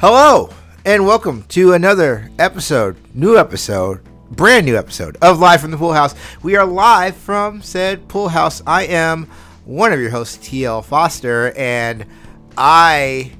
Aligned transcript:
Hello, 0.00 0.48
and 0.84 1.04
welcome 1.04 1.42
to 1.48 1.72
another 1.72 2.30
episode, 2.38 2.96
new 3.16 3.36
episode, 3.36 4.00
brand 4.30 4.64
new 4.64 4.76
episode 4.76 5.16
of 5.20 5.40
Live 5.40 5.60
from 5.60 5.72
the 5.72 5.76
Pool 5.76 5.92
House. 5.92 6.14
We 6.40 6.54
are 6.54 6.64
live 6.64 7.16
from 7.16 7.62
said 7.62 8.06
pool 8.06 8.28
house. 8.28 8.62
I 8.64 8.84
am 8.84 9.24
one 9.64 9.92
of 9.92 9.98
your 9.98 10.10
hosts, 10.10 10.38
TL 10.48 10.84
Foster, 10.84 11.52
and 11.56 12.06
I 12.56 13.32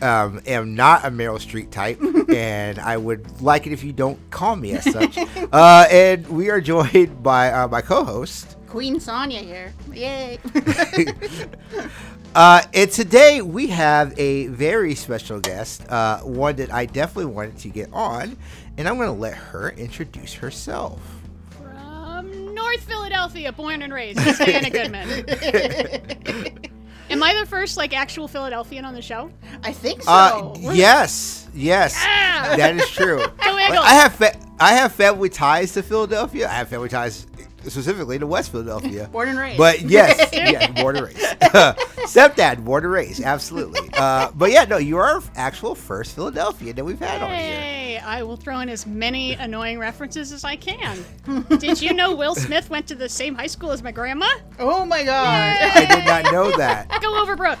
um, 0.00 0.40
am 0.46 0.74
not 0.74 1.04
a 1.04 1.10
Meryl 1.10 1.38
Streep 1.38 1.70
type, 1.70 2.00
and 2.34 2.78
I 2.78 2.96
would 2.96 3.42
like 3.42 3.66
it 3.66 3.74
if 3.74 3.84
you 3.84 3.92
don't 3.92 4.18
call 4.30 4.56
me 4.56 4.72
as 4.72 4.90
such. 4.90 5.18
Uh, 5.52 5.86
and 5.90 6.26
we 6.28 6.48
are 6.48 6.62
joined 6.62 7.22
by 7.22 7.52
uh, 7.52 7.68
my 7.68 7.82
co-host. 7.82 8.56
Queen 8.66 8.98
Sonia 8.98 9.40
here. 9.40 9.74
Yay. 9.92 10.38
Uh, 12.34 12.62
and 12.74 12.90
today 12.90 13.42
we 13.42 13.66
have 13.68 14.16
a 14.18 14.46
very 14.48 14.94
special 14.94 15.40
guest, 15.40 15.84
uh, 15.90 16.20
one 16.20 16.54
that 16.56 16.72
I 16.72 16.86
definitely 16.86 17.32
wanted 17.32 17.58
to 17.58 17.68
get 17.68 17.88
on, 17.92 18.36
and 18.76 18.86
I'm 18.88 18.96
going 18.96 19.08
to 19.08 19.12
let 19.20 19.34
her 19.34 19.70
introduce 19.70 20.34
herself. 20.34 21.00
From 21.60 22.54
North 22.54 22.82
Philadelphia, 22.84 23.50
born 23.52 23.82
and 23.82 23.92
raised, 23.92 24.24
Miss 24.24 24.38
Diana 24.38 24.70
Goodman. 24.70 25.08
Am 27.10 27.22
I 27.22 27.34
the 27.40 27.46
first 27.46 27.78
like 27.78 27.96
actual 27.96 28.28
Philadelphian 28.28 28.84
on 28.84 28.94
the 28.94 29.00
show? 29.02 29.30
I 29.64 29.72
think 29.72 30.02
so. 30.02 30.10
Uh, 30.10 30.54
yes, 30.72 31.48
yes, 31.54 31.98
Yeah. 32.04 32.56
that 32.56 32.76
is 32.76 32.88
true. 32.90 33.24
Like, 33.48 33.70
I 33.80 33.94
have 33.94 34.14
fa- 34.14 34.38
I 34.60 34.72
have 34.74 34.92
family 34.94 35.28
ties 35.28 35.72
to 35.72 35.82
Philadelphia. 35.82 36.46
I 36.48 36.52
have 36.52 36.68
family 36.68 36.88
ties 36.88 37.26
specifically 37.62 38.18
to 38.18 38.26
West 38.26 38.50
Philadelphia. 38.52 39.08
Born 39.12 39.28
and 39.28 39.38
raised. 39.38 39.58
But 39.58 39.82
yes, 39.82 40.30
yeah, 40.32 40.70
born 40.72 40.96
and 40.96 41.06
raised. 41.06 41.18
Stepdad, 42.08 42.64
born 42.64 42.84
and 42.84 42.92
raised, 42.92 43.22
absolutely. 43.22 43.90
Uh, 43.94 44.30
but 44.34 44.50
yeah, 44.50 44.64
no, 44.64 44.76
you 44.78 44.96
are 44.98 45.22
actual 45.36 45.74
first 45.74 46.14
Philadelphia 46.14 46.72
that 46.72 46.84
we've 46.84 46.98
had 46.98 47.22
on 47.22 47.30
here. 47.30 47.38
Hey, 47.38 47.98
I 47.98 48.22
will 48.22 48.36
throw 48.36 48.60
in 48.60 48.68
as 48.68 48.86
many 48.86 49.34
annoying 49.34 49.78
references 49.78 50.32
as 50.32 50.44
I 50.44 50.56
can. 50.56 51.04
Did 51.58 51.82
you 51.82 51.92
know 51.92 52.14
Will 52.14 52.34
Smith 52.34 52.70
went 52.70 52.86
to 52.88 52.94
the 52.94 53.08
same 53.08 53.34
high 53.34 53.46
school 53.46 53.70
as 53.72 53.82
my 53.82 53.92
grandma? 53.92 54.28
oh 54.58 54.84
my 54.84 55.02
god. 55.04 55.58
I 55.60 55.84
did 55.84 56.04
not 56.06 56.32
know 56.32 56.56
that. 56.56 56.88
Go 57.02 57.24
Overbrook. 57.24 57.58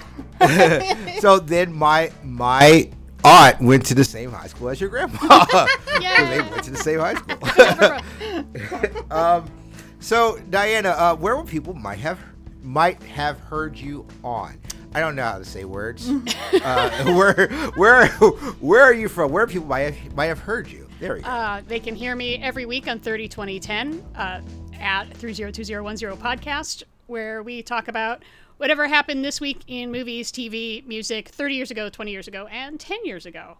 so 1.20 1.38
then 1.38 1.72
my 1.72 2.10
my 2.22 2.88
aunt 3.24 3.60
went 3.60 3.84
to 3.86 3.94
the 3.94 4.04
same 4.04 4.30
high 4.30 4.46
school 4.46 4.68
as 4.68 4.80
your 4.80 4.88
grandpa. 4.90 5.44
'Cause 5.46 5.68
they 6.00 6.40
went 6.40 6.62
to 6.64 6.70
the 6.70 6.76
same 6.76 7.00
high 7.00 7.14
school. 7.14 7.36
Overbrook. 7.36 9.12
um, 9.12 9.50
so 10.00 10.38
Diana, 10.50 10.90
uh, 10.90 11.16
where 11.16 11.36
would 11.36 11.46
people 11.46 11.74
might 11.74 11.98
have 11.98 12.18
might 12.62 13.02
have 13.04 13.38
heard 13.40 13.76
you 13.76 14.06
on? 14.22 14.60
I 14.94 15.00
don't 15.00 15.16
know 15.16 15.24
how 15.24 15.38
to 15.38 15.44
say 15.44 15.64
words. 15.64 16.08
uh, 16.64 17.04
where 17.14 17.48
where 17.76 18.08
where 18.08 18.82
are 18.82 18.92
you 18.92 19.08
from? 19.08 19.32
Where 19.32 19.46
people 19.46 19.68
might 19.68 19.92
have, 19.92 20.14
might 20.14 20.26
have 20.26 20.38
heard 20.38 20.68
you? 20.68 20.88
There 21.00 21.14
we 21.14 21.20
go. 21.20 21.28
Uh, 21.28 21.62
they 21.66 21.80
can 21.80 21.94
hear 21.94 22.16
me 22.16 22.42
every 22.42 22.66
week 22.66 22.88
on 22.88 22.98
30 22.98 23.28
2010 23.28 24.04
uh, 24.16 24.40
at 24.80 25.04
302010 25.16 26.16
podcast, 26.16 26.82
where 27.06 27.42
we 27.42 27.62
talk 27.62 27.88
about 27.88 28.22
whatever 28.56 28.88
happened 28.88 29.24
this 29.24 29.40
week 29.40 29.60
in 29.66 29.90
movies, 29.90 30.30
TV, 30.32 30.84
music, 30.86 31.28
30 31.28 31.54
years 31.54 31.70
ago, 31.70 31.88
20 31.88 32.10
years 32.10 32.28
ago, 32.28 32.46
and 32.50 32.78
10 32.78 33.04
years 33.04 33.26
ago. 33.26 33.58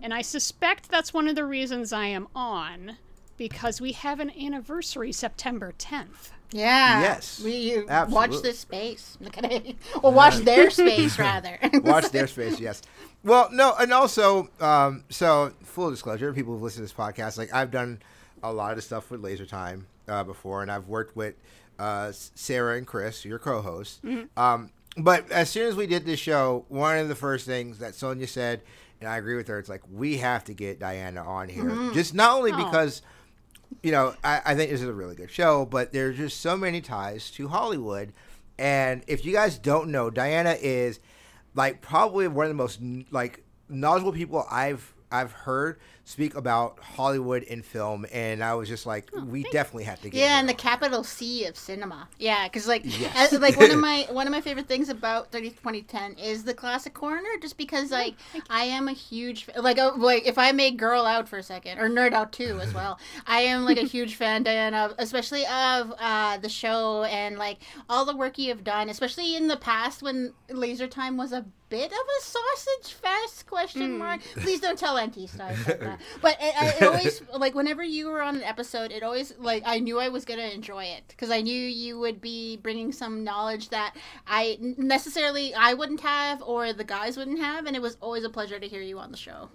And 0.00 0.14
I 0.14 0.22
suspect 0.22 0.90
that's 0.90 1.12
one 1.12 1.28
of 1.28 1.34
the 1.36 1.44
reasons 1.44 1.92
I 1.92 2.06
am 2.06 2.28
on, 2.34 2.96
because 3.38 3.80
we 3.80 3.92
have 3.92 4.20
an 4.20 4.30
anniversary 4.38 5.12
September 5.12 5.72
10th. 5.78 6.30
Yeah. 6.50 7.00
Yes, 7.02 7.40
We 7.44 7.82
watch 8.08 8.40
this 8.42 8.58
space. 8.58 9.16
Look 9.20 9.36
at 9.38 9.50
it. 9.52 9.76
Or 10.02 10.12
watch 10.12 10.36
their 10.38 10.70
space 10.70 11.18
rather. 11.18 11.58
Watch 11.82 12.10
their 12.10 12.26
space, 12.26 12.58
yes. 12.58 12.80
Well, 13.22 13.48
no, 13.52 13.74
and 13.78 13.92
also, 13.92 14.48
um, 14.60 15.04
so 15.10 15.52
full 15.62 15.90
disclosure, 15.90 16.32
people 16.32 16.54
who've 16.54 16.62
listened 16.62 16.88
to 16.88 16.94
this 16.94 16.98
podcast, 16.98 17.36
like 17.36 17.52
I've 17.52 17.70
done 17.70 18.00
a 18.42 18.50
lot 18.52 18.78
of 18.78 18.84
stuff 18.84 19.10
with 19.10 19.20
Laser 19.20 19.44
Time 19.44 19.86
uh, 20.08 20.24
before, 20.24 20.62
and 20.62 20.70
I've 20.70 20.88
worked 20.88 21.14
with 21.16 21.34
uh, 21.78 22.12
Sarah 22.12 22.76
and 22.78 22.86
Chris, 22.86 23.24
your 23.26 23.38
co-hosts. 23.38 24.00
Um, 24.36 24.70
but 24.96 25.30
as 25.30 25.50
soon 25.50 25.68
as 25.68 25.76
we 25.76 25.86
did 25.86 26.06
this 26.06 26.18
show, 26.18 26.64
one 26.68 26.96
of 26.96 27.08
the 27.08 27.14
first 27.14 27.44
things 27.44 27.78
that 27.80 27.94
Sonia 27.94 28.26
said, 28.26 28.62
and 29.00 29.08
I 29.10 29.18
agree 29.18 29.36
with 29.36 29.48
her, 29.48 29.58
it's 29.58 29.68
like 29.68 29.82
we 29.92 30.16
have 30.16 30.44
to 30.44 30.54
get 30.54 30.80
Diana 30.80 31.22
on 31.22 31.48
here, 31.50 31.90
just 31.92 32.14
not 32.14 32.38
only 32.38 32.52
Oh. 32.52 32.56
because 32.64 33.02
you 33.82 33.92
know, 33.92 34.14
I, 34.24 34.40
I 34.44 34.54
think 34.54 34.70
this 34.70 34.80
is 34.82 34.88
a 34.88 34.92
really 34.92 35.14
good 35.14 35.30
show, 35.30 35.64
but 35.64 35.92
there's 35.92 36.16
just 36.16 36.40
so 36.40 36.56
many 36.56 36.80
ties 36.80 37.30
to 37.32 37.48
Hollywood. 37.48 38.12
And 38.58 39.04
if 39.06 39.24
you 39.24 39.32
guys 39.32 39.58
don't 39.58 39.90
know, 39.90 40.10
Diana 40.10 40.56
is 40.60 41.00
like 41.54 41.80
probably 41.80 42.28
one 42.28 42.46
of 42.46 42.50
the 42.50 42.54
most 42.54 42.80
like 43.10 43.44
knowledgeable 43.68 44.12
people 44.12 44.46
I've 44.50 44.94
I've 45.10 45.32
heard 45.32 45.78
speak 46.04 46.34
about 46.34 46.78
Hollywood 46.78 47.42
in 47.42 47.62
film, 47.62 48.06
and 48.12 48.42
I 48.42 48.54
was 48.54 48.68
just 48.68 48.86
like, 48.86 49.10
we 49.26 49.42
definitely 49.44 49.84
have 49.84 50.00
to 50.02 50.10
get. 50.10 50.18
Yeah, 50.18 50.34
her 50.34 50.40
and 50.40 50.48
the 50.48 50.54
capital 50.54 51.04
C 51.04 51.44
of 51.44 51.56
cinema. 51.56 52.08
Yeah, 52.18 52.44
because 52.46 52.66
like, 52.66 52.82
Yes. 52.84 53.32
as, 53.32 53.40
like 53.40 53.56
one 53.56 53.70
of 53.70 53.78
my 53.78 54.06
one 54.10 54.26
of 54.26 54.30
my 54.32 54.40
favorite 54.40 54.66
things 54.66 54.88
about 54.88 55.30
30 55.32 55.50
2010 55.50 56.14
is 56.14 56.44
the 56.44 56.54
classic 56.54 56.94
corner, 56.94 57.28
just 57.40 57.56
because 57.56 57.90
like 57.90 58.14
I 58.48 58.64
am 58.64 58.88
a 58.88 58.92
huge 58.92 59.44
fa- 59.44 59.60
like 59.60 59.78
uh, 59.78 59.92
like 59.96 60.26
if 60.26 60.38
I 60.38 60.52
may 60.52 60.70
girl 60.70 61.04
out 61.04 61.28
for 61.28 61.38
a 61.38 61.42
second 61.42 61.78
or 61.78 61.88
nerd 61.88 62.12
out 62.12 62.32
too 62.32 62.58
as 62.62 62.72
well. 62.74 62.98
I 63.26 63.40
am 63.42 63.64
like 63.64 63.78
a 63.78 63.86
huge 63.86 64.14
fan, 64.14 64.42
Diana, 64.42 64.94
especially 64.98 65.42
of 65.46 65.92
uh, 65.98 66.38
the 66.38 66.48
show 66.48 67.04
and 67.04 67.38
like 67.38 67.58
all 67.88 68.04
the 68.04 68.16
work 68.16 68.38
you 68.38 68.48
have 68.50 68.64
done, 68.64 68.88
especially 68.88 69.36
in 69.36 69.48
the 69.48 69.56
past 69.56 70.02
when 70.02 70.32
Laser 70.50 70.86
Time 70.86 71.16
was 71.16 71.32
a 71.32 71.44
bit 71.68 71.86
of 71.86 71.98
a 71.98 72.22
sausage 72.22 72.94
fest? 72.94 73.46
Question 73.46 73.92
hmm. 73.92 73.98
mark. 73.98 74.20
Please 74.36 74.60
don't 74.60 74.78
tell 74.78 74.96
nt 74.96 75.16
like 75.38 75.56
that. 75.64 75.98
But 76.20 76.36
it, 76.40 76.54
I, 76.62 76.68
it 76.68 76.82
always 76.82 77.22
like 77.36 77.54
whenever 77.54 77.82
you 77.82 78.08
were 78.08 78.22
on 78.22 78.36
an 78.36 78.42
episode 78.42 78.90
it 78.92 79.02
always 79.02 79.34
like 79.38 79.62
i 79.66 79.78
knew 79.78 79.98
i 79.98 80.08
was 80.08 80.24
gonna 80.24 80.42
enjoy 80.42 80.84
it 80.84 81.04
because 81.08 81.30
i 81.30 81.40
knew 81.40 81.52
you 81.52 81.98
would 81.98 82.20
be 82.20 82.56
bringing 82.58 82.92
some 82.92 83.24
knowledge 83.24 83.68
that 83.70 83.94
i 84.26 84.58
necessarily 84.60 85.54
i 85.54 85.74
wouldn't 85.74 86.00
have 86.00 86.42
or 86.42 86.72
the 86.72 86.84
guys 86.84 87.16
wouldn't 87.16 87.38
have 87.38 87.66
and 87.66 87.76
it 87.76 87.82
was 87.82 87.96
always 88.00 88.24
a 88.24 88.30
pleasure 88.30 88.58
to 88.58 88.66
hear 88.66 88.82
you 88.82 88.98
on 88.98 89.10
the 89.10 89.16
show. 89.16 89.48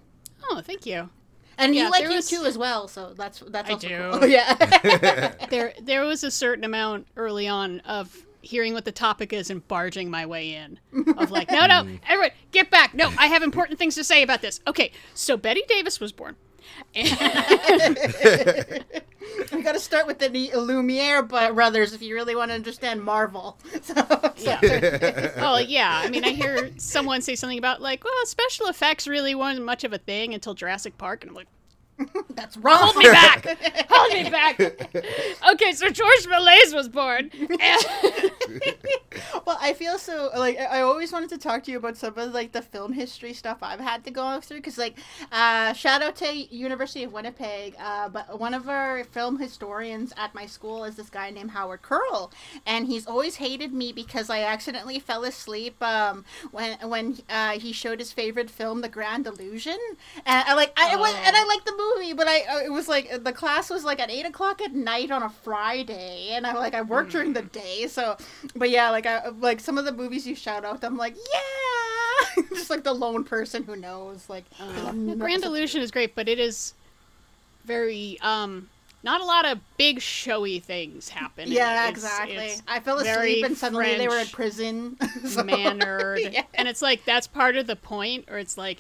Oh, 0.50 0.62
thank 0.64 0.86
you. 0.86 1.10
and 1.58 1.74
Yeah, 1.74 1.86
you 1.86 1.92
like 1.92 2.04
you 2.04 2.10
was- 2.10 2.30
too 2.30 2.44
as 2.46 2.58
well 2.58 2.88
so 2.88 3.14
that's 3.14 3.40
that's 3.48 3.70
I 3.70 3.76
do. 3.76 4.12
cool. 4.12 4.26
yeah. 4.28 5.34
There, 5.50 5.74
there 5.82 6.04
was 6.06 6.24
a 6.24 6.32
certain 6.32 6.64
amount 6.64 7.08
early 7.16 7.48
on 7.48 7.80
of 7.82 8.26
hearing 8.44 8.74
what 8.74 8.86
the 8.86 8.92
topic 8.92 9.34
is 9.34 9.50
and 9.50 9.68
barging 9.68 10.10
my 10.12 10.26
way 10.26 10.54
in. 10.54 10.80
Of 11.18 11.32
like, 11.32 11.50
no, 11.50 11.66
no, 11.66 11.88
everyone, 12.08 12.32
get 12.52 12.70
back. 12.70 12.94
No, 12.94 13.12
I 13.18 13.28
have 13.28 13.42
important 13.44 13.80
things 13.80 13.96
to 13.96 14.04
say 14.04 14.22
about 14.22 14.42
this. 14.42 14.60
Okay, 14.68 14.92
so 15.14 15.38
Bette 15.38 15.64
Davis 15.68 16.00
was 16.00 16.12
born. 16.12 16.36
And 16.96 17.08
we 19.52 19.62
got 19.62 19.74
to 19.74 19.80
start 19.80 20.08
with 20.08 20.20
the 20.20 20.30
Lumière 20.30 21.28
brothers 21.54 21.94
if 21.94 22.02
you 22.02 22.16
really 22.16 22.36
want 22.36 22.50
to 22.52 22.56
understand 22.56 23.04
marvel 23.04 23.58
so, 23.82 23.94
Yeah. 24.38 25.32
oh 25.38 25.58
yeah. 25.58 26.02
I 26.04 26.10
mean, 26.10 26.24
I 26.24 26.30
hear 26.30 26.72
someone 26.78 27.22
say 27.22 27.36
something 27.36 27.58
about 27.58 27.82
like, 27.82 28.04
well, 28.04 28.14
special 28.26 28.68
effects 28.68 29.08
really 29.08 29.36
weren't 29.36 29.62
much 29.64 29.84
of 29.84 29.94
a 29.94 29.98
thing 29.98 30.34
until 30.34 30.54
Jurassic 30.54 30.98
Park, 30.98 31.24
and 31.24 31.30
I'm 31.32 31.36
like, 31.36 31.48
that's 32.32 32.58
wrong 32.58 32.80
hold 32.82 32.98
me 32.98 33.04
back, 33.06 33.46
hold 33.90 34.14
me 34.14 34.30
back. 34.30 34.60
Okay, 35.54 35.74
so 35.74 35.90
George 35.90 36.26
Méliès 36.28 36.74
was 36.74 36.90
born. 36.90 37.30
And- 37.60 38.32
Well, 39.46 39.58
I 39.60 39.74
feel 39.74 39.98
so 39.98 40.30
like 40.38 40.60
I 40.60 40.82
always 40.82 41.12
wanted 41.12 41.30
to 41.30 41.38
talk 41.38 41.64
to 41.64 41.72
you 41.72 41.78
about 41.78 41.98
some 41.98 42.18
of 42.18 42.34
like 42.34 42.52
the 42.52 42.62
film 42.62 42.94
history 42.94 43.34
stuff 43.34 43.58
I've 43.62 43.80
had 43.80 44.04
to 44.06 44.12
go 44.12 44.40
through 44.40 44.58
because 44.58 44.78
like 44.78 44.98
uh, 45.32 45.74
shout 45.74 46.02
out 46.02 46.16
to 46.18 46.34
University 46.34 47.04
of 47.04 47.12
Winnipeg, 47.12 47.76
uh, 47.80 48.10
but 48.10 48.40
one 48.40 48.54
of 48.54 48.70
our 48.70 49.04
film 49.04 49.40
historians 49.40 50.14
at 50.18 50.34
my 50.34 50.46
school 50.46 50.84
is 50.86 50.96
this 50.96 51.10
guy 51.10 51.30
named 51.30 51.52
Howard 51.52 51.82
Curl, 51.82 52.32
and 52.66 52.88
he's 52.88 53.06
always 53.06 53.36
hated 53.36 53.74
me 53.74 53.92
because 53.92 54.30
I 54.30 54.42
accidentally 54.42 55.00
fell 55.00 55.24
asleep 55.24 55.82
um, 55.82 56.26
when 56.52 56.78
when 56.88 57.18
uh, 57.30 57.52
he 57.60 57.72
showed 57.74 58.00
his 58.00 58.12
favorite 58.12 58.50
film, 58.50 58.82
The 58.82 58.90
Grand 58.90 59.28
Illusion, 59.28 59.78
and 60.26 60.48
I 60.48 60.54
like 60.54 60.74
I 60.78 60.94
it 60.94 61.00
was, 61.00 61.14
and 61.26 61.36
I 61.36 61.44
liked 61.46 61.66
the 61.66 61.76
movie, 61.78 62.14
but 62.14 62.28
I 62.28 62.66
it 62.66 62.72
was 62.72 62.88
like 62.88 63.24
the 63.24 63.34
class 63.34 63.70
was 63.70 63.84
like 63.84 64.00
at 64.00 64.10
eight 64.10 64.26
o'clock 64.26 64.62
at 64.62 64.74
night 64.74 65.12
on 65.12 65.24
a 65.24 65.30
Friday, 65.30 66.30
and 66.32 66.46
I 66.46 66.54
like 66.54 66.74
I 66.74 66.82
worked 66.82 67.12
during 67.12 67.34
the 67.34 67.42
day, 67.42 67.88
so 67.88 68.18
but 68.56 68.70
yeah, 68.70 68.90
like 68.90 69.03
I 69.06 69.30
like 69.30 69.60
some 69.60 69.78
of 69.78 69.86
the 69.86 69.92
movies 69.92 70.26
you 70.28 70.36
shout 70.36 70.66
out, 70.66 70.84
I'm 70.84 70.98
like 70.98 71.16
yeah, 71.16 72.44
just 72.50 72.70
like 72.70 72.84
the 72.84 72.94
lone 72.94 73.24
person 73.24 73.64
who 73.64 73.76
knows, 73.76 74.30
Like 74.30 74.46
I'm 74.60 75.18
Grand 75.18 75.44
Illusion 75.44 75.82
is 75.82 75.92
great, 75.92 76.16
but 76.16 76.28
it 76.30 76.40
is 76.40 76.74
very 77.66 78.18
um 78.22 78.70
not 79.04 79.20
a 79.20 79.26
lot 79.26 79.46
of 79.46 79.60
big 79.78 80.00
showy 80.02 80.60
things 80.60 81.10
happen. 81.10 81.52
Yeah. 81.52 81.90
It's- 81.90 81.90
exactly. 81.90 82.36
it's 82.38 82.64
I 82.68 82.80
fell 82.80 83.00
asleep 83.00 83.46
and 83.46 83.58
suddenly 83.58 83.98
they 83.98 84.08
were 84.08 84.18
in 84.20 84.28
prison. 84.28 84.98
so- 85.26 85.44
mannered, 85.44 86.20
Yeah. 86.32 86.44
and 86.54 86.68
it's 86.68 86.82
like 86.82 87.04
that's 87.06 87.28
part 87.28 87.58
of 87.58 87.68
the 87.68 87.76
point. 87.76 88.26
Or 88.30 88.38
it's 88.38 88.58
like, 88.58 88.80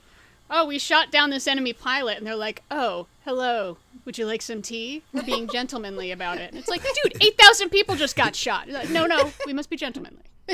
oh, 0.53 0.65
we 0.65 0.79
shot 0.79 1.11
down 1.11 1.31
this 1.31 1.47
enemy 1.47 1.73
pilot, 1.73 2.17
and 2.17 2.25
they're 2.25 2.35
like, 2.35 2.63
oh, 2.71 3.07
hello, 3.25 3.77
would 4.05 4.17
you 4.17 4.25
like 4.25 4.41
some 4.41 4.61
tea? 4.61 5.03
We're 5.11 5.23
being 5.23 5.47
gentlemanly 5.47 6.11
about 6.11 6.37
it. 6.37 6.51
And 6.51 6.57
it's 6.57 6.69
like, 6.69 6.81
dude, 6.81 7.21
eight 7.21 7.37
thousand 7.37 7.69
people 7.69 7.95
just 7.95 8.15
got 8.15 8.35
shot. 8.35 8.69
Like, 8.69 8.89
no, 8.89 9.05
no, 9.05 9.31
we 9.45 9.53
must 9.53 9.69
be 9.69 9.75
gentlemanly. 9.75 10.23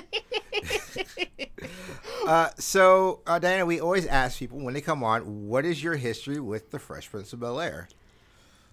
Uh, 2.27 2.49
so, 2.59 3.21
uh, 3.25 3.39
Diana, 3.39 3.65
we 3.65 3.79
always 3.79 4.05
ask 4.05 4.37
people 4.37 4.59
when 4.59 4.73
they 4.73 4.81
come 4.81 5.03
on, 5.03 5.47
what 5.47 5.65
is 5.65 5.81
your 5.81 5.95
history 5.95 6.39
with 6.39 6.69
the 6.69 6.77
Fresh 6.77 7.09
Prince 7.09 7.33
of 7.33 7.39
Bel 7.39 7.59
Air? 7.59 7.87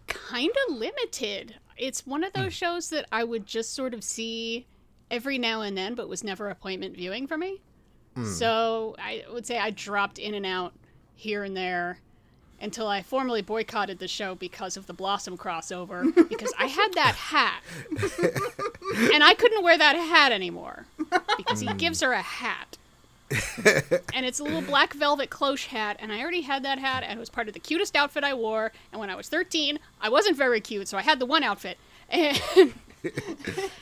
kind 0.07 0.53
of 0.69 0.77
limited. 0.77 1.57
It's 1.77 2.07
one 2.07 2.25
of 2.25 2.33
those 2.33 2.53
shows 2.53 2.91
that 2.91 3.07
I 3.13 3.25
would 3.25 3.47
just 3.47 3.75
sort 3.75 3.95
of 3.95 4.03
see 4.03 4.67
every 5.11 5.39
now 5.39 5.63
and 5.63 5.77
then, 5.77 5.95
but 5.95 6.09
was 6.09 6.25
never 6.25 6.49
appointment 6.49 6.97
viewing 6.97 7.27
for 7.27 7.37
me. 7.39 7.61
So 8.25 8.97
I 8.99 9.25
would 9.31 9.47
say 9.47 9.59
I 9.59 9.71
dropped 9.71 10.19
in 10.19 10.33
and 10.33 10.47
out 10.47 10.73
here 11.17 11.43
and 11.43 11.57
there 11.57 11.99
until 12.61 12.87
I 12.89 13.03
formally 13.03 13.43
boycotted 13.43 13.99
the 13.99 14.09
show 14.09 14.35
because 14.35 14.77
of 14.77 14.87
the 14.87 14.93
Blossom 14.93 15.37
crossover 15.37 16.15
because 16.29 16.53
I 16.59 16.67
had 16.67 16.95
that 16.95 17.15
hat. 17.15 17.63
and 19.13 19.23
I 19.23 19.35
couldn't 19.35 19.63
wear 19.63 19.77
that 19.77 19.97
hat 19.97 20.33
anymore 20.33 20.87
because 21.37 21.61
he 21.61 21.67
hmm. 21.67 21.77
gives 21.77 22.01
her 22.01 22.13
a 22.13 22.23
hat. 22.23 22.79
and 24.15 24.25
it's 24.25 24.39
a 24.39 24.45
little 24.45 24.63
black 24.73 24.95
velvet 24.95 25.31
cloche 25.31 25.67
hat, 25.67 25.97
and 25.99 26.13
I 26.13 26.21
already 26.21 26.43
had 26.43 26.65
that 26.65 26.79
hat, 26.79 27.03
and 27.03 27.19
it 27.19 27.21
was 27.21 27.29
part 27.29 27.49
of 27.49 27.55
the 27.55 27.61
cutest 27.61 27.97
outfit 27.97 28.23
I 28.23 28.35
wore. 28.35 28.73
And 28.93 29.01
when 29.01 29.11
I 29.11 29.17
was 29.17 29.29
13, 29.29 29.79
I 30.01 30.09
wasn't 30.09 30.37
very 30.37 30.61
cute, 30.61 30.87
so 30.87 30.97
I 30.97 31.03
had 31.03 31.19
the 31.19 31.27
one 31.27 31.43
outfit. 31.43 31.79
And 32.09 32.41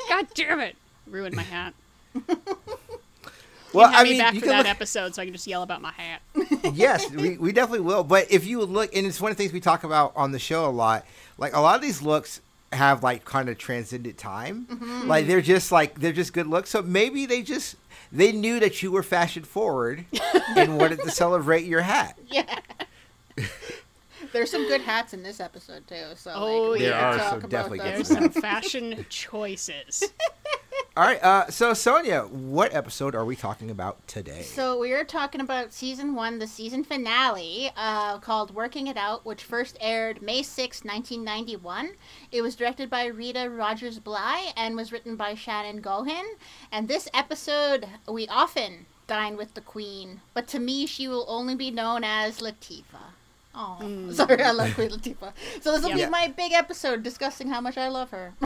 God 0.08 0.26
damn 0.34 0.60
it, 0.60 0.76
ruined 1.06 1.36
my 1.36 1.42
hat. 1.42 1.74
Well, 3.74 3.90
I 3.92 4.02
me 4.04 4.10
mean, 4.10 4.18
back 4.18 4.34
you 4.34 4.40
for 4.40 4.46
that 4.46 4.58
look- 4.58 4.66
episode, 4.68 5.14
so 5.14 5.22
I 5.22 5.24
can 5.24 5.34
just 5.34 5.46
yell 5.46 5.62
about 5.62 5.82
my 5.82 5.92
hat. 5.92 6.22
yes, 6.74 7.10
we, 7.10 7.36
we 7.36 7.52
definitely 7.52 7.80
will. 7.80 8.04
But 8.04 8.30
if 8.30 8.46
you 8.46 8.62
look, 8.64 8.94
and 8.94 9.06
it's 9.06 9.20
one 9.20 9.30
of 9.30 9.36
the 9.36 9.42
things 9.42 9.52
we 9.52 9.60
talk 9.60 9.84
about 9.84 10.12
on 10.16 10.32
the 10.32 10.38
show 10.38 10.66
a 10.66 10.70
lot. 10.70 11.06
Like 11.38 11.54
a 11.54 11.60
lot 11.60 11.74
of 11.76 11.82
these 11.82 12.00
looks 12.00 12.40
have 12.72 13.02
like 13.02 13.24
kind 13.24 13.48
of 13.48 13.58
transcended 13.58 14.18
time. 14.18 14.66
Mm-hmm. 14.70 15.08
Like 15.08 15.26
they're 15.26 15.40
just 15.40 15.72
like 15.72 15.98
they're 16.00 16.12
just 16.12 16.32
good 16.32 16.46
looks. 16.46 16.70
So 16.70 16.82
maybe 16.82 17.26
they 17.26 17.42
just 17.42 17.76
they 18.12 18.32
knew 18.32 18.60
that 18.60 18.82
you 18.82 18.92
were 18.92 19.02
fashion 19.02 19.42
forward 19.44 20.04
and 20.56 20.78
wanted 20.78 21.00
to 21.00 21.10
celebrate 21.10 21.64
your 21.64 21.82
hat. 21.82 22.18
Yeah. 22.28 22.58
There's 24.34 24.50
some 24.50 24.66
good 24.68 24.82
hats 24.82 25.14
in 25.14 25.22
this 25.22 25.40
episode 25.40 25.86
too. 25.86 26.04
So 26.16 26.32
Oh, 26.34 26.62
like, 26.62 26.72
we 26.72 26.84
There 26.84 26.92
can 26.92 27.02
are 27.04 27.16
talk 27.16 27.28
some 27.30 27.38
about 27.38 27.50
definitely 27.50 27.78
good 27.78 27.94
those. 28.00 28.08
There's 28.08 28.32
some 28.34 28.42
fashion 28.42 29.06
choices. 29.08 30.02
All 30.96 31.04
right. 31.04 31.22
Uh, 31.24 31.48
so 31.50 31.72
Sonia, 31.74 32.22
what 32.22 32.74
episode 32.74 33.14
are 33.14 33.24
we 33.24 33.34
talking 33.36 33.70
about 33.70 34.06
today? 34.06 34.42
So 34.42 34.78
we 34.78 34.92
are 34.92 35.02
talking 35.04 35.40
about 35.40 35.72
season 35.72 36.14
one, 36.14 36.38
the 36.38 36.46
season 36.46 36.84
finale, 36.84 37.70
uh, 37.76 38.18
called 38.18 38.54
"Working 38.54 38.86
It 38.88 38.96
Out," 38.96 39.24
which 39.24 39.42
first 39.42 39.76
aired 39.80 40.20
May 40.22 40.42
6, 40.42 40.84
1991. 40.84 41.90
It 42.30 42.42
was 42.42 42.54
directed 42.54 42.90
by 42.90 43.06
Rita 43.06 43.48
Rogers 43.50 43.98
Blye 43.98 44.52
and 44.56 44.76
was 44.76 44.92
written 44.92 45.16
by 45.16 45.34
Shannon 45.34 45.80
Gaughan. 45.80 46.24
And 46.70 46.86
this 46.86 47.08
episode, 47.14 47.86
we 48.08 48.26
often 48.28 48.86
dine 49.06 49.36
with 49.36 49.54
the 49.54 49.60
Queen, 49.60 50.20
but 50.32 50.46
to 50.48 50.58
me, 50.58 50.86
she 50.86 51.08
will 51.08 51.24
only 51.28 51.54
be 51.54 51.70
known 51.70 52.02
as 52.04 52.38
Latifah. 52.40 53.14
Oh, 53.56 54.10
sorry, 54.12 54.42
I 54.42 54.50
love 54.50 54.74
Queen 54.74 54.90
Latifah. 54.90 55.32
So 55.60 55.72
this 55.72 55.82
will 55.82 55.90
Yeah. 55.96 56.06
be 56.06 56.10
my 56.10 56.28
big 56.28 56.52
episode 56.52 57.02
discussing 57.02 57.48
how 57.48 57.60
much 57.60 57.78
I 57.78 57.88
love 57.88 58.10
her. 58.10 58.34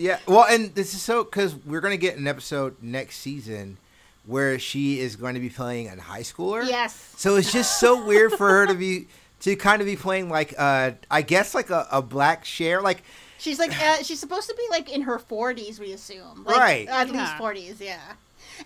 Yeah, 0.00 0.20
well, 0.28 0.44
and 0.48 0.72
this 0.76 0.94
is 0.94 1.02
so 1.02 1.24
because 1.24 1.56
we're 1.56 1.80
going 1.80 1.92
to 1.92 2.00
get 2.00 2.16
an 2.18 2.28
episode 2.28 2.76
next 2.80 3.16
season 3.18 3.78
where 4.26 4.56
she 4.56 5.00
is 5.00 5.16
going 5.16 5.34
to 5.34 5.40
be 5.40 5.48
playing 5.50 5.88
a 5.88 6.00
high 6.00 6.20
schooler. 6.20 6.64
yes. 6.64 7.14
So 7.16 7.34
it's 7.34 7.50
just 7.52 7.80
so 7.80 8.06
weird 8.06 8.32
for 8.34 8.48
her 8.48 8.66
to 8.68 8.74
be 8.74 9.08
to 9.40 9.56
kind 9.56 9.82
of 9.82 9.86
be 9.86 9.96
playing 9.96 10.28
like 10.28 10.54
uh 10.56 10.92
I 11.10 11.22
guess 11.22 11.52
like 11.52 11.70
a, 11.70 11.88
a 11.90 12.00
black 12.00 12.44
Cher 12.44 12.80
like 12.80 13.02
She's 13.40 13.58
like 13.58 13.72
uh, 13.80 14.02
she's 14.04 14.20
supposed 14.20 14.48
to 14.48 14.54
be 14.54 14.66
like 14.70 14.88
in 14.88 15.02
her 15.02 15.18
forties, 15.18 15.80
we 15.80 15.92
assume. 15.92 16.44
Like, 16.44 16.56
Right. 16.56 16.88
At 16.88 17.08
Yeah. 17.08 17.20
least 17.22 17.36
forties, 17.36 17.80
yeah. 17.80 17.98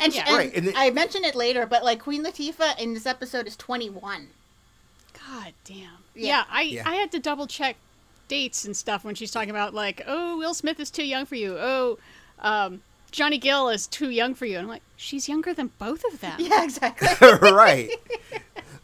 And, 0.00 0.12
she, 0.12 0.18
Yeah. 0.18 0.24
and 0.28 0.36
Right, 0.36 0.52
and 0.54 0.66
the- 0.68 0.74
I 0.76 0.90
mentioned 0.90 1.24
it 1.24 1.34
later, 1.34 1.64
but 1.64 1.82
like 1.82 2.00
Queen 2.00 2.22
Latifah 2.24 2.78
in 2.78 2.92
this 2.92 3.06
episode 3.06 3.46
is 3.46 3.56
twenty 3.56 3.88
one. 3.88 4.28
God 5.28 5.52
damn. 5.64 5.76
Yeah. 6.14 6.26
Yeah, 6.28 6.44
I, 6.50 6.62
Yeah. 6.62 6.88
I 6.88 6.94
had 6.96 7.12
to 7.12 7.18
double 7.18 7.46
check 7.46 7.76
dates 8.28 8.64
and 8.64 8.76
stuff 8.76 9.04
when 9.04 9.14
she's 9.14 9.30
talking 9.30 9.50
about 9.50 9.74
like, 9.74 10.02
oh, 10.06 10.38
Will 10.38 10.54
Smith 10.54 10.80
is 10.80 10.90
too 10.90 11.04
young 11.04 11.26
for 11.26 11.34
you. 11.34 11.56
Oh, 11.58 11.98
um, 12.40 12.82
Johnny 13.10 13.38
Gill 13.38 13.68
is 13.68 13.86
too 13.86 14.08
young 14.10 14.34
for 14.34 14.46
you. 14.46 14.56
And 14.56 14.64
I'm 14.64 14.70
like, 14.70 14.82
she's 14.96 15.28
younger 15.28 15.52
than 15.52 15.70
both 15.78 16.02
of 16.12 16.20
them. 16.20 16.34
Yeah, 16.38 16.64
exactly. 16.64 17.08
right. 17.50 17.90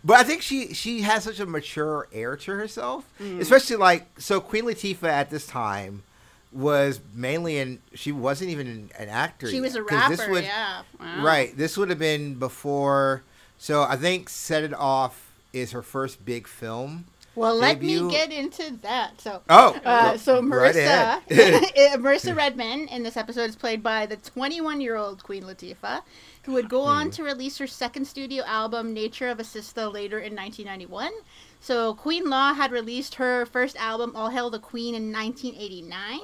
But 0.05 0.21
I 0.21 0.23
think 0.23 0.43
she 0.43 0.75
she 0.75 1.01
has 1.03 1.25
such 1.25 1.41
a 1.41 1.47
mature 1.47 2.09
air 2.13 2.37
to 2.37 2.53
herself, 2.53 3.05
Mm. 3.21 3.41
especially 3.41 3.77
like 3.77 4.07
so 4.21 4.41
Queen 4.41 4.65
Latifah 4.65 5.09
at 5.09 5.31
this 5.31 5.47
time 5.47 6.03
was 6.53 7.01
mainly 7.15 7.59
in 7.59 7.81
she 7.95 8.13
wasn't 8.13 8.51
even 8.51 8.67
an, 8.67 8.91
an 8.99 9.09
actor. 9.09 9.49
she 9.51 9.61
was 9.61 9.75
a 9.75 9.79
yet, 9.81 9.89
'cause 9.89 10.11
this 10.11 10.19
rapper, 10.21 10.33
would- 10.33 10.45
yeah. 10.45 10.83
Wow. 11.01 11.25
Right. 11.25 11.57
This 11.57 11.77
would 11.77 11.91
have 11.91 11.99
been 11.99 12.35
before. 12.35 13.23
So 13.59 13.83
I 13.83 13.97
think 13.97 14.29
Set 14.29 14.63
It 14.63 14.73
Off 14.73 15.28
is 15.53 15.73
her 15.73 15.83
first 15.83 16.25
big 16.25 16.47
film. 16.47 17.07
Well, 17.35 17.55
let 17.55 17.79
Debut- 17.81 18.05
me 18.07 18.11
get 18.11 18.33
into 18.33 18.77
that. 18.83 19.21
So 19.21 19.43
Oh, 19.49 19.79
Uh, 19.85 20.17
so 20.17 20.43
right 20.43 20.75
Marissa, 20.75 21.21
ahead. 21.31 21.63
uh, 21.95 21.97
Marissa 22.03 22.35
Redman 22.37 22.89
in 22.89 23.05
this 23.05 23.17
episode 23.17 23.49
is 23.49 23.55
played 23.55 23.81
by 23.83 24.07
the 24.07 24.17
21-year-old 24.17 25.23
Queen 25.23 25.45
Latifah, 25.45 26.03
who 26.43 26.53
would 26.55 26.69
go 26.69 26.83
Hmm. 26.83 26.89
on 26.89 27.11
to 27.13 27.23
release 27.23 27.59
her 27.59 27.67
second 27.69 28.07
studio 28.07 28.43
album, 28.45 28.93
Nature 28.93 29.29
of 29.29 29.39
a 29.39 29.45
Sister, 29.45 29.87
later 29.87 30.19
in 30.19 30.35
1991. 30.35 31.13
So 31.61 31.95
Queen 31.95 32.29
Law 32.29 32.55
had 32.55 32.73
released 32.73 33.17
her 33.17 33.47
first 33.47 33.77
album, 33.77 34.13
All 34.17 34.31
Hail 34.31 34.51
the 34.51 34.59
Queen, 34.59 34.95
in 34.97 35.13
1989. 35.13 36.21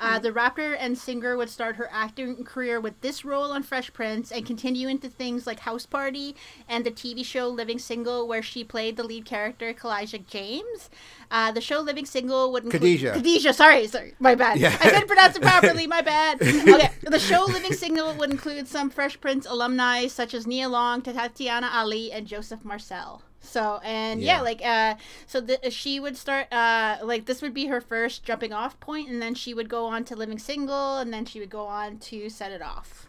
Uh, 0.00 0.18
the 0.18 0.32
rapper 0.32 0.72
and 0.72 0.96
singer 0.96 1.36
would 1.36 1.50
start 1.50 1.76
her 1.76 1.88
acting 1.92 2.42
career 2.44 2.80
with 2.80 2.98
this 3.02 3.24
role 3.24 3.52
on 3.52 3.62
Fresh 3.62 3.92
Prince 3.92 4.32
and 4.32 4.46
continue 4.46 4.88
into 4.88 5.08
things 5.08 5.46
like 5.46 5.60
House 5.60 5.84
Party 5.84 6.34
and 6.68 6.86
the 6.86 6.90
TV 6.90 7.24
show 7.24 7.48
Living 7.48 7.78
Single, 7.78 8.26
where 8.26 8.42
she 8.42 8.64
played 8.64 8.96
the 8.96 9.04
lead 9.04 9.26
character, 9.26 9.74
Kalijah 9.74 10.26
James. 10.26 10.88
Uh, 11.30 11.52
the 11.52 11.60
show 11.60 11.80
Living 11.80 12.06
Single 12.06 12.50
would 12.52 12.64
include 12.64 12.80
Khadijah. 12.82 13.12
Khadijah, 13.12 13.52
sorry, 13.52 13.86
sorry, 13.86 14.14
my 14.18 14.34
bad. 14.34 14.58
Yeah. 14.58 14.76
I 14.80 14.90
couldn't 14.90 15.06
pronounce 15.06 15.36
it 15.36 15.42
properly, 15.42 15.86
my 15.86 16.00
bad. 16.00 16.40
Okay, 16.70 16.90
the 17.02 17.18
show 17.18 17.44
Living 17.44 17.72
Single 17.72 18.14
would 18.14 18.30
include 18.30 18.68
some 18.68 18.90
Fresh 18.90 19.20
Prince 19.20 19.46
alumni 19.46 20.06
such 20.06 20.34
as 20.34 20.46
Nia 20.46 20.68
Long, 20.68 21.02
Tatiana 21.02 21.68
Ali, 21.72 22.12
and 22.12 22.26
Joseph 22.26 22.64
Marcell. 22.64 23.22
So 23.50 23.80
and 23.82 24.22
yeah, 24.22 24.36
Yeah. 24.36 24.40
like 24.42 24.62
uh, 24.64 24.94
so 25.26 25.40
the, 25.40 25.70
she 25.70 25.98
would 25.98 26.16
start 26.16 26.52
uh, 26.52 26.98
like 27.02 27.26
this 27.26 27.42
would 27.42 27.52
be 27.52 27.66
her 27.66 27.80
first 27.80 28.22
jumping 28.22 28.52
off 28.52 28.78
point, 28.78 29.08
and 29.08 29.20
then 29.20 29.34
she 29.34 29.52
would 29.54 29.68
go 29.68 29.86
on 29.86 30.04
to 30.04 30.14
Living 30.16 30.38
Single, 30.38 30.98
and 30.98 31.12
then 31.12 31.24
she 31.26 31.40
would 31.40 31.50
go 31.50 31.66
on 31.66 31.98
to 31.98 32.30
Set 32.30 32.52
It 32.52 32.62
Off. 32.62 33.08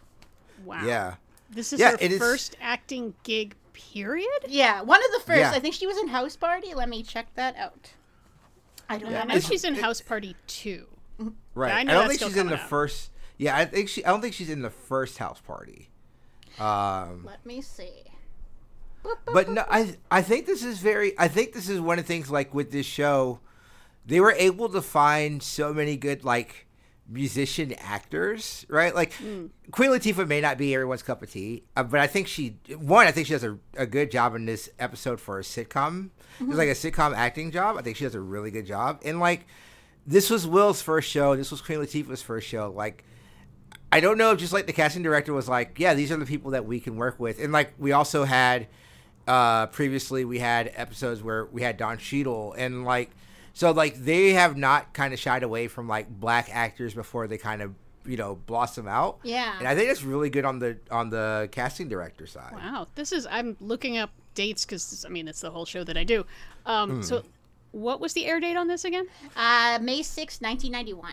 Wow. 0.64 0.84
Yeah. 0.84 1.14
This 1.48 1.72
is 1.72 1.78
Yeah, 1.80 1.92
her 1.92 1.96
it 2.00 2.12
is- 2.12 2.18
first 2.18 2.56
acting 2.60 3.14
gig, 3.22 3.54
period? 3.72 4.26
Yeah, 4.48 4.80
one 4.82 5.00
of 5.04 5.10
the 5.12 5.20
first. 5.20 5.38
Yeah. 5.40 5.50
I 5.52 5.60
think 5.60 5.74
she 5.74 5.86
was 5.86 5.96
in 5.98 6.08
House 6.08 6.34
Party. 6.34 6.74
Let 6.74 6.88
me 6.88 7.02
check 7.02 7.26
that 7.34 7.54
out. 7.56 7.92
I 8.88 8.98
don't 8.98 9.14
I 9.14 9.22
know. 9.24 9.34
know 9.34 9.40
she's 9.40 9.64
in 9.64 9.74
it- 9.76 9.80
House 9.82 10.00
Party 10.00 10.34
2. 10.48 10.86
Right. 11.54 11.72
I 11.72 11.80
I, 11.80 11.84
don't 11.84 12.08
think 12.08 12.20
she's 12.20 12.36
in 12.36 12.48
the 12.48 12.54
out. 12.60 12.68
first. 12.68 13.10
Yeah, 13.38 13.56
I 13.56 13.64
think 13.64 13.88
she. 13.88 14.04
I 14.04 14.08
don't 14.10 14.20
think 14.22 14.34
she's 14.34 14.50
in 14.50 14.62
the 14.62 14.70
first 14.70 15.18
house 15.18 15.40
party. 15.40 15.88
Um, 16.58 17.24
Let 17.24 17.44
me 17.46 17.60
see. 17.60 18.04
But 19.32 19.48
no, 19.48 19.64
I 19.68 19.96
I 20.10 20.22
think 20.22 20.46
this 20.46 20.64
is 20.64 20.78
very. 20.78 21.18
I 21.18 21.28
think 21.28 21.52
this 21.52 21.68
is 21.68 21.80
one 21.80 21.98
of 21.98 22.04
the 22.04 22.08
things 22.08 22.30
like 22.30 22.54
with 22.54 22.70
this 22.70 22.86
show, 22.86 23.40
they 24.06 24.20
were 24.20 24.32
able 24.32 24.68
to 24.70 24.82
find 24.82 25.42
so 25.42 25.72
many 25.72 25.96
good 25.96 26.24
like 26.24 26.66
musician 27.08 27.72
actors, 27.78 28.64
right? 28.68 28.94
Like 28.94 29.12
Queen 29.70 29.90
Latifah 29.90 30.26
may 30.26 30.40
not 30.40 30.58
be 30.58 30.74
everyone's 30.74 31.02
cup 31.02 31.22
of 31.22 31.30
tea, 31.30 31.64
uh, 31.76 31.82
but 31.82 32.00
I 32.00 32.06
think 32.06 32.28
she 32.28 32.58
one. 32.78 33.06
I 33.06 33.10
think 33.10 33.26
she 33.26 33.32
does 33.32 33.44
a, 33.44 33.58
a 33.76 33.86
good 33.86 34.10
job 34.10 34.34
in 34.34 34.46
this 34.46 34.70
episode 34.78 35.20
for 35.20 35.38
a 35.38 35.42
sitcom. 35.42 36.10
It's 36.40 36.56
like 36.56 36.68
a 36.68 36.72
sitcom 36.72 37.14
acting 37.14 37.50
job. 37.50 37.76
I 37.76 37.82
think 37.82 37.96
she 37.96 38.04
does 38.04 38.14
a 38.14 38.20
really 38.20 38.50
good 38.50 38.66
job, 38.66 39.00
and 39.04 39.20
like 39.20 39.46
this 40.06 40.30
was 40.30 40.46
Will's 40.46 40.82
first 40.82 41.08
show. 41.08 41.36
This 41.36 41.50
was 41.50 41.60
Queen 41.60 41.78
Latifah's 41.78 42.22
first 42.22 42.46
show. 42.46 42.72
Like. 42.74 43.04
I 43.94 44.00
don't 44.00 44.16
know 44.16 44.32
if 44.32 44.38
just 44.38 44.54
like 44.54 44.66
the 44.66 44.72
casting 44.72 45.02
director 45.02 45.34
was 45.34 45.50
like, 45.50 45.78
yeah, 45.78 45.92
these 45.92 46.10
are 46.10 46.16
the 46.16 46.24
people 46.24 46.52
that 46.52 46.64
we 46.64 46.80
can 46.80 46.96
work 46.96 47.20
with, 47.20 47.38
and 47.38 47.52
like 47.52 47.74
we 47.78 47.92
also 47.92 48.24
had 48.24 48.68
uh 49.28 49.66
previously 49.68 50.24
we 50.24 50.38
had 50.38 50.72
episodes 50.74 51.22
where 51.22 51.46
we 51.46 51.62
had 51.62 51.76
Don 51.76 51.98
Cheadle 51.98 52.54
and 52.54 52.84
like 52.84 53.10
so 53.54 53.70
like 53.70 53.96
they 53.96 54.32
have 54.32 54.56
not 54.56 54.92
kind 54.94 55.12
of 55.14 55.20
shied 55.20 55.42
away 55.42 55.68
from 55.68 55.86
like 55.88 56.08
black 56.08 56.48
actors 56.52 56.94
before 56.94 57.26
they 57.26 57.38
kind 57.38 57.62
of 57.62 57.74
you 58.04 58.16
know 58.16 58.34
blossom 58.34 58.88
out. 58.88 59.18
Yeah. 59.22 59.58
and 59.58 59.68
I 59.68 59.74
think 59.76 59.88
that's 59.88 60.02
really 60.02 60.28
good 60.30 60.44
on 60.44 60.58
the 60.58 60.78
on 60.90 61.10
the 61.10 61.48
casting 61.52 61.88
director 61.88 62.26
side. 62.26 62.52
Wow. 62.54 62.88
This 62.96 63.12
is, 63.12 63.26
I'm 63.30 63.56
looking 63.60 63.96
up 63.96 64.10
dates 64.34 64.64
because, 64.64 65.04
I 65.06 65.08
mean, 65.10 65.28
it's 65.28 65.40
the 65.40 65.50
whole 65.50 65.66
show 65.66 65.84
that 65.84 65.96
I 65.96 66.02
do. 66.02 66.24
Um, 66.66 66.96
Hmm. 66.96 67.02
So, 67.02 67.22
what 67.70 68.00
was 68.00 68.12
the 68.14 68.26
air 68.26 68.40
date 68.40 68.56
on 68.56 68.66
this 68.66 68.84
again? 68.84 69.06
Uh, 69.36 69.78
May 69.80 70.02
sixth, 70.02 70.42
1991. 70.42 71.12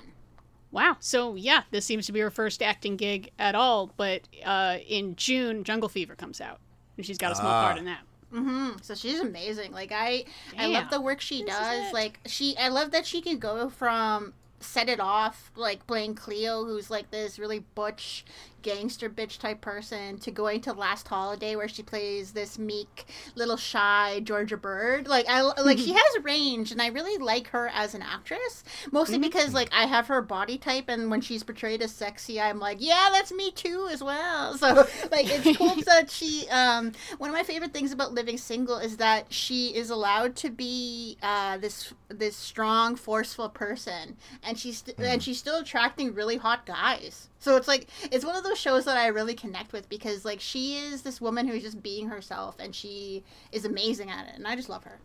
Wow. 0.72 0.98
So, 1.00 1.36
yeah, 1.36 1.64
this 1.70 1.86
seems 1.86 2.06
to 2.08 2.12
be 2.12 2.22
her 2.22 2.32
first 2.32 2.64
acting 2.64 2.96
gig 2.98 3.32
at 3.38 3.54
all. 3.56 3.92
But 3.96 4.22
uh, 4.44 4.78
in 4.88 5.16
June, 5.16 5.64
Jungle 5.64 5.90
Fever 5.90 6.16
comes 6.16 6.42
out. 6.42 6.60
And 7.00 7.06
she's 7.06 7.18
got 7.18 7.32
a 7.32 7.36
small 7.36 7.48
Ah. 7.54 7.64
part 7.68 7.78
in 7.78 7.86
that. 7.86 8.02
hmm 8.30 8.72
So 8.82 8.94
she's 8.94 9.22
amazing. 9.22 9.72
Like 9.72 9.94
I, 9.94 10.26
I 10.58 10.68
love 10.68 10.90
the 10.90 11.00
work 11.00 11.22
she 11.22 11.44
This 11.44 11.56
does. 11.56 11.94
Like 11.94 12.20
she, 12.26 12.58
I 12.58 12.68
love 12.68 12.92
that 12.92 13.06
she 13.06 13.22
can 13.22 13.40
go 13.40 13.70
from 13.70 14.34
set 14.60 14.90
it 14.90 15.00
off 15.00 15.50
like 15.56 15.88
playing 15.88 16.16
Cleo, 16.16 16.66
who's 16.66 16.92
like 16.92 17.10
this 17.10 17.40
really 17.40 17.60
butch, 17.74 18.26
gangster 18.62 19.10
bitch 19.10 19.38
type 19.40 19.62
person 19.62 20.18
to 20.20 20.32
going 20.32 20.62
to 20.62 20.74
Last 20.74 21.08
Holiday 21.08 21.56
where 21.56 21.68
she 21.68 21.84
plays 21.84 22.32
this 22.32 22.58
meek 22.60 23.06
little 23.36 23.58
shy 23.58 24.20
Georgia 24.24 24.58
Byrd. 24.58 25.08
Like 25.08 25.26
I 25.30 25.42
like 25.42 25.78
she 25.78 25.94
has 25.98 26.24
range 26.24 26.72
and 26.72 26.82
I 26.82 26.88
really 26.88 27.18
like 27.18 27.48
her 27.50 27.70
as 27.74 27.94
an 27.96 28.02
actress. 28.02 28.64
Mostly 28.92 29.16
Mm-hmm. 29.16 29.22
because 29.24 29.54
like 29.54 29.70
I 29.74 29.86
have 29.86 30.08
her 30.08 30.22
body 30.22 30.58
type 30.58 30.86
and 30.90 31.10
when 31.10 31.22
she's 31.22 31.44
portrayed 31.44 31.82
as 31.82 31.92
sexy 31.94 32.40
I'm 32.40 32.60
like, 32.60 32.78
yeah, 32.80 33.10
that's 33.12 33.32
me 33.32 33.52
too 33.52 33.88
as 33.92 34.04
well. 34.04 34.58
So 34.60 34.86
like 35.12 35.26
it's 35.30 35.58
cool 35.58 35.76
that 35.86 36.10
she 36.12 36.48
um 36.50 36.92
one 37.18 37.30
of 37.30 37.36
my 37.36 37.44
favorite 37.44 37.74
things 37.74 37.92
about 37.92 38.14
living 38.14 38.38
single 38.38 38.78
is 38.78 38.98
that 38.98 39.32
she 39.34 39.76
is 39.76 39.90
allowed 39.90 40.36
to 40.38 40.50
be 40.50 41.18
uh 41.24 41.58
this 41.58 41.94
this 42.10 42.36
strong 42.36 42.96
forceful 42.96 43.50
person 43.50 44.18
and 44.44 44.58
she's 44.60 44.80
st- 44.80 45.00
and 45.00 45.24
she's 45.24 45.38
still 45.40 45.60
attracting 45.60 46.14
really 46.14 46.38
hot 46.38 46.66
guys. 46.66 47.29
So 47.40 47.56
it's 47.56 47.68
like 47.68 47.88
it's 48.12 48.26
one 48.26 48.36
of 48.36 48.44
those 48.44 48.58
shows 48.60 48.86
that 48.86 48.98
I 48.98 49.08
really 49.08 49.34
connect 49.34 49.72
with 49.72 49.88
because 49.90 50.26
like 50.26 50.42
she 50.42 50.78
is 50.78 51.02
this 51.04 51.22
woman 51.22 51.48
who's 51.48 51.64
just 51.64 51.82
being 51.82 52.10
herself 52.10 52.58
and 52.60 52.76
she 52.76 53.24
is 53.52 53.64
amazing 53.66 54.10
at 54.10 54.28
it 54.28 54.36
and 54.36 54.46
I 54.46 54.56
just 54.56 54.70
love 54.70 54.84
her. 54.84 55.00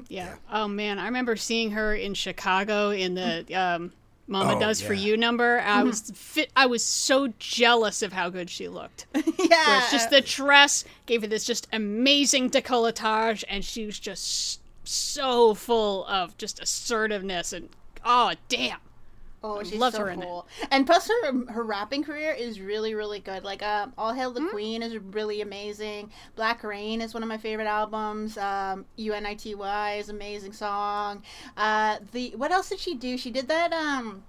Yeah. 0.08 0.34
Oh 0.52 0.68
man, 0.68 0.98
I 0.98 1.06
remember 1.06 1.36
seeing 1.36 1.70
her 1.72 1.94
in 1.94 2.14
Chicago 2.14 2.90
in 2.90 3.14
the 3.14 3.46
um, 3.54 3.92
"Mama 4.26 4.56
Oh, 4.56 4.60
Does 4.60 4.80
for. 4.82 4.92
You" 4.94 5.16
number. 5.16 5.60
I 5.60 5.82
was 5.82 6.10
fit. 6.14 6.50
I 6.54 6.66
was 6.66 6.84
so 6.84 7.32
jealous 7.38 8.02
of 8.02 8.12
how 8.12 8.28
good 8.28 8.50
she 8.50 8.68
looked. 8.68 9.06
yeah. 9.14 9.22
Where 9.24 9.78
it's 9.78 9.90
just 9.90 10.10
the 10.10 10.20
dress 10.20 10.84
gave 11.06 11.22
her 11.22 11.28
this 11.28 11.44
just 11.44 11.66
amazing 11.72 12.50
decolletage, 12.50 13.44
and 13.48 13.64
she 13.64 13.86
was 13.86 13.98
just 13.98 14.60
so 14.84 15.54
full 15.54 16.06
of 16.06 16.36
just 16.36 16.60
assertiveness 16.60 17.52
and 17.52 17.68
oh 18.04 18.32
damn. 18.48 18.78
Oh, 19.42 19.62
she's 19.62 19.78
Love 19.78 19.94
so 19.94 20.04
her 20.04 20.14
cool. 20.14 20.46
And 20.70 20.86
plus, 20.86 21.08
her 21.08 21.52
her 21.52 21.64
rapping 21.64 22.04
career 22.04 22.32
is 22.32 22.60
really, 22.60 22.94
really 22.94 23.20
good. 23.20 23.42
Like, 23.42 23.62
um, 23.62 23.94
All 23.96 24.12
Hail 24.12 24.32
the 24.32 24.46
Queen 24.48 24.82
is 24.82 24.98
really 24.98 25.40
amazing. 25.40 26.10
Black 26.36 26.62
Reign 26.62 27.00
is 27.00 27.14
one 27.14 27.22
of 27.22 27.28
my 27.28 27.38
favorite 27.38 27.66
albums. 27.66 28.36
Um, 28.36 28.84
Unity 28.96 29.52
is 29.52 30.08
an 30.08 30.16
amazing 30.16 30.52
song. 30.52 31.22
Uh, 31.56 31.98
the 32.12 32.34
what 32.36 32.50
else 32.52 32.68
did 32.68 32.80
she 32.80 32.94
do? 32.94 33.16
She 33.16 33.30
did 33.30 33.48
that. 33.48 33.72
Um, 33.72 34.24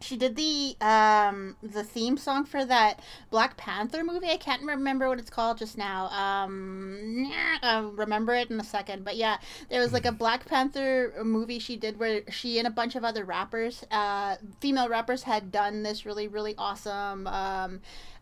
she 0.00 0.16
did 0.16 0.34
the 0.36 0.76
um 0.80 1.56
the 1.62 1.84
theme 1.84 2.16
song 2.16 2.44
for 2.44 2.64
that 2.64 3.00
Black 3.30 3.56
Panther 3.56 4.02
movie. 4.02 4.28
I 4.30 4.36
can't 4.36 4.62
remember 4.62 5.08
what 5.08 5.18
it's 5.18 5.30
called 5.30 5.58
just 5.58 5.76
now. 5.76 6.08
Um, 6.08 7.30
I'll 7.62 7.90
remember 7.92 8.34
it 8.34 8.50
in 8.50 8.58
a 8.60 8.64
second. 8.64 9.04
But 9.04 9.16
yeah, 9.16 9.38
there 9.68 9.80
was 9.80 9.92
like 9.92 10.06
a 10.06 10.12
Black 10.12 10.46
Panther 10.46 11.12
movie 11.24 11.58
she 11.58 11.76
did 11.76 11.98
where 11.98 12.22
she 12.30 12.58
and 12.58 12.66
a 12.66 12.70
bunch 12.70 12.94
of 12.96 13.04
other 13.04 13.24
rappers, 13.24 13.84
uh, 13.90 14.36
female 14.60 14.88
rappers, 14.88 15.22
had 15.24 15.52
done 15.52 15.82
this 15.82 16.06
really 16.06 16.28
really 16.28 16.54
awesome. 16.56 17.26
Um, 17.26 17.80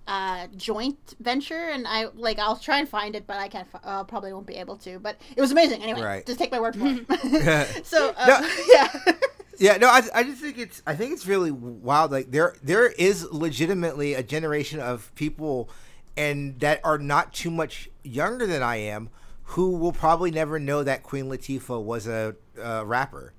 uh, 0.08 0.46
joint 0.56 1.14
venture, 1.20 1.68
and 1.68 1.86
I 1.86 2.06
like 2.14 2.38
I'll 2.38 2.56
try 2.56 2.78
and 2.78 2.88
find 2.88 3.14
it, 3.14 3.26
but 3.26 3.36
I 3.36 3.48
can't. 3.48 3.68
Uh, 3.84 4.04
probably 4.04 4.32
won't 4.32 4.46
be 4.46 4.54
able 4.56 4.76
to. 4.78 4.98
But 4.98 5.20
it 5.36 5.40
was 5.40 5.52
amazing. 5.52 5.82
Anyway, 5.82 6.00
Right. 6.00 6.26
just 6.26 6.38
take 6.38 6.50
my 6.50 6.58
word 6.60 6.74
for 6.76 6.86
it. 6.86 7.86
so 7.86 8.14
uh, 8.16 8.26
No. 8.26 8.48
yeah. 8.72 9.12
Yeah, 9.58 9.76
no, 9.76 9.88
I, 9.88 10.02
I 10.14 10.22
just 10.22 10.40
think 10.40 10.56
it's 10.56 10.82
I 10.86 10.94
think 10.94 11.12
it's 11.12 11.26
really 11.26 11.50
wild. 11.50 12.12
Like 12.12 12.30
there 12.30 12.54
there 12.62 12.86
is 12.86 13.30
legitimately 13.32 14.14
a 14.14 14.22
generation 14.22 14.78
of 14.80 15.12
people, 15.16 15.68
and 16.16 16.58
that 16.60 16.80
are 16.84 16.98
not 16.98 17.32
too 17.32 17.50
much 17.50 17.88
younger 18.04 18.46
than 18.46 18.62
I 18.62 18.76
am, 18.76 19.10
who 19.44 19.72
will 19.76 19.92
probably 19.92 20.30
never 20.30 20.60
know 20.60 20.84
that 20.84 21.02
Queen 21.02 21.24
Latifah 21.26 21.82
was 21.82 22.06
a, 22.06 22.36
uh 22.62 22.84
rapper. 22.86 23.32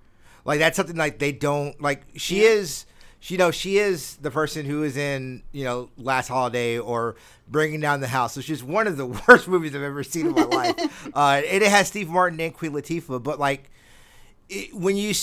Like 0.44 0.60
that's 0.60 0.76
something 0.76 0.98
like 0.98 1.20
they 1.20 1.32
don't 1.32 1.80
like. 1.82 2.04
She 2.16 2.42
is. 2.42 2.86
She, 3.22 3.34
you 3.34 3.38
know, 3.38 3.52
she 3.52 3.78
is 3.78 4.16
the 4.18 4.32
person 4.32 4.66
who 4.66 4.84
is 4.84 4.96
in, 4.96 5.44
you 5.52 5.66
know, 5.66 5.90
Last 5.98 6.30
Holiday 6.30 6.80
or 6.80 7.18
Bringing 7.50 7.82
Down 7.82 8.00
the 8.00 8.08
House, 8.08 8.38
which 8.38 8.50
is 8.50 8.64
one 8.64 8.88
of 8.88 8.96
the 8.96 9.06
worst 9.28 9.46
movies 9.50 9.76
I've 9.76 9.82
ever 9.82 10.04
seen 10.04 10.28
in 10.28 10.34
my 10.34 10.44
life. 10.46 10.76
Uh, 11.14 11.42
and 11.46 11.62
it 11.64 11.70
has 11.70 11.90
Steve 11.90 12.08
Martin 12.08 12.40
and 12.40 12.54
Queen 12.54 12.72
Latifah, 12.72 13.22
but 13.22 13.38
like, 13.38 13.70
it, 14.48 14.74
when 14.74 14.96
you 14.96 15.14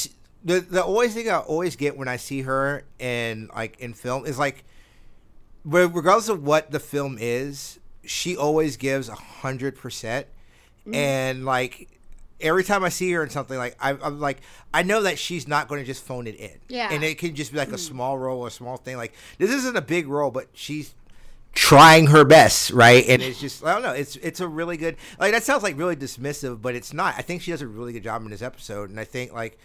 the 0.47 0.61
the 0.61 0.83
always 0.83 1.13
thing 1.13 1.29
I 1.29 1.39
always 1.39 1.75
get 1.75 1.97
when 1.99 2.07
I 2.07 2.17
see 2.17 2.43
her 2.43 2.85
in 3.01 3.51
like 3.55 3.79
in 3.81 3.93
film 3.93 4.25
is 4.25 4.39
like, 4.39 4.65
regardless 5.65 6.29
of 6.29 6.45
what 6.45 6.71
the 6.71 6.79
film 6.79 7.19
is, 7.21 7.81
she 8.05 8.37
always 8.37 8.77
gives 8.77 9.09
a 9.09 9.15
hundred 9.15 9.77
percent, 9.77 10.29
mm. 10.87 10.95
and 10.95 11.45
like 11.45 11.89
every 12.41 12.63
time 12.63 12.85
I 12.85 12.91
see 12.91 13.11
her 13.13 13.25
in 13.25 13.31
something 13.31 13.59
like 13.59 13.77
I, 13.81 13.97
I'm 14.01 14.21
like 14.21 14.41
I 14.73 14.85
know 14.85 15.03
that 15.03 15.19
she's 15.19 15.49
not 15.49 15.67
going 15.67 15.81
to 15.81 15.87
just 15.87 16.05
phone 16.05 16.29
it 16.29 16.37
in, 16.37 16.59
Yeah. 16.69 16.93
and 16.93 17.03
it 17.03 17.19
can 17.19 17.35
just 17.35 17.51
be 17.51 17.59
like 17.59 17.69
a 17.69 17.73
mm. 17.73 17.81
small 17.81 18.17
role 18.17 18.43
or 18.43 18.49
a 18.49 18.53
small 18.53 18.77
thing. 18.77 18.97
Like 18.97 19.15
this 19.39 19.51
isn't 19.51 19.77
a 19.77 19.83
big 19.83 20.07
role, 20.07 20.31
but 20.31 20.47
she's 20.53 20.95
trying 21.55 22.07
her 22.07 22.25
best, 22.25 22.71
right? 22.71 23.05
And 23.09 23.21
it's 23.21 23.41
just 23.41 23.65
I 23.65 23.73
don't 23.73 23.83
know. 23.83 23.95
It's 23.95 24.15
it's 24.15 24.39
a 24.39 24.47
really 24.47 24.77
good 24.77 24.97
like 25.19 25.33
that 25.33 25.43
sounds 25.43 25.65
like 25.65 25.77
really 25.77 25.97
dismissive, 25.97 26.63
but 26.63 26.77
it's 26.77 26.93
not. 26.93 27.17
I 27.19 27.23
think 27.23 27.43
she 27.43 27.51
does 27.51 27.63
a 27.63 27.67
really 27.67 27.93
good 27.93 28.05
job 28.05 28.23
in 28.23 28.31
this 28.31 28.43
episode, 28.43 28.91
and 28.91 29.01
I 29.01 29.05
think 29.05 29.33
like 29.33 29.59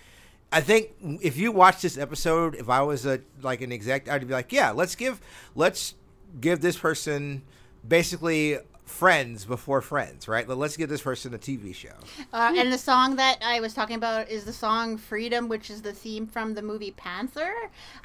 I 0.51 0.61
think 0.61 0.91
if 1.21 1.37
you 1.37 1.51
watch 1.51 1.81
this 1.81 1.97
episode, 1.97 2.55
if 2.55 2.69
I 2.69 2.81
was 2.81 3.05
a 3.05 3.21
like 3.41 3.61
an 3.61 3.71
exec, 3.71 4.09
I'd 4.09 4.27
be 4.27 4.33
like, 4.33 4.51
yeah, 4.51 4.71
let's 4.71 4.95
give 4.95 5.21
let's 5.55 5.95
give 6.39 6.61
this 6.61 6.77
person 6.77 7.43
basically 7.87 8.57
friends 8.91 9.45
before 9.45 9.81
friends, 9.81 10.27
right? 10.27 10.47
Let's 10.47 10.75
give 10.75 10.89
this 10.89 11.01
person 11.01 11.33
a 11.33 11.37
TV 11.37 11.73
show. 11.73 11.95
Uh, 12.33 12.53
and 12.55 12.71
the 12.71 12.77
song 12.77 13.15
that 13.15 13.39
I 13.41 13.59
was 13.61 13.73
talking 13.73 13.95
about 13.95 14.29
is 14.29 14.43
the 14.43 14.53
song 14.53 14.97
"Freedom," 14.97 15.47
which 15.47 15.69
is 15.69 15.81
the 15.81 15.93
theme 15.93 16.27
from 16.27 16.53
the 16.53 16.61
movie 16.61 16.91
Panther, 16.91 17.53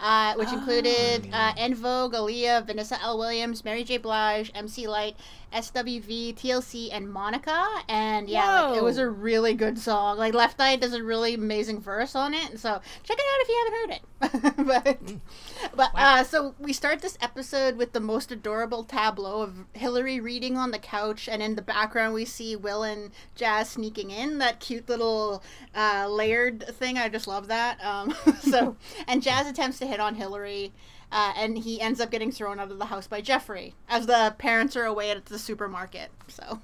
uh, 0.00 0.34
which 0.34 0.52
included 0.52 1.28
uh, 1.32 1.52
En 1.56 1.74
Vogue, 1.74 2.14
Aaliyah, 2.14 2.64
Vanessa 2.66 3.00
L. 3.02 3.18
Williams, 3.18 3.64
Mary 3.64 3.84
J. 3.84 3.98
Blige, 3.98 4.52
MC 4.54 4.86
Lyte, 4.86 5.16
SWV, 5.52 6.34
TLC, 6.34 6.88
and 6.92 7.10
Monica. 7.10 7.66
And 7.88 8.28
yeah, 8.28 8.62
like, 8.62 8.78
it 8.78 8.84
was 8.84 8.98
a 8.98 9.08
really 9.08 9.54
good 9.54 9.78
song. 9.78 10.18
Like 10.18 10.34
Left 10.34 10.60
Eye 10.60 10.76
does 10.76 10.94
a 10.94 11.02
really 11.02 11.34
amazing 11.34 11.80
verse 11.80 12.14
on 12.14 12.34
it, 12.34 12.58
so 12.58 12.80
check 13.02 13.18
it 13.18 13.24
out 13.32 13.40
if 13.40 13.48
you 13.48 13.56
haven't 13.64 13.78
heard 13.80 13.90
it. 13.90 14.02
but 14.66 15.76
but 15.76 15.90
uh, 15.94 16.24
so 16.24 16.54
we 16.58 16.72
start 16.72 17.00
this 17.00 17.18
episode 17.20 17.76
with 17.76 17.92
the 17.92 18.00
most 18.00 18.32
adorable 18.32 18.84
tableau 18.84 19.42
of 19.42 19.64
Hillary 19.72 20.20
reading 20.20 20.56
on 20.56 20.70
the 20.70 20.78
couch, 20.78 21.28
and 21.28 21.42
in 21.42 21.54
the 21.54 21.62
background 21.62 22.14
we 22.14 22.24
see 22.24 22.56
Will 22.56 22.82
and 22.82 23.10
Jazz 23.34 23.70
sneaking 23.70 24.10
in. 24.10 24.38
That 24.38 24.60
cute 24.60 24.88
little 24.88 25.42
uh, 25.74 26.08
layered 26.08 26.66
thing. 26.76 26.98
I 26.98 27.08
just 27.08 27.26
love 27.26 27.48
that. 27.48 27.82
Um, 27.84 28.14
so 28.40 28.76
and 29.06 29.22
Jazz 29.22 29.46
attempts 29.46 29.78
to 29.78 29.86
hit 29.86 30.00
on 30.00 30.14
Hillary. 30.14 30.72
Uh, 31.12 31.32
and 31.36 31.58
he 31.58 31.80
ends 31.80 32.00
up 32.00 32.10
getting 32.10 32.32
thrown 32.32 32.58
out 32.58 32.70
of 32.70 32.78
the 32.78 32.86
house 32.86 33.06
by 33.06 33.20
Jeffrey 33.20 33.74
as 33.88 34.06
the 34.06 34.34
parents 34.38 34.76
are 34.76 34.84
away 34.84 35.10
at 35.10 35.26
the 35.26 35.38
supermarket. 35.38 36.10
So, 36.26 36.60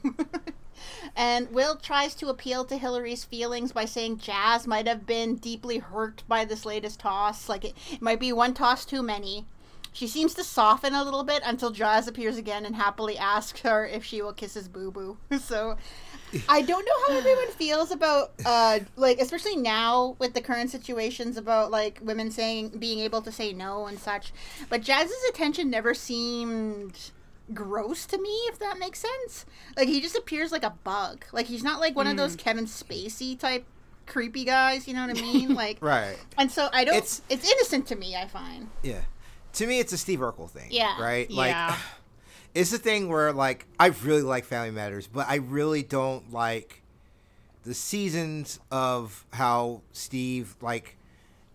and 1.17 1.51
Will 1.51 1.77
tries 1.77 2.15
to 2.17 2.29
appeal 2.29 2.65
to 2.65 2.77
Hillary's 2.77 3.25
feelings 3.25 3.73
by 3.73 3.85
saying 3.85 4.19
Jazz 4.19 4.67
might 4.67 4.89
have 4.89 5.07
been 5.07 5.37
deeply 5.37 5.79
hurt 5.79 6.25
by 6.27 6.45
this 6.45 6.67
latest 6.67 7.01
toss. 7.01 7.49
Like 7.49 7.65
it, 7.65 7.75
it 7.91 8.03
might 8.03 8.21
be 8.21 8.33
one 8.33 8.53
toss 8.53 8.85
too 8.85 9.03
many. 9.03 9.47
She 9.93 10.09
seems 10.09 10.33
to 10.35 10.45
soften 10.45 10.95
a 10.95 11.05
little 11.05 11.23
bit 11.23 11.43
until 11.45 11.71
Jazz 11.71 12.09
appears 12.09 12.39
again 12.39 12.65
and 12.65 12.75
happily 12.75 13.19
asks 13.19 13.61
her 13.61 13.87
if 13.87 14.05
she 14.05 14.23
will 14.23 14.33
kiss 14.33 14.55
his 14.55 14.67
boo 14.67 14.91
boo. 14.91 15.19
So, 15.39 15.77
I 16.49 16.63
don't 16.63 16.85
know 16.85 16.93
how 17.15 17.19
everyone 17.19 17.49
feels 17.49 17.91
about, 17.91 18.33
uh, 18.45 18.81
like, 18.97 19.19
especially 19.21 19.57
now 19.57 20.17
with 20.19 20.35
the 20.35 20.41
current 20.41 20.71
situations 20.71 21.37
about 21.37 21.71
like 21.71 21.99
women 22.03 22.31
saying 22.31 22.71
being 22.79 23.01
able 23.01 23.23
to 23.23 23.33
say 23.33 23.53
no 23.53 23.87
and 23.87 23.99
such. 23.99 24.33
But 24.69 24.81
Jazz's 24.83 25.13
attention 25.31 25.69
never 25.71 25.95
seemed 25.95 27.11
gross 27.53 28.07
to 28.07 28.19
me, 28.19 28.31
if 28.49 28.59
that 28.61 28.79
makes 28.79 29.01
sense. 29.01 29.45
Like 29.77 29.89
he 29.89 30.01
just 30.01 30.17
appears 30.17 30.53
like 30.53 30.63
a 30.65 30.75
bug. 30.85 31.25
Like 31.33 31.47
he's 31.47 31.63
not 31.65 31.81
like 31.81 31.95
one 31.97 32.07
of 32.07 32.17
those 32.17 32.37
Kevin 32.37 32.67
Spacey 32.67 33.39
type 33.39 33.65
creepy 34.07 34.45
guys. 34.45 34.89
You 34.89 34.95
know 34.95 35.07
what 35.07 35.17
I 35.19 35.21
mean? 35.21 35.55
Like, 35.63 35.79
Right. 35.81 36.17
and 36.39 36.51
so 36.51 36.69
I 36.73 36.85
don't. 36.85 36.95
It's- 36.97 37.21
It's, 37.29 37.51
innocent 37.51 37.87
to 37.89 37.97
me. 37.97 38.17
I 38.17 38.27
find. 38.29 38.69
Yeah. 38.83 39.03
To 39.55 39.67
me, 39.67 39.81
it's 39.81 39.93
a 39.93 39.99
Steve 39.99 40.21
Urkel 40.21 40.49
thing. 40.49 40.69
Yeah. 40.71 41.01
Right. 41.03 41.31
Like, 41.31 41.51
Yeah. 41.51 41.77
It's 42.55 42.71
the 42.71 42.79
thing 42.79 43.09
where 43.09 43.33
like 43.33 43.67
I 43.79 43.87
really 43.87 44.23
like 44.23 44.45
Family 44.45 44.71
Matters, 44.71 45.07
but 45.07 45.29
I 45.29 45.37
really 45.37 45.83
don't 45.83 46.33
like 46.33 46.83
the 47.65 47.75
seasons 47.75 48.61
of 48.71 49.25
how 49.33 49.83
Steve 49.93 50.57
like. 50.61 50.97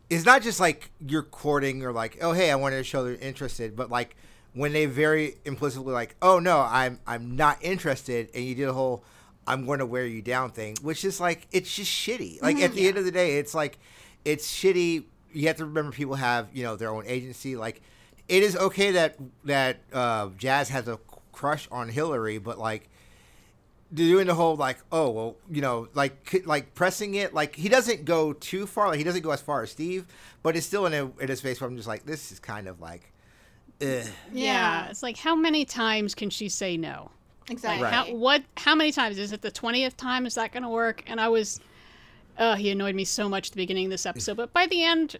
It's 0.09 0.25
not 0.25 0.41
just 0.41 0.61
like 0.61 0.89
you're 1.05 1.23
courting 1.23 1.83
or 1.83 1.91
like, 1.91 2.17
oh 2.21 2.31
hey, 2.31 2.49
I 2.49 2.55
wanted 2.55 2.77
to 2.77 2.83
show 2.83 3.03
they're 3.03 3.15
interested, 3.15 3.75
but 3.75 3.89
like 3.89 4.15
when 4.53 4.71
they 4.73 4.85
very 4.85 5.35
implicitly 5.45 5.93
like, 5.93 6.15
oh 6.21 6.39
no, 6.39 6.59
I'm 6.59 6.99
I'm 7.05 7.35
not 7.35 7.57
interested, 7.61 8.29
and 8.33 8.43
you 8.43 8.55
did 8.55 8.69
a 8.69 8.73
whole 8.73 9.03
I'm 9.47 9.65
going 9.65 9.79
to 9.79 9.85
wear 9.85 10.05
you 10.05 10.21
down 10.21 10.51
thing, 10.51 10.75
which 10.81 11.05
is 11.05 11.21
like 11.21 11.47
it's 11.51 11.73
just 11.73 11.91
shitty. 11.91 12.41
Like 12.41 12.57
mm-hmm. 12.57 12.65
at 12.65 12.73
the 12.73 12.87
end 12.87 12.97
of 12.97 13.05
the 13.05 13.11
day, 13.11 13.37
it's 13.37 13.53
like 13.53 13.79
it's 14.25 14.51
shitty. 14.51 15.05
You 15.31 15.47
have 15.47 15.57
to 15.57 15.65
remember 15.65 15.91
people 15.91 16.15
have 16.15 16.49
you 16.53 16.63
know 16.63 16.75
their 16.75 16.89
own 16.89 17.05
agency. 17.05 17.55
Like 17.55 17.81
it 18.27 18.43
is 18.43 18.55
okay 18.55 18.91
that 18.91 19.17
that 19.45 19.77
uh, 19.93 20.29
Jazz 20.37 20.69
has 20.69 20.87
a 20.87 20.99
crush 21.31 21.67
on 21.71 21.89
Hillary, 21.89 22.37
but 22.37 22.57
like 22.57 22.89
doing 23.93 24.27
the 24.27 24.33
whole 24.33 24.57
like 24.57 24.77
oh 24.91 25.09
well 25.09 25.37
you 25.49 25.61
know 25.61 25.87
like 25.93 26.43
like 26.45 26.75
pressing 26.75 27.15
it 27.15 27.33
like 27.33 27.55
he 27.55 27.69
doesn't 27.69 28.03
go 28.03 28.33
too 28.33 28.67
far 28.67 28.89
like 28.89 28.97
he 28.97 29.03
doesn't 29.05 29.21
go 29.21 29.31
as 29.31 29.39
far 29.39 29.63
as 29.63 29.71
Steve 29.71 30.05
but 30.43 30.57
it's 30.57 30.65
still 30.65 30.85
in, 30.87 30.93
a, 30.93 31.05
in 31.21 31.29
his 31.29 31.39
face 31.39 31.61
where 31.61 31.69
I'm 31.69 31.77
just 31.77 31.87
like 31.87 32.05
this 32.05 32.33
is 32.33 32.37
kind 32.37 32.67
of 32.67 32.81
like 32.81 33.13
Ugh. 33.81 34.05
Yeah. 34.33 34.87
It's 34.89 35.03
like 35.03 35.17
how 35.17 35.35
many 35.35 35.65
times 35.65 36.15
can 36.15 36.29
she 36.29 36.49
say 36.49 36.77
no? 36.77 37.11
exactly. 37.49 37.83
Right. 37.83 37.93
How 37.93 38.13
what 38.13 38.43
how 38.57 38.75
many 38.75 38.91
times 38.91 39.17
is 39.17 39.31
it 39.31 39.41
the 39.41 39.51
20th 39.51 39.95
time 39.95 40.25
is 40.25 40.35
that 40.35 40.51
going 40.51 40.63
to 40.63 40.69
work? 40.69 41.03
And 41.07 41.21
I 41.21 41.29
was 41.29 41.59
uh 42.37 42.55
he 42.55 42.71
annoyed 42.71 42.95
me 42.95 43.05
so 43.05 43.29
much 43.29 43.49
at 43.49 43.53
the 43.53 43.61
beginning 43.61 43.85
of 43.85 43.91
this 43.91 44.05
episode, 44.05 44.37
but 44.37 44.51
by 44.53 44.67
the 44.67 44.83
end 44.83 45.17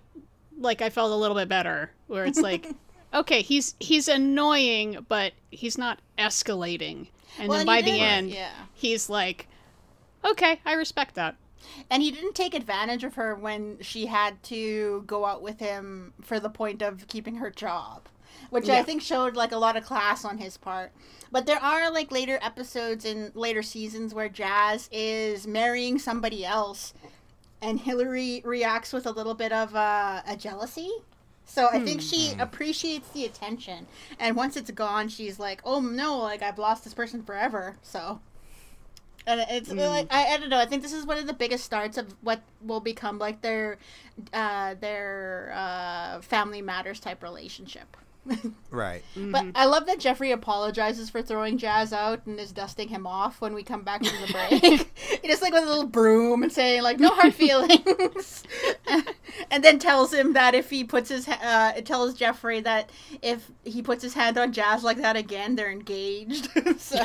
like 0.60 0.82
I 0.82 0.90
felt 0.90 1.12
a 1.12 1.16
little 1.16 1.36
bit 1.36 1.48
better 1.48 1.92
where 2.08 2.26
it's 2.26 2.40
like 2.40 2.68
okay, 3.14 3.42
he's 3.42 3.76
he's 3.80 4.08
annoying, 4.08 5.06
but 5.08 5.34
he's 5.52 5.78
not 5.78 6.00
escalating. 6.18 7.08
And 7.40 7.50
Well, 7.50 7.60
then 7.60 7.62
and 7.62 7.66
by 7.68 7.82
the 7.82 8.00
end, 8.00 8.32
yeah. 8.32 8.52
he's 8.74 9.10
like 9.10 9.48
okay, 10.26 10.60
I 10.66 10.74
respect 10.74 11.16
that. 11.16 11.36
And 11.90 12.02
he 12.02 12.12
didn't 12.12 12.36
take 12.36 12.54
advantage 12.54 13.04
of 13.04 13.16
her 13.16 13.36
when 13.36 13.78
she 13.82 14.06
had 14.06 14.42
to 14.44 15.04
go 15.06 15.26
out 15.26 15.42
with 15.42 15.60
him 15.60 16.14
for 16.22 16.40
the 16.40 16.50
point 16.50 16.82
of 16.82 17.08
keeping 17.08 17.36
her 17.36 17.50
job, 17.50 18.04
which 18.50 18.70
I 18.70 18.84
think 18.84 19.02
showed 19.02 19.36
like 19.36 19.52
a 19.52 19.58
lot 19.58 19.76
of 19.76 19.84
class 19.84 20.24
on 20.24 20.38
his 20.38 20.58
part. 20.58 20.92
But 21.32 21.46
there 21.46 21.62
are 21.62 21.92
like 21.92 22.12
later 22.12 22.40
episodes 22.42 23.04
in 23.04 23.32
later 23.36 23.62
seasons 23.62 24.14
where 24.14 24.30
Jazz 24.30 24.88
is 24.92 25.46
marrying 25.46 26.00
somebody 26.00 26.46
else, 26.46 26.94
and 27.62 27.80
Hillary 27.80 28.42
reacts 28.46 28.94
with 28.94 29.06
a 29.06 29.12
little 29.12 29.34
bit 29.34 29.52
of 29.52 29.76
uh, 29.76 30.22
a 30.26 30.38
jealousy. 30.38 30.90
So 31.48 31.70
I 31.72 31.80
think 31.80 32.02
she 32.02 32.34
appreciates 32.38 33.10
the 33.10 33.26
attention, 33.26 33.88
and 34.20 34.36
once 34.36 34.56
it's 34.58 34.70
gone, 34.70 35.08
she's 35.10 35.40
like, 35.40 35.62
"Oh 35.64 35.80
no, 35.80 36.18
like 36.20 36.44
I've 36.44 36.60
lost 36.60 36.84
this 36.84 36.94
person 36.94 37.24
forever." 37.24 37.78
So 37.82 38.20
and 39.28 39.46
it's 39.50 39.70
like 39.70 40.08
I, 40.10 40.34
I 40.34 40.38
don't 40.38 40.50
know. 40.50 40.60
I 40.60 40.66
think 40.66 40.82
this 40.82 40.94
is 40.94 41.06
one 41.06 41.18
of 41.18 41.28
the 41.28 41.34
biggest 41.34 41.66
starts 41.66 41.98
of 41.98 42.16
what 42.22 42.42
will 42.62 42.80
become 42.80 43.20
like 43.20 43.42
their 43.42 43.78
uh, 44.32 44.76
their 44.76 45.52
uh, 45.54 46.22
family 46.22 46.62
matters 46.62 47.00
type 47.00 47.22
relationship. 47.22 47.98
Right. 48.70 49.04
But 49.16 49.46
Mm-hmm. 49.46 49.50
I 49.56 49.66
love 49.66 49.86
that 49.88 50.00
Jeffrey 50.00 50.32
apologizes 50.32 51.10
for 51.10 51.22
throwing 51.22 51.58
Jazz 51.58 51.94
out 51.94 52.26
and 52.26 52.40
is 52.40 52.52
dusting 52.52 52.90
him 52.90 53.08
off 53.08 53.40
when 53.42 53.54
we 53.54 53.64
come 53.64 53.84
back 53.84 54.04
from 54.06 54.20
the 54.22 54.34
break. 54.34 54.92
he 55.22 55.28
just 55.28 55.42
like 55.42 55.54
with 55.54 55.64
a 55.64 55.68
little 55.68 55.88
broom 55.88 56.44
and 56.44 56.52
saying 56.52 56.82
like 56.84 57.00
no 57.00 57.10
hard 57.10 57.34
feelings, 57.34 58.44
and 59.52 59.64
then 59.64 59.80
tells 59.80 60.14
him 60.14 60.34
that 60.34 60.54
if 60.56 60.70
he 60.70 60.84
puts 60.84 61.10
his 61.10 61.26
ha- 61.26 61.72
uh, 61.74 61.78
it 61.78 61.86
tells 61.86 62.14
Jeffrey 62.14 62.60
that 62.62 62.90
if 63.22 63.50
he 63.64 63.82
puts 63.82 64.04
his 64.04 64.14
hand 64.14 64.38
on 64.38 64.52
Jazz 64.54 64.84
like 64.84 64.98
that 64.98 65.16
again, 65.16 65.56
they're 65.56 65.72
engaged. 65.72 66.50
so. 66.80 67.00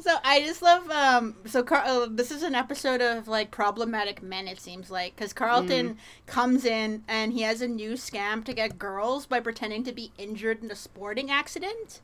So 0.00 0.16
I 0.24 0.40
just 0.42 0.62
love 0.62 0.90
um 0.90 1.36
so 1.46 1.62
Car- 1.62 1.84
uh, 1.84 2.06
this 2.10 2.30
is 2.30 2.42
an 2.42 2.54
episode 2.54 3.00
of 3.00 3.28
like 3.28 3.50
problematic 3.50 4.22
men 4.22 4.48
it 4.48 4.60
seems 4.60 4.90
like 4.90 5.16
cuz 5.16 5.32
Carlton 5.32 5.98
comes 6.26 6.64
in 6.64 7.02
and 7.08 7.32
he 7.32 7.42
has 7.42 7.60
a 7.60 7.68
new 7.68 7.92
scam 7.92 8.44
to 8.44 8.52
get 8.52 8.78
girls 8.78 9.26
by 9.26 9.40
pretending 9.40 9.84
to 9.84 9.92
be 9.92 10.12
injured 10.18 10.62
in 10.62 10.70
a 10.70 10.76
sporting 10.76 11.30
accident. 11.30 12.00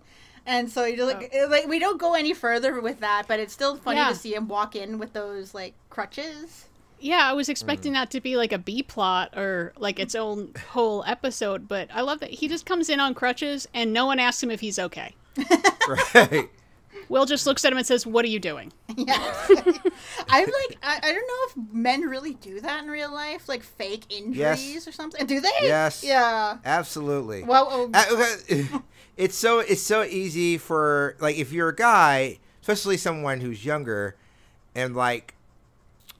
And 0.46 0.70
so 0.70 0.84
you 0.84 1.04
like 1.04 1.32
uh, 1.34 1.48
like 1.48 1.66
we 1.66 1.78
don't 1.78 1.98
go 1.98 2.14
any 2.14 2.34
further 2.34 2.80
with 2.80 3.00
that, 3.00 3.24
but 3.26 3.40
it's 3.40 3.52
still 3.52 3.76
funny 3.76 3.98
Yeah. 3.98 4.10
to 4.10 4.14
see 4.14 4.34
him 4.34 4.48
walk 4.48 4.76
in 4.76 4.98
with 4.98 5.12
those 5.12 5.54
like 5.54 5.74
crutches. 5.88 6.66
Yeah, 7.00 7.28
I 7.28 7.32
was 7.32 7.48
expecting 7.48 7.92
that 7.94 8.10
to 8.12 8.20
be 8.20 8.36
like 8.36 8.52
a 8.52 8.58
B 8.58 8.82
plot 8.82 9.36
or 9.36 9.72
like 9.78 9.98
its 9.98 10.14
own 10.14 10.52
whole 10.70 11.04
episode, 11.06 11.68
but 11.68 11.88
I 11.92 12.00
love 12.02 12.20
that 12.20 12.30
he 12.30 12.48
just 12.48 12.64
comes 12.66 12.88
in 12.88 12.98
on 13.00 13.14
crutches 13.14 13.68
and 13.74 13.92
no 13.92 14.06
one 14.06 14.18
asks 14.18 14.42
him 14.42 14.50
if 14.50 14.60
he's 14.60 14.78
okay. 14.78 15.14
Right. 16.14 16.48
Will 17.08 17.26
just 17.26 17.46
looks 17.46 17.64
at 17.64 17.72
him 17.72 17.78
and 17.78 17.86
says, 17.86 18.06
"What 18.06 18.24
are 18.24 18.28
you 18.28 18.40
doing?" 18.40 18.72
Yeah. 18.96 19.16
I'm 20.28 20.44
like 20.46 20.78
I, 20.82 21.00
I 21.02 21.12
don't 21.12 21.26
know 21.26 21.62
if 21.62 21.72
men 21.72 22.02
really 22.02 22.34
do 22.34 22.60
that 22.60 22.82
in 22.84 22.90
real 22.90 23.12
life, 23.12 23.48
like 23.48 23.62
fake 23.62 24.04
injuries 24.08 24.86
or 24.86 24.92
something. 24.92 25.26
Do 25.26 25.40
they? 25.40 25.48
Yes. 25.62 26.02
Yeah. 26.04 26.58
Absolutely. 26.64 27.42
Well, 27.42 27.68
oh, 27.70 27.90
Uh, 27.92 28.78
it's 29.16 29.36
so 29.36 29.58
it's 29.60 29.82
so 29.82 30.02
easy 30.04 30.58
for 30.58 31.16
like 31.20 31.36
if 31.36 31.52
you're 31.52 31.70
a 31.70 31.74
guy, 31.74 32.38
especially 32.60 32.96
someone 32.96 33.40
who's 33.40 33.64
younger, 33.64 34.16
and 34.74 34.94
like 34.94 35.34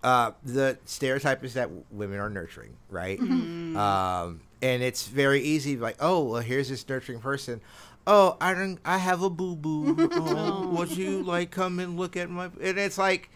uh, 0.03 0.33
the 0.45 0.77
stereotype 0.85 1.43
is 1.45 1.55
that 1.55 1.71
women 1.91 2.19
are 2.19 2.29
nurturing, 2.29 2.77
right? 2.91 3.19
Um, 3.21 4.41
and 4.61 4.83
it's 4.83 5.07
very 5.09 5.41
easy, 5.43 5.77
like, 5.77 5.97
oh, 5.99 6.25
well, 6.25 6.41
here's 6.43 6.69
this 6.69 6.87
nurturing 6.89 7.21
person. 7.21 7.61
Oh, 8.07 8.37
I 8.41 8.55
don't. 8.55 8.79
I 8.85 8.99
have 8.99 9.23
a 9.23 9.31
boo 9.31 9.57
boo. 9.57 9.97
Oh, 10.13 10.69
would 10.77 10.91
you 10.91 11.23
like 11.23 11.51
come 11.51 11.79
and 11.79 11.99
look 11.99 12.17
at 12.17 12.29
my? 12.29 12.47
And 12.61 12.79
it's 12.79 12.99
like, 12.99 13.31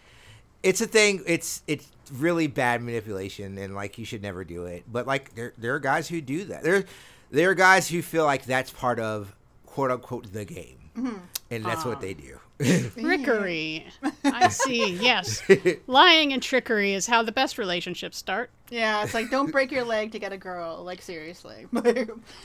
it's 0.61 0.81
a 0.81 0.87
thing. 0.87 1.23
It's 1.25 1.63
it's 1.67 1.87
really 2.13 2.47
bad 2.47 2.81
manipulation, 2.81 3.57
and 3.57 3.73
like 3.73 3.97
you 3.97 4.05
should 4.05 4.21
never 4.21 4.43
do 4.43 4.65
it. 4.65 4.83
But 4.91 5.07
like 5.07 5.33
there 5.35 5.53
there 5.57 5.73
are 5.73 5.79
guys 5.79 6.07
who 6.07 6.21
do 6.21 6.45
that. 6.45 6.63
There 6.63 6.85
there 7.31 7.49
are 7.49 7.55
guys 7.55 7.87
who 7.87 8.01
feel 8.01 8.25
like 8.25 8.45
that's 8.45 8.71
part 8.71 8.99
of 8.99 9.35
quote 9.65 9.91
unquote 9.91 10.31
the 10.31 10.45
game, 10.45 10.77
mm-hmm. 10.95 11.17
and 11.49 11.65
that's 11.65 11.85
what 11.85 11.97
ah. 11.97 12.01
they 12.01 12.13
do. 12.13 12.38
Trickery. 12.93 13.87
I 14.25 14.49
see. 14.49 14.93
Yes, 14.95 15.41
lying 15.87 16.33
and 16.33 16.43
trickery 16.43 16.93
is 16.93 17.07
how 17.07 17.23
the 17.23 17.31
best 17.31 17.57
relationships 17.57 18.17
start. 18.17 18.51
Yeah, 18.69 19.01
it's 19.01 19.13
like 19.13 19.29
don't 19.29 19.49
break 19.49 19.71
your 19.71 19.85
leg 19.85 20.11
to 20.11 20.19
get 20.19 20.33
a 20.33 20.37
girl. 20.37 20.83
Like 20.83 21.01
seriously. 21.01 21.67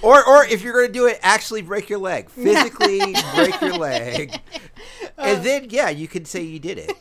or 0.02 0.28
or 0.28 0.44
if 0.44 0.62
you're 0.62 0.72
gonna 0.72 0.92
do 0.92 1.06
it, 1.06 1.18
actually 1.22 1.62
break 1.62 1.90
your 1.90 1.98
leg, 1.98 2.30
physically 2.30 3.00
break 3.34 3.60
your 3.60 3.76
leg, 3.76 4.40
and 5.18 5.38
uh, 5.38 5.42
then 5.42 5.66
yeah, 5.70 5.90
you 5.90 6.06
can 6.06 6.24
say 6.24 6.42
you 6.42 6.60
did 6.60 6.78
it. 6.78 6.92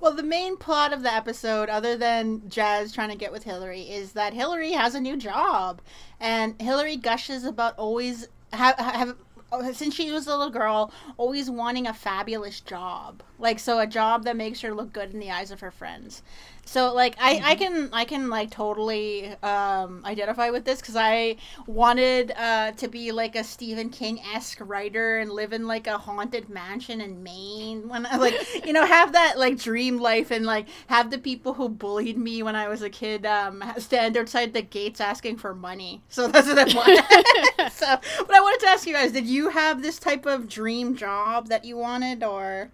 well, 0.00 0.12
the 0.12 0.24
main 0.24 0.56
plot 0.56 0.92
of 0.92 1.04
the 1.04 1.12
episode, 1.14 1.68
other 1.68 1.96
than 1.96 2.48
Jazz 2.48 2.92
trying 2.92 3.10
to 3.10 3.16
get 3.16 3.30
with 3.30 3.44
Hillary, 3.44 3.82
is 3.82 4.12
that 4.12 4.34
Hillary 4.34 4.72
has 4.72 4.96
a 4.96 5.00
new 5.00 5.16
job, 5.16 5.80
and 6.18 6.60
Hillary 6.60 6.96
gushes 6.96 7.44
about 7.44 7.78
always 7.78 8.26
have 8.52 8.76
have. 8.80 9.16
Oh, 9.52 9.72
since 9.72 9.94
she 9.94 10.10
was 10.10 10.26
a 10.26 10.30
little 10.36 10.50
girl, 10.50 10.92
always 11.16 11.48
wanting 11.48 11.86
a 11.86 11.94
fabulous 11.94 12.60
job, 12.60 13.22
like 13.38 13.60
so 13.60 13.78
a 13.78 13.86
job 13.86 14.24
that 14.24 14.36
makes 14.36 14.60
her 14.62 14.74
look 14.74 14.92
good 14.92 15.12
in 15.14 15.20
the 15.20 15.30
eyes 15.30 15.52
of 15.52 15.60
her 15.60 15.70
friends. 15.70 16.22
So 16.66 16.92
like 16.92 17.14
I, 17.20 17.40
I 17.44 17.54
can 17.54 17.88
I 17.92 18.04
can 18.04 18.28
like 18.28 18.50
totally 18.50 19.28
um, 19.42 20.02
identify 20.04 20.50
with 20.50 20.64
this 20.64 20.80
because 20.80 20.96
I 20.96 21.36
wanted 21.66 22.32
uh, 22.36 22.72
to 22.72 22.88
be 22.88 23.12
like 23.12 23.36
a 23.36 23.44
Stephen 23.44 23.88
King 23.88 24.20
esque 24.34 24.58
writer 24.60 25.18
and 25.18 25.30
live 25.30 25.52
in 25.52 25.68
like 25.68 25.86
a 25.86 25.96
haunted 25.96 26.48
mansion 26.48 27.00
in 27.00 27.22
Maine 27.22 27.88
when 27.88 28.04
I 28.04 28.16
like 28.16 28.34
you 28.66 28.72
know 28.72 28.84
have 28.84 29.12
that 29.12 29.38
like 29.38 29.58
dream 29.58 29.98
life 29.98 30.32
and 30.32 30.44
like 30.44 30.66
have 30.88 31.10
the 31.10 31.18
people 31.18 31.54
who 31.54 31.68
bullied 31.68 32.18
me 32.18 32.42
when 32.42 32.56
I 32.56 32.66
was 32.66 32.82
a 32.82 32.90
kid 32.90 33.24
um, 33.24 33.62
stand 33.78 34.16
outside 34.16 34.52
the 34.52 34.62
gates 34.62 35.00
asking 35.00 35.36
for 35.36 35.54
money. 35.54 36.02
So 36.08 36.26
that's 36.28 36.48
what 36.48 36.58
I 36.58 36.64
want. 36.74 37.72
so 37.72 37.86
but 38.18 38.34
I 38.34 38.40
wanted 38.40 38.66
to 38.66 38.70
ask 38.70 38.86
you 38.88 38.92
guys, 38.92 39.12
did 39.12 39.26
you 39.26 39.50
have 39.50 39.82
this 39.82 40.00
type 40.00 40.26
of 40.26 40.48
dream 40.48 40.96
job 40.96 41.46
that 41.48 41.64
you 41.64 41.76
wanted 41.76 42.24
or? 42.24 42.72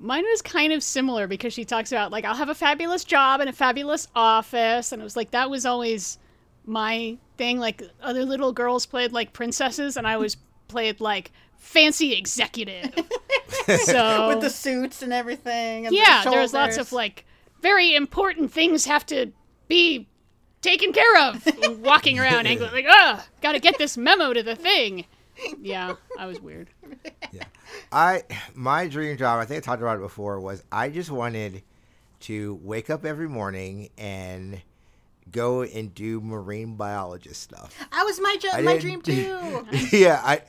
Mine 0.00 0.24
was 0.24 0.42
kind 0.42 0.72
of 0.72 0.82
similar 0.82 1.26
because 1.26 1.52
she 1.52 1.64
talks 1.64 1.92
about 1.92 2.10
like 2.10 2.24
I'll 2.24 2.34
have 2.34 2.48
a 2.48 2.54
fabulous 2.54 3.04
job 3.04 3.40
and 3.40 3.48
a 3.48 3.52
fabulous 3.52 4.08
office, 4.14 4.92
and 4.92 5.00
it 5.00 5.04
was 5.04 5.16
like 5.16 5.32
that 5.32 5.50
was 5.50 5.66
always 5.66 6.18
my 6.64 7.18
thing. 7.36 7.58
Like 7.58 7.82
other 8.02 8.24
little 8.24 8.52
girls 8.52 8.86
played 8.86 9.12
like 9.12 9.32
princesses, 9.32 9.96
and 9.96 10.06
I 10.06 10.14
always 10.14 10.36
played 10.68 11.00
like 11.00 11.32
fancy 11.58 12.14
executive. 12.14 12.92
so 13.84 14.28
with 14.28 14.40
the 14.40 14.50
suits 14.50 15.02
and 15.02 15.12
everything. 15.12 15.86
And 15.86 15.94
the 15.94 15.98
yeah, 15.98 16.24
there's 16.24 16.54
lots 16.54 16.78
of 16.78 16.92
like 16.92 17.26
very 17.60 17.94
important 17.94 18.52
things 18.52 18.86
have 18.86 19.04
to 19.06 19.32
be 19.68 20.08
taken 20.62 20.92
care 20.92 21.28
of. 21.28 21.46
walking 21.80 22.18
around 22.18 22.46
angry, 22.46 22.68
like, 22.70 22.86
oh, 22.88 23.24
got 23.40 23.52
to 23.52 23.60
get 23.60 23.78
this 23.78 23.96
memo 23.96 24.32
to 24.32 24.42
the 24.42 24.56
thing. 24.56 25.06
Yeah, 25.62 25.94
I 26.18 26.26
was 26.26 26.40
weird. 26.40 26.70
Yeah, 27.32 27.44
I 27.92 28.24
my 28.54 28.88
dream 28.88 29.16
job, 29.16 29.38
I 29.40 29.44
think 29.44 29.58
I 29.58 29.60
talked 29.60 29.82
about 29.82 29.96
it 29.98 30.00
before, 30.00 30.40
was 30.40 30.64
I 30.72 30.88
just 30.88 31.10
wanted 31.10 31.62
to 32.20 32.58
wake 32.62 32.90
up 32.90 33.04
every 33.04 33.28
morning 33.28 33.90
and 33.96 34.60
go 35.30 35.62
and 35.62 35.94
do 35.94 36.20
marine 36.20 36.74
biologist 36.74 37.40
stuff. 37.40 37.72
That 37.92 38.02
was 38.02 38.20
my 38.20 38.36
jo- 38.40 38.48
I 38.52 38.62
my 38.62 38.78
dream 38.78 39.00
too. 39.02 39.64
yeah, 39.92 40.20
I 40.24 40.42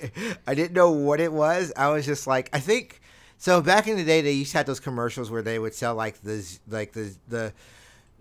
I 0.47 0.55
didn't 0.55 0.73
know 0.73 0.89
what 0.91 1.19
it 1.19 1.31
was. 1.31 1.71
I 1.77 1.89
was 1.89 2.03
just 2.05 2.25
like, 2.25 2.49
I 2.51 2.59
think 2.59 2.99
so. 3.37 3.61
Back 3.61 3.87
in 3.87 3.95
the 3.97 4.03
day, 4.03 4.21
they 4.21 4.31
used 4.31 4.51
to 4.53 4.57
have 4.57 4.65
those 4.65 4.79
commercials 4.79 5.29
where 5.29 5.43
they 5.43 5.59
would 5.59 5.75
sell 5.75 5.93
like 5.93 6.21
the 6.23 6.43
like 6.67 6.93
the 6.93 7.13
the. 7.27 7.53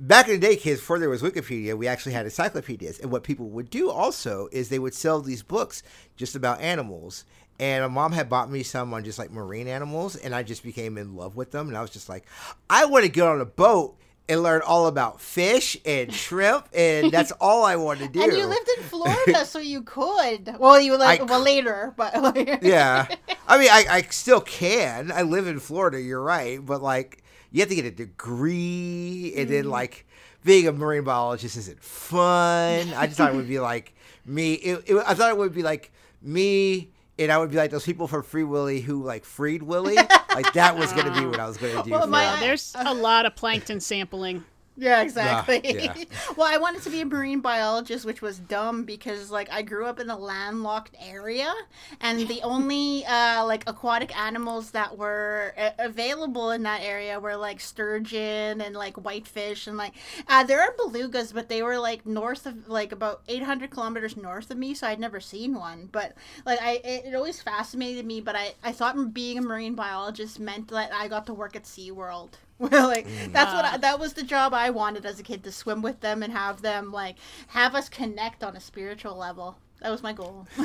Back 0.02 0.28
in 0.28 0.40
the 0.40 0.46
day, 0.46 0.56
kids, 0.56 0.80
before 0.80 0.98
there 0.98 1.10
was 1.10 1.20
Wikipedia, 1.20 1.76
we 1.76 1.86
actually 1.86 2.12
had 2.12 2.24
encyclopedias. 2.24 2.98
And 3.00 3.10
what 3.10 3.22
people 3.22 3.50
would 3.50 3.68
do 3.68 3.90
also 3.90 4.48
is 4.50 4.70
they 4.70 4.78
would 4.78 4.94
sell 4.94 5.20
these 5.20 5.42
books 5.42 5.82
just 6.16 6.34
about 6.34 6.62
animals. 6.62 7.26
And 7.58 7.84
my 7.84 7.88
mom 7.88 8.12
had 8.12 8.30
bought 8.30 8.50
me 8.50 8.62
some 8.62 8.94
on 8.94 9.04
just 9.04 9.18
like 9.18 9.30
marine 9.30 9.68
animals, 9.68 10.16
and 10.16 10.34
I 10.34 10.42
just 10.42 10.62
became 10.62 10.96
in 10.96 11.16
love 11.16 11.36
with 11.36 11.50
them. 11.50 11.68
And 11.68 11.76
I 11.76 11.82
was 11.82 11.90
just 11.90 12.08
like, 12.08 12.24
I 12.70 12.86
want 12.86 13.04
to 13.04 13.10
get 13.10 13.26
on 13.26 13.42
a 13.42 13.44
boat 13.44 13.98
and 14.26 14.42
learn 14.42 14.62
all 14.62 14.86
about 14.86 15.20
fish 15.20 15.76
and 15.84 16.14
shrimp, 16.14 16.66
and 16.72 17.10
that's 17.10 17.32
all 17.32 17.64
I 17.64 17.76
want 17.76 17.98
to 17.98 18.08
do. 18.08 18.22
And 18.22 18.32
you 18.32 18.46
lived 18.46 18.70
in 18.78 18.84
Florida, 18.84 19.44
so 19.44 19.58
you 19.58 19.82
could. 19.82 20.56
Well, 20.58 20.80
you 20.80 20.96
like 20.96 21.20
I 21.20 21.24
well 21.24 21.42
later, 21.42 21.92
but 21.98 22.16
like, 22.22 22.60
yeah. 22.62 23.06
I 23.48 23.58
mean, 23.58 23.68
I, 23.70 23.84
I 23.90 24.02
still 24.02 24.40
can. 24.40 25.12
I 25.12 25.22
live 25.22 25.46
in 25.46 25.58
Florida, 25.58 26.00
you're 26.00 26.22
right. 26.22 26.64
But, 26.64 26.80
like, 26.80 27.19
you 27.52 27.60
have 27.60 27.68
to 27.68 27.74
get 27.74 27.84
a 27.84 27.90
degree, 27.90 29.34
and 29.36 29.48
then 29.48 29.64
mm. 29.64 29.70
like 29.70 30.06
being 30.44 30.66
a 30.68 30.72
marine 30.72 31.04
biologist 31.04 31.56
isn't 31.56 31.82
fun. 31.82 32.92
I 32.94 33.06
just 33.06 33.18
thought 33.18 33.32
it 33.32 33.36
would 33.36 33.48
be 33.48 33.60
like 33.60 33.94
me. 34.24 34.54
It, 34.54 34.84
it, 34.86 35.04
I 35.06 35.14
thought 35.14 35.30
it 35.30 35.36
would 35.38 35.54
be 35.54 35.62
like 35.62 35.92
me. 36.22 36.90
And 37.18 37.30
I 37.30 37.36
would 37.36 37.50
be 37.50 37.58
like 37.58 37.70
those 37.70 37.84
people 37.84 38.08
from 38.08 38.22
Free 38.22 38.44
Willy 38.44 38.80
who 38.80 39.02
like 39.02 39.26
freed 39.26 39.62
Willy. 39.62 39.94
like 39.94 40.54
that 40.54 40.78
was 40.78 40.90
gonna 40.94 41.12
be 41.12 41.26
what 41.26 41.38
I 41.38 41.46
was 41.46 41.58
gonna 41.58 41.82
do. 41.82 41.90
Well, 41.90 42.06
my- 42.06 42.38
There's 42.40 42.74
uh, 42.74 42.84
a 42.86 42.94
lot 42.94 43.26
of 43.26 43.36
plankton 43.36 43.78
sampling. 43.80 44.42
Yeah, 44.76 45.02
exactly. 45.02 45.60
yeah. 45.64 45.94
well, 46.36 46.48
I 46.50 46.56
wanted 46.56 46.82
to 46.82 46.90
be 46.90 47.02
a 47.02 47.04
marine 47.04 47.40
biologist, 47.40 48.06
which 48.06 48.22
was 48.22 48.38
dumb 48.38 48.84
because 48.84 49.30
like 49.30 49.52
I 49.52 49.60
grew 49.62 49.84
up 49.84 50.00
in 50.00 50.08
a 50.08 50.16
landlocked 50.16 50.96
area, 50.98 51.52
and 52.00 52.26
the 52.26 52.40
only 52.44 53.04
uh, 53.04 53.44
like 53.44 53.64
aquatic 53.66 54.16
animals 54.16 54.70
that 54.70 54.96
were 54.96 55.52
uh, 55.58 55.70
available 55.78 56.50
in 56.52 56.62
that 56.62 56.80
area 56.82 57.20
were 57.20 57.36
like 57.36 57.60
sturgeon 57.60 58.60
and 58.62 58.74
like 58.74 58.96
whitefish 58.96 59.66
and 59.66 59.76
like 59.76 59.92
uh, 60.28 60.44
there 60.44 60.60
are 60.62 60.74
belugas, 60.78 61.34
but 61.34 61.48
they 61.48 61.62
were 61.62 61.78
like 61.78 62.06
north 62.06 62.46
of 62.46 62.68
like 62.68 62.92
about 62.92 63.22
800 63.28 63.70
kilometers 63.70 64.16
north 64.16 64.50
of 64.50 64.56
me, 64.56 64.72
so 64.74 64.86
I'd 64.86 65.00
never 65.00 65.20
seen 65.20 65.54
one. 65.54 65.88
But 65.92 66.14
like 66.46 66.60
I, 66.62 66.80
it, 66.84 67.06
it 67.06 67.14
always 67.14 67.42
fascinated 67.42 68.06
me. 68.06 68.20
But 68.20 68.36
I, 68.36 68.54
I 68.62 68.72
thought 68.72 69.12
being 69.12 69.36
a 69.38 69.42
marine 69.42 69.74
biologist 69.74 70.40
meant 70.40 70.68
that 70.68 70.92
I 70.94 71.08
got 71.08 71.26
to 71.26 71.34
work 71.34 71.54
at 71.56 71.64
SeaWorld. 71.64 72.30
Well, 72.70 72.88
like 72.88 73.08
mm. 73.08 73.32
that's 73.32 73.54
what 73.54 73.64
I, 73.64 73.76
that 73.78 73.98
was 73.98 74.12
the 74.12 74.22
job 74.22 74.52
I 74.52 74.68
wanted 74.68 75.06
as 75.06 75.18
a 75.18 75.22
kid 75.22 75.42
to 75.44 75.52
swim 75.52 75.80
with 75.80 76.00
them 76.00 76.22
and 76.22 76.30
have 76.30 76.60
them 76.60 76.92
like 76.92 77.16
have 77.48 77.74
us 77.74 77.88
connect 77.88 78.44
on 78.44 78.54
a 78.54 78.60
spiritual 78.60 79.16
level. 79.16 79.56
That 79.80 79.88
was 79.90 80.02
my 80.02 80.12
goal. 80.12 80.46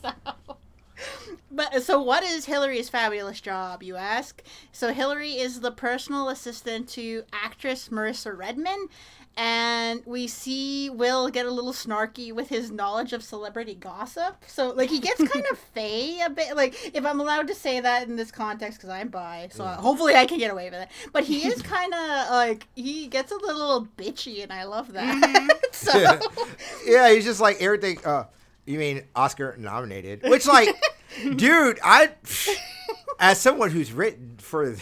so, 0.00 0.12
but 1.50 1.82
so 1.82 2.00
what 2.00 2.22
is 2.22 2.44
Hillary's 2.44 2.88
fabulous 2.88 3.40
job, 3.40 3.82
you 3.82 3.96
ask? 3.96 4.44
So 4.70 4.92
Hillary 4.92 5.32
is 5.32 5.58
the 5.58 5.72
personal 5.72 6.28
assistant 6.28 6.88
to 6.90 7.24
actress 7.32 7.88
Marissa 7.88 8.36
Redman, 8.36 8.86
and 9.36 10.02
we 10.06 10.26
see 10.26 10.90
Will 10.90 11.30
get 11.30 11.46
a 11.46 11.50
little 11.50 11.72
snarky 11.72 12.32
with 12.32 12.48
his 12.48 12.70
knowledge 12.70 13.12
of 13.12 13.22
celebrity 13.22 13.74
gossip. 13.74 14.36
So 14.46 14.70
like 14.70 14.90
he 14.90 15.00
gets 15.00 15.22
kind 15.22 15.44
of 15.50 15.58
fey 15.74 16.20
a 16.20 16.30
bit. 16.30 16.56
Like 16.56 16.94
if 16.94 17.04
I'm 17.04 17.20
allowed 17.20 17.48
to 17.48 17.54
say 17.54 17.80
that 17.80 18.08
in 18.08 18.16
this 18.16 18.30
context, 18.30 18.78
because 18.78 18.90
I'm 18.90 19.08
bi, 19.08 19.48
so 19.52 19.64
hopefully 19.64 20.14
I 20.14 20.26
can 20.26 20.38
get 20.38 20.50
away 20.50 20.70
with 20.70 20.80
it. 20.80 20.88
But 21.12 21.24
he 21.24 21.46
is 21.46 21.62
kind 21.62 21.92
of 21.94 22.30
like 22.30 22.66
he 22.74 23.06
gets 23.06 23.32
a 23.32 23.36
little 23.36 23.88
bitchy, 23.96 24.42
and 24.42 24.52
I 24.52 24.64
love 24.64 24.92
that. 24.92 25.60
so 25.72 25.98
yeah, 26.86 27.10
he's 27.12 27.24
just 27.24 27.40
like 27.40 27.60
everything. 27.60 27.98
Uh, 28.04 28.24
you 28.66 28.78
mean 28.78 29.02
Oscar 29.16 29.56
nominated? 29.58 30.22
Which, 30.22 30.46
like, 30.46 30.68
dude, 31.36 31.80
I, 31.82 32.10
as 33.18 33.40
someone 33.40 33.70
who's 33.70 33.92
written 33.92 34.36
for 34.38 34.76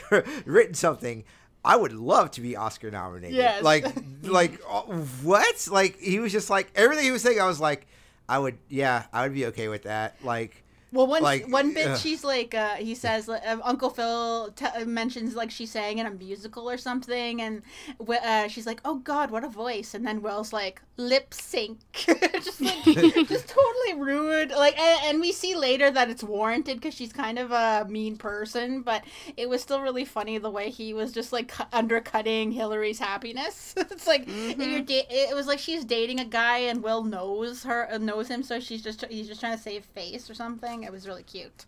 written 0.45 0.75
something, 0.75 1.25
I 1.64 1.77
would 1.77 1.92
love 1.92 2.31
to 2.33 2.40
be 2.40 2.57
Oscar 2.57 2.90
nominated. 2.90 3.37
Yes. 3.37 3.62
Like, 3.62 3.87
like 4.23 4.61
uh, 4.68 4.83
what? 5.23 5.68
Like 5.71 5.99
he 5.99 6.18
was 6.18 6.33
just 6.33 6.51
like 6.51 6.71
everything 6.75 7.05
he 7.05 7.11
was 7.11 7.23
saying. 7.23 7.40
I 7.40 7.47
was 7.47 7.61
like, 7.61 7.87
I 8.29 8.38
would, 8.38 8.59
yeah, 8.68 9.05
I 9.12 9.23
would 9.23 9.35
be 9.35 9.47
okay 9.47 9.68
with 9.68 9.85
that. 9.85 10.16
Like, 10.23 10.62
Well, 10.90 11.07
one 11.07 11.22
Like, 11.22 11.46
one 11.48 11.74
bit 11.74 11.87
ugh. 11.88 11.98
she's 11.98 12.24
like, 12.24 12.55
uh, 12.55 12.77
he 12.77 12.94
says, 12.94 13.29
um, 13.29 13.61
Uncle 13.64 13.90
Phil 13.90 14.51
t- 14.57 14.85
mentions 14.87 15.35
like 15.37 15.51
she 15.51 15.66
sang 15.66 15.98
in 15.98 16.07
a 16.07 16.11
musical 16.11 16.68
or 16.70 16.79
something, 16.79 17.42
and 17.42 17.62
uh, 18.09 18.48
she's 18.48 18.66
like, 18.66 18.81
"Oh 18.85 18.96
God, 18.96 19.31
what 19.31 19.44
a 19.44 19.48
voice!" 19.48 19.94
And 19.94 20.07
then 20.07 20.22
Will's 20.22 20.53
like, 20.53 20.81
"Lip 20.96 21.35
sync," 21.35 21.79
just 21.92 22.61
like, 22.61 22.83
just 22.85 23.48
totally 23.48 23.94
rude. 24.01 24.51
Like, 24.51 24.79
and, 24.79 25.01
and 25.05 25.20
we 25.20 25.33
see 25.33 25.55
later 25.55 25.90
that 25.90 26.09
it's 26.11 26.22
warranted 26.24 26.79
because 26.81 26.94
she's 26.94 27.12
kind 27.12 27.38
of 27.38 27.51
a 27.53 27.87
mean 27.88 28.16
person, 28.16 28.83
but 28.83 29.05
it 29.37 29.48
was 29.48 29.61
still 29.61 29.81
really 29.83 30.05
funny 30.07 30.38
the 30.38 30.51
way 30.51 30.70
he 30.70 30.94
was 30.94 31.12
just 31.12 31.33
like 31.33 31.48
cu- 31.48 31.64
undercutting 31.72 32.53
Hillary's 32.53 32.98
happiness. 32.98 33.74
it's 33.77 34.07
like 34.07 34.27
you're 34.27 34.81
da- 34.81 35.07
it 35.11 35.35
was 35.35 35.46
like 35.46 35.59
she's 35.59 35.85
dating 35.85 36.20
a 36.20 36.24
guy 36.24 36.59
and 36.59 36.83
Will 36.83 37.05
knows 37.05 37.64
her 37.64 37.88
uh, 37.92 37.98
knows 37.98 38.29
him, 38.29 38.42
so 38.42 38.59
she's 38.61 38.83
just 38.83 39.05
he's 39.11 39.29
just 39.29 39.40
trying 39.40 39.57
to 39.57 39.62
save 39.62 39.85
face 39.85 40.31
or 40.31 40.35
something. 40.35 40.78
It 40.85 40.93
was 40.93 41.07
really 41.07 41.23
cute. 41.23 41.67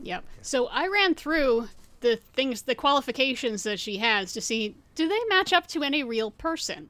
Yep. 0.00 0.24
So 0.42 0.66
I 0.68 0.88
ran 0.88 1.14
through 1.14 1.68
the 2.00 2.16
things, 2.34 2.62
the 2.62 2.74
qualifications 2.74 3.62
that 3.64 3.78
she 3.78 3.98
has 3.98 4.32
to 4.32 4.40
see 4.40 4.74
do 4.94 5.08
they 5.08 5.18
match 5.28 5.52
up 5.52 5.66
to 5.68 5.82
any 5.82 6.02
real 6.02 6.30
person. 6.30 6.88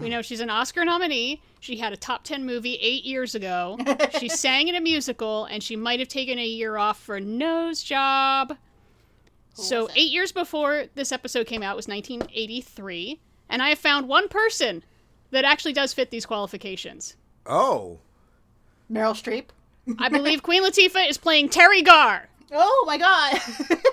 We 0.00 0.08
know 0.08 0.22
she's 0.22 0.40
an 0.40 0.50
Oscar 0.50 0.84
nominee. 0.84 1.40
She 1.60 1.76
had 1.76 1.92
a 1.92 1.96
top 1.96 2.24
10 2.24 2.44
movie 2.44 2.74
eight 2.80 3.04
years 3.04 3.36
ago. 3.36 3.78
she 4.18 4.28
sang 4.28 4.66
in 4.66 4.74
a 4.74 4.80
musical, 4.80 5.44
and 5.44 5.62
she 5.62 5.76
might 5.76 6.00
have 6.00 6.08
taken 6.08 6.36
a 6.36 6.44
year 6.44 6.76
off 6.76 6.98
for 6.98 7.16
a 7.16 7.20
nose 7.20 7.80
job. 7.80 8.56
so, 9.52 9.88
eight 9.94 10.10
years 10.10 10.32
before 10.32 10.86
this 10.96 11.12
episode 11.12 11.46
came 11.46 11.62
out 11.62 11.76
was 11.76 11.86
1983. 11.86 13.20
And 13.48 13.62
I 13.62 13.68
have 13.68 13.78
found 13.78 14.08
one 14.08 14.26
person 14.26 14.82
that 15.30 15.44
actually 15.44 15.74
does 15.74 15.94
fit 15.94 16.10
these 16.10 16.26
qualifications. 16.26 17.16
oh, 17.46 18.00
Meryl 18.90 19.14
Streep. 19.14 19.46
I 19.98 20.08
believe 20.08 20.42
Queen 20.42 20.62
Latifah 20.64 21.08
is 21.08 21.18
playing 21.18 21.48
Teri 21.50 21.84
Garr. 21.84 22.28
Oh 22.52 22.84
my 22.86 22.96
god. 22.98 23.40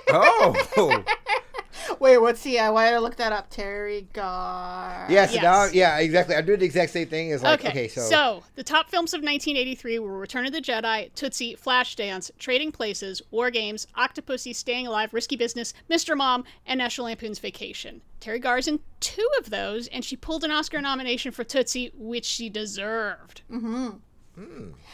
oh, 0.09 1.03
Wait, 1.99 2.17
what's 2.19 2.41
the? 2.43 2.59
Uh, 2.59 2.71
why 2.71 2.85
did 2.89 2.95
I 2.95 2.99
look 2.99 3.15
that 3.15 3.31
up? 3.31 3.49
Teri 3.49 4.05
Garr. 4.13 5.07
yeah. 5.09 5.25
So 5.25 5.33
Yes. 5.33 5.43
now, 5.43 5.65
yeah, 5.65 5.97
exactly. 5.97 6.35
I'm 6.35 6.45
doing 6.45 6.59
the 6.59 6.65
exact 6.65 6.91
same 6.91 7.07
thing. 7.07 7.31
As 7.31 7.41
like, 7.41 7.65
okay, 7.65 7.87
so, 7.87 8.01
so 8.01 8.43
the 8.55 8.63
top 8.63 8.89
films 8.89 9.13
of 9.13 9.19
1983 9.19 9.99
were 9.99 10.17
Return 10.17 10.45
of 10.45 10.51
the 10.53 10.61
Jedi, 10.61 11.11
Tootsie, 11.15 11.55
Flashdance, 11.55 12.29
Trading 12.37 12.71
Places, 12.71 13.21
War 13.31 13.49
Games, 13.49 13.87
Octopussy, 13.97 14.55
Staying 14.55 14.85
Alive, 14.87 15.13
Risky 15.13 15.35
Business, 15.35 15.73
Mr. 15.89 16.15
Mom, 16.15 16.43
and 16.65 16.77
National 16.77 17.05
Lampoon's 17.07 17.39
Vacation. 17.39 18.01
Teri 18.19 18.39
Garr's 18.41 18.67
in 18.67 18.79
two 18.99 19.27
of 19.39 19.49
those, 19.49 19.87
and 19.87 20.05
she 20.05 20.15
pulled 20.15 20.43
an 20.43 20.51
Oscar 20.51 20.81
nomination 20.81 21.31
for 21.31 21.43
Tootsie, 21.43 21.91
which 21.95 22.25
she 22.25 22.49
deserved. 22.49 23.41
Mm-hmm. 23.51 23.89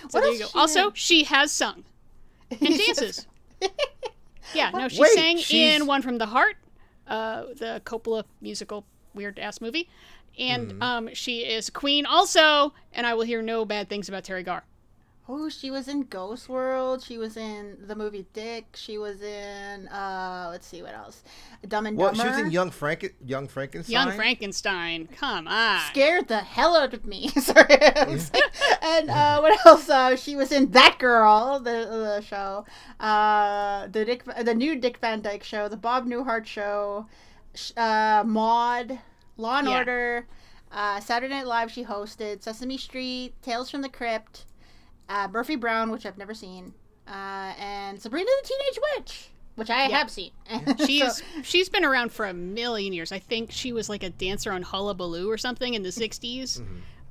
So 0.09 0.19
What 0.19 0.21
there 0.23 0.31
you 0.33 0.39
go. 0.39 0.45
she 0.47 0.57
Also, 0.59 0.89
did? 0.89 0.97
she 0.97 1.23
has 1.25 1.51
sung 1.51 1.83
and 2.51 2.59
dances. 2.77 3.27
yeah, 4.53 4.69
no, 4.71 4.87
she 4.87 5.01
Wait, 5.01 5.11
sang 5.11 5.37
she's- 5.37 5.79
in 5.81 5.87
One 5.87 6.01
from 6.01 6.17
the 6.17 6.25
Heart, 6.27 6.55
uh, 7.07 7.43
the 7.55 7.81
Coppola 7.85 8.23
musical, 8.41 8.85
weird 9.13 9.39
ass 9.39 9.61
movie. 9.61 9.89
And 10.39 10.73
Mm-hmm. 10.73 10.83
um, 10.83 11.09
she 11.13 11.39
is 11.39 11.69
queen 11.71 12.05
also, 12.05 12.73
and 12.93 13.07
I 13.07 13.15
will 13.15 13.23
hear 13.23 13.41
no 13.41 13.65
bad 13.65 13.89
things 13.89 14.07
about 14.07 14.23
Teri 14.23 14.45
Garr. 14.45 14.63
Oh, 15.29 15.49
she 15.49 15.69
was 15.69 15.89
in 15.89 16.03
Ghost 16.03 16.47
World. 16.47 17.03
She 17.03 17.17
was 17.17 17.35
in 17.35 17.77
the 17.85 17.95
movie 17.95 18.25
Dick. 18.31 18.75
She 18.75 18.97
was 18.97 19.21
in. 19.21 19.87
uh 19.89 20.47
Let's 20.51 20.65
see 20.65 20.81
what 20.81 20.93
else. 20.93 21.21
Dumb 21.67 21.85
and 21.85 21.97
Dumber. 21.97 22.13
well, 22.13 22.23
she 22.23 22.29
was 22.29 22.39
in 22.39 22.51
Young 22.51 22.71
Frank, 22.71 23.13
Young 23.25 23.47
Frankenstein. 23.49 23.91
Young 23.91 24.11
Frankenstein, 24.15 25.07
come 25.07 25.47
on. 25.47 25.81
Scared 25.89 26.29
the 26.29 26.39
hell 26.39 26.77
out 26.77 26.93
of 26.93 27.05
me. 27.05 27.27
Sorry. 27.41 27.67
and 28.81 29.09
uh, 29.09 29.39
what 29.41 29.65
else? 29.65 29.89
Uh, 29.89 30.15
she 30.15 30.35
was 30.37 30.51
in 30.53 30.71
That 30.71 30.97
Girl, 30.97 31.59
the, 31.59 31.71
the 31.71 32.21
show. 32.21 32.63
Uh, 32.99 33.87
the 33.87 34.05
Dick, 34.05 34.23
the 34.43 34.55
new 34.55 34.75
Dick 34.79 34.97
Van 34.99 35.21
Dyke 35.21 35.43
show, 35.43 35.67
the 35.67 35.77
Bob 35.77 36.05
Newhart 36.05 36.45
show, 36.45 37.05
sh- 37.53 37.71
uh, 37.75 38.23
Maude, 38.25 38.97
Law 39.35 39.59
and 39.59 39.67
Yeah. 39.67 39.77
Order, 39.79 40.27
uh, 40.71 40.99
Saturday 41.01 41.33
Night 41.33 41.47
Live. 41.47 41.69
She 41.71 41.83
hosted 41.83 42.41
Sesame 42.43 42.77
Street, 42.77 43.33
Tales 43.41 43.69
from 43.69 43.81
the 43.81 43.89
Crypt, 43.89 44.45
uh, 45.09 45.27
Murphy 45.31 45.55
Brown, 45.55 45.91
which 45.91 46.05
I've 46.05 46.17
never 46.17 46.33
seen, 46.33 46.73
uh, 47.07 47.11
and 47.59 48.01
Sabrina 48.01 48.25
the 48.43 48.47
Teenage 48.47 48.79
Witch, 48.97 49.29
which 49.55 49.69
I 49.69 49.87
Yeah. 49.87 49.97
have 49.99 50.09
seen. 50.11 50.31
She's 50.85 51.17
So- 51.17 51.23
she's 51.43 51.69
been 51.69 51.85
around 51.85 52.11
for 52.11 52.25
a 52.25 52.33
million 52.33 52.93
years. 52.93 53.11
I 53.11 53.19
think 53.19 53.51
she 53.51 53.71
was 53.73 53.89
like 53.89 54.03
a 54.03 54.09
dancer 54.09 54.51
on 54.51 54.61
Hullabaloo 54.63 55.29
or 55.29 55.37
something 55.37 55.73
in 55.73 55.83
the 55.83 55.89
60s. 56.03 56.61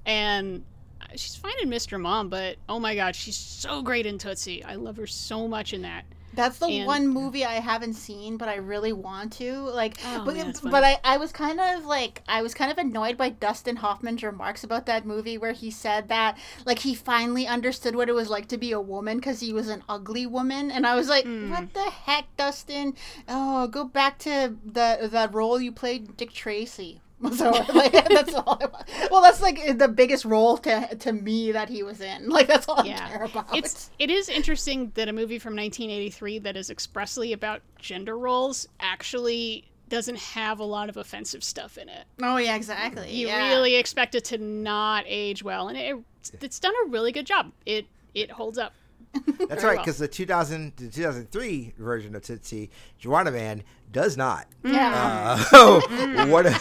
And 0.04 0.64
she's 1.12 1.34
fine 1.36 1.54
in 1.62 1.68
Mr. 1.68 2.00
Mom, 2.00 2.28
but 2.28 2.56
oh 2.68 2.78
my 2.78 2.94
god, 2.94 3.16
she's 3.16 3.36
so 3.36 3.82
great 3.82 4.06
in 4.06 4.18
Tootsie. 4.18 4.62
I 4.64 4.74
love 4.76 4.96
her 4.98 5.06
so 5.06 5.48
much 5.48 5.72
in 5.72 5.82
that. 5.82 6.04
That's 6.36 6.58
the 6.58 6.66
And- 6.68 6.86
one 6.86 7.08
movie 7.08 7.44
I 7.44 7.54
haven't 7.54 7.94
seen, 7.94 8.36
but 8.36 8.48
I 8.48 8.56
really 8.56 8.92
want 8.92 9.32
to. 9.34 9.52
Like, 9.70 9.96
Oh, 10.06 10.22
but, 10.24 10.36
man, 10.36 10.54
but. 10.62 10.84
I, 10.84 11.00
I 11.02 11.16
was 11.16 11.32
kind 11.32 11.58
of 11.60 11.84
like, 11.84 12.22
I 12.28 12.42
was 12.42 12.54
kind 12.54 12.70
of 12.70 12.78
annoyed 12.78 13.16
by 13.16 13.30
Dustin 13.30 13.76
Hoffman's 13.76 14.22
remarks 14.22 14.62
about 14.62 14.86
that 14.86 15.04
movie, 15.04 15.38
where 15.38 15.52
he 15.52 15.70
said 15.70 16.08
that 16.08 16.38
like 16.64 16.78
he 16.80 16.94
finally 16.94 17.46
understood 17.46 17.96
what 17.96 18.08
it 18.08 18.12
was 18.14 18.30
like 18.30 18.46
to 18.48 18.58
be 18.58 18.70
a 18.72 18.80
woman 18.80 19.16
because 19.16 19.40
he 19.40 19.52
was 19.52 19.68
an 19.68 19.82
ugly 19.88 20.26
woman, 20.26 20.70
and 20.70 20.86
I 20.86 20.94
was 20.94 21.08
like, 21.08 21.24
Hmm. 21.24 21.50
what 21.50 21.72
the 21.74 21.90
heck, 21.90 22.26
Dustin? 22.36 22.94
Oh, 23.28 23.66
go 23.66 23.84
back 23.84 24.18
to 24.20 24.54
the 24.64 25.08
that 25.10 25.34
role 25.34 25.60
you 25.60 25.72
played, 25.72 26.16
Dick 26.16 26.32
Tracy. 26.32 27.00
So 27.34 27.50
like 27.50 27.92
that's 28.08 28.34
all. 28.34 28.58
I 28.60 28.66
want. 28.66 28.84
Well, 29.10 29.22
that's 29.22 29.40
like 29.40 29.78
the 29.78 29.88
biggest 29.88 30.24
role 30.24 30.58
to 30.58 30.94
to 30.96 31.12
me 31.12 31.52
that 31.52 31.68
he 31.68 31.82
was 31.82 32.00
in. 32.00 32.28
Like 32.36 32.46
that's 32.46 32.68
all 32.68 32.80
I 32.80 32.88
care 32.88 32.96
Yeah. 33.20 33.24
about. 33.24 33.56
It's 33.56 33.90
it 33.98 34.10
is 34.10 34.28
interesting 34.28 34.92
that 34.94 35.08
a 35.08 35.12
movie 35.12 35.38
from 35.38 35.56
1983 35.56 36.40
that 36.40 36.56
is 36.56 36.68
expressly 36.70 37.32
about 37.32 37.62
gender 37.78 38.18
roles 38.18 38.68
actually 38.80 39.64
doesn't 39.88 40.18
have 40.18 40.58
a 40.60 40.64
lot 40.64 40.88
of 40.88 40.96
offensive 40.96 41.42
stuff 41.44 41.78
in 41.78 41.88
it. 41.88 42.04
oh 42.22 42.36
yeah, 42.36 42.54
exactly. 42.56 43.10
You 43.12 43.28
yeah. 43.28 43.48
really 43.48 43.76
expect 43.76 44.14
it 44.14 44.24
to 44.26 44.38
not 44.38 45.04
age 45.06 45.42
well, 45.42 45.68
and 45.68 45.78
it, 45.78 45.96
it's 46.42 46.58
done 46.58 46.74
a 46.84 46.88
really 46.90 47.12
good 47.12 47.26
job. 47.26 47.52
It 47.64 47.86
it 48.14 48.30
holds 48.30 48.58
up 48.58 48.72
That's 49.14 49.36
Very 49.38 49.48
right, 49.48 49.62
well. 49.76 49.84
because 49.84 49.98
the 49.98 50.08
2000 50.08 50.72
the 50.76 50.88
2003 50.90 51.74
version 51.78 52.14
of 52.14 52.22
Tootsie, 52.22 52.70
Juwanna 53.00 53.32
Mann, 53.32 53.62
does 53.92 54.16
not. 54.16 54.46
Yeah. 54.64 55.38
Uh, 55.52 56.26
one 56.26 56.46
of 56.46 56.54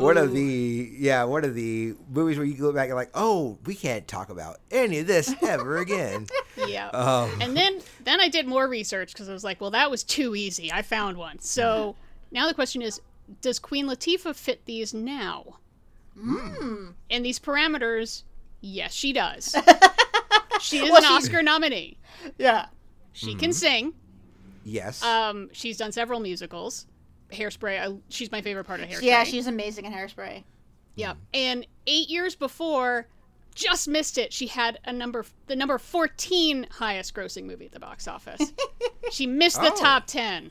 one 0.00 0.16
of 0.18 0.32
the 0.32 0.90
yeah 0.98 1.24
one 1.24 1.44
of 1.44 1.54
the 1.54 1.94
movies 2.10 2.36
where 2.36 2.46
you 2.46 2.54
go 2.54 2.72
back 2.72 2.88
and 2.88 2.96
like, 2.96 3.10
oh, 3.14 3.58
we 3.64 3.74
can't 3.74 4.06
talk 4.08 4.28
about 4.28 4.58
any 4.70 4.98
of 4.98 5.06
this 5.06 5.34
ever 5.42 5.78
again. 5.78 6.26
Yeah. 6.68 6.88
Um, 6.90 7.30
and 7.40 7.56
then 7.56 7.80
then 8.04 8.20
I 8.20 8.28
did 8.28 8.46
more 8.46 8.66
research 8.68 9.12
because 9.12 9.28
I 9.28 9.32
was 9.32 9.42
like, 9.44 9.60
well, 9.60 9.72
that 9.72 9.90
was 9.90 10.02
too 10.04 10.34
easy. 10.36 10.72
I 10.72 10.82
found 10.82 11.16
one. 11.16 11.38
So 11.40 11.94
now 12.30 12.46
the 12.46 12.54
question 12.54 12.80
is, 12.80 13.00
does 13.42 13.58
Queen 13.58 13.86
Latifah 13.86 14.34
fit 14.36 14.64
these 14.64 14.94
now? 14.94 15.58
And 16.16 17.24
these 17.24 17.38
parameters, 17.38 18.22
yes, 18.60 18.92
she 18.94 19.12
does. 19.12 19.54
she 20.60 20.78
is 20.78 20.90
Well, 20.90 20.98
an 21.02 21.08
she- 21.08 21.14
Oscar 21.14 21.42
nominee. 21.42 21.98
yeah. 22.38 22.66
She 23.12 23.34
can 23.34 23.52
sing. 23.52 23.92
Yes. 24.64 25.02
Um, 25.02 25.48
she's 25.52 25.76
done 25.76 25.92
several 25.92 26.18
musicals. 26.20 26.86
Hairspray. 27.30 27.80
I, 27.80 27.96
she's 28.08 28.30
my 28.32 28.40
favorite 28.40 28.64
part 28.64 28.80
of 28.80 28.88
Hairspray. 28.88 29.02
Yeah, 29.02 29.24
she's 29.24 29.46
amazing 29.46 29.84
in 29.84 29.92
hairspray. 29.92 30.44
Yep. 30.96 31.16
And 31.32 31.66
eight 31.86 32.08
years 32.08 32.34
before, 32.36 33.06
just 33.54 33.88
missed 33.88 34.18
it. 34.18 34.32
She 34.32 34.46
had 34.46 34.78
a 34.84 34.92
number, 34.92 35.24
the 35.46 35.56
number 35.56 35.78
fourteen 35.78 36.66
highest 36.70 37.14
grossing 37.14 37.44
movie 37.44 37.66
at 37.66 37.72
the 37.72 37.80
box 37.80 38.06
office. 38.08 38.52
she 39.12 39.26
missed 39.26 39.60
the 39.60 39.72
Oh. 39.72 39.76
top 39.80 40.06
ten. 40.06 40.50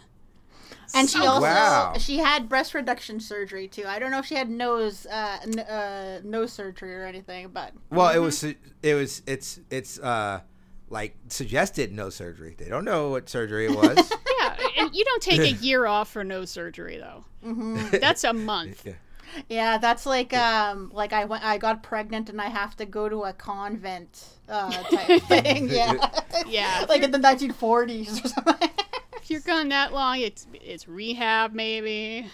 And 0.95 1.09
she 1.09 1.19
So- 1.19 1.25
also 1.25 1.41
Wow. 1.47 1.93
she 1.97 2.17
had 2.17 2.49
breast 2.49 2.73
reduction 2.73 3.19
surgery 3.19 3.67
too. 3.67 3.85
I 3.87 3.99
don't 3.99 4.11
know 4.11 4.19
if 4.19 4.25
she 4.25 4.35
had 4.35 4.49
nose 4.49 5.05
uh, 5.05 5.37
n- 5.43 5.59
uh 5.59 6.19
nose 6.23 6.51
surgery 6.51 6.93
or 6.95 7.05
anything, 7.05 7.49
but 7.49 7.71
well, 7.89 8.09
it 8.13 8.19
was 8.19 8.43
it 8.43 8.57
was 8.95 9.21
it's 9.25 9.59
it's 9.69 9.97
uh 9.99 10.41
like 10.93 11.15
suggested 11.27 11.91
no 11.91 12.09
surgery. 12.09 12.55
They 12.57 12.69
don't 12.69 12.85
know 12.85 13.09
what 13.09 13.27
surgery 13.27 13.65
it 13.65 13.75
was. 13.75 14.11
Yeah, 14.43 14.57
and 14.77 14.93
you 14.95 15.05
don't 15.05 15.21
take 15.21 15.39
a 15.39 15.51
year 15.63 15.85
off 15.85 16.09
for 16.11 16.23
no 16.23 16.43
surgery 16.43 16.97
though. 16.97 17.23
That's 17.97 18.23
a 18.25 18.33
month. 18.33 18.85
Yeah. 18.85 18.93
yeah, 19.47 19.77
that's 19.77 20.05
like 20.05 20.33
um 20.33 20.91
like 20.93 21.13
I 21.13 21.23
went 21.25 21.45
I 21.45 21.57
got 21.57 21.81
pregnant 21.81 22.29
and 22.29 22.41
I 22.41 22.47
have 22.49 22.75
to 22.77 22.85
go 22.85 23.07
to 23.07 23.23
a 23.23 23.31
convent 23.33 24.25
uh 24.49 24.69
type 24.91 25.21
thing. 25.23 25.69
Yeah. 25.69 25.93
Yeah, 26.45 26.85
like 26.89 27.03
in 27.03 27.11
the 27.11 27.19
1940s 27.19 28.25
or 28.25 28.27
something. 28.27 28.69
if 29.15 29.29
you're 29.31 29.39
gone 29.41 29.69
that 29.69 29.93
long, 29.93 30.19
it's 30.19 30.45
it's 30.53 30.87
rehab 30.89 31.53
maybe. 31.53 32.27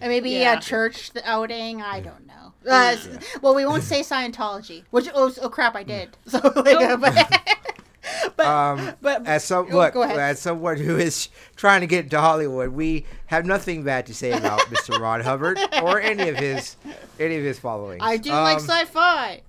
And 0.00 0.10
maybe 0.10 0.30
Yeah. 0.30 0.58
a 0.58 0.60
church 0.60 1.10
outing. 1.24 1.82
I 1.82 1.98
don't 1.98 2.24
know. 2.24 2.52
Uh, 2.70 2.94
s- 2.96 3.08
Well, 3.42 3.54
we 3.56 3.66
won't 3.66 3.82
say 3.82 4.02
Scientology. 4.02 4.84
Which 4.90 5.08
oh, 5.12 5.32
oh 5.42 5.48
crap, 5.48 5.74
I 5.74 5.82
did. 5.82 6.16
So 6.28 6.38
like, 6.54 6.76
uh, 6.76 6.98
but, 8.24 8.36
but, 8.36 8.46
Um, 8.46 8.92
but 9.00 9.26
as 9.26 9.44
some 9.44 9.66
oh, 9.70 9.76
look, 9.76 9.94
go 9.94 10.02
ahead. 10.02 10.18
as 10.18 10.38
someone 10.40 10.76
who 10.78 10.96
is 10.96 11.28
trying 11.56 11.80
to 11.82 11.86
get 11.86 12.04
into 12.04 12.20
Hollywood, 12.20 12.70
we 12.70 13.04
have 13.26 13.44
nothing 13.46 13.82
bad 13.84 14.06
to 14.06 14.14
say 14.14 14.32
about 14.32 14.60
Mr. 14.70 14.98
Ron 15.00 15.20
Hubbard 15.20 15.58
or 15.82 16.00
any 16.00 16.28
of 16.28 16.36
his 16.36 16.76
any 17.20 17.36
of 17.36 17.44
his 17.44 17.58
following. 17.58 18.00
I 18.00 18.16
do 18.16 18.30
like 18.30 18.58
Um, 18.58 18.62
sci-fi. 18.68 19.42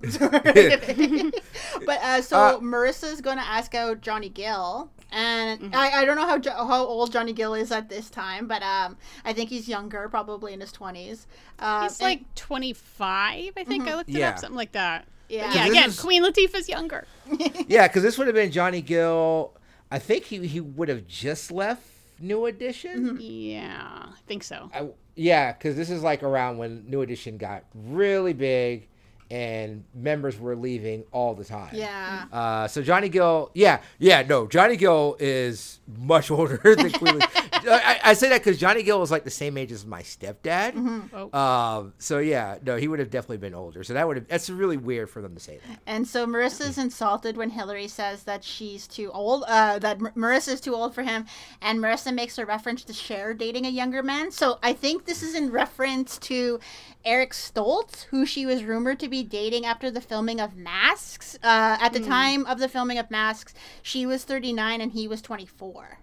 but 1.86 1.98
uh, 2.02 2.22
so 2.22 2.36
Uh, 2.38 2.58
Marissa's 2.58 3.20
going 3.20 3.38
to 3.38 3.46
ask 3.46 3.74
out 3.74 4.00
Johnny 4.00 4.28
Gill, 4.28 4.90
and 5.12 5.60
Mm-hmm. 5.60 5.74
I, 5.74 5.90
I 6.02 6.04
don't 6.04 6.16
know 6.16 6.26
how 6.26 6.38
jo- 6.38 6.52
how 6.66 6.84
old 6.84 7.12
Johnny 7.12 7.32
Gill 7.32 7.54
is 7.54 7.72
at 7.72 7.88
this 7.88 8.10
time, 8.10 8.46
but 8.46 8.62
um, 8.62 8.96
I 9.24 9.32
think 9.32 9.50
he's 9.50 9.68
younger, 9.68 10.08
probably 10.08 10.52
in 10.52 10.60
his 10.60 10.72
twenties. 10.72 11.26
Uh, 11.58 11.82
He's 11.82 11.98
and- 12.00 12.02
like 12.08 12.34
25, 12.36 13.52
I 13.56 13.64
think. 13.64 13.86
I 13.88 13.94
looked 13.96 14.08
it 14.10 14.16
Yeah. 14.16 14.30
up, 14.30 14.38
something 14.38 14.56
like 14.56 14.72
that. 14.72 15.06
Yeah. 15.30 15.54
Yeah. 15.54 15.66
Again, 15.66 15.88
is- 15.90 16.00
Queen 16.00 16.22
Latifah's 16.24 16.68
younger. 16.68 17.06
Yeah, 17.68 17.86
because 17.86 18.02
this 18.02 18.18
would 18.18 18.26
have 18.26 18.34
been 18.34 18.50
Johnny 18.50 18.82
Gill. 18.82 19.54
I 19.90 19.98
think 20.00 20.24
he 20.24 20.46
he 20.46 20.60
would 20.60 20.88
have 20.88 21.06
just 21.06 21.50
left 21.52 21.82
New 22.18 22.46
Edition. 22.46 23.06
Mm-hmm. 23.10 23.16
Yeah, 23.20 24.06
I 24.08 24.18
think 24.26 24.42
so. 24.42 24.68
I, 24.74 24.88
yeah, 25.14 25.52
because 25.52 25.76
this 25.76 25.88
is 25.90 26.02
like 26.02 26.22
around 26.24 26.58
when 26.58 26.84
New 26.88 27.02
Edition 27.02 27.36
got 27.38 27.64
really 27.74 28.32
big, 28.32 28.88
and 29.30 29.84
members 29.94 30.38
were 30.38 30.56
leaving 30.56 31.04
all 31.12 31.34
the 31.34 31.44
time. 31.44 31.74
yeah. 31.74 32.24
Uh, 32.32 32.66
so 32.66 32.82
Johnny 32.82 33.08
Gill, 33.08 33.50
yeah, 33.54 33.80
yeah, 33.98 34.22
no, 34.22 34.46
Johnny 34.46 34.76
Gill 34.76 35.16
is 35.20 35.78
much 35.98 36.30
older 36.32 36.58
than 36.62 36.90
Queen. 36.92 37.20
I, 37.62 38.00
I 38.04 38.12
say 38.14 38.30
that 38.30 38.42
because 38.42 38.58
Johnny 38.58 38.82
Gill 38.82 38.98
was 38.98 39.10
like 39.10 39.24
the 39.24 39.30
same 39.30 39.56
age 39.58 39.70
as 39.70 39.84
my 39.84 40.02
stepdad. 40.02 41.08
Oh. 41.12 41.38
Um, 41.38 41.92
so 41.98 42.18
yeah, 42.18 42.58
no, 42.64 42.76
he 42.76 42.88
would 42.88 42.98
have 42.98 43.10
definitely 43.10 43.36
been 43.38 43.54
older. 43.54 43.84
So 43.84 43.92
that 43.94 44.06
would 44.06 44.16
have 44.16 44.28
that's 44.28 44.48
really 44.48 44.76
weird 44.78 45.10
for 45.10 45.20
them 45.20 45.34
to 45.34 45.40
say 45.40 45.58
that. 45.68 45.78
And 45.86 46.06
so 46.08 46.26
Marissa's 46.26 46.78
insulted 46.78 47.36
when 47.36 47.50
Hillary 47.50 47.88
says 47.88 48.22
that 48.24 48.42
she's 48.42 48.86
too 48.86 49.10
old, 49.12 49.44
uh, 49.46 49.78
that 49.80 50.00
Mar- 50.00 50.12
Marissa's 50.16 50.60
too 50.60 50.74
old 50.74 50.94
for 50.94 51.02
him, 51.02 51.26
and 51.60 51.78
Marissa 51.80 52.14
makes 52.14 52.38
a 52.38 52.46
reference 52.46 52.82
to 52.84 52.92
Cher 52.92 53.34
dating 53.34 53.66
a 53.66 53.70
younger 53.70 54.02
man. 54.02 54.30
So 54.30 54.58
I 54.62 54.72
think 54.72 55.04
this 55.04 55.22
is 55.22 55.34
in 55.34 55.50
reference 55.50 56.18
to 56.20 56.60
Eric 57.04 57.32
Stoltz, 57.32 58.04
who 58.04 58.24
she 58.26 58.46
was 58.46 58.64
rumored 58.64 59.00
to 59.00 59.08
be 59.08 59.19
dating 59.24 59.64
after 59.66 59.90
the 59.90 60.00
filming 60.00 60.40
of 60.40 60.56
Masks. 60.56 61.36
Uh, 61.42 61.76
at 61.80 61.92
the 61.92 62.00
time 62.00 62.46
of 62.46 62.58
the 62.58 62.68
filming 62.68 62.98
of 62.98 63.10
Masks, 63.10 63.54
she 63.82 64.06
was 64.06 64.24
39 64.24 64.80
and 64.80 64.92
he 64.92 65.06
was 65.08 65.20
24. 65.22 65.98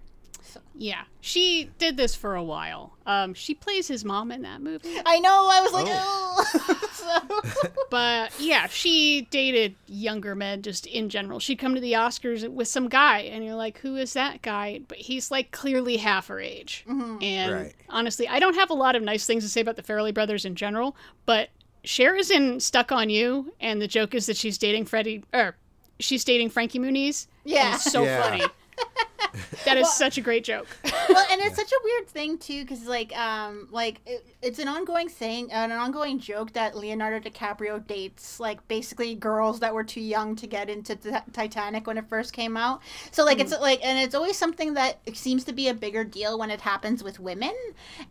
Yeah, 0.80 1.04
she 1.22 1.70
did 1.78 1.98
this 1.98 2.16
for 2.16 2.36
a 2.36 2.44
while. 2.44 2.94
Um, 3.06 3.34
she 3.34 3.54
plays 3.54 3.88
his 3.88 4.06
mom 4.06 4.32
in 4.32 4.44
that 4.44 4.62
movie. 4.62 4.96
I 5.06 5.20
know, 5.20 5.50
I 5.52 5.62
was 5.62 5.72
like, 5.74 5.86
oh. 5.90 6.80
so, 7.54 7.70
But 7.90 8.32
yeah, 8.40 8.68
she 8.68 9.28
dated 9.30 9.76
younger 9.88 10.36
men 10.36 10.62
just 10.62 10.86
in 10.88 11.10
general. 11.10 11.40
She'd 11.40 11.58
come 11.60 11.76
to 11.76 11.82
the 11.82 11.94
Oscars 11.94 12.48
with 12.48 12.68
some 12.68 12.90
guy, 12.90 13.20
and 13.20 13.44
you're 13.44 13.56
like, 13.56 13.80
who 13.80 13.98
is 13.98 14.14
that 14.14 14.42
guy? 14.42 14.80
But 14.88 14.98
he's 15.00 15.32
like 15.32 15.52
clearly 15.52 15.98
half 15.98 16.28
her 16.28 16.40
age. 16.40 16.86
And 16.88 17.54
Right. 17.54 17.74
honestly, 17.90 18.28
I 18.28 18.40
don't 18.40 18.56
have 18.56 18.70
a 18.70 18.76
lot 18.76 18.96
of 18.96 19.04
nice 19.04 19.26
things 19.26 19.44
to 19.44 19.50
say 19.50 19.62
about 19.62 19.76
the 19.76 19.84
Farrelly 19.84 20.14
brothers 20.14 20.46
in 20.46 20.56
general, 20.56 20.96
but 21.26 21.50
Cher 21.88 22.16
is 22.16 22.30
in 22.30 22.60
Stuck 22.60 22.92
on 22.92 23.10
You, 23.10 23.54
and 23.62 23.82
the 23.82 23.88
joke 23.88 24.14
is 24.14 24.26
that 24.26 24.36
she's 24.38 24.58
dating 24.58 24.86
Freddie, 24.86 25.24
or 25.34 25.56
she's 26.00 26.24
dating 26.24 26.50
Frankie 26.50 26.80
Muniz. 26.80 27.28
and 27.46 27.54
Yeah. 27.54 27.76
it's 27.76 27.90
so 27.92 28.04
Yeah. 28.04 28.22
funny. 28.22 28.44
That 29.66 29.78
is 29.78 29.92
such 29.94 30.18
a 30.18 30.22
great 30.22 30.44
joke. 30.44 30.68
well, 30.84 31.26
and 31.32 31.42
it's 31.42 31.56
such 31.56 31.72
a 31.72 31.80
weird 31.84 32.08
thing 32.08 32.38
too, 32.38 32.62
because 32.64 32.86
like, 32.86 33.16
um, 33.18 33.68
like 33.72 34.00
it, 34.06 34.26
it's 34.42 34.60
an 34.60 34.68
ongoing 34.68 35.10
thing, 35.10 35.52
an 35.52 35.72
ongoing 35.72 36.20
joke 36.20 36.54
that 36.54 36.76
Leonardo 36.78 37.20
DiCaprio 37.30 37.86
dates 37.86 38.40
like 38.40 38.66
basically 38.68 39.16
girls 39.16 39.60
that 39.60 39.74
were 39.74 39.84
too 39.84 40.02
young 40.02 40.36
to 40.38 40.48
get 40.48 40.70
into 40.70 40.96
t- 40.96 41.12
Titanic 41.34 41.88
when 41.88 41.98
it 41.98 42.08
first 42.08 42.34
came 42.34 42.56
out. 42.56 42.82
So 43.12 43.26
like, 43.26 43.40
it's 43.40 43.58
like, 43.60 43.84
and 43.86 43.98
it's 44.00 44.16
always 44.16 44.38
something 44.38 44.74
that 44.76 45.00
seems 45.14 45.44
to 45.46 45.54
be 45.54 45.68
a 45.70 45.74
bigger 45.74 46.04
deal 46.04 46.38
when 46.40 46.50
it 46.50 46.62
happens 46.62 47.04
with 47.04 47.20
women, 47.20 47.54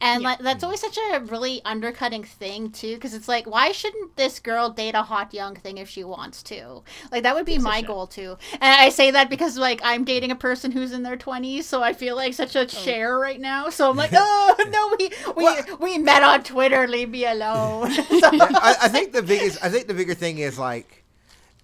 and 0.01 0.23
Yeah. 0.23 0.29
like 0.29 0.39
that's 0.41 0.65
always 0.65 0.81
such 0.81 0.99
a 1.13 1.21
really 1.21 1.63
undercutting 1.65 2.25
thing 2.25 2.71
too, 2.71 2.95
because 2.97 3.15
it's 3.15 3.29
like, 3.29 3.47
why 3.47 3.73
shouldn't 3.73 4.17
this 4.17 4.39
girl 4.41 4.71
date 4.71 4.95
a 4.95 5.03
hot 5.03 5.33
young 5.33 5.55
thing 5.57 5.79
if 5.79 5.89
she 5.89 6.05
wants 6.05 6.43
to? 6.45 6.83
Like 7.11 7.23
that 7.23 7.35
would 7.35 7.47
be 7.47 7.59
my 7.59 7.83
goal 7.83 8.07
too, 8.07 8.37
and 8.53 8.63
I 8.63 8.89
say 8.91 9.11
that 9.13 9.31
because 9.31 9.57
like 9.57 9.81
I'm 9.85 10.05
dating 10.05 10.31
a 10.31 10.37
person 10.37 10.71
who's 10.73 10.93
in 10.97 11.03
their 11.05 11.17
20s, 11.17 11.63
so 11.63 11.83
I 11.83 11.93
feel 11.93 12.17
like 12.17 12.35
such 12.35 12.57
a 12.57 12.63
oh. 12.63 12.67
Cher 12.67 13.19
right 13.19 13.41
now. 13.41 13.69
So 13.69 13.89
I'm 13.89 13.97
like, 13.97 14.11
oh 14.15 14.57
no, 14.69 14.97
we 14.99 15.11
we 15.37 15.45
Well- 15.45 15.79
we 15.81 15.99
met 15.99 16.23
on 16.23 16.43
Twitter. 16.43 16.89
Leave 16.89 17.11
me 17.11 17.25
alone. 17.25 17.91
So- 18.07 18.31
I, 18.33 18.77
I 18.83 18.89
think 18.95 19.13
the 19.13 19.23
biggest, 19.23 19.63
I 19.63 19.69
think 19.69 19.87
the 19.87 19.95
bigger 19.95 20.15
thing 20.15 20.39
is 20.39 20.59
like, 20.59 21.05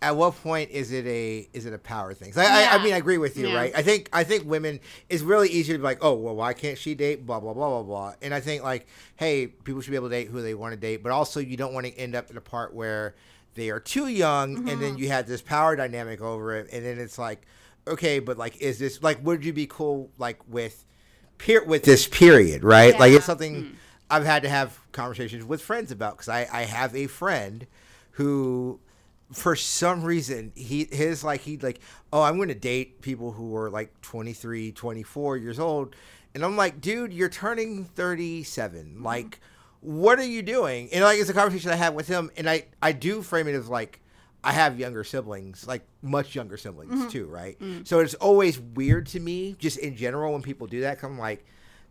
at 0.03 0.17
what 0.17 0.35
point 0.43 0.71
is 0.71 0.91
it 0.93 1.07
a 1.07 1.49
is 1.53 1.65
it 1.65 1.73
a 1.73 1.79
power 1.79 2.13
thing? 2.13 2.33
I, 2.37 2.65
I, 2.65 2.75
I 2.75 2.85
mean, 2.85 2.93
I 2.93 2.97
agree 2.97 3.19
with 3.19 3.37
you, 3.37 3.49
Yeah. 3.49 3.57
right? 3.57 3.73
I 3.75 3.83
think 3.83 4.09
I 4.13 4.25
think 4.25 4.45
women 4.45 4.81
it's 5.09 5.23
really 5.23 5.49
easy 5.49 5.73
to 5.73 5.79
be 5.79 5.85
like, 5.85 6.05
oh, 6.05 6.15
well, 6.15 6.35
why 6.35 6.53
can't 6.53 6.77
she 6.77 6.95
date? 6.95 7.25
Blah 7.25 7.41
blah 7.41 7.55
blah 7.55 7.69
blah 7.69 7.83
blah. 7.83 8.15
And 8.21 8.35
I 8.35 8.41
think 8.41 8.63
like, 8.63 8.87
hey, 9.17 9.47
people 9.47 9.81
should 9.81 9.93
be 9.93 9.97
able 9.97 10.09
to 10.09 10.15
date 10.15 10.29
who 10.29 10.43
they 10.43 10.55
want 10.55 10.75
to 10.75 10.81
date, 10.81 11.03
but 11.03 11.13
also 11.13 11.41
you 11.41 11.57
don't 11.57 11.73
want 11.73 11.87
to 11.87 11.97
end 11.97 12.15
up 12.15 12.31
in 12.31 12.37
a 12.37 12.41
part 12.41 12.75
where 12.75 13.15
they 13.55 13.71
are 13.71 13.81
too 13.81 14.09
young, 14.09 14.57
and 14.57 14.81
then 14.81 14.93
mm-hmm. 14.93 14.99
you 14.99 15.09
have 15.09 15.27
this 15.27 15.43
power 15.43 15.77
dynamic 15.77 16.21
over 16.21 16.57
it, 16.57 16.69
and 16.73 16.85
then 16.85 16.99
it's 16.99 17.19
like, 17.19 17.43
okay, 17.87 18.19
but 18.19 18.39
like, 18.39 18.61
is 18.61 18.79
this 18.79 19.03
like, 19.03 19.25
would 19.25 19.45
you 19.45 19.53
be 19.53 19.67
cool 19.67 20.11
like 20.19 20.39
with? 20.49 20.85
Per- 21.39 21.65
with 21.65 21.83
this 21.85 22.07
period, 22.07 22.63
right? 22.63 22.99
Like 22.99 23.11
it's 23.11 23.23
Yeah. 23.23 23.27
something 23.27 23.63
mm. 23.65 23.75
I've 24.09 24.25
had 24.25 24.43
to 24.43 24.49
have 24.49 24.79
conversations 24.93 25.45
with 25.45 25.63
friends 25.63 25.91
about 25.91 26.17
because 26.17 26.29
I, 26.29 26.47
I 26.53 26.63
have 26.65 26.95
a 26.95 27.07
friend 27.07 27.67
who 28.13 28.79
for 29.33 29.57
some 29.57 30.05
reason 30.05 30.53
he 30.55 30.87
his 30.93 31.25
like 31.25 31.41
he 31.41 31.57
like 31.57 31.81
oh 32.13 32.21
i'm 32.23 32.37
going 32.37 32.49
to 32.49 32.55
date 32.55 33.01
people 33.01 33.33
who 33.33 33.57
are 33.57 33.71
like 33.71 33.99
23 34.03 34.73
24 34.73 35.37
years 35.39 35.59
old 35.59 35.97
and 36.35 36.45
i'm 36.45 36.55
like 36.57 36.81
dude 36.81 37.13
you're 37.13 37.31
turning 37.31 37.85
37 37.85 38.85
mm-hmm. 38.85 39.03
like 39.03 39.41
what 39.81 40.19
are 40.19 40.27
you 40.27 40.43
doing 40.43 40.89
and 40.93 41.03
like 41.03 41.19
it's 41.19 41.31
a 41.31 41.33
conversation 41.33 41.71
i 41.71 41.77
have 41.77 41.95
with 41.95 42.09
him 42.09 42.31
and 42.37 42.49
i 42.49 42.67
i 42.83 42.93
do 42.93 43.23
frame 43.23 43.49
it 43.49 43.55
as 43.55 43.69
like 43.69 44.02
i 44.45 44.53
have 44.53 44.79
younger 44.79 45.05
siblings 45.05 45.67
like 45.67 45.83
much 46.03 46.35
younger 46.35 46.57
siblings 46.57 47.11
too 47.13 47.27
right 47.27 47.57
so 47.85 48.01
it's 48.01 48.15
always 48.15 48.59
weird 48.59 49.07
to 49.07 49.21
me 49.21 49.55
just 49.59 49.79
in 49.79 49.97
general 49.97 50.33
when 50.33 50.43
people 50.43 50.67
do 50.67 50.81
that 50.83 50.99
'cause 51.01 51.11
i'm 51.11 51.19
like 51.19 51.45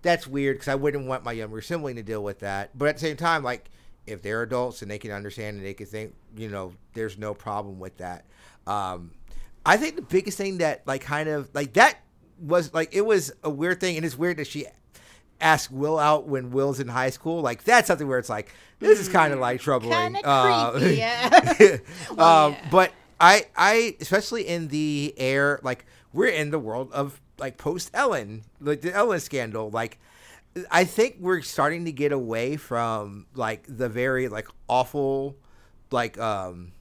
that's 0.03 0.25
weird 0.25 0.55
because 0.55 0.67
I 0.67 0.73
wouldn't 0.73 1.05
want 1.05 1.23
my 1.23 1.31
younger 1.31 1.61
sibling 1.61 1.95
to 1.97 2.01
deal 2.01 2.23
with 2.23 2.39
that. 2.39 2.75
But 2.75 2.87
at 2.89 2.95
the 2.95 3.01
same 3.01 3.17
time, 3.17 3.43
like 3.43 3.69
if 4.07 4.23
they're 4.23 4.41
adults 4.41 4.81
and 4.81 4.89
they 4.89 4.97
can 4.97 5.11
understand 5.11 5.57
and 5.57 5.63
they 5.65 5.75
can 5.75 5.85
think, 5.85 6.15
you 6.35 6.49
know, 6.49 6.73
there's 6.95 7.19
no 7.19 7.35
problem 7.35 7.79
with 7.79 7.97
that. 7.97 8.25
Um, 8.65 9.11
I 9.63 9.77
think 9.77 9.95
the 9.97 10.01
biggest 10.01 10.39
thing 10.39 10.57
that 10.57 10.81
like 10.87 11.01
kind 11.01 11.29
of 11.29 11.51
like 11.53 11.73
that 11.73 11.99
was 12.39 12.73
like 12.73 12.95
it 12.95 13.05
was 13.05 13.31
a 13.43 13.49
weird 13.51 13.79
thing, 13.79 13.95
and 13.95 14.03
it's 14.03 14.17
weird 14.17 14.37
that 14.37 14.47
she 14.47 14.65
asked 15.41 15.71
Will 15.71 15.99
out 15.99 16.27
when 16.27 16.51
Will's 16.51 16.79
in 16.79 16.87
high 16.87 17.09
school. 17.09 17.41
Like 17.41 17.63
that's 17.63 17.87
something 17.87 18.07
where 18.07 18.19
it's 18.19 18.29
like 18.29 18.53
this 18.79 18.99
is 18.99 19.09
kind 19.09 19.33
of 19.33 19.39
like 19.39 19.61
troubling. 19.61 19.91
Kind 19.91 20.17
of 20.17 20.23
Uh, 20.25 20.71
creepy, 20.71 20.95
yeah. 20.95 21.29
um, 22.11 22.17
yeah. 22.17 22.55
But 22.71 22.91
I, 23.19 23.45
I, 23.55 23.95
especially 23.99 24.47
in 24.47 24.69
the 24.69 25.13
air, 25.17 25.59
like 25.63 25.85
we're 26.13 26.27
in 26.27 26.51
the 26.51 26.59
world 26.59 26.91
of 26.91 27.19
like 27.37 27.57
post 27.57 27.91
Ellen, 27.93 28.43
like 28.59 28.81
the 28.81 28.93
Ellen 28.93 29.19
scandal. 29.19 29.69
Like 29.69 29.99
I 30.69 30.83
think 30.85 31.17
we're 31.19 31.41
starting 31.41 31.85
to 31.85 31.91
get 31.91 32.11
away 32.11 32.57
from 32.57 33.27
like 33.35 33.65
the 33.67 33.89
very 33.89 34.27
like 34.27 34.47
awful, 34.67 35.35
like 35.91 36.17
um. 36.19 36.73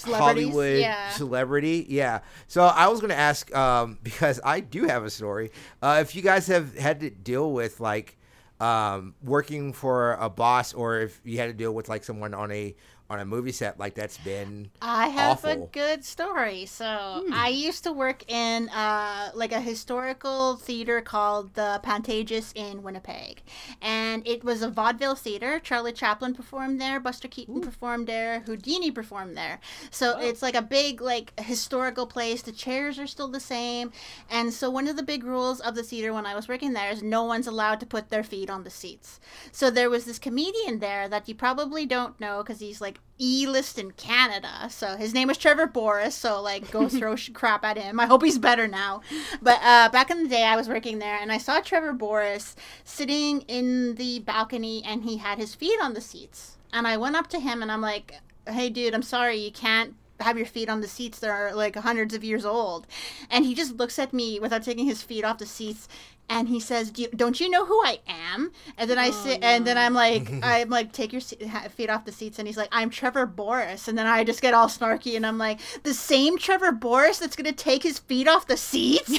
Hollywood 0.00 0.80
yeah. 0.80 1.10
celebrity, 1.10 1.86
yeah. 1.88 2.20
So 2.46 2.64
I 2.64 2.88
was 2.88 3.00
gonna 3.00 3.14
ask 3.14 3.54
um, 3.54 3.98
because 4.02 4.40
I 4.44 4.60
do 4.60 4.84
have 4.84 5.04
a 5.04 5.10
story. 5.10 5.50
Uh, 5.82 5.98
if 6.00 6.14
you 6.14 6.22
guys 6.22 6.46
have 6.46 6.76
had 6.76 7.00
to 7.00 7.10
deal 7.10 7.52
with 7.52 7.80
like 7.80 8.16
um, 8.60 9.14
working 9.22 9.72
for 9.72 10.14
a 10.14 10.28
boss, 10.28 10.72
or 10.72 11.00
if 11.00 11.20
you 11.24 11.38
had 11.38 11.46
to 11.46 11.52
deal 11.52 11.72
with 11.72 11.88
like 11.88 12.04
someone 12.04 12.34
on 12.34 12.50
a 12.52 12.74
on 13.12 13.20
a 13.20 13.24
movie 13.26 13.52
set, 13.52 13.78
like 13.78 13.94
that's 13.94 14.16
been 14.18 14.70
I 14.80 15.08
have 15.08 15.44
a 15.44 15.56
good 15.56 16.02
story. 16.02 16.64
So 16.64 17.26
I 17.30 17.48
used 17.48 17.84
to 17.84 17.92
work 17.92 18.24
in 18.30 18.70
uh, 18.70 19.30
like 19.34 19.52
a 19.52 19.60
historical 19.60 20.56
theater 20.56 21.02
called 21.02 21.52
the 21.52 21.80
Pantages 21.84 22.52
in 22.54 22.82
Winnipeg, 22.82 23.42
and 23.82 24.26
it 24.26 24.42
was 24.42 24.62
a 24.62 24.70
vaudeville 24.70 25.14
theater. 25.14 25.60
Charlie 25.60 25.92
Chaplin 25.92 26.34
performed 26.34 26.80
there, 26.80 26.98
Buster 26.98 27.28
Keaton 27.28 27.60
performed 27.60 28.06
there, 28.06 28.40
Houdini 28.40 28.90
performed 28.90 29.36
there. 29.36 29.60
So 29.90 30.18
it's 30.18 30.40
like 30.40 30.54
a 30.54 30.62
big 30.62 31.02
like 31.02 31.38
historical 31.38 32.06
place. 32.06 32.40
The 32.40 32.52
chairs 32.52 32.98
are 32.98 33.06
still 33.06 33.28
the 33.28 33.40
same, 33.40 33.92
and 34.30 34.54
so 34.54 34.70
one 34.70 34.88
of 34.88 34.96
the 34.96 35.02
big 35.02 35.22
rules 35.22 35.60
of 35.60 35.74
the 35.74 35.82
theater 35.82 36.14
when 36.14 36.24
I 36.24 36.34
was 36.34 36.48
working 36.48 36.72
there 36.72 36.90
is 36.90 37.02
no 37.02 37.24
one's 37.24 37.46
allowed 37.46 37.78
to 37.80 37.86
put 37.86 38.08
their 38.08 38.24
feet 38.24 38.48
on 38.48 38.64
the 38.64 38.70
seats. 38.70 39.20
So 39.52 39.68
there 39.68 39.90
was 39.90 40.06
this 40.06 40.18
comedian 40.18 40.78
there 40.78 41.08
that 41.10 41.28
you 41.28 41.34
probably 41.34 41.84
don't 41.84 42.18
know 42.18 42.42
because 42.42 42.60
he's 42.60 42.80
like 42.80 43.01
E-list 43.18 43.78
in 43.78 43.92
Canada. 43.92 44.68
So 44.68 44.96
his 44.96 45.14
name 45.14 45.28
was 45.28 45.38
Trevor 45.38 45.66
Boris. 45.66 46.14
So 46.14 46.40
like, 46.40 46.70
go 46.70 46.88
throw 46.88 47.14
crap 47.32 47.64
at 47.64 47.78
him. 47.78 48.00
I 48.00 48.06
hope 48.06 48.24
he's 48.24 48.38
better 48.38 48.66
now. 48.66 49.02
But 49.40 49.60
uh, 49.62 49.88
back 49.90 50.10
in 50.10 50.24
the 50.24 50.28
day, 50.28 50.44
I 50.44 50.56
was 50.56 50.68
working 50.68 50.98
there, 50.98 51.18
and 51.20 51.30
I 51.30 51.38
saw 51.38 51.60
Trevor 51.60 51.92
Boris 51.92 52.56
sitting 52.84 53.42
in 53.42 53.94
the 53.94 54.20
balcony, 54.20 54.82
and 54.84 55.04
he 55.04 55.18
had 55.18 55.38
his 55.38 55.54
feet 55.54 55.78
on 55.80 55.94
the 55.94 56.00
seats. 56.00 56.56
And 56.72 56.86
I 56.86 56.96
went 56.96 57.16
up 57.16 57.28
to 57.28 57.38
him, 57.40 57.62
and 57.62 57.70
I'm 57.70 57.82
like, 57.82 58.20
"Hey, 58.48 58.70
dude, 58.70 58.94
I'm 58.94 59.02
sorry, 59.02 59.36
you 59.36 59.52
can't." 59.52 59.94
Have 60.22 60.36
your 60.36 60.46
feet 60.46 60.68
on 60.68 60.80
the 60.80 60.88
seats 60.88 61.18
that 61.20 61.30
are 61.30 61.54
like 61.54 61.76
hundreds 61.76 62.14
of 62.14 62.24
years 62.24 62.44
old. 62.44 62.86
And 63.30 63.44
he 63.44 63.54
just 63.54 63.76
looks 63.76 63.98
at 63.98 64.12
me 64.12 64.38
without 64.40 64.62
taking 64.62 64.86
his 64.86 65.02
feet 65.02 65.24
off 65.24 65.38
the 65.38 65.46
seats 65.46 65.88
and 66.28 66.48
he 66.48 66.60
says 66.60 66.90
Do 66.90 67.02
you, 67.02 67.08
don't 67.14 67.38
you 67.40 67.50
know 67.50 67.66
who 67.66 67.84
i 67.84 67.98
am? 68.06 68.52
And 68.78 68.88
then 68.88 68.98
i 68.98 69.08
oh, 69.08 69.12
sit 69.12 69.42
and 69.42 69.66
then 69.66 69.76
i'm 69.76 69.94
like 69.94 70.30
i'm 70.42 70.70
like 70.70 70.92
take 70.92 71.12
your 71.12 71.20
se- 71.20 71.36
feet 71.70 71.90
off 71.90 72.04
the 72.04 72.12
seats. 72.12 72.38
And 72.38 72.48
he's 72.48 72.56
like 72.56 72.68
i'm 72.72 72.90
trevor 72.90 73.26
boris 73.26 73.88
and 73.88 73.96
then 73.96 74.06
i 74.06 74.24
just 74.24 74.40
get 74.40 74.54
all 74.54 74.68
snarky 74.68 75.16
and 75.16 75.26
i'm 75.26 75.38
like 75.38 75.60
the 75.82 75.94
same 75.94 76.38
trevor 76.38 76.72
boris 76.72 77.18
that's 77.18 77.36
gonna 77.36 77.52
take 77.52 77.82
his 77.82 77.98
feet 77.98 78.28
off 78.28 78.46
the 78.46 78.56
seats? 78.56 79.18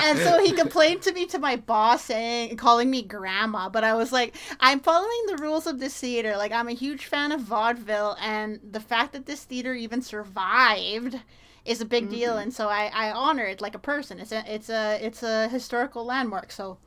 And 0.00 0.18
so 0.20 0.42
he 0.42 0.52
complained 0.52 1.02
to 1.02 1.12
me 1.12 1.26
to 1.26 1.38
my 1.38 1.56
boss 1.56 2.04
saying 2.04 2.56
calling 2.56 2.90
me 2.90 3.02
grandma 3.02 3.68
but 3.68 3.84
i 3.84 3.94
was 3.94 4.12
like 4.12 4.34
i'm 4.60 4.80
following 4.80 5.26
the 5.26 5.36
rules 5.38 5.66
of 5.66 5.80
this 5.80 5.98
theater. 5.98 6.36
Like 6.36 6.52
i'm 6.52 6.68
a 6.68 6.72
huge 6.72 7.06
fan 7.06 7.32
of 7.32 7.40
vaudeville 7.40 8.16
and 8.20 8.60
the 8.70 8.80
fact 8.80 9.12
that 9.12 9.26
this 9.28 9.44
theater 9.44 9.74
even 9.74 10.02
survived 10.02 11.20
is 11.64 11.80
a 11.80 11.84
big 11.84 12.08
deal 12.08 12.38
and 12.38 12.52
so 12.52 12.68
I, 12.68 12.90
I 12.92 13.10
honor 13.12 13.44
it 13.44 13.60
like 13.60 13.74
a 13.74 13.78
person 13.78 14.18
it's 14.18 14.32
a 14.32 14.42
it's 14.52 14.70
a 14.70 14.98
it's 15.00 15.22
a 15.22 15.48
historical 15.48 16.04
landmark 16.04 16.50
so 16.50 16.78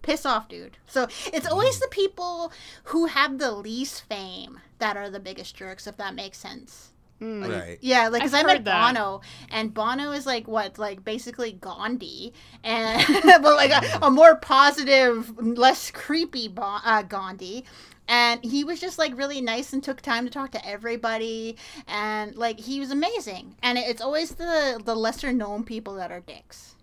piss 0.00 0.24
off 0.24 0.48
dude 0.48 0.78
so 0.86 1.08
it's 1.32 1.46
always 1.46 1.78
the 1.80 1.88
people 1.88 2.52
who 2.84 3.06
have 3.06 3.38
the 3.38 3.50
least 3.50 4.04
fame 4.08 4.60
that 4.78 4.96
are 4.96 5.10
the 5.10 5.20
biggest 5.20 5.56
jerks 5.56 5.86
if 5.86 5.96
that 5.98 6.14
makes 6.14 6.38
sense 6.38 6.92
right. 7.20 7.78
yeah, 7.80 8.08
like 8.08 8.22
because 8.22 8.34
I've 8.34 8.44
I 8.44 8.54
met 8.54 8.64
that. 8.64 8.94
Bono, 8.94 9.20
and 9.50 9.72
Bono 9.74 10.12
is 10.12 10.26
like 10.26 10.48
what, 10.48 10.78
like 10.78 11.04
basically 11.04 11.52
Gandhi, 11.52 12.32
and 12.64 13.06
but 13.24 13.42
like 13.42 13.70
a, 13.70 14.06
a 14.06 14.10
more 14.10 14.36
positive, 14.36 15.36
less 15.38 15.90
creepy 15.90 16.48
Bo- 16.48 16.78
uh, 16.84 17.02
Gandhi. 17.02 17.64
And 18.10 18.44
he 18.44 18.64
was 18.64 18.80
just 18.80 18.98
like 18.98 19.16
really 19.16 19.40
nice 19.40 19.72
and 19.72 19.82
took 19.82 20.00
time 20.00 20.24
to 20.24 20.30
talk 20.30 20.50
to 20.50 20.66
everybody, 20.66 21.56
and 21.86 22.34
like 22.34 22.58
he 22.58 22.80
was 22.80 22.90
amazing. 22.90 23.54
And 23.62 23.78
it's 23.78 24.02
always 24.02 24.32
the 24.32 24.82
the 24.84 24.96
lesser 24.96 25.32
known 25.32 25.62
people 25.62 25.94
that 25.94 26.10
are 26.10 26.18
dicks. 26.18 26.74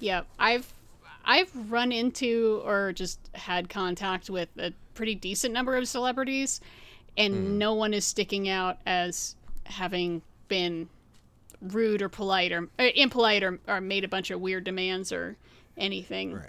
Yeah, 0.00 0.22
I've 0.38 0.72
I've 1.22 1.50
run 1.70 1.92
into 1.92 2.62
or 2.64 2.94
just 2.94 3.20
had 3.34 3.68
contact 3.68 4.30
with 4.30 4.48
a 4.56 4.72
pretty 4.94 5.14
decent 5.14 5.52
number 5.52 5.76
of 5.76 5.86
celebrities, 5.86 6.62
and 7.18 7.34
hmm. 7.34 7.58
no 7.58 7.74
one 7.74 7.92
is 7.92 8.06
sticking 8.06 8.48
out 8.48 8.78
as 8.86 9.36
having 9.64 10.22
been 10.48 10.88
rude 11.60 12.00
or 12.00 12.08
polite 12.08 12.52
or, 12.52 12.70
or 12.78 12.90
impolite 12.94 13.42
or, 13.42 13.58
or 13.68 13.82
made 13.82 14.02
a 14.02 14.08
bunch 14.08 14.30
of 14.30 14.40
weird 14.40 14.64
demands 14.64 15.12
or 15.12 15.36
anything. 15.76 16.34
Right. 16.34 16.48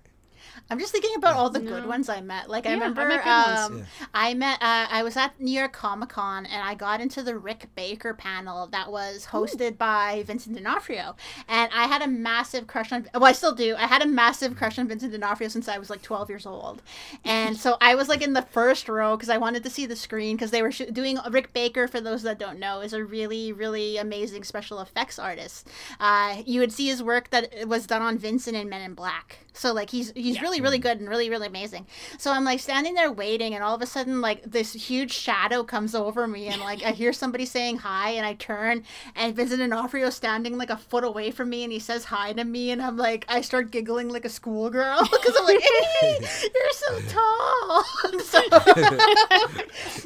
I'm 0.69 0.79
just 0.79 0.91
thinking 0.91 1.15
about 1.15 1.35
all 1.35 1.49
the 1.49 1.59
good 1.59 1.85
ones 1.85 2.09
I 2.09 2.21
met. 2.21 2.49
Like 2.49 2.65
I 2.65 2.69
Yeah, 2.69 2.75
I 2.75 2.79
remember, 2.79 3.07
met 3.07 3.23
good 3.23 3.29
ones. 3.71 3.81
um, 3.81 4.07
I 4.13 4.33
met. 4.33 4.61
Uh, 4.61 4.87
I 4.89 5.03
was 5.03 5.15
at 5.17 5.39
New 5.39 5.51
York 5.57 5.73
Comic 5.73 6.09
Con, 6.09 6.45
and 6.45 6.61
I 6.63 6.75
got 6.75 7.01
into 7.01 7.23
the 7.23 7.37
Rick 7.37 7.69
Baker 7.75 8.13
panel 8.13 8.67
that 8.67 8.91
was 8.91 9.27
hosted 9.27 9.77
by 9.77 10.23
Vincent 10.25 10.55
D'Onofrio, 10.55 11.15
and 11.47 11.71
I 11.73 11.85
had 11.87 12.01
a 12.01 12.07
massive 12.07 12.67
crush 12.67 12.91
on. 12.91 13.07
Well, 13.13 13.25
I 13.25 13.31
still 13.31 13.53
do. 13.55 13.75
I 13.77 13.87
had 13.87 14.01
a 14.01 14.07
massive 14.07 14.55
crush 14.55 14.77
on 14.79 14.87
Vincent 14.87 15.11
D'Onofrio 15.11 15.49
since 15.49 15.67
I 15.67 15.77
was 15.77 15.89
like 15.89 16.01
12 16.01 16.29
years 16.29 16.45
old, 16.45 16.81
and 17.25 17.57
so 17.57 17.77
I 17.81 17.95
was 17.95 18.09
like 18.09 18.21
in 18.21 18.33
the 18.33 18.41
first 18.41 18.89
row 18.89 19.15
because 19.15 19.29
I 19.29 19.37
wanted 19.37 19.63
to 19.63 19.69
see 19.69 19.85
the 19.85 19.95
screen 19.95 20.35
because 20.35 20.51
they 20.51 20.61
were 20.61 20.71
sh- 20.71 20.83
doing 20.91 21.17
Rick 21.29 21.53
Baker. 21.53 21.87
For 21.87 22.01
those 22.01 22.23
that 22.23 22.39
don't 22.39 22.59
know, 22.59 22.81
is 22.81 22.93
a 22.93 23.03
really, 23.03 23.51
really 23.51 23.97
amazing 23.97 24.43
special 24.43 24.79
effects 24.79 25.17
artist. 25.19 25.67
Uh, 25.99 26.41
you 26.45 26.59
would 26.59 26.71
see 26.71 26.87
his 26.87 27.01
work 27.03 27.29
that 27.31 27.67
was 27.67 27.85
done 27.87 28.01
on 28.01 28.17
Vincent 28.17 28.55
and 28.55 28.69
Men 28.69 28.81
in 28.81 28.93
Black. 28.93 29.39
So 29.59 29.73
like 29.73 29.89
he's 29.89 30.13
he's 30.15 30.41
really 30.41 30.61
really 30.61 30.79
good 30.79 30.99
and 30.99 31.09
really 31.09 31.29
really 31.29 31.47
amazing. 31.47 31.85
So 32.17 32.31
I'm 32.31 32.45
like 32.45 32.61
standing 32.61 32.93
there 32.93 33.11
waiting, 33.11 33.53
and 33.53 33.63
all 33.63 33.75
of 33.75 33.81
a 33.81 33.85
sudden 33.85 34.21
like 34.21 34.41
this 34.43 34.71
huge 34.71 35.11
shadow 35.11 35.63
comes 35.63 35.93
over 35.93 36.27
me, 36.27 36.47
and 36.47 36.61
like 36.61 36.81
I 36.81 36.91
hear 36.91 37.11
somebody 37.11 37.45
saying 37.45 37.77
hi, 37.77 38.11
and 38.11 38.25
I 38.25 38.35
turn, 38.35 38.83
and 39.15 39.35
Vincent 39.35 39.59
D'Onofrio 39.59 40.09
standing 40.11 40.57
like 40.57 40.69
a 40.69 40.77
foot 40.77 41.03
away 41.03 41.31
from 41.31 41.49
me, 41.49 41.63
and 41.63 41.73
he 41.73 41.79
says 41.79 42.05
hi 42.05 42.31
to 42.33 42.43
me, 42.45 42.71
and 42.71 42.81
I'm 42.81 42.95
like 42.95 43.25
I 43.27 43.41
start 43.41 43.69
giggling 43.69 44.07
like 44.07 44.23
a 44.23 44.29
schoolgirl 44.29 44.99
because 45.11 45.35
I'm 45.37 45.45
like, 45.45 45.61
hey, 45.61 46.19
you're 46.21 46.71
so 46.71 46.99
tall. 47.09 47.83
so, 48.23 48.39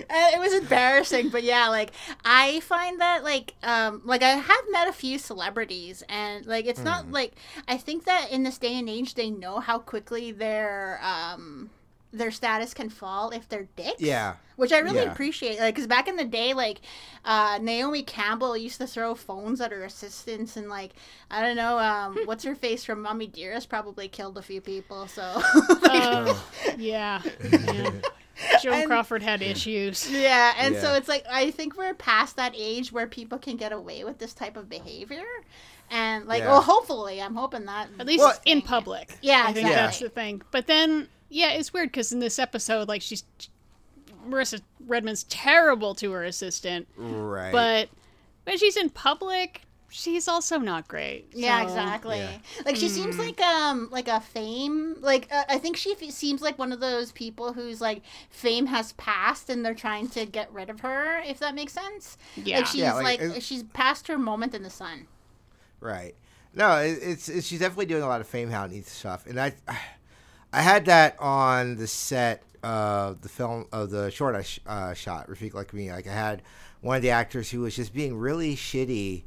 it 0.10 0.39
was 0.39 0.54
embarrassing, 0.54 1.30
but 1.30 1.44
yeah, 1.44 1.68
like 1.70 1.92
I 2.26 2.60
find 2.62 3.00
that 3.02 3.24
like 3.24 3.54
um 3.62 4.02
like 4.04 4.24
I 4.24 4.30
have 4.30 4.66
met 4.72 4.88
a 4.88 4.94
few 4.94 5.20
celebrities, 5.20 6.04
and 6.10 6.44
like 6.48 6.66
it's 6.66 6.84
not 6.84 7.12
like 7.12 7.36
I 7.68 7.78
think 7.78 8.06
that 8.06 8.32
in 8.32 8.42
this 8.42 8.58
day 8.58 8.80
and 8.80 8.89
age 8.89 9.13
they 9.13 9.30
know 9.43 9.60
how 9.60 9.77
quickly 9.79 10.32
their 10.32 10.99
um 11.03 11.69
their 12.12 12.29
status 12.29 12.75
can 12.75 12.89
fall 12.91 13.32
if 13.32 13.49
they're 13.49 13.67
dicks. 13.75 13.99
Yeah. 13.99 14.36
Which 14.56 14.71
I 14.71 14.77
really 14.79 14.97
Yeah. 15.01 15.12
appreciate, 15.12 15.60
like, 15.60 15.73
because 15.73 15.88
back 15.88 16.08
in 16.08 16.15
the 16.15 16.23
day, 16.23 16.53
like, 16.53 16.79
uh, 17.25 17.58
Naomi 17.60 18.03
Campbell 18.03 18.56
used 18.56 18.77
to 18.79 18.86
throw 18.86 19.15
phones 19.15 19.60
at 19.60 19.71
her 19.71 19.84
assistants, 19.84 20.56
and 20.56 20.69
like, 20.69 20.91
I 21.32 21.41
don't 21.41 21.56
know, 21.56 21.79
um, 21.79 22.19
what's 22.25 22.43
her 22.43 22.53
face 22.53 22.86
from 22.86 23.01
Mommy 23.01 23.25
Dearest 23.25 23.67
probably 23.67 24.08
killed 24.08 24.38
a 24.38 24.43
few 24.43 24.62
people. 24.62 25.08
So, 25.08 25.23
Oh, 25.36 26.45
yeah. 26.77 27.23
yeah. 27.60 27.89
Joan 28.62 28.73
And- 28.73 28.88
Crawford 28.88 29.23
had 29.23 29.41
issues. 29.41 30.08
Yeah, 30.12 30.53
and 30.60 30.75
so 30.75 30.93
it's 30.93 31.08
like 31.08 31.25
I 31.27 31.49
think 31.49 31.75
we're 31.77 31.95
past 31.95 32.36
that 32.36 32.53
age 32.56 32.91
where 32.91 33.08
people 33.08 33.39
can 33.39 33.58
get 33.58 33.71
away 33.71 34.03
with 34.03 34.19
this 34.19 34.33
type 34.35 34.56
of 34.56 34.69
behavior, 34.69 35.23
and 35.90 36.25
like, 36.25 36.42
Yeah. 36.42 36.50
well, 36.50 36.62
hopefully, 36.62 37.21
I'm 37.21 37.36
hoping 37.36 37.65
that 37.65 37.90
At 38.00 38.06
least 38.08 38.19
Well- 38.23 38.38
in 38.46 38.62
public. 38.62 39.15
Yeah, 39.21 39.44
I 39.46 39.54
think 39.54 39.67
exactly. 39.67 39.75
that's 39.75 40.00
the 40.00 40.10
thing. 40.10 40.42
But 40.52 40.67
then, 40.67 41.08
yeah, 41.29 41.52
it's 41.52 41.71
weird 41.73 41.90
because 41.90 42.12
in 42.12 42.19
this 42.19 42.40
episode, 42.40 42.88
like, 42.88 43.02
she's. 43.02 43.23
Marissa 44.27 44.62
Redman's 44.86 45.23
terrible 45.25 45.96
to 45.96 46.12
her 46.13 46.23
assistant, 46.23 46.88
Right. 46.96 47.52
but 47.52 47.90
when 48.46 48.58
she's 48.58 48.77
in 48.77 48.90
public, 48.90 49.63
she's 49.90 50.29
also 50.29 50.58
not 50.60 50.88
great. 50.88 51.27
Yeah, 51.34 51.62
exactly. 51.62 52.19
Yeah. 52.19 52.38
Like 52.65 52.77
she 52.77 52.88
seems 52.88 53.17
like 53.19 53.42
um 53.42 53.90
like 53.92 54.08
a 54.08 54.21
fame 54.21 54.96
like 55.02 55.27
uh, 55.29 55.44
I 55.50 55.58
think 55.58 55.75
she 55.75 55.92
f- 55.92 56.10
seems 56.12 56.42
like 56.42 56.58
one 56.58 56.71
of 56.71 56.79
those 56.79 57.12
people 57.12 57.52
whose 57.52 57.81
like 57.81 58.02
fame 58.29 58.67
has 58.67 58.94
passed 58.94 59.50
and 59.50 59.65
they're 59.65 59.73
trying 59.75 60.08
to 60.12 60.25
get 60.25 60.52
rid 60.54 60.69
of 60.69 60.79
her 60.79 61.19
if 61.19 61.40
that 61.40 61.54
makes 61.54 61.73
sense. 61.73 62.17
Yeah. 62.38 62.58
Like 62.60 62.67
she's 62.67 62.79
Yeah, 62.81 62.94
like, 62.94 63.21
like, 63.21 63.42
she's 63.42 63.63
past 63.63 64.08
her 64.08 64.17
moment 64.17 64.56
in 64.56 64.63
the 64.63 64.69
sun. 64.69 65.08
Right. 65.84 66.15
No, 66.54 66.77
it, 66.77 66.98
it's, 67.02 67.29
it's 67.29 67.46
she's 67.46 67.60
definitely 67.60 67.88
doing 67.88 68.04
a 68.04 68.08
lot 68.08 68.21
of 68.21 68.27
fame 68.27 68.50
hounding 68.50 68.84
stuff, 68.84 69.25
and 69.27 69.40
I, 69.40 69.54
I 70.54 70.62
had 70.62 70.86
that 70.86 71.19
on 71.19 71.75
the 71.75 71.88
set 71.88 72.44
of 72.63 73.21
the 73.21 73.27
film 73.27 73.65
of 73.73 73.90
the 73.90 74.10
short 74.10 74.36
I 74.36 74.44
sh- 74.44 74.60
uh, 74.65 74.94
shot, 74.94 75.27
Rafik 75.27 75.54
Like 75.54 75.73
Me. 75.73 75.92
Like 75.92 76.08
I 76.08 76.13
had 76.13 76.42
one 76.81 76.96
of 76.96 77.02
the 77.02 77.10
actors 77.10 77.52
who 77.52 77.62
was 77.62 77.75
just 77.75 77.94
being 77.94 78.15
really 78.15 78.56
shitty 78.56 79.23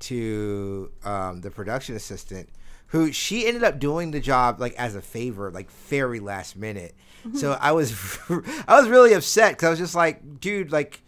to 0.00 0.90
um, 1.04 1.42
the 1.42 1.50
production 1.50 1.94
assistant, 1.94 2.48
who 2.86 3.12
she 3.12 3.46
ended 3.46 3.64
up 3.64 3.78
doing 3.78 4.12
the 4.12 4.20
job 4.20 4.60
like 4.60 4.74
as 4.76 4.94
a 4.94 5.02
favor, 5.02 5.50
like 5.50 5.70
very 5.70 6.20
last 6.20 6.56
minute. 6.56 6.94
So 7.34 7.58
I 7.60 7.72
was 7.72 7.92
I 8.66 8.80
was 8.80 8.88
really 8.88 9.12
upset 9.12 9.52
because 9.52 9.66
I 9.66 9.70
was 9.70 9.78
just 9.78 9.94
like, 9.94 10.40
dude, 10.40 10.72
like 10.72 11.02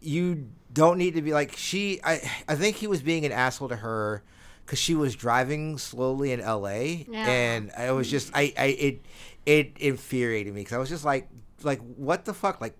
you 0.00 0.48
don't 0.72 0.98
need 0.98 1.14
to 1.14 1.22
be 1.22 1.32
like 1.32 1.56
she. 1.56 2.00
I 2.02 2.20
I 2.48 2.56
think 2.56 2.76
he 2.76 2.88
was 2.88 3.00
being 3.00 3.24
an 3.24 3.32
asshole 3.32 3.68
to 3.68 3.76
her 3.76 4.22
because 4.64 4.78
she 4.78 4.94
was 4.94 5.14
driving 5.14 5.78
slowly 5.78 6.32
in 6.32 6.40
L.A. 6.40 7.06
Yeah. 7.08 7.26
and 7.28 7.70
I 7.76 7.92
was 7.92 8.10
just 8.10 8.30
I 8.34 8.52
I 8.58 8.64
it 8.66 9.00
it 9.46 9.72
infuriated 9.78 10.54
me 10.54 10.60
because 10.62 10.72
I 10.74 10.78
was 10.78 10.88
just 10.88 11.04
like 11.04 11.28
like 11.62 11.80
what 11.96 12.24
the 12.24 12.34
fuck 12.34 12.60
like 12.60 12.78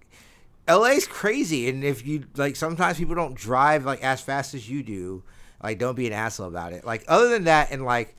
LA's 0.66 1.06
crazy, 1.06 1.68
and 1.68 1.84
if 1.84 2.06
you 2.06 2.24
like, 2.36 2.56
sometimes 2.56 2.96
people 2.96 3.14
don't 3.14 3.34
drive 3.34 3.84
like 3.84 4.02
as 4.02 4.22
fast 4.22 4.54
as 4.54 4.68
you 4.68 4.82
do. 4.82 5.22
Like, 5.62 5.78
don't 5.78 5.94
be 5.94 6.06
an 6.06 6.12
asshole 6.14 6.48
about 6.48 6.72
it. 6.72 6.84
Like, 6.86 7.04
other 7.08 7.28
than 7.28 7.44
that, 7.44 7.70
and 7.70 7.84
like 7.84 8.14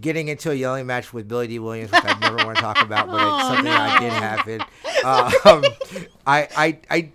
getting 0.00 0.28
into 0.28 0.50
a 0.50 0.54
yelling 0.54 0.86
match 0.86 1.12
with 1.12 1.28
Billy 1.28 1.46
Dee 1.46 1.58
Williams, 1.58 1.90
which 1.92 2.04
I 2.04 2.18
never 2.20 2.36
want 2.44 2.56
to 2.56 2.62
talk 2.62 2.82
about, 2.82 3.06
but 3.08 3.16
it's 3.16 3.22
Oh, 3.32 3.48
something 3.48 3.64
that 3.64 4.00
no. 4.00 4.08
did 4.08 4.12
happen. 4.12 4.60
Um, 5.04 6.04
I, 6.26 6.48
I, 6.56 6.78
I, 6.90 7.10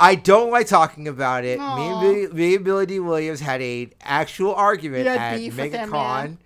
I 0.00 0.14
don't 0.14 0.50
like 0.50 0.66
talking 0.68 1.08
about 1.08 1.44
it. 1.44 1.58
Me 1.58 1.64
and, 1.64 2.00
Billy, 2.00 2.26
me 2.28 2.54
and 2.56 2.64
Billy 2.64 2.86
Dee 2.86 3.00
Williams 3.00 3.40
had 3.40 3.60
a 3.60 3.88
actual 4.00 4.54
argument 4.54 5.06
at 5.08 5.36
beef 5.36 5.56
with 5.56 5.72
him, 5.72 5.90
MegaCon. 5.90 6.36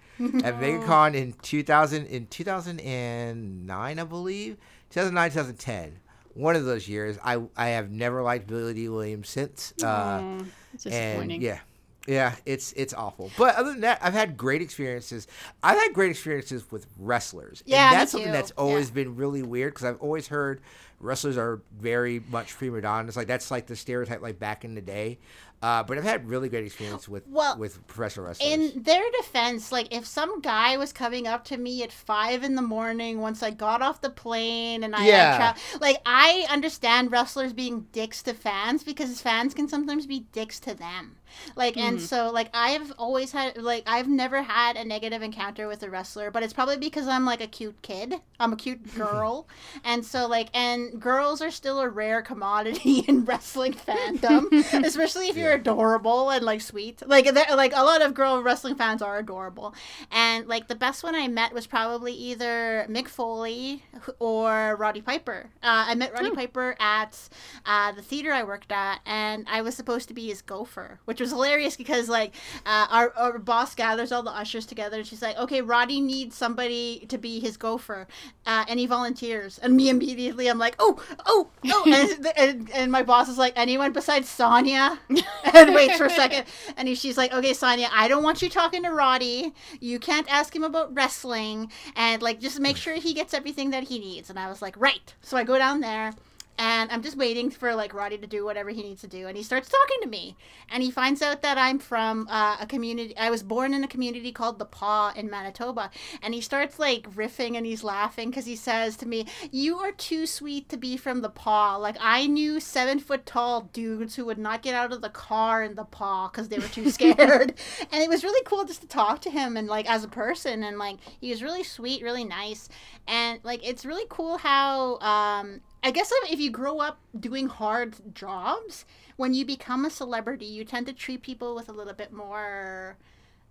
at 0.44 0.58
MegaCon 0.60 1.14
in 1.20 1.32
2000 1.42 2.06
in 2.06 2.26
2009, 2.28 3.98
I 3.98 4.04
believe. 4.04 4.56
2009, 4.90 5.30
2010. 5.30 5.98
One 6.34 6.56
of 6.56 6.64
those 6.64 6.88
years. 6.88 7.18
I 7.22 7.42
I 7.56 7.68
have 7.68 7.90
never 7.90 8.22
liked 8.22 8.46
Billy 8.46 8.72
Dee 8.74 8.88
Williams 8.88 9.28
since. 9.28 9.74
Uh, 9.82 10.42
it's 10.72 10.86
and 10.86 10.92
disappointing. 10.94 11.42
yeah, 11.42 11.58
yeah, 12.06 12.34
it's 12.46 12.72
it's 12.72 12.94
awful. 12.94 13.30
But 13.36 13.54
other 13.56 13.70
than 13.72 13.82
that, 13.82 13.98
I've 14.02 14.14
had 14.14 14.38
great 14.38 14.62
experiences. 14.62 15.26
I've 15.62 15.78
had 15.78 15.92
great 15.92 16.10
experiences 16.10 16.64
with 16.70 16.86
wrestlers. 16.98 17.62
Yeah, 17.66 17.90
and 17.90 18.00
that's 18.00 18.12
something 18.12 18.32
that's 18.32 18.50
always 18.52 18.88
Yeah. 18.88 18.94
been 18.94 19.16
really 19.16 19.42
weird 19.42 19.74
because 19.74 19.84
I've 19.84 20.00
always 20.00 20.28
heard 20.28 20.62
wrestlers 21.02 21.36
are 21.36 21.60
very 21.78 22.22
much 22.30 22.56
prima 22.56 22.80
donnas. 22.80 23.16
Like 23.16 23.26
that's 23.26 23.50
like 23.50 23.66
the 23.66 23.76
stereotype, 23.76 24.22
like 24.22 24.38
back 24.38 24.64
in 24.64 24.74
the 24.74 24.80
day. 24.80 25.18
Uh, 25.62 25.82
but 25.82 25.96
I've 25.96 26.04
had 26.04 26.28
really 26.28 26.48
great 26.48 26.64
experience 26.66 27.08
with 27.08 27.26
Well, 27.28 27.56
with 27.56 27.86
professional 27.86 28.26
wrestlers. 28.26 28.50
In 28.52 28.82
their 28.82 29.02
defense, 29.18 29.70
like 29.70 29.94
if 29.94 30.04
some 30.06 30.40
guy 30.40 30.76
was 30.76 30.92
coming 30.92 31.26
up 31.28 31.44
to 31.46 31.56
me 31.56 31.82
at 31.82 31.92
five 31.92 32.42
in 32.42 32.56
the 32.56 32.62
morning 32.62 33.20
once 33.20 33.42
I 33.42 33.50
got 33.52 33.80
off 33.80 34.00
the 34.00 34.10
plane 34.10 34.82
and 34.82 34.94
I 34.96 35.06
Yeah. 35.06 35.38
had 35.38 35.52
tra- 35.56 35.78
like 35.80 35.98
I 36.04 36.46
understand 36.50 37.12
wrestlers 37.12 37.52
being 37.52 37.86
dicks 37.92 38.22
to 38.24 38.34
fans 38.34 38.82
because 38.82 39.20
fans 39.20 39.54
can 39.54 39.68
sometimes 39.68 40.06
be 40.06 40.26
dicks 40.32 40.58
to 40.60 40.74
them. 40.74 41.16
Like 41.56 41.78
and 41.78 41.98
so 41.98 42.30
like 42.30 42.50
I've 42.52 42.92
always 42.98 43.32
had 43.32 43.56
like 43.56 43.84
I've 43.86 44.06
never 44.08 44.42
had 44.42 44.76
a 44.76 44.84
negative 44.84 45.22
encounter 45.22 45.66
with 45.66 45.82
a 45.82 45.88
wrestler, 45.88 46.30
but 46.30 46.42
it's 46.42 46.52
probably 46.52 46.76
because 46.76 47.08
I'm 47.08 47.24
like 47.24 47.40
a 47.40 47.46
cute 47.46 47.80
kid. 47.80 48.16
I'm 48.38 48.52
a 48.52 48.56
cute 48.56 48.94
girl. 48.98 49.48
and 49.84 50.04
so 50.04 50.26
like 50.28 50.48
and 50.52 51.00
girls 51.00 51.40
are 51.40 51.50
still 51.50 51.80
a 51.80 51.88
rare 51.88 52.20
commodity 52.20 52.98
in 53.08 53.24
wrestling 53.24 53.72
fandom, 53.72 54.52
especially 54.84 55.28
if 55.28 55.36
you're 55.36 55.51
adorable 55.52 56.30
and 56.30 56.44
like 56.44 56.60
sweet. 56.60 57.02
Like 57.06 57.26
they're- 57.32 57.56
like 57.56 57.72
a 57.74 57.82
lot 57.82 58.02
of 58.02 58.14
girl 58.14 58.42
wrestling 58.42 58.74
fans 58.76 59.02
are 59.02 59.18
adorable. 59.18 59.74
And 60.10 60.46
like 60.46 60.68
the 60.68 60.74
best 60.74 61.02
one 61.02 61.14
I 61.14 61.28
met 61.28 61.52
was 61.52 61.66
probably 61.66 62.12
either 62.12 62.86
Mick 62.88 63.08
Foley 63.08 63.84
or 64.18 64.76
Roddy 64.78 65.00
Piper. 65.00 65.50
Uh, 65.62 65.84
I 65.88 65.94
met 65.94 66.12
Roddy 66.12 66.30
Oh. 66.30 66.34
Piper 66.34 66.76
at 66.80 67.18
uh, 67.66 67.92
the 67.92 68.02
theater 68.02 68.32
I 68.32 68.42
worked 68.44 68.72
at, 68.72 69.00
and 69.06 69.46
I 69.50 69.62
was 69.62 69.74
supposed 69.76 70.08
to 70.08 70.14
be 70.14 70.28
his 70.28 70.42
gopher, 70.42 70.98
which 71.04 71.20
was 71.20 71.30
hilarious 71.30 71.76
because 71.76 72.08
like 72.08 72.34
uh, 72.66 72.86
our, 72.90 73.12
our 73.16 73.38
boss 73.38 73.74
gathers 73.74 74.12
all 74.12 74.22
the 74.22 74.30
ushers 74.30 74.66
together, 74.66 74.98
and 74.98 75.06
she's 75.06 75.22
like, 75.22 75.36
"Okay, 75.38 75.60
Roddy 75.62 76.00
needs 76.00 76.36
somebody 76.36 77.06
to 77.08 77.18
be 77.18 77.40
his 77.40 77.56
gopher. 77.56 78.06
Uh, 78.46 78.64
any 78.68 78.86
volunteers?" 78.86 79.58
And 79.58 79.76
me 79.76 79.88
immediately, 79.88 80.48
I'm 80.48 80.58
like, 80.58 80.76
"Oh, 80.78 81.02
oh, 81.26 81.48
oh!" 81.66 81.84
and, 82.16 82.26
and, 82.36 82.70
and 82.70 82.92
my 82.92 83.02
boss 83.02 83.28
is 83.28 83.38
like, 83.38 83.52
"Anyone 83.56 83.92
besides 83.92 84.28
Sonia?" 84.28 84.98
and 85.54 85.74
waits 85.74 85.96
for 85.96 86.06
a 86.06 86.10
second, 86.22 86.44
and 86.76 86.96
she's 86.96 87.16
like, 87.16 87.32
"Okay, 87.32 87.52
Sonia, 87.54 87.88
I 87.92 88.08
don't 88.08 88.22
want 88.22 88.42
you 88.42 88.48
talking 88.48 88.82
to 88.84 88.90
Roddy. 88.90 89.52
You 89.80 89.98
can't 89.98 90.32
ask 90.32 90.54
him 90.54 90.64
about 90.64 90.94
wrestling, 90.94 91.70
and 91.96 92.22
like 92.22 92.40
just 92.40 92.60
make 92.60 92.76
sure 92.76 92.94
he 92.94 93.14
gets 93.14 93.34
everything 93.34 93.70
that 93.70 93.84
he 93.84 93.98
needs." 93.98 94.30
And 94.30 94.38
I 94.38 94.48
was 94.48 94.62
like, 94.62 94.76
"Right." 94.78 95.14
So 95.22 95.36
I 95.36 95.44
go 95.44 95.58
down 95.58 95.80
there. 95.80 96.12
And 96.58 96.92
I'm 96.92 97.02
just 97.02 97.16
waiting 97.16 97.50
for 97.50 97.74
like 97.74 97.94
Roddy 97.94 98.18
to 98.18 98.26
do 98.26 98.44
whatever 98.44 98.70
he 98.70 98.82
needs 98.82 99.00
to 99.00 99.08
do, 99.08 99.26
and 99.26 99.36
he 99.36 99.42
starts 99.42 99.68
talking 99.68 99.98
to 100.02 100.08
me, 100.08 100.36
and 100.70 100.82
he 100.82 100.90
finds 100.90 101.22
out 101.22 101.42
that 101.42 101.56
I'm 101.56 101.78
from 101.78 102.28
uh, 102.30 102.58
a 102.60 102.66
community. 102.66 103.16
I 103.16 103.30
was 103.30 103.42
born 103.42 103.72
in 103.72 103.82
a 103.82 103.88
community 103.88 104.32
called 104.32 104.58
the 104.58 104.66
Pas 104.66 105.16
in 105.16 105.30
Manitoba, 105.30 105.90
and 106.22 106.34
he 106.34 106.40
starts 106.40 106.78
like 106.78 107.10
riffing 107.14 107.56
and 107.56 107.64
he's 107.64 107.82
laughing 107.82 108.30
because 108.30 108.44
he 108.44 108.54
says 108.54 108.96
to 108.98 109.06
me, 109.06 109.26
"You 109.50 109.78
are 109.78 109.92
too 109.92 110.26
sweet 110.26 110.68
to 110.68 110.76
be 110.76 110.96
from 110.96 111.22
the 111.22 111.30
Pas. 111.30 111.80
Like 111.80 111.96
I 112.00 112.26
knew 112.26 112.60
seven 112.60 112.98
foot 113.00 113.24
tall 113.24 113.62
dudes 113.72 114.16
who 114.16 114.26
would 114.26 114.38
not 114.38 114.62
get 114.62 114.74
out 114.74 114.92
of 114.92 115.00
the 115.00 115.08
car 115.08 115.62
in 115.62 115.74
the 115.74 115.84
Pas 115.84 116.30
because 116.30 116.48
they 116.48 116.58
were 116.58 116.68
too 116.68 116.90
scared." 116.98 117.54
and 117.90 118.02
it 118.02 118.08
was 118.08 118.24
really 118.24 118.42
cool 118.44 118.64
just 118.64 118.82
to 118.82 118.86
talk 118.86 119.20
to 119.22 119.30
him 119.30 119.56
and 119.56 119.68
like 119.68 119.88
as 119.90 120.04
a 120.04 120.08
person, 120.08 120.62
and 120.62 120.78
like 120.78 120.98
he 121.20 121.30
was 121.30 121.42
really 121.42 121.64
sweet, 121.64 122.02
really 122.02 122.24
nice, 122.24 122.68
and 123.08 123.40
like 123.42 123.66
it's 123.66 123.86
really 123.86 124.06
cool 124.08 124.36
how 124.38 124.98
um 124.98 125.60
I 125.82 125.90
guess 125.90 126.12
if 126.30 126.38
you 126.38 126.50
grow 126.50 126.78
up 126.78 126.98
doing 127.18 127.48
hard 127.48 128.14
jobs, 128.14 128.84
when 129.16 129.34
you 129.34 129.44
become 129.44 129.84
a 129.84 129.90
celebrity, 129.90 130.46
you 130.46 130.64
tend 130.64 130.86
to 130.86 130.92
treat 130.92 131.22
people 131.22 131.54
with 131.54 131.68
a 131.68 131.72
little 131.72 131.94
bit 131.94 132.12
more 132.12 132.96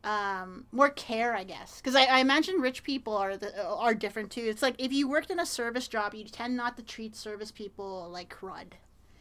um 0.04 0.66
more 0.72 0.90
care 0.90 1.36
i 1.36 1.44
guess. 1.44 1.78
Because 1.80 1.96
I, 1.96 2.06
I 2.06 2.20
imagine 2.20 2.56
rich 2.56 2.84
people 2.84 3.16
are 3.16 3.38
the 3.38 3.64
are 3.64 3.94
different 3.94 4.32
too. 4.32 4.42
It's 4.42 4.62
like 4.64 4.76
if 4.80 4.92
you 4.92 5.08
worked 5.08 5.30
in 5.30 5.40
a 5.40 5.46
service 5.46 5.88
job 5.88 6.16
you 6.16 6.24
tend 6.26 6.58
not 6.58 6.76
to 6.78 6.84
treat 6.84 7.16
service 7.16 7.52
people 7.52 8.10
like 8.12 8.36
crud. 8.36 8.74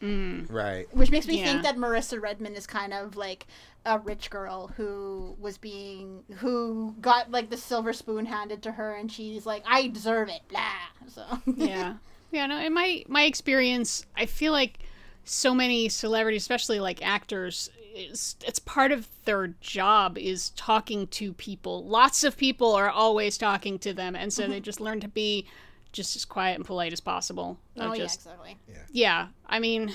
Right. 0.03 0.87
which 0.95 1.11
makes 1.11 1.27
me 1.27 1.37
Yeah. 1.37 1.43
think 1.43 1.61
that 1.61 1.77
Marissa 1.77 2.19
Redman 2.19 2.55
is 2.55 2.65
kind 2.65 2.91
of 2.91 3.15
like 3.15 3.45
a 3.85 3.99
rich 3.99 4.31
girl 4.31 4.71
who 4.75 5.35
was 5.39 5.59
being 5.59 6.23
who 6.37 6.95
got 6.99 7.29
like 7.29 7.51
the 7.51 7.57
silver 7.57 7.93
spoon 7.93 8.25
handed 8.25 8.63
to 8.63 8.71
her 8.71 8.95
and 8.95 9.11
she's 9.11 9.45
like 9.45 9.63
I 9.67 9.87
deserve 9.89 10.29
it 10.29 10.41
blah 10.49 10.89
so. 11.07 11.23
Yeah 11.45 11.97
yeah 12.31 12.45
no 12.45 12.59
in 12.59 12.73
my 12.73 13.03
my 13.07 13.23
experience 13.23 14.05
i 14.15 14.25
feel 14.25 14.51
like 14.51 14.79
so 15.23 15.53
many 15.53 15.87
celebrities 15.87 16.41
especially 16.41 16.79
like 16.79 17.05
actors 17.05 17.69
it's, 17.93 18.35
it's 18.45 18.59
part 18.59 18.91
of 18.91 19.07
their 19.25 19.47
job 19.59 20.17
is 20.17 20.51
talking 20.51 21.07
to 21.07 21.33
people. 21.33 21.83
Lots 21.83 22.23
of 22.23 22.37
people 22.37 22.73
are 22.73 22.89
always 22.89 23.37
talking 23.37 23.79
to 23.79 23.93
them 23.93 24.15
and 24.15 24.31
so 24.31 24.43
they 24.43 24.55
mm-hmm. 24.55 24.63
just 24.63 24.81
learn 24.81 24.99
to 25.01 25.07
be 25.07 25.45
just 25.91 26.15
as 26.15 26.23
quiet 26.23 26.55
and 26.55 26.65
polite 26.65 26.93
as 26.93 27.01
possible. 27.01 27.57
Oh 27.77 27.93
yeah 27.93 28.03
exactly. 28.03 28.57
Yeah. 28.67 28.75
Yeah, 28.91 29.27
i 29.47 29.59
mean 29.59 29.89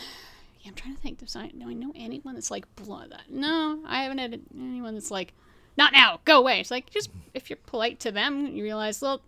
yeah, 0.61 0.71
i'm 0.71 0.75
trying 0.75 0.95
to 0.95 1.01
think 1.01 1.19
does 1.19 1.37
I, 1.37 1.49
do 1.49 1.69
I 1.69 1.73
know 1.73 1.93
anyone 1.95 2.35
that's 2.35 2.51
like 2.51 2.67
blunt 2.77 3.11
that 3.11 3.31
no 3.31 3.81
i 3.87 4.03
haven't 4.03 4.19
had 4.19 4.41
anyone 4.55 4.95
that's 4.95 5.11
like 5.11 5.33
not 5.79 5.93
now 5.93 6.21
go 6.25 6.39
away. 6.39 6.61
It's 6.61 6.71
like 6.71 6.91
just 6.91 7.11
if 7.35 7.51
you're 7.51 7.59
polite 7.67 8.01
to 8.01 8.13
them 8.13 8.47
you 8.47 8.63
realize 8.63 9.01
well 9.01 9.21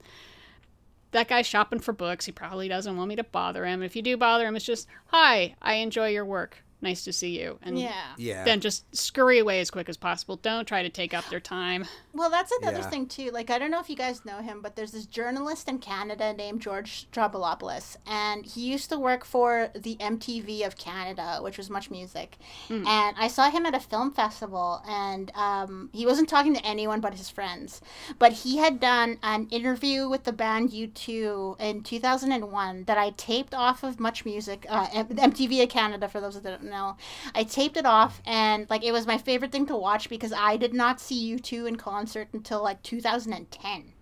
that 1.12 1.28
guy's 1.28 1.46
shopping 1.46 1.80
for 1.80 1.92
books. 1.92 2.26
He 2.26 2.32
probably 2.32 2.68
doesn't 2.68 2.96
want 2.96 3.09
me 3.09 3.16
to 3.16 3.24
bother 3.24 3.64
him. 3.64 3.82
If 3.82 3.96
you 3.96 4.02
do 4.02 4.16
bother 4.16 4.46
him, 4.46 4.56
it's 4.56 4.64
just, 4.64 4.88
hi, 5.06 5.54
I 5.62 5.74
enjoy 5.74 6.09
your 6.09 6.24
work. 6.24 6.62
Nice 6.81 7.03
to 7.05 7.12
see 7.12 7.41
you. 7.41 7.59
And 7.62 7.76
yeah 7.79 8.14
Yeah. 8.16 8.45
then 8.45 8.61
just 8.61 8.85
scurry 8.97 9.39
away 9.41 9.59
as 9.61 9.70
quick 9.70 9.89
as 9.89 9.97
possible. 9.97 10.37
Don't 10.37 10.66
try 10.66 10.83
to 10.83 10.89
take 10.89 11.12
up 11.12 11.29
their 11.29 11.41
time. 11.41 11.87
Well, 12.12 12.31
that's 12.31 12.53
another 12.62 12.79
Yeah. 12.79 12.91
thing 12.91 13.07
too. 13.07 13.31
Like, 13.33 13.51
I 13.51 13.59
don't 13.59 13.70
know 13.72 13.81
if 13.81 13.91
you 13.91 13.97
guys 13.97 14.24
know 14.24 14.39
him, 14.39 14.61
but 14.62 14.76
there's 14.76 14.93
this 14.93 15.07
journalist 15.07 15.68
in 15.68 15.79
Canada 15.79 16.33
named 16.33 16.61
George 16.61 17.07
Stroumboulopoulos, 17.12 17.97
and 18.07 18.45
he 18.47 18.61
used 18.70 18.89
to 18.91 18.99
work 18.99 19.24
for 19.24 19.70
the 19.74 19.97
MTV 20.01 20.62
of 20.64 20.76
Canada, 20.76 21.39
which 21.43 21.59
was 21.59 21.68
Much 21.70 21.91
Music. 21.91 22.37
And 22.68 22.87
I 23.18 23.29
saw 23.29 23.51
him 23.51 23.66
at 23.66 23.74
a 23.74 23.81
film 23.81 24.12
festival, 24.12 24.83
and 24.89 25.31
um, 25.35 25.91
he 25.93 26.07
wasn't 26.07 26.29
talking 26.29 26.55
to 26.55 26.64
anyone 26.64 27.01
but 27.01 27.14
his 27.14 27.29
friends. 27.31 27.81
But 28.18 28.33
he 28.33 28.59
had 28.59 28.79
done 28.81 29.18
an 29.22 29.49
interview 29.51 30.09
with 30.09 30.24
the 30.24 30.33
band 30.33 30.70
U2 30.70 31.57
in 31.61 31.83
2001 31.83 32.85
that 32.85 32.99
I 32.99 33.11
taped 33.11 33.55
off 33.55 33.83
of 33.83 33.99
Much 34.01 34.24
Music, 34.24 34.66
uh, 34.68 34.87
M- 34.93 35.09
MTV 35.09 35.62
of 35.62 35.68
Canada. 35.68 36.09
For 36.09 36.20
those 36.20 36.41
that 36.41 36.49
don't 36.49 36.67
I 37.34 37.44
taped 37.44 37.76
it 37.76 37.86
off, 37.86 38.22
and 38.26 38.68
like 38.70 38.84
it 38.84 38.92
was 38.92 39.06
my 39.06 39.18
favorite 39.18 39.52
thing 39.52 39.66
to 39.66 39.76
watch 39.76 40.08
because 40.08 40.32
I 40.32 40.56
did 40.56 40.74
not 40.74 41.00
see 41.00 41.36
U2 41.36 41.68
in 41.68 41.76
concert 41.76 42.28
until 42.32 42.62
like 42.62 42.82
2010. 42.82 43.92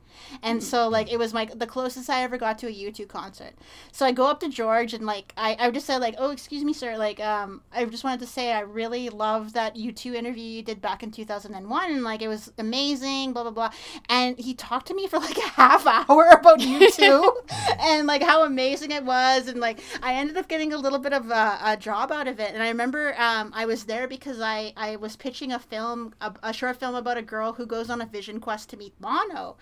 And 0.42 0.62
so 0.62 0.88
like 0.88 1.10
it 1.10 1.18
was 1.18 1.34
like 1.34 1.58
the 1.58 1.66
closest 1.66 2.10
I 2.10 2.22
ever 2.22 2.38
got 2.38 2.58
to 2.58 2.66
a 2.66 2.70
U2 2.70 3.08
concert. 3.08 3.54
So 3.92 4.06
I 4.06 4.12
go 4.12 4.26
up 4.26 4.40
to 4.40 4.48
George 4.48 4.94
and 4.94 5.04
like 5.06 5.32
I, 5.36 5.56
I 5.58 5.70
just 5.70 5.86
said 5.86 5.98
like, 5.98 6.14
oh 6.18 6.30
excuse 6.30 6.64
me 6.64 6.72
sir, 6.72 6.96
like 6.96 7.20
um 7.20 7.62
I 7.72 7.84
just 7.84 8.04
wanted 8.04 8.20
to 8.20 8.26
say 8.26 8.52
I 8.52 8.60
really 8.60 9.08
love 9.08 9.52
that 9.54 9.76
U2 9.76 10.14
interview 10.14 10.44
you 10.44 10.62
did 10.62 10.80
back 10.80 11.02
in 11.02 11.10
2001 11.10 11.90
and 11.90 12.04
like 12.04 12.22
it 12.22 12.28
was 12.28 12.52
amazing, 12.58 13.32
blah 13.32 13.42
blah 13.42 13.52
blah. 13.52 13.70
And 14.08 14.38
he 14.38 14.54
talked 14.54 14.86
to 14.88 14.94
me 14.94 15.06
for 15.06 15.18
like 15.18 15.36
a 15.46 15.48
half 15.48 15.86
hour 15.86 16.28
about 16.28 16.60
U2 16.60 17.32
and 17.80 18.06
like 18.06 18.22
how 18.22 18.44
amazing 18.44 18.90
it 18.90 19.04
was 19.04 19.48
and 19.48 19.60
like 19.60 19.80
I 20.02 20.14
ended 20.14 20.36
up 20.36 20.48
getting 20.48 20.72
a 20.72 20.78
little 20.78 20.98
bit 20.98 21.12
of 21.12 21.30
a, 21.30 21.58
a 21.64 21.76
job 21.76 22.12
out 22.12 22.28
of 22.28 22.40
it. 22.40 22.52
And 22.54 22.62
I 22.62 22.68
remember 22.68 23.14
um 23.20 23.52
I 23.54 23.66
was 23.66 23.84
there 23.84 24.08
because 24.08 24.40
I 24.40 24.72
I 24.76 24.96
was 24.96 25.16
pitching 25.16 25.52
a 25.52 25.58
film 25.58 26.14
a, 26.20 26.34
a 26.42 26.52
short 26.52 26.76
film 26.76 26.94
about 26.94 27.16
a 27.16 27.22
girl 27.22 27.52
who 27.52 27.66
goes 27.66 27.90
on 27.90 28.00
a 28.00 28.06
vision 28.06 28.40
quest 28.40 28.70
to 28.70 28.76
meet 28.76 28.98
Bono. 29.00 29.56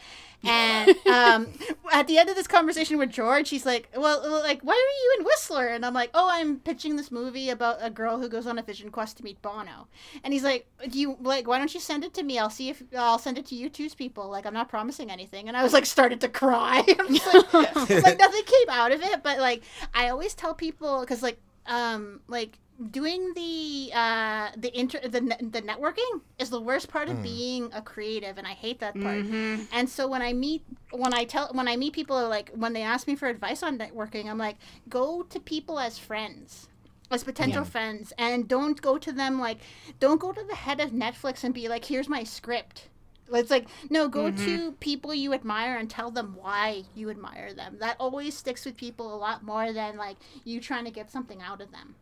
And 0.47 1.07
um, 1.07 1.49
at 1.93 2.07
the 2.07 2.19
end 2.19 2.29
of 2.29 2.37
this 2.37 2.47
conversation 2.47 2.99
with 2.99 3.11
George, 3.11 3.51
he's 3.51 3.65
like, 3.65 3.89
"Well, 3.97 4.21
like, 4.43 4.61
why 4.63 4.73
are 4.73 4.95
you 5.03 5.17
in 5.19 5.25
Whistler?" 5.25 5.69
And 5.69 5.85
I'm 5.85 5.95
like, 5.95 6.11
"Oh, 6.15 6.29
I'm 6.31 6.59
pitching 6.61 6.97
this 6.97 7.11
movie 7.11 7.51
about 7.51 7.79
a 7.81 7.91
girl 7.91 8.21
who 8.21 8.29
goes 8.29 8.47
on 8.47 8.59
a 8.59 8.63
vision 8.63 8.91
quest 8.91 9.17
to 9.19 9.25
meet 9.25 9.41
Bono." 9.43 9.89
And 10.23 10.33
he's 10.33 10.45
like, 10.45 10.67
"Do 10.89 10.99
you 10.99 11.17
like? 11.21 11.47
Why 11.47 11.59
don't 11.59 11.73
you 11.73 11.81
send 11.81 12.05
it 12.05 12.15
to 12.15 12.23
me? 12.23 12.39
I'll 12.39 12.51
see 12.51 12.71
if 12.71 12.83
I'll 12.97 13.19
send 13.19 13.39
it 13.39 13.47
to 13.47 13.55
U2's 13.55 13.95
people. 13.95 14.29
Like, 14.29 14.47
I'm 14.47 14.55
not 14.55 14.69
promising 14.69 15.11
anything." 15.11 15.49
And 15.49 15.57
I 15.57 15.63
was 15.63 15.73
like, 15.73 15.87
started 15.87 16.21
to 16.23 16.29
cry. 16.29 16.85
I'm 16.99 17.15
just 17.15 17.55
like, 17.55 17.75
like 18.05 18.19
nothing 18.19 18.43
came 18.45 18.69
out 18.71 18.93
of 18.93 19.03
it, 19.03 19.23
but 19.23 19.39
like 19.39 19.63
I 19.95 20.09
always 20.09 20.35
tell 20.35 20.55
people 20.55 21.01
because 21.01 21.23
like 21.23 21.39
um 21.67 22.21
like 22.29 22.59
doing 22.91 23.33
the 23.35 23.91
uh 23.95 24.49
the 24.57 24.77
inter 24.79 24.99
the, 25.01 25.21
the 25.21 25.63
networking 25.63 26.21
is 26.41 26.51
the 26.51 26.61
worst 26.61 26.89
part 26.89 27.09
of 27.09 27.19
mm. 27.19 27.23
being 27.23 27.71
a 27.73 27.81
creative 27.81 28.37
and 28.37 28.47
i 28.47 28.51
hate 28.53 28.81
that 28.81 28.95
part. 28.95 29.25
Mm-hmm. 29.25 29.63
And 29.73 29.89
so 29.89 30.09
when 30.09 30.23
i 30.23 30.33
meet 30.33 30.65
when 30.91 31.15
i 31.15 31.25
tell 31.25 31.49
when 31.53 31.69
i 31.69 31.77
meet 31.77 31.93
people 31.93 32.29
like 32.29 32.51
when 32.55 32.73
they 32.73 32.83
ask 32.83 33.07
me 33.07 33.15
for 33.15 33.29
advice 33.29 33.63
on 33.63 33.79
networking 33.79 34.27
i'm 34.27 34.39
like 34.39 34.57
go 34.89 35.23
to 35.23 35.39
people 35.39 35.79
as 35.79 35.99
friends 35.99 36.69
as 37.13 37.23
potential 37.23 37.63
Yeah. 37.63 37.71
friends 37.71 38.13
and 38.19 38.49
don't 38.49 38.83
go 38.83 38.99
to 38.99 39.13
them 39.13 39.39
like 39.39 39.59
don't 40.01 40.21
go 40.21 40.33
to 40.33 40.43
the 40.43 40.57
head 40.57 40.81
of 40.81 40.91
netflix 40.91 41.45
and 41.45 41.55
be 41.55 41.69
like 41.69 41.85
here's 41.85 42.09
my 42.09 42.25
script. 42.25 42.89
It's 43.33 43.51
like 43.51 43.69
no 43.89 44.09
go 44.09 44.31
to 44.31 44.37
mm-hmm. 44.37 44.71
people 44.81 45.15
you 45.15 45.33
admire 45.33 45.77
and 45.77 45.89
tell 45.89 46.11
them 46.11 46.37
why 46.39 46.85
you 46.95 47.09
admire 47.09 47.55
them. 47.55 47.79
That 47.81 47.97
always 47.99 48.37
sticks 48.37 48.67
with 48.67 48.77
people 48.77 49.15
a 49.15 49.17
lot 49.17 49.43
more 49.43 49.73
than 49.73 49.97
like 49.97 50.17
you 50.45 50.61
trying 50.61 50.85
to 50.85 50.91
get 50.91 51.11
something 51.11 51.41
out 51.41 51.63
of 51.63 51.71
them 51.73 51.95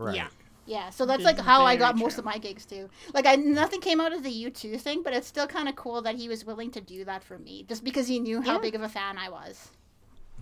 Right. 0.00 0.16
Yeah. 0.16 0.28
yeah, 0.66 0.90
so 0.90 1.04
that's 1.06 1.24
like 1.24 1.38
how 1.38 1.62
I 1.64 1.76
got 1.76 1.92
true. 1.92 2.00
most 2.04 2.18
of 2.18 2.24
my 2.24 2.38
gigs 2.38 2.64
too. 2.64 2.88
Like 3.12 3.26
I 3.26 3.36
nothing 3.36 3.80
came 3.80 4.00
out 4.00 4.12
of 4.12 4.22
the 4.22 4.30
U2 4.30 4.80
thing, 4.80 5.02
but 5.02 5.12
it's 5.12 5.26
still 5.26 5.46
kind 5.46 5.68
of 5.68 5.76
cool 5.76 6.00
that 6.02 6.14
he 6.16 6.28
was 6.28 6.44
willing 6.44 6.70
to 6.72 6.80
do 6.80 7.04
that 7.04 7.22
for 7.22 7.38
me, 7.38 7.64
just 7.68 7.84
because 7.84 8.08
he 8.08 8.18
knew 8.18 8.40
how 8.40 8.54
Yeah. 8.54 8.58
big 8.60 8.74
of 8.74 8.82
a 8.82 8.88
fan 8.88 9.18
I 9.18 9.28
was. 9.28 9.68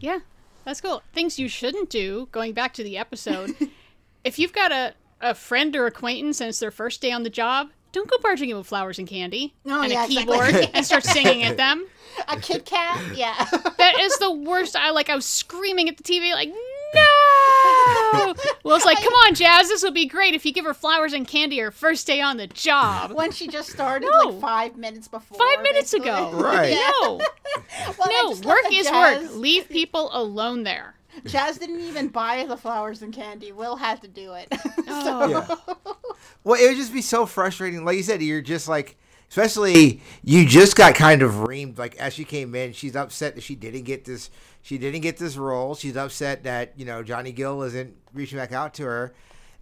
Yeah, 0.01 0.21
that's 0.65 0.81
cool. 0.81 1.03
Things 1.13 1.39
you 1.39 1.49
shouldn't 1.49 1.91
do, 1.91 2.29
going 2.31 2.53
back 2.53 2.73
to 2.75 2.85
the 2.85 2.97
episode, 2.99 3.55
if 4.25 4.39
you've 4.39 4.53
got 4.53 4.71
a, 4.71 4.95
a 5.21 5.35
friend 5.35 5.75
or 5.75 5.87
acquaintance 5.87 6.41
and 6.41 6.49
it's 6.49 6.61
their 6.61 6.71
first 6.71 7.01
day 7.01 7.11
on 7.11 7.25
the 7.25 7.31
job, 7.31 7.71
don't 7.91 8.09
go 8.09 8.17
barging 8.23 8.51
in 8.51 8.57
with 8.59 8.67
flowers 8.67 8.99
and 8.99 9.09
candy 9.09 9.55
Oh, 9.67 9.81
and 9.83 9.91
yeah, 9.91 10.03
a 10.03 10.07
exactly. 10.07 10.35
keyboard 10.37 10.71
and 10.75 10.85
start 10.87 11.05
singing 11.05 11.43
at 11.43 11.57
them. 11.57 11.87
A 12.29 12.39
Kit 12.39 12.65
Kat, 12.67 13.17
yeah. 13.17 13.47
That 13.79 13.99
is 13.99 14.17
the 14.19 14.31
worst. 14.31 14.77
I 14.77 14.91
like. 14.91 15.09
I 15.09 15.15
was 15.15 15.25
screaming 15.25 15.89
at 15.89 15.97
the 15.97 16.03
TV 16.03 16.33
like, 16.33 16.53
no. 18.13 18.35
Well, 18.65 18.77
it's 18.77 18.85
like, 18.85 18.99
come 18.99 19.13
on, 19.13 19.35
Jazz. 19.35 19.69
This 19.69 19.83
will 19.83 19.91
be 19.93 20.07
great 20.07 20.35
if 20.35 20.45
you 20.47 20.53
give 20.53 20.65
her 20.65 20.75
flowers 20.75 21.13
and 21.13 21.27
candy 21.27 21.59
her 21.59 21.71
first 21.71 22.07
day 22.07 22.21
on 22.21 22.37
the 22.37 22.47
job. 22.47 23.13
when 23.13 23.31
she 23.33 23.47
just 23.49 23.71
started 23.71 24.09
No. 24.13 24.29
like 24.31 24.41
five 24.41 24.77
minutes 24.77 25.09
before. 25.09 25.39
Five 25.39 25.63
minutes 25.63 25.93
basically. 25.93 26.11
ago. 26.11 26.31
Right. 26.41 26.71
No, 26.73 27.21
Well, 27.99 28.35
no. 28.43 28.49
Work 28.49 28.65
is 28.73 28.87
Jazz, 28.89 29.23
work. 29.23 29.35
Leave 29.37 29.69
people 29.69 30.11
alone 30.13 30.63
there. 30.65 30.95
Jazz 31.25 31.59
didn't 31.59 31.81
even 31.81 32.09
buy 32.09 32.45
the 32.47 32.57
flowers 32.57 33.03
and 33.03 33.13
candy. 33.13 33.51
Will 33.53 33.77
had 33.77 34.01
to 34.03 34.09
do 34.09 34.35
it. 34.35 34.53
Oh. 34.91 35.29
Yeah. 35.29 35.75
Well, 36.45 36.61
it 36.61 36.67
would 36.69 36.77
just 36.77 36.93
be 36.95 37.03
so 37.03 37.27
frustrating. 37.27 37.85
Like 37.85 37.97
you 37.99 38.03
said, 38.03 38.23
you're 38.23 38.41
just 38.41 38.69
like, 38.69 38.97
especially 39.29 40.01
you 40.23 40.47
just 40.47 40.77
got 40.77 40.95
kind 40.95 41.23
of 41.23 41.33
reamed. 41.33 41.79
Like 41.79 41.97
as 41.97 42.15
she 42.15 42.25
came 42.25 42.55
in, 42.55 42.73
she's 42.73 42.97
upset 42.97 43.35
that 43.35 43.43
she 43.43 43.55
didn't 43.55 43.83
get 43.83 44.05
this. 44.05 44.31
She 44.63 44.79
didn't 44.79 45.01
get 45.01 45.17
this 45.17 45.37
role. 45.37 45.75
She's 45.75 45.97
upset 45.97 46.45
that 46.45 46.73
you 46.77 46.85
know 46.85 47.03
Johnny 47.03 47.33
Gill 47.33 47.63
isn't 47.63 47.97
reaching 48.13 48.39
back 48.39 48.53
out 48.53 48.75
to 48.75 48.85
her. 48.85 49.15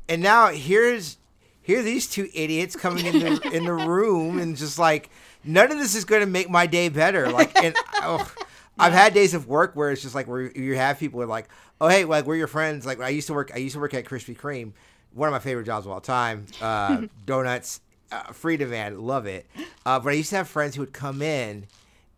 And 0.09 0.23
now 0.23 0.49
here's 0.49 1.19
here 1.63 1.81
are 1.81 1.83
these 1.83 2.09
two 2.09 2.29
idiots 2.33 2.77
coming 2.77 3.07
in 3.07 3.19
the 3.19 3.51
in 3.53 3.65
the 3.65 3.73
room 3.73 4.39
and 4.39 4.57
just 4.57 4.79
like 4.79 5.11
none 5.43 5.73
of 5.73 5.79
this 5.79 5.95
is 5.97 6.05
going 6.05 6.21
to 6.21 6.27
make 6.27 6.49
my 6.49 6.67
day 6.67 6.89
better. 6.89 7.31
Like 7.31 7.57
and 7.63 7.75
oh, 7.95 8.33
I've 8.79 8.93
had 8.93 9.15
days 9.15 9.35
of 9.35 9.49
work 9.49 9.75
where 9.75 9.91
it's 9.91 10.03
just 10.03 10.15
like 10.15 10.29
where 10.29 10.43
you 10.43 10.77
have 10.77 10.99
people 10.99 11.19
who 11.19 11.25
are 11.25 11.29
like, 11.29 11.49
oh 11.81 11.89
hey, 11.89 12.05
like 12.05 12.25
we're 12.25 12.37
your 12.37 12.47
friends. 12.47 12.87
Like 12.87 13.01
I 13.01 13.09
used 13.09 13.27
to 13.27 13.35
work. 13.35 13.51
I 13.53 13.59
used 13.59 13.75
to 13.75 13.81
work 13.81 13.95
at 13.95 14.05
Krispy 14.05 14.37
Kreme, 14.37 14.73
one 15.13 15.29
of 15.29 15.33
my 15.33 15.39
favorite 15.39 15.65
jobs 15.65 15.87
of 15.87 15.93
all 15.93 16.01
time. 16.01 16.47
Uh, 16.61 17.03
donuts, 17.27 17.81
uh, 18.13 18.33
free 18.33 18.57
demand, 18.57 19.01
love 19.01 19.27
it. 19.27 19.47
Uh, 19.85 19.99
but 19.99 20.11
I 20.11 20.13
used 20.13 20.31
to 20.31 20.37
have 20.37 20.49
friends 20.49 20.75
who 20.77 20.83
would 20.83 20.93
come 20.93 21.23
in 21.23 21.67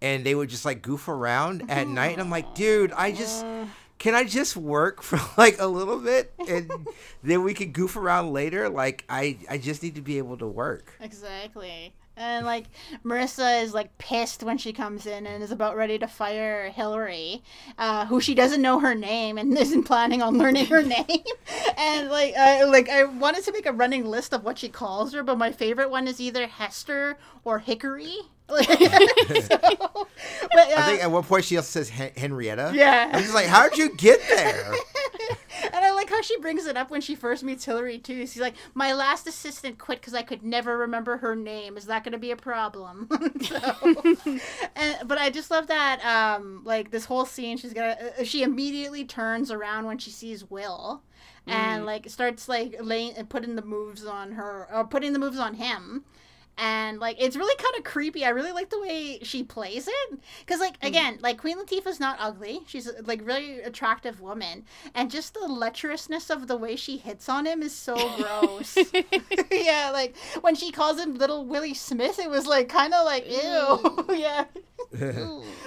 and 0.01 0.25
they 0.25 0.35
would 0.35 0.49
just 0.49 0.65
like 0.65 0.83
goof 0.83 1.09
around 1.09 1.71
at 1.71 1.89
night, 1.89 2.13
and 2.13 2.21
I'm 2.21 2.31
like, 2.31 2.55
dude, 2.55 2.93
I 2.93 3.13
just. 3.13 3.45
Can 3.99 4.15
I 4.15 4.23
just 4.23 4.57
work 4.57 5.03
for 5.09 5.19
like 5.37 5.61
a 5.61 5.67
little 5.67 5.99
bit 5.99 6.33
and 6.49 6.71
then 7.25 7.43
we 7.43 7.53
could 7.53 7.73
goof 7.73 7.97
around 7.97 8.33
later? 8.33 8.69
Like 8.69 9.05
I, 9.09 9.39
I 9.51 9.59
just 9.59 9.83
need 9.83 9.97
to 9.97 10.01
be 10.01 10.19
able 10.19 10.37
to 10.39 10.47
work. 10.47 10.93
Exactly. 11.01 11.93
And 12.19 12.45
like 12.45 12.65
Marissa 13.05 13.63
is 13.63 13.73
like 13.73 13.97
pissed 13.99 14.43
when 14.43 14.59
she 14.59 14.73
comes 14.73 15.07
in 15.07 15.27
and 15.27 15.43
is 15.43 15.53
about 15.53 15.77
ready 15.77 15.99
to 15.99 16.09
fire 16.09 16.71
Hillary, 16.71 17.43
uh, 17.79 18.07
who 18.07 18.21
she 18.21 18.35
doesn't 18.35 18.61
know 18.61 18.81
her 18.81 18.95
name 18.95 19.39
and 19.39 19.57
isn't 19.59 19.85
planning 19.85 20.21
on 20.21 20.37
learning 20.37 20.67
her 20.67 20.83
name. 20.97 21.23
and 21.77 22.11
like, 22.11 22.35
I 22.37 22.65
like 22.65 22.89
I 22.89 23.05
wanted 23.05 23.45
to 23.45 23.53
make 23.53 23.67
a 23.67 23.73
running 23.73 24.05
list 24.05 24.35
of 24.35 24.45
what 24.45 24.59
she 24.59 24.69
calls 24.69 25.13
her, 25.15 25.23
but 25.23 25.39
my 25.39 25.53
favorite 25.53 25.91
one 25.91 26.09
is 26.09 26.21
either 26.21 26.47
Hester 26.47 27.19
or 27.45 27.61
Hickory. 27.61 28.17
So, 28.49 29.59
but, 29.59 30.69
I 30.69 30.75
uh, 30.75 30.87
think 30.87 31.03
at 31.03 31.11
one 31.11 31.23
point 31.23 31.45
she 31.45 31.57
also 31.59 31.69
says 31.69 31.91
Hen- 31.91 32.13
Henrietta. 32.17 32.73
Yeah. 32.75 33.11
I'm 33.13 33.23
just 33.23 33.35
like, 33.35 33.47
how'd 33.47 33.77
you 33.77 33.95
get 33.95 34.21
there? 34.29 34.73
and 35.65 35.85
I 35.85 35.93
like 35.93 36.11
how 36.11 36.23
she 36.23 36.39
brings 36.39 36.67
it 36.67 36.77
up 36.77 36.91
when 36.91 37.01
she 37.01 37.15
first 37.15 37.43
meets 37.43 37.65
Hillary 37.65 37.99
too. 37.99 38.27
She's 38.27 38.41
like, 38.41 38.55
"My 38.75 38.93
last 38.93 39.27
assistant 39.27 39.79
quit 39.79 40.01
because 40.01 40.15
I 40.15 40.23
could 40.23 40.43
never 40.43 40.79
remember 40.79 41.19
her 41.19 41.35
name. 41.35 41.77
Is 41.77 41.87
that 41.87 42.05
going 42.05 42.13
to 42.13 42.19
be 42.19 42.31
a 42.31 42.37
problem?" 42.37 43.09
so, 43.41 43.59
and, 44.77 45.09
but 45.09 45.19
I 45.19 45.31
just 45.31 45.51
love 45.51 45.67
that, 45.69 46.05
um, 46.05 46.63
like 46.65 46.91
this 46.91 47.05
whole 47.05 47.25
scene. 47.25 47.57
She's 47.57 47.73
gonna, 47.73 47.97
uh, 48.19 48.25
she 48.25 48.43
immediately 48.43 49.05
turns 49.05 49.51
around 49.51 49.87
when 49.87 49.99
she 49.99 50.11
sees 50.11 50.49
Will, 50.51 51.03
and 51.47 51.87
like 51.87 52.09
starts 52.11 52.49
like 52.49 52.77
laying 52.81 53.15
and 53.15 53.29
putting 53.29 53.57
the 53.57 53.63
moves 53.63 54.05
on 54.05 54.33
her, 54.33 54.69
or 54.73 54.85
putting 54.87 55.13
the 55.13 55.19
moves 55.19 55.39
on 55.39 55.55
him. 55.55 56.05
And 56.59 56.99
like 56.99 57.17
it's 57.21 57.37
really 57.37 57.57
kind 57.57 57.77
of 57.79 57.85
creepy. 57.85 58.25
I 58.25 58.31
really 58.31 58.53
like 58.53 58.71
the 58.71 58.81
way 58.81 59.21
she 59.23 59.45
plays 59.45 59.89
it 59.89 60.19
because, 60.41 60.61
like, 60.61 60.79
mm. 60.81 60.89
again, 60.89 61.19
like 61.23 61.39
Queen 61.39 61.57
Latifah's 61.57 62.01
not 62.01 62.17
ugly. 62.21 62.61
She's 62.67 62.91
like 63.05 63.25
really 63.25 63.61
attractive 63.61 64.21
woman, 64.21 64.65
and 64.95 65.11
just 65.11 65.35
the 65.35 65.41
lecherousness 65.41 66.31
of 66.31 66.49
the 66.49 66.57
way 66.57 66.77
she 66.77 66.97
hits 66.97 67.29
on 67.29 67.47
him 67.47 67.63
is 67.63 67.75
so 67.75 67.95
gross. 68.17 68.77
yeah, 69.51 69.91
like 69.93 70.17
when 70.41 70.55
she 70.55 70.73
calls 70.73 70.99
him 70.99 71.15
Little 71.15 71.47
Willie 71.47 71.75
Smith, 71.75 72.19
it 72.19 72.29
was 72.29 72.47
like 72.47 72.69
kind 72.69 72.93
of 72.93 73.05
like 73.05 73.27
ew. 73.27 73.39
Mm. 73.39 74.19
yeah, 74.19 74.45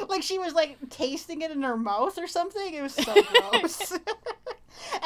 like 0.10 0.24
she 0.24 0.38
was 0.38 0.54
like 0.54 0.78
tasting 0.90 1.42
it 1.42 1.52
in 1.52 1.62
her 1.62 1.78
mouth 1.78 2.18
or 2.18 2.28
something. 2.28 2.74
It 2.74 2.82
was 2.82 2.94
so 2.94 3.14
gross. 3.14 3.94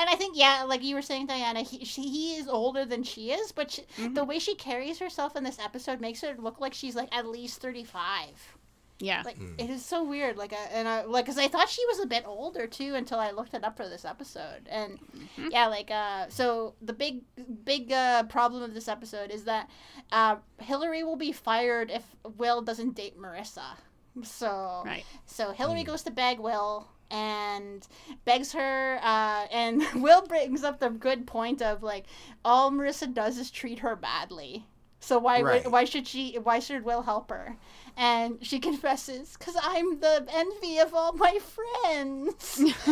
And 0.06 0.14
I 0.14 0.18
think 0.18 0.38
yeah, 0.38 0.64
like 0.68 0.84
you 0.84 0.96
were 0.96 1.02
saying, 1.02 1.28
Diana, 1.28 1.62
he, 1.62 1.84
she, 1.84 2.04
he 2.04 2.36
is 2.36 2.48
older 2.48 2.86
than 2.86 3.04
she 3.04 3.32
is, 3.32 3.52
but 3.52 3.72
she, 3.72 3.84
the 4.14 4.24
way 4.24 4.38
she 4.40 4.54
carries 4.56 5.00
herself 5.00 5.36
in 5.36 5.44
this 5.44 5.58
episode 5.60 6.00
makes 6.00 6.22
her 6.22 6.36
look 6.38 6.60
like 6.60 6.74
she's 6.74 6.96
like 6.96 7.10
at 7.16 7.26
least 7.26 7.60
thirty 7.62 7.84
five. 7.84 8.58
Yeah. 9.00 9.24
Like 9.26 9.38
it 9.58 9.70
is 9.70 9.84
so 9.84 10.04
weird. 10.06 10.38
Like, 10.38 10.54
I, 10.54 10.70
and 10.72 10.88
I 10.88 11.04
like, 11.04 11.26
cause 11.26 11.38
I 11.38 11.50
thought 11.50 11.68
she 11.68 11.86
was 11.88 12.00
a 12.00 12.06
bit 12.06 12.24
older 12.26 12.66
too 12.66 12.96
until 12.96 13.20
I 13.20 13.32
looked 13.32 13.54
it 13.54 13.64
up 13.66 13.76
for 13.76 13.90
this 13.90 14.06
episode. 14.06 14.70
And 14.70 15.00
yeah, 15.50 15.68
like, 15.68 15.92
uh, 15.92 16.28
so 16.30 16.76
the 16.82 16.94
big, 16.94 17.24
big 17.66 17.92
uh, 17.92 18.24
problem 18.24 18.64
of 18.64 18.74
this 18.74 18.88
episode 18.88 19.32
is 19.32 19.44
that 19.46 19.70
uh, 20.14 20.38
Hillary 20.60 21.04
will 21.04 21.18
be 21.18 21.34
fired 21.34 21.92
if 21.92 22.04
Will 22.38 22.62
doesn't 22.62 22.96
date 22.96 23.20
Marissa. 23.20 23.76
So 24.24 24.84
Right. 24.86 25.04
so 25.26 25.52
Hillary 25.52 25.84
goes 25.84 26.04
to 26.04 26.12
beg 26.12 26.40
Will 26.40 26.88
and 27.12 27.88
begs 28.26 28.52
her, 28.54 29.00
uh, 29.02 29.46
and 29.52 29.82
Will 30.02 30.22
brings 30.26 30.64
up 30.64 30.80
the 30.80 30.90
good 30.90 31.26
point 31.28 31.62
of 31.62 31.84
like 31.84 32.06
all 32.44 32.72
Marissa 32.72 33.14
does 33.14 33.38
is 33.38 33.52
treat 33.52 33.80
her 33.80 33.96
badly. 33.96 34.66
So 35.00 35.20
why 35.20 35.42
Right. 35.42 35.70
why 35.70 35.86
should 35.86 36.08
she 36.08 36.40
why 36.42 36.60
should 36.60 36.84
Will 36.84 37.04
help 37.04 37.30
her? 37.30 37.58
And 37.96 38.40
she 38.46 38.60
confesses, 38.70 39.38
"Cause 39.38 39.56
I'm 39.62 40.00
the 40.00 40.26
envy 40.34 40.80
of 40.80 40.94
all 40.94 41.14
my 41.14 41.38
friends." 41.40 42.60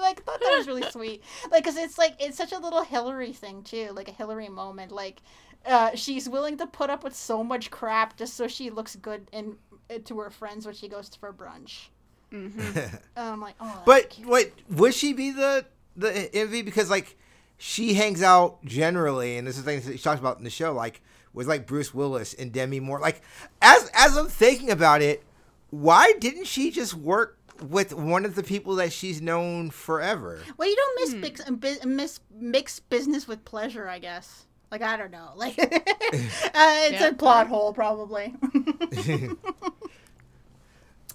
like, 0.00 0.20
I 0.20 0.22
thought 0.24 0.40
that 0.40 0.54
was 0.56 0.66
really 0.66 0.88
sweet. 0.90 1.22
Like, 1.50 1.64
cause 1.64 1.76
it's 1.76 1.98
like 1.98 2.14
it's 2.20 2.36
such 2.36 2.52
a 2.52 2.58
little 2.58 2.82
Hillary 2.82 3.32
thing 3.32 3.62
too, 3.62 3.90
like 3.94 4.08
a 4.08 4.12
Hillary 4.12 4.48
moment. 4.48 4.92
Like, 4.92 5.22
uh, 5.66 5.90
she's 5.94 6.28
willing 6.28 6.56
to 6.58 6.66
put 6.66 6.88
up 6.90 7.04
with 7.04 7.14
so 7.14 7.42
much 7.44 7.70
crap 7.70 8.16
just 8.16 8.34
so 8.34 8.46
she 8.48 8.70
looks 8.70 8.96
good 8.96 9.28
in 9.32 9.56
to 10.04 10.20
her 10.20 10.30
friends 10.30 10.64
when 10.66 10.74
she 10.74 10.88
goes 10.88 11.10
for 11.16 11.32
brunch. 11.32 11.88
Mm-hmm. 12.32 12.96
I'm 13.16 13.40
like, 13.40 13.54
oh. 13.60 13.82
But 13.86 14.16
wait, 14.24 14.52
would 14.70 14.94
she 14.94 15.12
be 15.12 15.30
the 15.30 15.64
the 15.96 16.34
envy 16.34 16.62
because 16.62 16.88
like 16.90 17.16
she 17.58 17.94
hangs 17.94 18.22
out 18.22 18.64
generally, 18.64 19.36
and 19.36 19.46
this 19.46 19.56
is 19.58 19.64
the 19.64 19.70
thing 19.70 19.80
that 19.80 19.92
she 19.98 20.02
talks 20.02 20.20
about 20.20 20.38
in 20.38 20.44
the 20.44 20.50
show, 20.50 20.72
like 20.72 21.00
with 21.32 21.46
like 21.48 21.66
Bruce 21.66 21.92
Willis 21.92 22.32
and 22.34 22.52
Demi 22.52 22.80
Moore. 22.80 23.00
Like 23.00 23.22
as 23.60 23.90
as 23.94 24.16
I'm 24.16 24.28
thinking 24.28 24.70
about 24.70 25.02
it, 25.02 25.22
why 25.70 26.12
didn't 26.18 26.46
she 26.46 26.70
just 26.70 26.94
work 26.94 27.36
with 27.68 27.92
one 27.92 28.24
of 28.24 28.34
the 28.36 28.42
people 28.42 28.76
that 28.76 28.90
she's 28.92 29.20
known 29.20 29.68
forever? 29.70 30.40
well, 30.56 30.68
you 30.68 30.76
don't 30.76 31.00
miss 31.00 31.14
mix, 31.14 31.44
bu- 31.50 31.86
miss 31.86 32.20
mix 32.34 32.80
business 32.80 33.28
with 33.28 33.44
pleasure, 33.44 33.86
I 33.88 33.98
guess. 33.98 34.46
Like 34.70 34.82
I 34.82 34.96
don't 34.96 35.10
know, 35.10 35.32
like 35.36 35.58
uh, 35.58 35.66
it's 35.68 37.00
Yeah. 37.00 37.08
a 37.08 37.12
plot 37.14 37.48
hole 37.48 37.72
probably. 37.74 38.34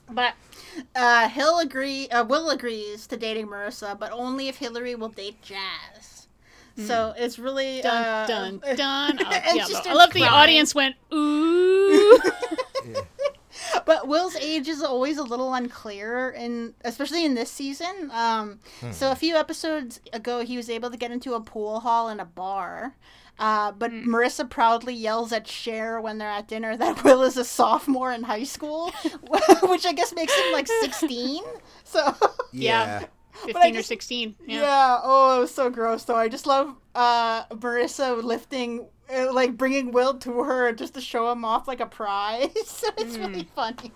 but 0.09 0.33
uh, 0.95 1.29
Hill 1.29 1.59
agree. 1.59 2.07
Uh, 2.09 2.23
Will 2.25 2.49
agrees 2.49 3.07
to 3.07 3.17
dating 3.17 3.47
Marissa, 3.47 3.97
but 3.97 4.11
only 4.11 4.47
if 4.47 4.57
Hillary 4.57 4.95
will 4.95 5.09
date 5.09 5.41
Jazz. 5.41 6.27
So 6.77 7.13
it's 7.17 7.39
really 7.39 7.81
done, 7.81 8.03
uh, 8.03 8.27
done. 8.27 8.61
dun. 8.75 9.19
Oh, 9.21 9.29
it's 9.31 9.55
yeah, 9.55 9.65
just 9.65 9.87
I 9.87 9.93
love 9.93 10.11
the 10.11 10.23
audience 10.23 10.75
went 10.75 10.95
ooh. 11.13 12.19
But 13.85 14.07
Will's 14.07 14.35
age 14.35 14.67
is 14.67 14.81
always 14.81 15.17
a 15.17 15.23
little 15.23 15.53
unclear, 15.53 16.29
and 16.31 16.73
especially 16.83 17.23
in 17.23 17.35
this 17.35 17.51
season. 17.51 18.09
Um, 18.11 18.59
So 18.91 19.11
a 19.11 19.15
few 19.15 19.35
episodes 19.35 20.01
ago, 20.11 20.43
he 20.43 20.57
was 20.57 20.69
able 20.69 20.89
to 20.91 20.97
get 20.97 21.11
into 21.11 21.33
a 21.33 21.41
pool 21.41 21.79
hall 21.81 22.09
and 22.09 22.19
a 22.19 22.25
bar. 22.25 22.95
Uh, 23.37 23.71
but 23.73 23.91
Marissa 23.91 24.49
proudly 24.49 24.93
yells 24.93 25.33
at 25.33 25.45
Cher 25.47 25.99
when 25.99 26.17
they're 26.17 26.29
at 26.29 26.47
dinner 26.47 26.77
that 26.77 27.03
Will 27.03 27.21
is 27.23 27.35
a 27.37 27.43
sophomore 27.43 28.11
in 28.13 28.23
high 28.23 28.43
school, 28.45 28.91
which 29.63 29.85
I 29.85 29.91
guess 29.93 30.13
makes 30.15 30.33
him 30.33 30.53
like 30.53 30.67
16. 30.67 31.43
So, 31.83 32.15
Yeah. 32.53 33.03
I 33.03 33.07
Fifteen 33.47 33.75
or 33.75 33.81
sixteen. 33.81 34.35
yeah. 34.47 34.61
Yeah. 34.61 34.99
oh, 35.03 35.37
it 35.37 35.39
was 35.41 35.53
so 35.53 35.69
gross 35.69 36.05
though. 36.05 36.15
I 36.15 36.29
just 36.29 36.47
love 36.47 36.73
uh, 36.95 37.43
Marissa 37.47 38.23
lifting, 38.23 38.87
uh, 39.13 39.33
like 39.33 39.57
bringing 39.57 39.91
Will 39.91 40.13
to 40.19 40.43
her 40.43 40.71
just 40.71 40.93
to 40.93 41.01
show 41.01 41.29
him 41.29 41.43
off 41.43 41.67
like 41.67 41.81
a 41.81 41.85
prize. 41.85 42.47
so 42.65 42.87
it's 42.97 43.17
really 43.17 43.49
funny. 43.53 43.91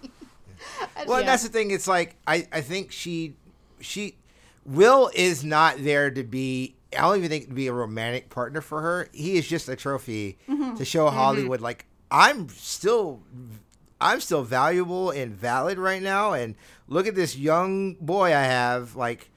I 0.98 1.06
Well, 1.06 1.20
just- 1.20 1.26
that's 1.26 1.44
the 1.44 1.50
thing. 1.50 1.72
It's 1.72 1.88
like 1.88 2.18
I, 2.28 2.50
I 2.52 2.60
think 2.60 2.92
she 2.92 3.36
she 3.80 4.18
Will 4.66 5.10
is 5.16 5.46
not 5.46 5.76
there 5.86 6.12
to 6.12 6.24
be. 6.24 6.76
I 6.98 7.02
don't 7.02 7.18
even 7.18 7.30
think 7.30 7.48
to 7.50 7.54
be 7.54 7.68
a 7.68 7.74
romantic 7.74 8.30
partner 8.30 8.62
for 8.62 8.82
her. 8.82 9.10
He 9.14 9.38
is 9.38 9.48
just 9.48 9.70
a 9.70 9.76
trophy 9.76 10.38
Mm-hmm. 10.50 10.76
to 10.76 10.86
show 10.86 11.10
Hollywood 11.10 11.62
like 11.62 11.86
I'm 12.12 12.50
still 12.50 13.22
I'm 14.02 14.22
still 14.22 14.44
valuable 14.44 15.12
and 15.12 15.34
valid 15.36 15.78
right 15.78 16.02
now. 16.02 16.34
And 16.34 16.56
look 16.88 17.06
at 17.06 17.16
this 17.16 17.36
young 17.38 17.94
boy 17.96 18.28
I 18.28 18.42
have. 18.44 18.96
Like 18.96 19.30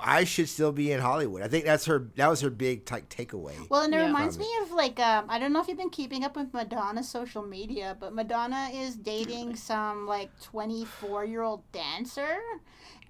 I 0.00 0.24
should 0.24 0.48
still 0.48 0.72
be 0.72 0.92
in 0.92 1.00
Hollywood. 1.00 1.42
I 1.42 1.48
think 1.48 1.64
that's 1.64 1.86
her. 1.86 2.08
That 2.16 2.28
was 2.28 2.40
her 2.40 2.50
big 2.50 2.90
like 2.90 3.08
takeaway. 3.08 3.54
Well, 3.68 3.82
and 3.82 3.94
it 3.94 3.98
Yeah. 3.98 4.06
reminds 4.06 4.38
me 4.38 4.48
of 4.62 4.70
like 4.72 4.98
um, 5.00 5.26
I 5.28 5.38
don't 5.38 5.52
know 5.52 5.60
if 5.60 5.68
you've 5.68 5.78
been 5.78 5.90
keeping 5.90 6.24
up 6.24 6.36
with 6.36 6.52
Madonna's 6.52 7.08
social 7.08 7.42
media, 7.42 7.96
but 7.98 8.14
Madonna 8.14 8.70
is 8.72 8.96
dating 8.96 9.56
some 9.56 10.06
like 10.06 10.30
twenty 10.40 10.84
four 10.84 11.24
year 11.24 11.42
old 11.42 11.62
dancer. 11.72 12.38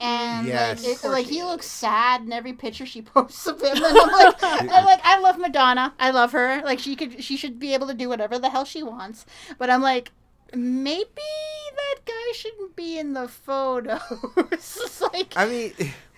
And 0.01 0.47
Yes. 0.47 0.85
like, 0.85 1.05
it, 1.05 1.09
like 1.09 1.27
he 1.27 1.39
is. 1.39 1.45
looks 1.45 1.67
sad 1.67 2.23
in 2.23 2.33
every 2.33 2.53
picture 2.53 2.85
she 2.87 3.01
posts 3.15 3.47
of 3.47 3.61
him, 3.63 3.77
and 3.77 3.97
I'm 3.99 4.11
like, 4.11 4.35
I'm 4.43 4.85
like, 4.85 5.01
I 5.05 5.19
love 5.21 5.39
Madonna, 5.39 5.95
I 5.99 6.11
love 6.11 6.33
her. 6.33 6.63
Like 6.65 6.81
she 6.81 6.97
could, 6.97 7.23
she 7.23 7.37
should 7.37 7.59
be 7.59 7.75
able 7.75 7.87
to 7.87 7.95
do 7.95 8.09
whatever 8.09 8.39
the 8.39 8.51
hell 8.51 8.65
she 8.65 8.83
wants. 8.83 9.25
But 9.59 9.71
I'm 9.71 9.83
like, 9.83 10.11
maybe 10.53 11.05
that 11.77 12.01
guy 12.05 12.33
shouldn't 12.35 12.75
be 12.77 12.99
in 12.99 13.13
the 13.13 13.29
photos. 13.29 14.01
like, 15.13 15.37
I 15.37 15.47
mean, 15.47 15.73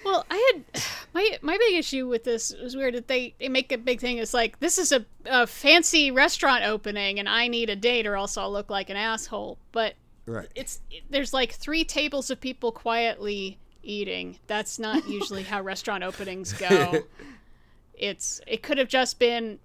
Well, 0.07 0.25
I 0.31 0.53
had 0.55 0.83
my 1.15 1.39
my 1.43 1.59
big 1.59 1.75
issue 1.75 2.07
with 2.07 2.23
this 2.23 2.55
was 2.63 2.77
weird 2.77 2.95
that 2.95 3.09
they, 3.09 3.35
they 3.41 3.49
make 3.49 3.73
a 3.73 3.79
big 3.79 4.01
thing. 4.01 4.19
It's 4.19 4.33
like 4.33 4.61
this 4.61 4.79
is 4.79 4.93
a, 4.93 5.05
a 5.27 5.47
fancy 5.47 6.13
restaurant 6.13 6.65
opening, 6.65 7.19
and 7.19 7.29
I 7.29 7.49
need 7.49 7.69
a 7.69 7.77
date, 7.77 8.07
or 8.07 8.15
else 8.15 8.37
I'll 8.37 8.53
look 8.53 8.71
like 8.71 8.89
an 8.89 8.97
asshole. 8.97 9.59
But 9.73 9.95
right. 10.27 10.49
it's 10.55 10.81
there's 11.11 11.35
like 11.35 11.53
three 11.53 11.85
tables 11.85 12.31
of 12.31 12.41
people 12.41 12.71
quietly 12.71 13.59
eating. 13.83 14.39
That's 14.47 14.79
not 14.79 15.09
usually 15.09 15.43
how 15.43 15.61
restaurant 15.73 16.05
openings 16.05 16.53
go. 16.53 17.03
It's 17.99 18.43
it 18.47 18.63
could 18.63 18.77
have 18.77 18.89
just 18.89 19.19
been, 19.19 19.59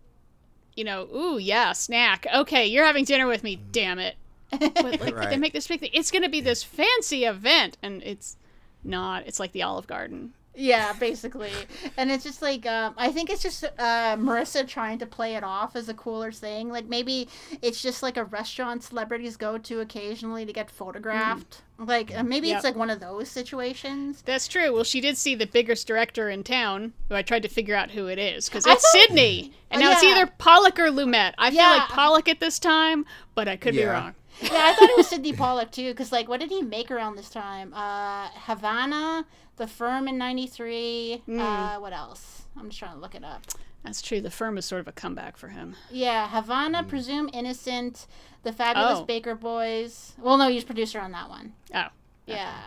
you 0.73 0.85
know, 0.85 1.05
ooh 1.13 1.37
yeah, 1.37 1.73
snack. 1.73 2.25
Okay, 2.33 2.65
you're 2.65 2.85
having 2.85 3.03
dinner 3.03 3.27
with 3.27 3.43
me. 3.43 3.57
Mm. 3.57 3.71
Damn 3.73 3.99
it. 3.99 4.15
But 4.57 5.01
like 5.01 5.29
they 5.29 5.35
make 5.35 5.51
this 5.51 5.67
big 5.67 5.81
thing. 5.81 5.89
It's 5.91 6.11
gonna 6.11 6.29
be 6.29 6.39
this 6.39 6.63
fancy 6.63 7.25
event, 7.25 7.77
and 7.83 8.01
it's 8.03 8.37
not. 8.83 9.27
It's 9.27 9.39
like 9.39 9.51
the 9.51 9.63
Olive 9.63 9.87
Garden. 9.87 10.33
Yeah, 10.53 10.91
basically. 10.99 11.53
And 11.95 12.11
it's 12.11 12.25
just 12.25 12.41
like 12.41 12.65
um, 12.65 12.93
I 12.97 13.09
think 13.13 13.29
it's 13.29 13.41
just 13.41 13.63
uh, 13.63 14.17
Marissa 14.17 14.67
trying 14.67 14.99
to 14.99 15.05
play 15.05 15.35
it 15.35 15.45
off 15.45 15.77
as 15.77 15.87
a 15.87 15.93
cooler 15.93 16.29
thing. 16.33 16.67
Like 16.67 16.87
maybe 16.87 17.29
it's 17.61 17.81
just 17.81 18.03
like 18.03 18.17
a 18.17 18.25
restaurant 18.25 18.83
celebrities 18.83 19.37
go 19.37 19.57
to 19.57 19.79
occasionally 19.79 20.45
to 20.45 20.51
get 20.51 20.69
photographed. 20.69 21.61
Like 21.79 22.13
uh, 22.13 22.23
maybe 22.23 22.49
Yep. 22.49 22.55
it's 22.57 22.65
like 22.65 22.75
one 22.75 22.89
of 22.89 22.99
those 22.99 23.29
situations. 23.29 24.23
That's 24.23 24.49
true. 24.49 24.73
Well, 24.73 24.83
she 24.83 24.99
did 24.99 25.17
see 25.17 25.35
the 25.35 25.47
biggest 25.47 25.87
director 25.87 26.29
in 26.29 26.43
town, 26.43 26.91
who 27.07 27.15
I 27.15 27.21
tried 27.21 27.43
to 27.43 27.49
figure 27.49 27.73
out 27.75 27.91
who 27.91 28.07
it 28.07 28.19
is 28.19 28.49
because 28.49 28.65
it's 28.67 28.81
thought- 28.91 29.01
Sidney, 29.07 29.53
and 29.69 29.81
Oh, 29.81 29.85
now 29.85 29.91
it's 29.93 30.03
either 30.03 30.27
Pollack 30.37 30.77
or 30.79 30.89
Lumet. 30.91 31.33
I 31.37 31.49
feel 31.51 31.59
like 31.61 31.87
Pollack 31.87 32.27
at 32.27 32.41
this 32.41 32.59
time, 32.59 33.05
but 33.35 33.47
I 33.47 33.55
could 33.55 33.73
be 33.73 33.85
wrong. 33.85 34.15
Yeah, 34.41 34.49
I 34.53 34.73
thought 34.73 34.89
it 34.89 34.97
was 34.97 35.07
Sidney 35.07 35.33
Pollack 35.33 35.71
too. 35.71 35.91
Because 35.91 36.11
like, 36.11 36.27
what 36.27 36.39
did 36.39 36.49
he 36.49 36.61
make 36.61 36.89
around 36.91 37.15
this 37.15 37.29
time? 37.29 37.73
Uh, 37.73 38.29
Havana, 38.33 39.25
The 39.57 39.67
Firm 39.67 40.07
in 40.07 40.17
'93. 40.17 41.21
Uh, 41.37 41.77
what 41.77 41.93
else? 41.93 42.43
I'm 42.57 42.67
just 42.69 42.79
trying 42.79 42.95
to 42.95 42.99
look 42.99 43.15
it 43.15 43.23
up. 43.23 43.41
That's 43.83 44.01
true. 44.01 44.21
The 44.21 44.29
firm 44.29 44.57
is 44.57 44.65
sort 44.65 44.81
of 44.81 44.87
a 44.87 44.91
comeback 44.91 45.37
for 45.37 45.47
him. 45.47 45.75
Yeah, 45.89 46.27
Havana, 46.29 46.83
Presume 46.83 47.29
Innocent, 47.33 48.05
The 48.43 48.53
Fabulous 48.53 48.99
Oh. 48.99 49.05
Baker 49.05 49.33
Boys. 49.33 50.13
Well, 50.19 50.37
no, 50.37 50.49
he 50.49 50.55
was 50.55 50.63
producer 50.63 50.99
on 50.99 51.11
that 51.13 51.29
one. 51.29 51.53
Oh, 51.73 51.87
Yeah. 52.27 52.59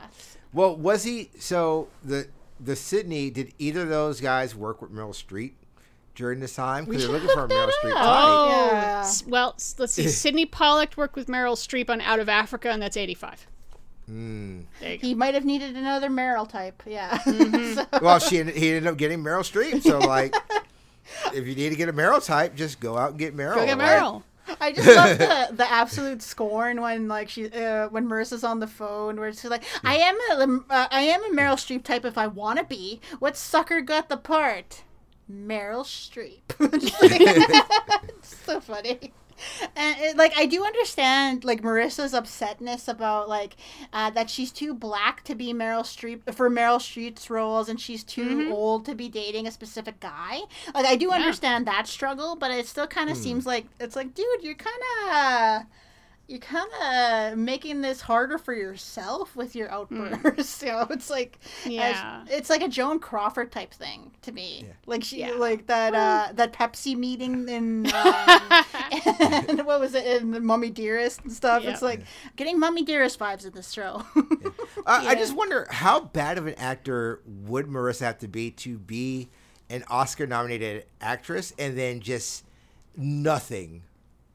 Well, 0.53 0.75
was 0.77 1.05
he 1.05 1.31
so 1.39 1.89
the 2.05 2.29
the 2.61 2.77
Sidney? 2.77 3.31
Did 3.31 3.53
either 3.59 3.83
of 3.83 3.89
those 3.89 4.21
guys 4.21 4.55
work 4.55 4.81
with 4.83 4.93
Meryl 4.93 5.11
Streep 5.15 5.53
during 6.15 6.41
this 6.41 6.55
time? 6.55 6.85
Because 6.85 7.03
We 7.07 7.13
they're 7.13 7.21
looking 7.21 7.35
for 7.35 7.45
a 7.45 7.49
Meryl 7.49 7.67
that 7.67 7.75
Streep 7.83 7.93
type. 7.95 8.03
Oh, 8.07 8.49
Yeah. 8.73 9.01
s- 9.05 9.25
well, 9.27 9.55
s- 9.57 9.75
let's 9.79 9.93
see. 9.93 10.09
Sidney 10.09 10.47
Pollack 10.47 10.97
worked 10.97 11.17
with 11.17 11.27
Meryl 11.29 11.55
Streep 11.57 11.91
on 11.91 12.01
Out 12.01 12.21
of 12.21 12.29
Africa, 12.29 12.71
and 12.71 12.81
that's 12.83 12.97
85. 12.97 13.47
Mm. 14.11 14.65
There 14.81 14.93
you 14.93 14.99
go. 14.99 15.07
He 15.09 15.15
might 15.15 15.35
have 15.35 15.45
needed 15.45 15.77
another 15.77 16.09
Meryl 16.11 16.49
type. 16.49 16.83
Yeah. 16.87 17.19
So- 17.75 17.87
Well, 18.03 18.19
she 18.19 18.39
ended- 18.39 18.57
he 18.57 18.69
ended 18.69 18.87
up 18.87 18.97
getting 18.99 19.21
Meryl 19.21 19.41
Streep. 19.41 19.83
So 19.83 19.99
like, 19.99 20.35
if 21.35 21.47
you 21.47 21.55
need 21.55 21.71
to 21.71 21.77
get 21.77 21.89
a 21.89 21.93
Meryl 21.93 22.25
type, 22.25 22.55
just 22.55 22.81
go 22.81 22.97
out 22.99 23.11
and 23.11 23.19
get 23.19 23.37
Meryl. 23.37 23.55
Go 23.57 23.67
get 23.67 23.79
like- 23.79 23.89
Meryl. 23.89 24.23
I 24.61 24.73
just 24.73 24.87
love 24.87 25.17
the, 25.19 25.49
the 25.57 25.73
absolute 25.73 26.21
scorn 26.21 26.83
when 26.83 27.09
like 27.09 27.31
she 27.31 27.51
uh, 27.51 27.89
when 27.89 28.07
Marissa's 28.07 28.45
on 28.45 28.61
the 28.61 28.67
phone 28.67 29.17
where 29.19 29.33
she's 29.33 29.45
like, 29.47 29.65
I 29.83 29.97
am 29.97 30.19
a 30.33 30.61
uh, 30.71 30.87
I 30.91 31.01
am 31.01 31.25
a 31.25 31.29
Meryl 31.35 31.55
Streep 31.55 31.83
type 31.83 32.05
if 32.05 32.19
I 32.19 32.27
want 32.27 32.59
to 32.59 32.65
be. 32.67 33.01
What 33.21 33.39
sucker 33.39 33.81
got 33.81 34.11
the 34.11 34.19
part? 34.19 34.83
Meryl 35.31 35.85
Streep. 35.85 36.41
Just 36.81 37.03
like- 37.03 37.21
it's 38.09 38.37
so 38.45 38.61
funny. 38.61 39.13
And 39.75 39.97
it, 39.99 40.17
like 40.17 40.33
I 40.37 40.47
do 40.47 40.65
understand 40.65 41.45
like 41.45 41.61
Marissa's 41.61 42.13
upsetness 42.13 42.87
about 42.89 43.29
like 43.29 43.57
uh, 43.93 44.11
that 44.11 44.31
she's 44.31 44.53
too 44.53 44.73
black 44.75 45.25
to 45.25 45.35
be 45.35 45.53
Meryl 45.53 45.83
Streep 45.83 46.33
for 46.35 46.49
Meryl 46.49 46.79
Streep's 46.79 47.29
roles 47.29 47.69
and 47.69 47.81
she's 47.81 48.05
too 48.05 48.49
old 48.53 48.87
to 48.87 48.95
be 48.95 49.09
dating 49.09 49.49
a 49.49 49.51
specific 49.51 49.99
guy. 49.99 50.39
Like 50.73 50.87
I 50.87 50.95
do 50.95 51.11
understand 51.11 51.67
that 51.67 51.89
struggle, 51.89 52.37
but 52.37 52.53
it 52.53 52.67
still 52.69 52.87
kind 52.87 53.11
of 53.11 53.17
seems 53.17 53.45
like 53.45 53.67
it's 53.81 53.97
like, 53.97 54.15
dude, 54.15 54.25
you're 54.43 54.55
kind 54.55 54.77
of 55.11 55.63
you're 56.27 56.39
kind 56.39 56.69
of 56.83 57.39
making 57.39 57.83
this 57.83 58.01
harder 58.01 58.39
for 58.39 58.55
yourself 58.55 59.37
with 59.37 59.55
your 59.55 59.71
outbursts. 59.71 60.63
you 60.63 60.69
know, 60.69 60.87
it's 60.91 61.11
like 61.11 61.39
Yeah. 61.67 62.25
it's 62.29 62.49
like 62.49 62.63
a 62.63 62.69
Joan 62.69 62.99
Crawford 62.99 63.53
type 63.53 63.75
thing 63.75 64.11
to 64.23 64.33
me. 64.33 64.67
Like 64.87 65.05
she 65.05 65.21
Yeah. 65.21 65.33
like 65.33 65.67
that 65.67 65.95
uh 65.95 66.33
that 66.33 66.53
Pepsi 66.55 66.97
meeting 66.97 67.49
in 67.49 67.87
um, 67.95 68.41
and 69.49 69.67
what 69.67 69.81
was 69.81 69.95
it 69.95 70.07
in 70.23 70.31
the 70.31 70.41
Mummy 70.41 70.71
Dearest 70.71 71.21
and 71.23 71.33
stuff. 71.33 71.63
Yeah. 71.63 71.71
It's 71.73 71.83
like 71.83 72.01
getting 72.37 72.59
Mummy 72.59 72.83
Dearest 72.85 73.19
vibes 73.19 73.45
in 73.47 73.53
this 73.53 73.71
show. 73.71 74.03
Uh, 74.17 74.23
I 74.87 75.15
just 75.15 75.35
wonder 75.37 75.67
how 75.71 76.01
bad 76.01 76.39
of 76.39 76.47
an 76.47 76.55
actor 76.55 77.21
would 77.27 77.67
Marissa 77.67 78.01
have 78.01 78.19
to 78.19 78.29
be 78.29 78.51
to 78.53 78.79
be 78.79 79.29
an 79.71 79.85
Oscar-nominated 79.89 80.85
actress 81.01 81.53
and 81.59 81.77
then 81.77 82.01
just 82.01 82.45
nothing 82.97 83.83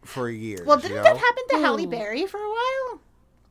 for 0.04 0.30
years. 0.30 0.66
well, 0.66 0.78
didn't 0.78 0.98
know? 0.98 1.04
that 1.04 1.18
happen 1.18 1.44
to 1.50 1.58
Halle 1.60 1.84
Ooh. 1.84 1.88
Berry 1.88 2.26
for 2.26 2.40
a 2.40 2.50
while? 2.50 3.02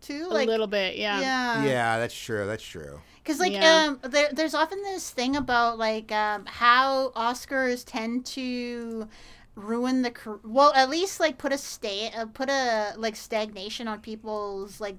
Too 0.01 0.29
like, 0.29 0.47
A 0.47 0.51
little 0.51 0.67
bit, 0.67 0.97
yeah. 0.97 1.21
yeah. 1.21 1.65
Yeah, 1.65 1.99
that's 1.99 2.19
true. 2.19 2.47
That's 2.47 2.63
true. 2.65 3.01
Because 3.23 3.41
like 3.41 3.53
Yeah. 3.53 3.89
um, 3.89 4.11
there, 4.11 4.29
there's 4.33 4.55
often 4.55 4.83
this 4.83 5.11
thing 5.11 5.37
about 5.37 5.77
like 5.79 6.11
um, 6.13 6.47
how 6.47 7.11
Oscars 7.11 7.85
tend 7.85 8.25
to 8.27 9.09
ruin 9.55 10.03
the 10.03 10.13
well 10.45 10.73
at 10.75 10.89
least 10.89 11.19
like 11.19 11.37
put 11.37 11.53
a 11.53 11.59
stay 11.59 12.13
uh, 12.17 12.27
put 12.27 12.49
a 12.49 12.95
like 12.97 13.17
stagnation 13.17 13.89
on 13.89 14.01
people's 14.01 14.81
like 14.81 14.97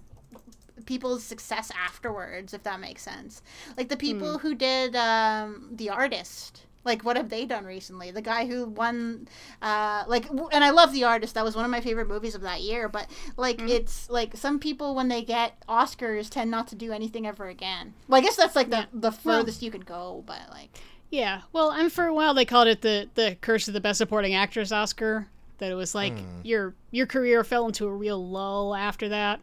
people's 0.85 1.23
success 1.23 1.71
afterwards 1.81 2.53
if 2.53 2.61
that 2.63 2.77
makes 2.79 3.01
sense 3.01 3.41
like 3.77 3.87
the 3.87 3.95
people 3.95 4.37
who 4.39 4.53
did 4.53 4.97
um 4.97 5.69
the 5.71 5.89
artist 5.89 6.63
like 6.89 7.03
what 7.03 7.15
have 7.15 7.29
they 7.29 7.45
done 7.45 7.65
recently 7.65 8.11
the 8.11 8.21
guy 8.21 8.45
who 8.45 8.65
won 8.65 9.27
uh 9.61 10.03
like 10.07 10.29
and 10.29 10.63
i 10.63 10.69
love 10.69 10.91
the 10.91 11.03
artist 11.03 11.35
that 11.35 11.43
was 11.43 11.55
one 11.55 11.63
of 11.63 11.71
my 11.71 11.81
favorite 11.81 12.07
movies 12.07 12.35
of 12.35 12.41
that 12.41 12.61
year 12.61 12.89
but 12.89 13.07
like 13.37 13.57
mm-hmm. 13.57 13.69
it's 13.69 14.09
like 14.09 14.35
some 14.35 14.59
people 14.59 14.95
when 14.95 15.07
they 15.07 15.21
get 15.21 15.53
oscars 15.67 16.29
tend 16.29 16.51
not 16.51 16.67
to 16.67 16.75
do 16.75 16.91
anything 16.91 17.25
ever 17.25 17.47
again 17.47 17.93
well 18.07 18.19
i 18.19 18.23
guess 18.23 18.35
that's 18.35 18.55
like 18.55 18.69
the 18.69 18.87
the 18.93 19.15
Well- 19.23 19.39
furthest 19.39 19.61
you 19.61 19.71
could 19.71 19.85
go 19.85 20.23
but 20.25 20.41
like 20.51 20.77
Yeah. 21.11 21.41
Well, 21.51 21.71
and 21.71 21.91
for 21.91 22.05
a 22.05 22.13
while 22.13 22.33
they 22.33 22.45
called 22.45 22.67
it 22.67 22.81
the 22.81 23.09
the 23.15 23.35
curse 23.41 23.67
of 23.67 23.73
the 23.73 23.81
best 23.81 23.97
supporting 23.97 24.35
actress 24.35 24.71
Oscar. 24.71 25.27
That 25.57 25.71
it 25.71 25.75
was 25.75 25.93
like 25.95 26.17
hmm. 26.17 26.41
your 26.43 26.75
your 26.91 27.05
career 27.05 27.43
fell 27.43 27.65
into 27.65 27.85
a 27.87 27.91
real 27.91 28.23
lull 28.25 28.75
after 28.75 29.09
that. 29.09 29.41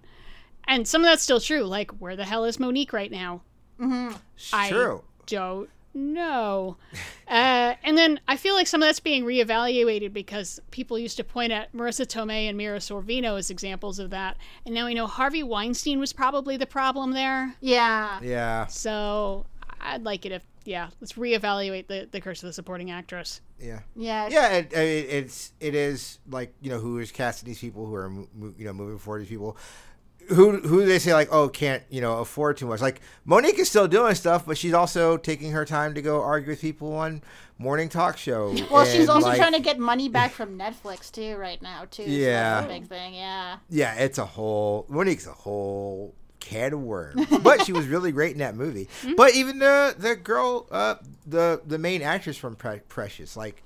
And 0.69 0.87
some 0.87 1.03
of 1.03 1.07
that's 1.07 1.23
still 1.23 1.41
true. 1.41 1.63
Like, 1.63 1.91
where 1.93 2.17
the 2.17 2.25
hell 2.25 2.45
is 2.45 2.59
Mo'Nique 2.59 2.93
right 2.93 3.11
now? 3.11 3.43
Mm-hmm. 3.81 4.17
It's 4.37 4.53
I 4.53 4.71
true. 4.71 5.03
don't 5.27 5.69
know. 5.97 6.77
uh, 7.29 7.75
and 7.83 7.97
then 7.99 8.21
I 8.29 8.37
feel 8.37 8.55
like 8.55 8.67
some 8.67 8.83
of 8.83 8.87
that's 8.89 9.01
being 9.01 9.25
reevaluated 9.25 10.13
because 10.13 10.61
people 10.71 10.99
used 10.99 11.17
to 11.17 11.25
point 11.25 11.53
at 11.53 11.73
Marisa 11.73 12.07
Tomei 12.07 12.49
and 12.49 12.57
Mira 12.57 12.79
Sorvino 12.79 13.39
as 13.39 13.51
examples 13.51 13.99
of 13.99 14.11
that. 14.11 14.37
And 14.65 14.75
now 14.75 14.87
we 14.87 14.95
know 14.95 15.07
Harvey 15.07 15.43
Weinstein 15.43 15.99
was 15.99 16.13
probably 16.13 16.57
the 16.57 16.67
problem 16.67 17.13
there. 17.13 17.55
yeah 17.61 18.21
Yeah, 18.23 18.67
So 18.67 19.47
I'd 19.81 20.05
like 20.05 20.25
it 20.27 20.33
if, 20.33 20.43
yeah, 20.65 20.89
let's 21.01 21.13
reevaluate 21.15 21.87
the, 21.87 22.09
the 22.11 22.21
curse 22.21 22.43
of 22.43 22.49
the 22.49 22.53
supporting 22.53 22.91
actress. 22.91 23.41
yeah. 23.61 23.81
yeah 23.95 24.29
Yeah, 24.31 24.49
it, 24.55 24.73
it, 24.73 24.79
it's 25.11 25.53
it 25.61 25.75
is 25.75 26.19
like 26.29 26.53
you 26.61 26.71
know 26.71 26.79
who 26.81 26.99
is 26.99 27.13
casting 27.13 27.47
these 27.47 27.61
people 27.61 27.87
who 27.87 27.95
are 27.95 28.11
mo- 28.11 28.29
mo- 28.35 28.55
you 28.59 28.65
know 28.65 28.73
moving 28.73 28.99
forward 28.99 29.21
these 29.23 29.29
people 29.29 29.57
who 30.29 30.59
who 30.59 30.85
they 30.85 30.99
say 30.99 31.13
like 31.15 31.29
oh 31.33 31.49
can't 31.49 31.83
you 31.89 32.01
know 32.01 32.19
afford 32.19 32.57
too 32.57 32.67
much 32.67 32.81
like 32.81 33.01
Mo'Nique 33.25 33.59
is 33.59 33.69
still 33.69 33.89
doing 33.89 34.15
stuff 34.15 34.45
but 34.47 34.59
she's 34.59 34.73
also 34.75 35.17
taking 35.17 35.53
her 35.53 35.65
time 35.65 35.95
to 35.95 36.03
go 36.03 36.23
argue 36.23 36.51
with 36.51 36.61
people 36.61 36.93
on 36.95 37.23
morning 37.59 37.89
talk 37.89 38.17
show. 38.19 38.55
Well, 38.71 38.85
she's 38.85 39.09
also 39.09 39.29
like, 39.29 39.39
trying 39.39 39.53
to 39.55 39.61
get 39.61 39.79
money 39.79 40.09
back 40.09 40.31
from 40.41 40.59
Netflix 40.59 41.11
too 41.11 41.37
right 41.37 41.61
now 41.63 41.85
too. 41.91 42.05
so 42.05 42.11
Yeah. 42.11 42.65
a 42.65 42.69
big 42.69 42.87
thing. 42.87 43.15
Yeah. 43.15 43.59
yeah 43.71 43.95
it's 43.95 44.19
a 44.19 44.27
whole 44.27 44.87
Mo'Nique's 44.89 45.27
a 45.27 45.33
whole 45.33 46.15
can 46.39 46.73
of 46.73 46.81
worms 46.81 47.27
but 47.43 47.65
she 47.65 47.73
was 47.73 47.87
really 47.89 48.13
great 48.13 48.33
in 48.33 48.39
that 48.39 48.55
movie. 48.55 48.89
But 49.17 49.35
even 49.35 49.59
the 49.59 49.95
the 49.99 50.15
girl 50.17 50.67
uh 50.71 50.97
the 51.27 51.61
the 51.67 51.79
main 51.79 52.03
actress 52.03 52.37
from 52.37 52.57
Pre- 52.57 52.81
Precious 52.89 53.37
like 53.37 53.63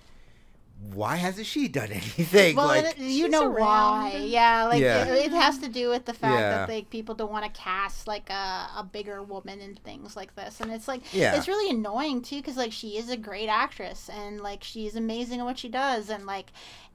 why 0.95 1.17
hasn't 1.17 1.47
she 1.47 1.69
done 1.69 1.91
anything 1.93 2.57
Well, 2.57 2.67
like 2.69 2.85
it- 2.85 2.99
you 2.99 3.29
know 3.29 3.45
around. 3.47 3.57
why? 3.59 4.17
Yeah, 4.25 4.65
like 4.65 4.81
Yeah. 4.81 5.05
It, 5.05 5.27
it 5.27 5.33
has 5.33 5.59
to 5.59 5.69
do 5.69 5.91
with 5.91 6.07
the 6.07 6.15
fact 6.15 6.41
Yeah. 6.41 6.51
that 6.67 6.69
like 6.69 6.89
people 6.91 7.15
don't 7.15 7.31
want 7.31 7.45
to 7.45 7.61
cast 7.61 8.07
like 8.07 8.31
a, 8.31 8.69
a 8.79 8.89
bigger 8.91 9.23
woman 9.23 9.61
in 9.61 9.75
things 9.75 10.17
like 10.17 10.35
this, 10.37 10.61
and 10.61 10.71
it's 10.73 10.89
like 10.89 11.03
Yeah. 11.13 11.35
it's 11.37 11.47
really 11.49 11.71
annoying 11.71 12.23
too 12.23 12.37
because 12.37 12.57
like 12.57 12.73
she 12.73 12.97
is 12.97 13.11
a 13.11 13.17
great 13.17 13.49
actress 13.49 14.09
and 14.09 14.41
like 14.41 14.65
she's 14.65 14.97
amazing 14.97 15.41
at 15.41 15.45
what 15.45 15.59
she 15.59 15.69
does, 15.69 16.09
and 16.09 16.25
like 16.27 16.47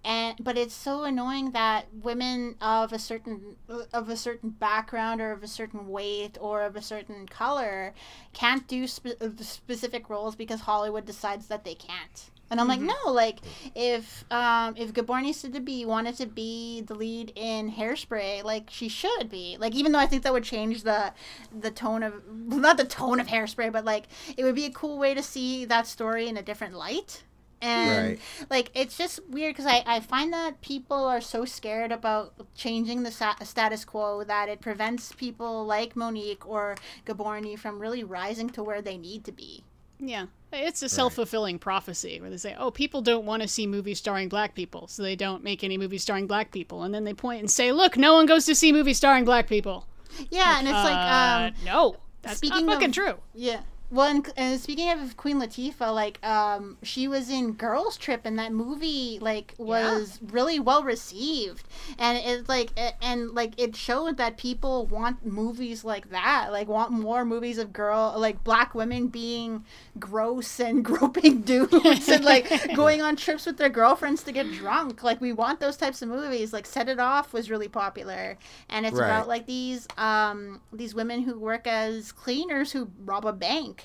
and 0.03 0.35
but 0.39 0.57
it's 0.57 0.73
so 0.75 1.03
annoying 1.03 1.51
that 1.51 1.85
women 1.93 2.55
of 2.61 2.91
a 2.93 2.99
certain 2.99 3.55
of 3.93 4.09
a 4.09 4.17
certain 4.17 4.49
background 4.51 5.21
or 5.21 5.31
of 5.31 5.41
a 5.43 5.47
certain 5.47 5.87
weight 5.87 6.37
or 6.41 6.63
of 6.63 6.75
a 6.75 6.81
certain 6.81 7.27
color 7.27 7.93
can't 8.33 8.67
do 8.67 8.85
spe- 8.87 9.17
specific 9.41 10.09
roles 10.09 10.35
because 10.35 10.61
Hollywood 10.61 11.05
decides 11.05 11.47
that 11.47 11.63
they 11.63 11.75
can't. 11.75 12.29
And 12.51 12.61
I'm 12.61 12.67
like, 12.67 12.79
no, 12.79 12.95
like 13.07 13.39
if 13.73 14.23
um 14.31 14.75
if 14.77 14.93
Gabourey 14.93 15.31
Sidibe 15.31 15.85
wanted 15.85 16.15
to 16.17 16.27
be 16.27 16.81
the 16.81 16.93
lead 16.93 17.31
in 17.35 17.71
Hairspray, 17.71 18.43
like 18.43 18.69
she 18.69 18.87
should 18.87 19.29
be. 19.29 19.57
Like 19.59 19.73
even 19.73 19.91
though 19.91 19.99
I 19.99 20.05
think 20.05 20.23
that 20.23 20.33
would 20.33 20.43
change 20.43 20.83
the 20.83 21.11
the 21.57 21.71
tone 21.71 22.03
of 22.03 22.13
not 22.29 22.77
the 22.77 22.85
tone 22.85 23.19
of 23.19 23.27
Hairspray, 23.27 23.71
but 23.71 23.83
like 23.83 24.05
it 24.37 24.43
would 24.43 24.55
be 24.55 24.65
a 24.65 24.71
cool 24.71 24.97
way 24.97 25.13
to 25.15 25.23
see 25.23 25.65
that 25.65 25.87
story 25.87 26.27
in 26.27 26.37
a 26.37 26.43
different 26.43 26.75
light. 26.75 27.23
And 27.61 28.07
Right. 28.09 28.19
like 28.49 28.69
it's 28.75 28.95
just 28.97 29.21
weird 29.27 29.55
because 29.55 29.65
I, 29.65 29.83
I 29.87 29.99
find 29.99 30.31
that 30.33 30.61
people 30.61 31.03
are 31.05 31.21
so 31.21 31.45
scared 31.45 31.91
about 31.91 32.33
changing 32.53 33.01
the 33.03 33.11
sa- 33.11 33.37
status 33.43 33.85
quo 33.85 34.23
that 34.23 34.49
it 34.49 34.61
prevents 34.61 35.13
people 35.13 35.65
like 35.65 35.95
Mo'Nique 35.95 36.45
or 36.45 36.75
Gaborni 37.05 37.57
from 37.57 37.79
really 37.79 38.03
rising 38.03 38.49
to 38.51 38.63
where 38.63 38.81
they 38.83 38.97
need 38.97 39.23
to 39.25 39.31
be. 39.31 39.63
Yeah. 39.99 40.25
It's 40.53 40.81
a 40.81 40.87
self 40.89 41.15
fulfilling 41.15 41.59
prophecy 41.59 42.21
where 42.21 42.29
they 42.29 42.37
say, 42.37 42.55
oh, 42.57 42.71
people 42.71 43.01
don't 43.01 43.25
want 43.25 43.41
to 43.41 43.47
see 43.47 43.67
movies 43.67 43.97
starring 43.97 44.29
black 44.29 44.55
people, 44.55 44.87
so 44.87 45.03
they 45.03 45.15
don't 45.17 45.43
make 45.43 45.63
any 45.65 45.77
movies 45.77 46.01
starring 46.01 46.27
black 46.27 46.51
people. 46.51 46.83
And 46.83 46.93
then 46.93 47.03
they 47.03 47.13
point 47.13 47.41
and 47.41 47.51
say, 47.51 47.71
look, 47.73 47.97
no 47.97 48.13
one 48.13 48.25
goes 48.25 48.45
to 48.45 48.55
see 48.55 48.71
movies 48.71 48.95
starring 48.97 49.25
black 49.25 49.47
people. 49.47 49.85
Yeah, 50.29 50.59
and 50.59 50.67
it's 50.67 50.73
like 50.73 50.95
Uh, 50.95 51.47
um 51.47 51.65
no, 51.65 51.97
that's 52.21 52.37
speaking 52.37 52.65
not 52.67 52.75
fucking 52.75 52.89
of- 52.89 52.95
true. 52.95 53.15
Yeah. 53.33 53.59
Well, 53.95 54.07
and, 54.09 54.29
and 54.35 54.59
speaking 54.59 54.89
of 54.89 55.15
Queen 55.15 55.37
Latifah, 55.39 55.93
like, 55.95 56.21
um, 56.25 56.77
she 56.83 57.07
was 57.07 57.29
in 57.29 57.53
Girls 57.53 57.95
Trip, 57.95 58.21
and 58.25 58.37
that 58.37 58.51
movie, 58.51 59.19
like, 59.21 59.53
was 59.57 60.19
really 60.21 60.59
well 60.59 60.83
received, 60.83 61.65
and 61.97 62.17
it's 62.17 62.49
like, 62.49 62.71
a- 62.75 63.01
and 63.01 63.31
like, 63.31 63.53
it 63.57 63.75
showed 63.75 64.17
that 64.17 64.37
people 64.37 64.85
want 64.87 65.25
movies 65.25 65.85
like 65.85 66.09
that, 66.09 66.51
like, 66.51 66.67
want 66.67 66.91
more 66.91 67.23
movies 67.23 67.57
of 67.57 67.71
girl, 67.71 68.13
like, 68.17 68.43
black 68.43 68.75
women 68.75 69.07
being 69.07 69.63
gross 69.99 70.59
and 70.59 70.83
groping 70.91 71.41
dudes, 71.41 72.09
and 72.09 72.25
like 72.25 72.51
going 72.73 73.01
on 73.01 73.15
trips 73.15 73.45
with 73.45 73.57
their 73.57 73.69
girlfriends 73.69 74.23
to 74.23 74.31
get 74.33 74.51
drunk. 74.51 75.03
Like, 75.03 75.21
we 75.21 75.31
want 75.31 75.59
those 75.61 75.77
types 75.77 76.01
of 76.01 76.09
movies. 76.09 76.51
Like, 76.51 76.65
Set 76.65 76.89
It 76.89 76.99
Off 76.99 77.33
was 77.33 77.49
really 77.49 77.69
popular, 77.69 78.37
and 78.69 78.85
it's 78.85 78.99
Right. 78.99 79.05
about 79.05 79.27
like 79.27 79.45
these, 79.45 79.87
um, 79.97 80.61
these 80.73 80.93
women 80.93 81.21
who 81.23 81.39
work 81.39 81.67
as 81.67 82.11
cleaners 82.11 82.71
who 82.73 82.89
rob 83.05 83.25
a 83.25 83.33
bank 83.33 83.84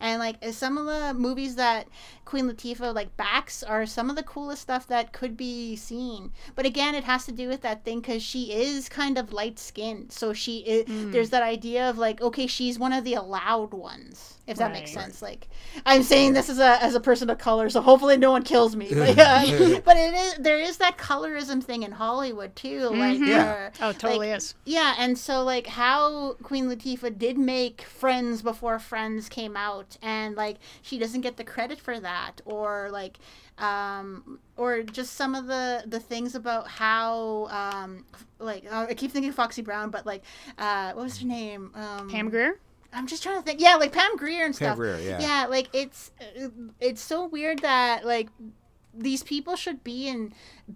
and 0.00 0.18
like 0.18 0.36
some 0.52 0.78
of 0.78 0.86
the 0.86 1.14
movies 1.14 1.56
that 1.56 1.88
Queen 2.24 2.48
Latifah 2.48 2.94
like 2.94 3.16
backs 3.16 3.62
are 3.62 3.86
some 3.86 4.08
of 4.10 4.16
the 4.16 4.22
coolest 4.22 4.62
stuff 4.62 4.86
that 4.88 5.12
could 5.12 5.36
be 5.36 5.76
seen. 5.76 6.32
But 6.54 6.66
again, 6.66 6.94
it 6.94 7.04
has 7.04 7.24
to 7.26 7.32
do 7.32 7.48
with 7.48 7.62
that 7.62 7.84
thing 7.84 8.00
because 8.00 8.22
she 8.22 8.52
is 8.52 8.88
kind 8.88 9.18
of 9.18 9.32
light 9.32 9.58
skinned, 9.58 10.12
so 10.12 10.32
she 10.32 10.64
i 10.68 10.84
there's 11.10 11.30
that 11.30 11.42
idea 11.42 11.88
of 11.90 11.98
like 11.98 12.20
okay, 12.20 12.46
she's 12.46 12.78
one 12.78 12.92
of 12.92 13.04
the 13.04 13.14
allowed 13.14 13.72
ones. 13.74 14.36
If 14.46 14.58
that 14.58 14.72
makes 14.72 14.90
sense, 14.90 15.22
like 15.22 15.48
I'm 15.86 16.02
saying 16.02 16.32
this 16.32 16.48
as 16.48 16.58
a 16.58 16.82
as 16.82 16.94
a 16.94 17.00
person 17.00 17.30
of 17.30 17.38
color, 17.38 17.68
so 17.70 17.80
hopefully 17.80 18.16
no 18.16 18.32
one 18.32 18.42
kills 18.42 18.74
me. 18.74 18.94
But, 18.94 19.16
yeah, 19.16 19.80
but 19.84 19.96
it 19.96 20.14
is 20.14 20.34
there 20.34 20.58
is 20.58 20.78
that 20.78 20.98
colorism 20.98 21.62
thing 21.62 21.82
in 21.84 21.92
Hollywood 21.92 22.56
too, 22.56 22.80
like 22.88 23.20
Mhm. 23.20 23.26
Yeah. 23.26 23.70
Oh, 23.80 23.92
totally 23.92 24.28
like, 24.30 24.36
is. 24.38 24.54
yeah, 24.64 24.94
and 24.98 25.16
so 25.16 25.42
like 25.44 25.66
how 25.68 26.34
Queen 26.42 26.66
Latifah 26.68 27.16
did 27.16 27.38
make 27.38 27.82
Friends 27.82 28.42
before 28.42 28.78
Friends 28.78 29.28
came 29.28 29.56
out, 29.56 29.69
and 30.02 30.36
like 30.36 30.56
she 30.82 30.98
doesn't 30.98 31.20
get 31.22 31.36
the 31.36 31.44
credit 31.44 31.78
for 31.78 31.98
that, 32.00 32.40
or 32.44 32.88
like, 32.90 33.18
um, 33.58 34.38
or 34.56 34.82
just 34.82 35.14
some 35.14 35.34
of 35.34 35.46
the 35.46 35.82
the 35.86 36.00
things 36.00 36.34
about 36.34 36.68
how 36.68 37.46
um, 37.50 38.04
like 38.38 38.64
uh, 38.70 38.86
I 38.88 38.94
keep 38.94 39.10
thinking 39.12 39.32
Foxy 39.32 39.62
Brown, 39.62 39.90
but 39.90 40.06
like, 40.06 40.22
uh, 40.58 40.92
what 40.92 41.04
was 41.04 41.18
her 41.18 41.26
name? 41.26 41.70
Um, 41.74 42.08
Pam 42.10 42.30
Grier? 42.30 42.58
I'm 42.92 43.06
just 43.06 43.22
trying 43.22 43.36
to 43.38 43.42
think. 43.42 43.60
Yeah, 43.60 43.76
like 43.76 43.92
Pam 43.92 44.16
Grier 44.16 44.44
and 44.44 44.54
stuff. 44.54 44.76
Grier, 44.76 44.98
yeah. 44.98 45.20
Yeah, 45.20 45.46
like 45.48 45.68
it's 45.72 46.10
uh, 46.20 46.48
it's 46.80 47.00
so 47.02 47.26
weird 47.26 47.60
that 47.60 48.04
like 48.04 48.28
these 48.92 49.22
people 49.22 49.54
should 49.54 49.84
be 49.84 50.08
in 50.08 50.32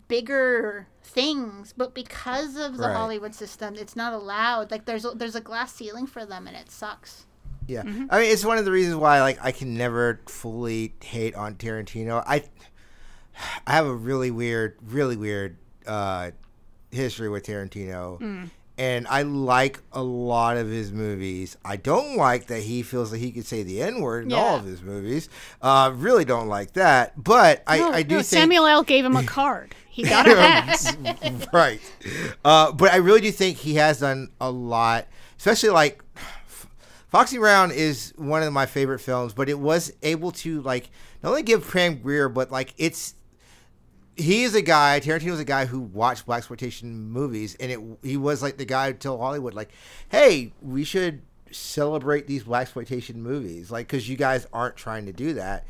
bigger 0.06 0.86
things, 1.02 1.74
but 1.76 1.94
because 1.94 2.56
of 2.56 2.76
the 2.76 2.84
Right. 2.86 2.96
Hollywood 2.96 3.34
system, 3.34 3.74
it's 3.74 3.96
not 3.96 4.12
allowed. 4.12 4.70
Like 4.70 4.84
there's 4.84 5.04
a, 5.04 5.10
there's 5.10 5.34
a 5.34 5.40
glass 5.40 5.74
ceiling 5.74 6.06
for 6.06 6.24
them, 6.24 6.46
and 6.46 6.56
it 6.56 6.70
sucks. 6.70 7.26
Yeah, 7.66 7.82
I 7.82 7.84
mean, 7.84 8.08
it's 8.30 8.44
one 8.44 8.58
of 8.58 8.64
the 8.64 8.70
reasons 8.70 8.96
why 8.96 9.20
like 9.20 9.38
I 9.42 9.52
can 9.52 9.76
never 9.76 10.20
fully 10.26 10.94
hate 11.02 11.34
on 11.34 11.54
Tarantino. 11.54 12.22
I 12.26 12.44
I 13.66 13.72
have 13.72 13.86
a 13.86 13.94
really 13.94 14.30
weird, 14.30 14.76
really 14.86 15.16
weird 15.16 15.56
uh, 15.86 16.30
history 16.90 17.28
with 17.28 17.44
Tarantino, 17.46 18.48
and 18.78 19.06
I 19.08 19.22
like 19.22 19.80
a 19.92 20.02
lot 20.02 20.56
of 20.56 20.68
his 20.68 20.92
movies. 20.92 21.56
I 21.64 21.76
don't 21.76 22.16
like 22.16 22.46
that 22.48 22.62
he 22.62 22.82
feels 22.82 23.10
that 23.12 23.18
he 23.18 23.32
could 23.32 23.46
say 23.46 23.62
the 23.62 23.82
N 23.82 24.00
word 24.00 24.26
in 24.26 24.32
all 24.32 24.56
of 24.56 24.64
his 24.64 24.82
movies. 24.82 25.28
Uh, 25.62 25.92
really 25.94 26.24
don't 26.24 26.48
like 26.48 26.72
that. 26.74 27.12
But 27.22 27.62
I, 27.66 27.78
No, 27.78 27.90
I 27.92 28.02
do 28.02 28.16
no, 28.16 28.22
think 28.22 28.26
Samuel 28.42 28.66
L. 28.66 28.82
gave 28.82 29.04
him 29.04 29.16
a 29.16 29.22
card. 29.38 29.74
He 29.88 30.02
got 30.08 30.28
a 30.28 30.34
pass. 30.34 30.96
right. 31.52 31.80
Uh, 32.44 32.72
but 32.72 32.92
I 32.92 32.96
really 32.96 33.20
do 33.20 33.30
think 33.30 33.58
he 33.58 33.74
has 33.76 34.00
done 34.00 34.30
a 34.40 34.50
lot, 34.50 35.06
especially 35.38 35.70
like 35.70 36.02
Foxy 37.14 37.38
Brown 37.38 37.70
is 37.70 38.12
one 38.16 38.42
of 38.42 38.52
my 38.52 38.66
favorite 38.66 38.98
films, 38.98 39.32
but 39.34 39.48
it 39.48 39.56
was 39.56 39.92
able 40.02 40.32
to 40.32 40.60
like 40.62 40.90
not 41.22 41.28
only 41.28 41.44
give 41.44 41.70
Pam 41.70 42.00
Grier, 42.00 42.28
but 42.28 42.50
like 42.50 42.74
it's 42.76 43.14
he 44.16 44.42
is 44.42 44.56
a 44.56 44.62
guy. 44.62 44.98
Tarantino 44.98 45.30
is 45.30 45.38
a 45.38 45.44
guy 45.44 45.64
who 45.64 45.78
watched 45.78 46.26
black 46.26 46.38
exploitation 46.38 47.08
movies, 47.10 47.56
and 47.60 47.70
it 47.70 47.78
he 48.02 48.16
was 48.16 48.42
like 48.42 48.56
the 48.56 48.64
guy 48.64 48.88
who 48.88 48.94
told 48.94 49.20
Hollywood 49.20 49.54
like, 49.54 49.70
"Hey, 50.08 50.54
we 50.60 50.82
should 50.82 51.22
celebrate 51.52 52.26
these 52.26 52.42
black 52.42 52.62
exploitation 52.62 53.22
movies, 53.22 53.70
like 53.70 53.86
because 53.86 54.08
you 54.08 54.16
guys 54.16 54.48
aren't 54.52 54.74
trying 54.74 55.06
to 55.06 55.12
do 55.12 55.34
that." 55.34 55.64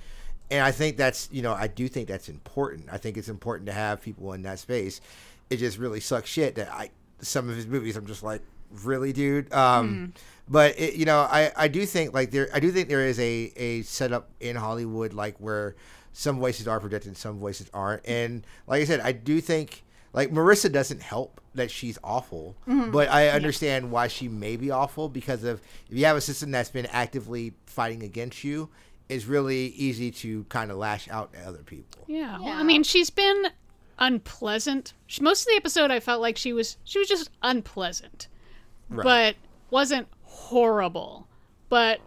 and 0.50 0.64
I 0.64 0.72
think 0.72 0.96
that's 0.96 1.28
you 1.30 1.42
know 1.42 1.52
I 1.52 1.66
do 1.66 1.88
think 1.88 2.08
that's 2.08 2.30
important. 2.30 2.88
I 2.90 2.96
think 2.96 3.18
it's 3.18 3.28
important 3.28 3.66
to 3.66 3.74
have 3.74 4.00
people 4.00 4.32
in 4.32 4.40
that 4.44 4.60
space. 4.60 5.02
It 5.50 5.58
just 5.58 5.76
really 5.76 6.00
sucks 6.00 6.30
shit 6.30 6.54
that 6.54 6.72
I 6.72 6.88
some 7.20 7.50
of 7.50 7.56
his 7.56 7.66
movies 7.66 7.96
I'm 7.96 8.06
just 8.06 8.22
like 8.22 8.40
really 8.82 9.12
dude. 9.12 9.52
Um, 9.52 10.14
But 10.48 10.78
it, 10.78 10.94
you 10.94 11.04
know 11.04 11.20
I 11.20 11.52
I 11.56 11.68
do 11.68 11.86
think 11.86 12.12
like 12.12 12.30
there 12.30 12.48
I 12.52 12.60
do 12.60 12.70
think 12.70 12.88
there 12.88 13.06
is 13.06 13.18
a 13.18 13.52
a 13.56 13.82
setup 13.82 14.30
in 14.40 14.56
Hollywood 14.56 15.12
like 15.12 15.36
where 15.38 15.74
some 16.12 16.38
voices 16.38 16.68
are 16.68 16.78
projected, 16.80 17.08
and 17.08 17.16
some 17.16 17.38
voices 17.38 17.70
aren't, 17.74 18.06
and 18.06 18.46
like 18.66 18.82
I 18.82 18.84
said 18.84 19.00
I 19.00 19.12
do 19.12 19.40
think 19.40 19.84
like 20.12 20.30
Marissa 20.30 20.70
doesn't 20.70 21.02
help 21.02 21.40
that 21.54 21.70
she's 21.70 21.98
awful, 22.04 22.56
mm-hmm. 22.68 22.90
but 22.90 23.08
I 23.08 23.28
understand 23.28 23.90
why 23.90 24.08
she 24.08 24.28
may 24.28 24.56
be 24.56 24.70
awful 24.70 25.08
because 25.08 25.44
of 25.44 25.60
if 25.90 25.96
you 25.96 26.04
have 26.04 26.16
a 26.16 26.20
system 26.20 26.50
that's 26.50 26.70
been 26.70 26.86
actively 26.86 27.54
fighting 27.66 28.02
against 28.02 28.44
you, 28.44 28.70
it's 29.08 29.26
really 29.26 29.66
easy 29.68 30.10
to 30.10 30.44
kind 30.44 30.70
of 30.70 30.76
lash 30.76 31.08
out 31.08 31.34
at 31.34 31.46
other 31.46 31.62
people. 31.62 32.04
Yeah. 32.06 32.38
Well, 32.38 32.52
I 32.52 32.62
mean, 32.62 32.84
she's 32.84 33.10
been 33.10 33.48
unpleasant. 33.98 34.94
She, 35.06 35.20
most 35.20 35.42
of 35.42 35.46
the 35.46 35.56
episode, 35.56 35.90
I 35.90 36.00
felt 36.00 36.20
like 36.20 36.36
she 36.36 36.52
was 36.52 36.76
she 36.84 36.98
was 36.98 37.08
just 37.08 37.30
unpleasant, 37.42 38.28
but 38.88 39.34
wasn't 39.70 40.06
horrible. 40.34 41.26
But 41.68 42.00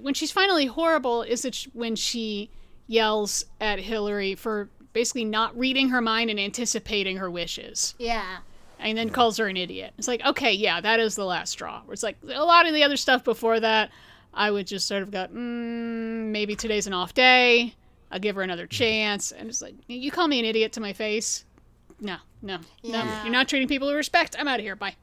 when 0.00 0.14
she's 0.14 0.30
finally 0.32 0.66
horrible, 0.66 1.22
is 1.22 1.44
it 1.44 1.66
when 1.72 1.96
she 1.96 2.50
yells 2.86 3.44
at 3.60 3.78
Hillary 3.78 4.34
for 4.34 4.68
basically 4.92 5.24
not 5.24 5.56
reading 5.58 5.90
her 5.90 6.00
mind 6.00 6.30
and 6.30 6.40
anticipating 6.40 7.18
her 7.18 7.30
wishes, 7.30 7.94
Yeah. 7.98 8.38
and 8.78 8.96
then 8.96 9.10
calls 9.10 9.36
her 9.36 9.46
an 9.46 9.56
idiot. 9.56 9.92
It's 9.98 10.08
like, 10.08 10.24
okay, 10.24 10.52
yeah, 10.52 10.80
that 10.80 10.98
is 10.98 11.14
the 11.14 11.24
last 11.26 11.50
straw. 11.50 11.82
Where 11.84 11.92
it's 11.92 12.02
like 12.02 12.16
a 12.22 12.44
lot 12.44 12.66
of 12.66 12.74
the 12.74 12.82
other 12.82 12.96
stuff 12.96 13.22
before 13.22 13.60
that, 13.60 13.90
I 14.32 14.50
would 14.50 14.66
just 14.66 14.86
sort 14.88 15.02
of 15.02 15.10
go, 15.10 15.26
mm, 15.26 15.34
maybe 16.30 16.56
today's 16.56 16.86
an 16.86 16.92
off 16.94 17.12
day. 17.14 17.74
I'll 18.10 18.18
give 18.18 18.36
her 18.36 18.42
another 18.42 18.66
chance. 18.66 19.32
And 19.32 19.48
it's 19.50 19.60
like, 19.60 19.74
you 19.86 20.10
call 20.10 20.26
me 20.28 20.38
an 20.38 20.44
idiot 20.46 20.72
to 20.72 20.80
my 20.80 20.92
face? 20.94 21.44
No, 22.00 22.16
no, 22.40 22.58
no. 22.82 23.04
You're 23.22 23.32
not 23.32 23.48
treating 23.48 23.68
people 23.68 23.88
with 23.88 23.96
respect. 23.96 24.34
I'm 24.38 24.48
out 24.48 24.60
of 24.60 24.64
here. 24.64 24.76
Bye. 24.76 24.96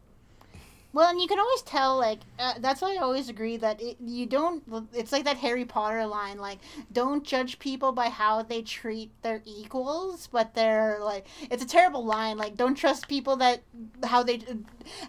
Well, 0.96 1.10
and 1.10 1.20
you 1.20 1.28
can 1.28 1.39
always 1.39 1.62
tell, 1.64 1.98
like, 1.98 2.20
uh, 2.39 2.54
that's 2.60 2.82
why 2.82 2.96
I 2.96 3.04
always 3.04 3.28
agree 3.28 3.58
that 3.58 3.82
it, 3.82 3.98
you 4.00 4.26
don't, 4.26 4.64
it's 4.93 5.12
like 5.12 5.26
that 5.26 5.36
Harry 5.36 5.66
Potter 5.66 6.06
line, 6.06 6.38
like, 6.38 6.60
don't 6.89 7.26
judge 7.26 7.60
people 7.60 7.91
by 7.91 8.08
how 8.08 8.43
they 8.43 8.62
treat 8.62 9.12
their 9.22 9.41
equals, 9.43 10.30
but 10.32 10.56
they're, 10.56 11.00
like, 11.02 11.28
it's 11.52 11.62
a 11.62 11.68
terrible 11.68 12.06
line. 12.06 12.38
Like, 12.38 12.56
don't 12.56 12.76
trust 12.76 13.10
people 13.10 13.36
that, 13.36 13.64
how 14.06 14.24
they, 14.24 14.39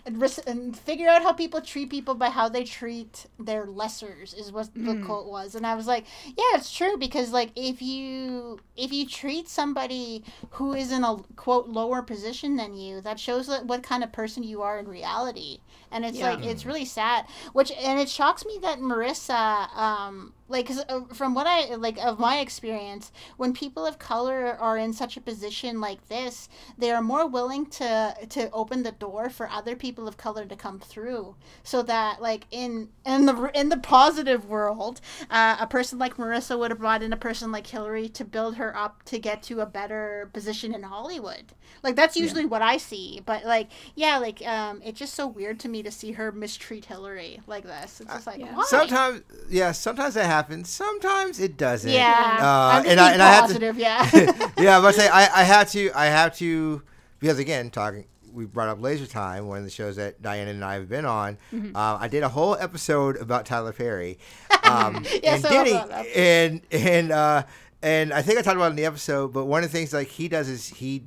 and 0.05 0.21
res- 0.21 0.41
and 0.41 0.77
figure 0.77 1.09
out 1.09 1.23
how 1.23 1.33
people 1.33 1.61
treat 1.61 1.89
people 1.89 2.17
by 2.17 2.31
how 2.31 2.49
they 2.49 2.65
treat 2.65 3.27
their 3.39 3.67
lessers, 3.67 4.37
is 4.37 4.51
what 4.51 4.75
the 4.75 5.01
quote 5.05 5.29
was. 5.29 5.55
And 5.55 5.65
I 5.65 5.77
was 5.77 5.87
like, 5.87 6.05
yeah, 6.27 6.57
it's 6.57 6.73
true, 6.73 6.97
because, 6.97 7.31
like, 7.31 7.53
if 7.55 7.81
you, 7.81 8.59
if 8.77 8.93
you 8.93 9.07
treat 9.07 9.49
somebody 9.49 10.25
who 10.51 10.75
is 10.75 10.91
in 10.91 11.05
a, 11.05 11.19
quote, 11.37 11.69
lower 11.69 12.03
position 12.03 12.57
than 12.57 12.75
you, 12.75 13.01
that 13.03 13.21
shows 13.21 13.49
what 13.67 13.85
kind 13.85 14.03
of 14.03 14.11
person 14.11 14.43
you 14.43 14.63
are 14.63 14.81
in 14.81 14.89
reality 14.89 15.61
and 15.91 16.05
it's 16.05 16.19
Yeah. 16.19 16.33
like 16.35 16.45
it's 16.45 16.65
really 16.67 16.85
sad 16.85 17.27
which 17.53 17.71
and 17.73 17.99
it 18.01 18.09
shocks 18.09 18.45
me 18.45 18.59
that 18.63 18.79
marissa 18.79 19.75
um 19.77 20.33
like 20.49 20.67
cause, 20.69 20.85
uh, 20.89 21.01
from 21.13 21.35
what 21.35 21.47
i 21.47 21.75
like 21.75 21.99
of 21.99 22.19
my 22.19 22.39
experience 22.39 23.11
when 23.37 23.53
people 23.53 23.85
of 23.87 23.99
color 23.99 24.57
are 24.61 24.77
in 24.79 24.93
such 24.93 25.17
a 25.17 25.21
position 25.21 25.81
like 25.81 26.07
this 26.09 26.49
they 26.79 26.91
are 26.91 27.03
more 27.03 27.27
willing 27.27 27.67
to 27.67 28.15
to 28.29 28.51
open 28.53 28.83
the 28.83 28.93
door 28.93 29.29
for 29.29 29.49
other 29.49 29.75
people 29.75 30.07
of 30.07 30.17
color 30.17 30.45
to 30.45 30.55
come 30.57 30.79
through 30.79 31.35
so 31.63 31.83
that 31.83 32.21
like 32.23 32.47
in 32.51 32.89
in 33.05 33.27
the 33.27 33.51
in 33.55 33.69
the 33.69 33.77
positive 33.77 34.47
world 34.49 35.01
uh, 35.31 35.57
a 35.59 35.67
person 35.67 35.99
like 35.99 36.17
marissa 36.17 36.59
would 36.59 36.71
have 36.71 36.79
brought 36.79 37.03
in 37.03 37.13
a 37.13 37.17
person 37.17 37.51
like 37.51 37.67
hillary 37.67 38.09
to 38.09 38.25
build 38.25 38.57
her 38.57 38.77
up 38.77 39.03
to 39.05 39.19
get 39.19 39.43
to 39.43 39.61
a 39.61 39.67
better 39.67 40.31
position 40.33 40.75
in 40.75 40.83
hollywood 40.85 41.53
like 41.83 41.97
that's 41.97 42.17
usually 42.17 42.45
what 42.47 42.63
i 42.63 42.77
see 42.77 43.21
but 43.27 43.45
like 43.45 43.69
yeah 43.95 44.19
like 44.19 44.41
um 44.47 44.81
it's 44.85 44.99
just 44.99 45.15
so 45.15 45.27
weird 45.27 45.59
to 45.59 45.69
me 45.69 45.83
to 45.83 45.91
see 45.91 46.13
her 46.13 46.31
mistreat 46.31 46.85
hillary 46.85 47.41
like 47.47 47.65
this 47.65 48.01
it's 48.01 48.13
just 48.13 48.27
like 48.27 48.39
Yeah. 48.39 48.55
why? 48.55 48.65
Sometimes, 48.67 49.23
yeah, 49.49 49.73
sometimes 49.73 50.15
that 50.15 50.25
happens. 50.27 50.36
Sometimes 50.65 51.41
it 51.41 51.57
doesn't. 51.57 51.91
yeah 51.91 52.39
Uh, 52.41 52.77
I'm 52.79 52.83
just 52.85 52.91
and 52.93 53.01
I 53.01 53.05
being 53.09 53.13
and 53.15 53.23
I 53.23 53.31
have 53.33 53.43
to, 53.47 53.53
positive 53.55 53.79
yeah 53.79 54.11
yeah, 54.59 54.81
but 54.81 54.95
say 54.95 55.09
I, 55.09 55.41
I 55.41 55.45
have 55.45 55.71
to 55.73 55.91
I 55.95 56.07
have 56.07 56.37
to 56.39 56.83
because 57.19 57.39
again 57.39 57.71
talking 57.71 58.07
we 58.33 58.45
brought 58.45 58.69
up 58.69 58.83
Laser 58.83 59.07
Time, 59.07 59.47
one 59.47 59.59
of 59.59 59.65
the 59.65 59.71
shows 59.71 59.97
that 59.97 60.21
Diana 60.21 60.51
and 60.51 60.63
I 60.63 60.75
have 60.75 60.91
been 60.91 61.07
on. 61.07 61.39
Mm-hmm. 61.55 61.75
Uh, 61.75 61.97
I 61.99 62.07
did 62.09 62.23
a 62.23 62.29
whole 62.29 62.55
episode 62.57 63.17
about 63.17 63.47
Tyler 63.47 63.73
Perry, 63.73 64.19
um, 64.65 65.07
Yes, 65.23 65.43
and 65.43 65.47
I 65.47 65.57
love 65.57 65.65
Denny, 65.65 65.73
that 65.73 66.07
and 66.15 66.61
and 66.71 67.13
uh, 67.13 67.43
and 67.83 68.13
I 68.13 68.21
think 68.21 68.39
I 68.39 68.43
talked 68.43 68.57
about 68.57 68.67
it 68.67 68.71
in 68.71 68.77
the 68.77 68.85
episode. 68.85 69.33
But 69.33 69.47
one 69.47 69.65
of 69.65 69.71
the 69.73 69.77
things 69.79 69.95
like 69.95 70.09
he 70.09 70.29
does 70.29 70.51
is 70.51 70.69
he 70.69 71.05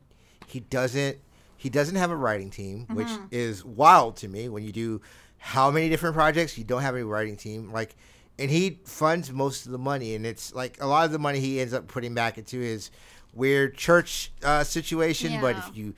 he 0.48 0.60
doesn't 0.62 1.18
he 1.56 1.70
doesn't 1.70 1.98
have 1.98 2.10
a 2.10 2.16
writing 2.16 2.50
team, 2.50 2.88
which 2.94 3.08
Mm-hmm. 3.08 3.26
is 3.30 3.64
wild 3.64 4.16
to 4.18 4.28
me 4.28 4.50
when 4.50 4.64
you 4.64 4.72
do 4.72 5.00
how 5.38 5.70
many 5.70 5.88
different 5.88 6.16
projects 6.16 6.58
you 6.58 6.64
don't 6.64 6.82
have 6.82 6.96
a 6.96 7.06
writing 7.06 7.38
team 7.38 7.72
like 7.72 7.96
and 8.40 8.50
he 8.50 8.80
funds 8.86 9.32
most 9.32 9.66
of 9.66 9.72
the 9.72 9.78
money 9.78 10.16
and 10.16 10.26
it's 10.26 10.54
like 10.56 10.78
a 10.82 10.88
lot 10.88 11.06
of 11.06 11.12
the 11.12 11.20
money 11.20 11.40
he 11.40 11.60
ends 11.60 11.74
up 11.74 11.88
putting 11.88 12.14
back 12.14 12.38
into 12.38 12.60
his 12.60 12.90
weird 13.34 13.76
church 13.78 14.32
uh, 14.44 14.64
situation 14.64 15.40
but 15.42 15.56
if 15.58 15.70
you 15.78 15.94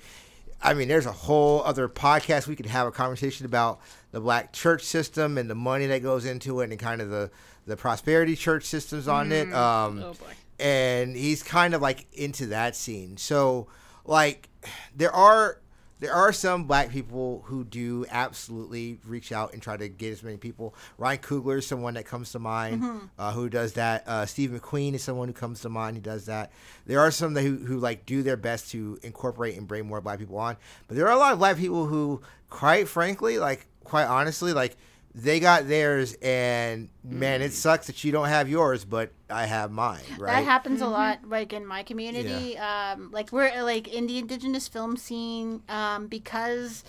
i 0.62 0.74
mean 0.74 0.88
there's 0.88 1.06
a 1.06 1.12
whole 1.12 1.64
other 1.64 1.88
podcast 1.88 2.48
we 2.48 2.56
could 2.56 2.66
have 2.66 2.86
a 2.88 2.92
conversation 2.92 3.46
about 3.46 3.80
the 4.12 4.20
black 4.20 4.52
church 4.52 4.84
system 4.84 5.38
and 5.38 5.50
the 5.50 5.56
money 5.56 5.88
that 5.88 6.02
goes 6.04 6.26
into 6.26 6.60
it 6.60 6.70
and 6.70 6.80
kind 6.80 7.00
of 7.02 7.10
the 7.10 7.32
the 7.68 7.78
prosperity 7.78 8.36
church 8.36 8.64
systems 8.66 9.08
on 9.08 9.32
it 9.32 9.54
um 9.54 10.02
Oh, 10.04 10.14
boy. 10.14 10.34
and 10.60 11.16
he's 11.16 11.42
kind 11.44 11.74
of 11.74 11.82
like 11.82 12.08
into 12.14 12.48
that 12.48 12.76
scene. 12.76 13.18
So 13.18 13.68
like 14.04 14.50
there 14.96 15.12
are 15.12 15.60
there 16.02 16.14
are 16.14 16.34
some 16.34 16.66
black 16.66 16.90
people 16.90 17.44
who 17.46 17.64
do 17.64 18.06
absolutely 18.10 19.00
reach 19.06 19.32
out 19.32 19.54
and 19.54 19.62
try 19.62 19.78
to 19.78 19.88
get 19.88 20.12
as 20.12 20.24
many 20.24 20.36
people. 20.36 20.76
Ryan 20.98 21.20
Coogler 21.20 21.60
is 21.60 21.68
someone 21.68 21.94
that 21.94 22.06
comes 22.06 22.32
to 22.32 22.40
mind 22.40 23.10
uh, 23.20 23.32
who 23.32 23.50
does 23.50 23.74
that. 23.74 24.08
Uh, 24.08 24.26
Steve 24.26 24.50
McQueen 24.50 24.96
is 24.96 25.04
someone 25.04 25.28
who 25.28 25.34
comes 25.34 25.62
to 25.62 25.70
mind 25.70 25.96
who 25.96 26.02
does 26.02 26.26
that. 26.26 26.52
There 26.88 27.00
are 27.00 27.12
some 27.12 27.36
that 27.36 27.44
who, 27.44 27.58
who 27.58 27.78
like 27.78 28.08
do 28.08 28.24
their 28.24 28.36
best 28.36 28.72
to 28.72 29.00
incorporate 29.04 29.56
and 29.58 29.68
bring 29.68 29.86
more 29.86 30.02
black 30.02 30.18
people 30.18 30.40
on, 30.40 30.58
but 30.88 30.98
there 30.98 31.08
are 31.08 31.14
a 31.14 31.20
lot 31.20 31.34
of 31.34 31.40
black 31.40 31.58
people 31.58 31.86
who, 31.86 32.22
quite 32.50 32.88
frankly, 32.88 33.38
like 33.38 33.68
quite 33.84 34.06
honestly, 34.06 34.54
like 34.54 34.78
they 35.14 35.40
got 35.40 35.68
theirs, 35.68 36.16
and 36.22 36.90
man, 37.04 37.42
it 37.42 37.54
sucks 37.54 37.88
that 37.88 38.04
you 38.04 38.12
don't 38.12 38.30
have 38.30 38.48
yours, 38.48 38.86
but 38.86 39.12
I 39.30 39.46
have 39.46 39.72
mine. 39.72 40.00
Right? 40.18 40.34
That 40.34 40.44
happens 40.46 40.82
a 40.82 40.88
lot, 40.88 41.20
like 41.28 41.52
in 41.52 41.66
my 41.66 41.84
community. 41.84 42.58
Um, 42.58 43.12
like 43.12 43.32
we're 43.32 43.64
like 43.64 43.88
in 43.88 44.08
the 44.08 44.18
indigenous 44.18 44.68
film 44.68 44.96
scene, 44.96 45.64
um, 45.68 46.08
because 46.08 46.84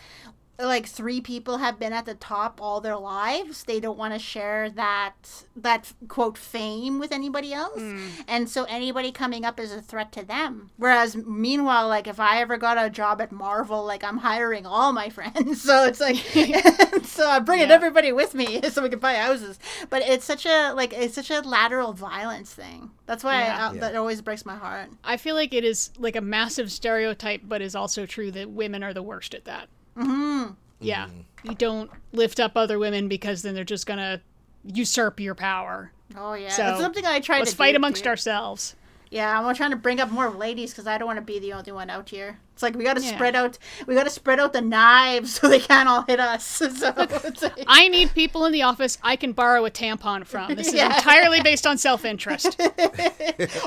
like 0.58 0.86
three 0.86 1.20
people 1.20 1.58
have 1.58 1.78
been 1.78 1.92
at 1.92 2.04
the 2.04 2.14
top 2.14 2.60
all 2.62 2.80
their 2.80 2.96
lives. 2.96 3.64
They 3.64 3.80
don't 3.80 3.98
want 3.98 4.12
to 4.12 4.18
share 4.18 4.70
that 4.70 5.14
that 5.56 5.92
quote 6.08 6.38
fame 6.38 6.98
with 6.98 7.10
anybody 7.12 7.52
else, 7.52 7.80
and 8.28 8.48
so 8.48 8.64
anybody 8.64 9.10
coming 9.12 9.44
up 9.44 9.58
is 9.58 9.72
a 9.72 9.80
threat 9.82 10.12
to 10.12 10.24
them. 10.24 10.70
Whereas 10.76 11.16
meanwhile, 11.16 11.88
like 11.88 12.06
if 12.06 12.20
I 12.20 12.40
ever 12.40 12.56
got 12.58 12.78
a 12.84 12.90
job 12.90 13.20
at 13.20 13.32
Marvel, 13.32 13.84
like 13.84 14.04
I'm 14.04 14.18
hiring 14.18 14.66
all 14.66 14.92
my 14.92 15.08
friends, 15.18 15.62
so 15.62 15.84
it's 15.84 16.00
like 16.00 16.16
so 17.04 17.28
I'm 17.28 17.44
bringing 17.44 17.68
Yeah. 17.68 17.74
everybody 17.74 18.12
with 18.12 18.34
me 18.34 18.62
so 18.70 18.82
we 18.82 18.88
can 18.88 18.98
buy 18.98 19.14
houses. 19.14 19.58
But 19.90 20.02
it's 20.02 20.24
such 20.24 20.46
a 20.46 20.72
like 20.74 20.92
it's 20.92 21.14
such 21.14 21.30
a 21.30 21.40
lateral 21.40 21.92
violence 21.92 22.52
thing. 22.54 22.90
That's 23.06 23.24
why 23.24 23.40
Yeah. 23.40 23.56
I, 23.58 23.66
uh, 23.68 23.72
Yeah. 23.72 23.80
that 23.80 23.96
always 23.96 24.20
breaks 24.22 24.46
my 24.46 24.56
heart. 24.56 24.90
I 25.02 25.16
feel 25.16 25.34
like 25.34 25.52
it 25.54 25.64
is 25.64 25.90
like 25.98 26.14
a 26.14 26.20
massive 26.20 26.70
stereotype, 26.70 27.40
but 27.44 27.62
is 27.62 27.74
also 27.74 28.06
true 28.06 28.30
that 28.32 28.50
women 28.50 28.82
are 28.84 28.94
the 28.94 29.02
worst 29.02 29.34
at 29.34 29.44
that. 29.46 29.68
Mm-hmm. 29.96 30.52
Yeah. 30.80 31.08
You 31.42 31.54
don't 31.54 31.90
lift 32.12 32.40
up 32.40 32.52
other 32.56 32.78
women 32.78 33.08
because 33.08 33.42
then 33.42 33.54
they're 33.54 33.64
just 33.64 33.86
going 33.86 33.98
to 33.98 34.20
usurp 34.64 35.20
your 35.20 35.34
power. 35.34 35.92
Oh 36.16 36.34
yeah, 36.34 36.50
So, 36.50 36.66
it's 36.72 36.80
something 36.80 37.06
I 37.06 37.20
try 37.20 37.42
to 37.42 37.56
fight 37.56 37.72
do, 37.72 37.76
amongst 37.76 38.04
too. 38.04 38.10
ourselves. 38.10 38.76
Yeah, 39.10 39.38
I'm 39.40 39.54
trying 39.54 39.70
to 39.70 39.76
bring 39.76 40.00
up 40.00 40.10
more 40.10 40.30
ladies 40.30 40.70
because 40.72 40.86
I 40.86 40.98
don't 40.98 41.06
want 41.06 41.18
to 41.18 41.24
be 41.24 41.38
the 41.38 41.52
only 41.52 41.72
one 41.72 41.90
out 41.90 42.08
here. 42.08 42.38
It's 42.54 42.62
like 42.62 42.74
we 42.76 42.84
got 42.84 42.96
to 42.96 43.02
Yeah. 43.02 43.14
spread 43.14 43.34
out. 43.34 43.58
We 43.86 43.94
got 43.94 44.04
to 44.04 44.10
spread 44.10 44.38
out 44.38 44.52
the 44.52 44.60
knives 44.60 45.34
so 45.40 45.48
they 45.48 45.58
can't 45.60 45.88
all 45.88 46.02
hit 46.02 46.20
us. 46.20 46.62
So 46.82 46.92
like, 46.96 47.10
I 47.66 47.88
need 47.88 48.12
people 48.14 48.44
in 48.46 48.52
the 48.52 48.62
office 48.62 48.98
I 49.02 49.16
can 49.16 49.32
borrow 49.32 49.64
a 49.64 49.70
tampon 49.70 50.26
from. 50.26 50.54
This 50.54 50.68
is 50.68 50.74
Yeah. 50.74 50.94
entirely 50.94 51.40
based 51.42 51.66
on 51.66 51.78
self 51.78 52.04
interest. 52.04 52.60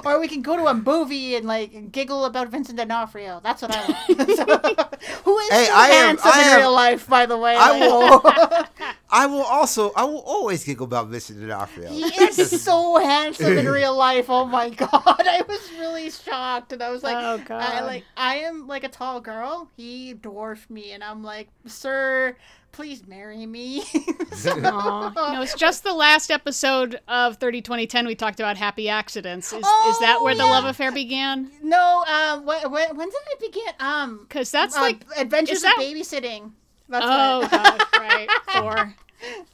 or 0.05 0.19
we 0.19 0.27
can 0.27 0.41
go 0.41 0.55
to 0.55 0.65
a 0.67 0.73
movie 0.73 1.35
and 1.35 1.45
like 1.45 1.91
giggle 1.91 2.25
about 2.25 2.49
Vincent 2.49 2.77
D'Onofrio. 2.77 3.41
That's 3.43 3.61
what 3.61 3.71
I 3.75 3.79
want. 3.85 4.29
So- 4.37 4.89
who 5.23 5.37
is 5.39 5.49
Hey, 5.51 5.65
so 5.65 5.73
I 5.75 5.87
am- 5.87 6.05
handsome 6.17 6.31
I 6.33 6.41
in 6.41 6.47
am- 6.47 6.59
real 6.59 6.73
life, 6.73 7.07
by 7.07 7.25
the 7.25 7.37
way? 7.37 7.55
I 7.55 7.71
Like, 7.71 7.81
will. 7.81 8.95
I 9.09 9.25
will 9.27 9.43
also, 9.43 9.91
I 9.95 10.03
will 10.03 10.21
always 10.25 10.63
giggle 10.63 10.85
about 10.85 11.07
Vincent 11.07 11.39
D'Onofrio. 11.39 11.89
He 11.89 12.03
is 12.23 12.63
so 12.63 12.97
handsome 12.97 13.57
in 13.57 13.67
real 13.67 13.95
life. 13.95 14.29
Oh 14.29 14.45
my 14.45 14.69
god, 14.69 14.91
I 15.05 15.41
was 15.47 15.69
really 15.79 16.09
shocked, 16.09 16.73
and 16.73 16.81
I 16.81 16.89
was 16.91 17.03
like, 17.03 17.15
Oh, 17.17 17.35
I 17.35 17.43
God. 17.43 17.85
like 17.85 18.03
I 18.17 18.35
am 18.37 18.67
like 18.67 18.83
a 18.85 18.89
tall 18.89 19.19
girl. 19.19 19.69
He 19.75 20.13
dwarfed 20.13 20.69
me, 20.69 20.91
and 20.91 21.03
I'm 21.03 21.23
like, 21.23 21.49
sir, 21.65 22.35
please 22.71 23.05
marry 23.07 23.45
me. 23.45 23.83
Aw. 24.47 25.11
No, 25.33 25.41
it's 25.41 25.55
just 25.55 25.83
the 25.83 25.93
last 25.93 26.31
episode 26.31 26.99
of 27.07 27.37
30 27.37 27.61
2010 27.61 28.05
we 28.07 28.15
talked 28.15 28.39
about 28.39 28.57
happy 28.57 28.87
accidents. 28.89 29.47
Is, 29.47 29.59
is 29.59 29.63
that 29.99 30.17
Oh, 30.19 30.23
where 30.23 30.35
the 30.35 30.45
love 30.45 30.65
affair 30.65 30.91
began? 30.91 31.51
no, 31.61 32.03
um, 32.07 32.45
when, 32.45 32.71
when, 32.71 32.95
when 32.95 33.09
did 33.09 33.17
it 33.27 33.39
begin? 33.51 33.73
Um, 33.79 34.19
Because 34.21 34.51
that's 34.51 34.77
uh, 34.77 34.81
like. 34.81 35.03
Adventures 35.17 35.61
that- 35.61 35.75
of 35.77 35.83
Babysitting. 35.83 36.51
That's 36.87 37.05
Oh, 37.07 37.39
what- 37.41 37.51
gosh, 37.51 37.81
right. 37.99 38.27
Four. 38.53 38.77
I 38.77 38.93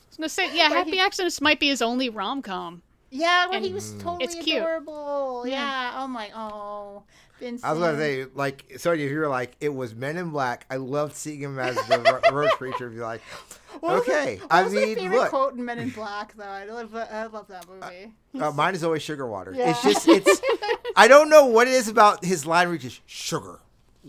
was 0.09 0.17
gonna 0.17 0.29
say, 0.29 0.55
yeah, 0.55 0.69
Where 0.69 0.79
Happy 0.79 0.91
he- 0.91 0.99
Accidents 0.99 1.39
might 1.41 1.59
be 1.59 1.69
his 1.69 1.81
only 1.81 2.09
rom 2.09 2.41
com. 2.41 2.81
yeah, 3.09 3.45
when 3.47 3.57
And 3.57 3.65
he 3.65 3.71
was 3.73 3.93
totally 3.93 4.25
it's 4.25 4.35
cute. 4.35 4.57
adorable. 4.57 5.43
Yeah. 5.47 5.53
Yeah. 5.93 6.03
Oh 6.03 6.07
my. 6.07 6.29
Oh. 6.35 7.03
Vincent. 7.41 7.65
I 7.69 7.73
was 7.73 7.81
gonna 7.81 7.97
say, 7.97 8.25
like, 8.33 8.71
sorry 8.77 9.03
if 9.03 9.11
you 9.11 9.19
were 9.19 9.27
like, 9.27 9.55
it 9.59 9.69
was 9.73 9.93
Men 9.93 10.15
in 10.15 10.29
Black. 10.29 10.65
I 10.69 10.77
loved 10.77 11.15
seeing 11.15 11.41
him 11.41 11.59
as 11.59 11.75
the 11.87 11.99
ro- 11.99 12.31
roach 12.43 12.51
creature. 12.53 12.89
Be 12.89 12.99
like, 13.01 13.21
What 13.81 13.93
was 13.93 14.01
okay, 14.03 14.37
my- 14.39 14.43
what 14.45 14.51
I 14.53 14.63
was 14.63 14.73
my 14.73 14.79
mean, 14.81 14.95
favorite 14.95 15.17
look. 15.17 15.29
quote 15.29 15.53
in 15.55 15.65
Men 15.65 15.79
in 15.79 15.89
Black 16.01 16.33
though. 16.37 16.43
I 16.43 16.63
love, 16.65 16.95
I 16.95 17.25
love 17.25 17.47
that 17.49 17.65
movie. 17.67 18.11
Uh, 18.39 18.51
mine 18.51 18.75
is 18.75 18.83
always 18.83 19.01
sugar 19.01 19.27
water. 19.27 19.53
Yeah. 19.55 19.71
It's 19.71 19.81
just, 19.83 20.07
it's. 20.07 20.41
I 20.95 21.07
don't 21.09 21.29
know 21.29 21.45
what 21.47 21.67
it 21.67 21.73
is 21.73 21.87
about 21.89 22.23
his 22.23 22.45
line 22.45 22.69
reaches 22.69 22.99
sugar 23.05 23.59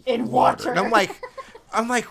in 0.06 0.26
water, 0.30 0.64
water. 0.66 0.70
and 0.70 0.78
I'm 0.78 0.90
like, 0.90 1.10
I'm 1.72 1.88
like, 1.88 2.04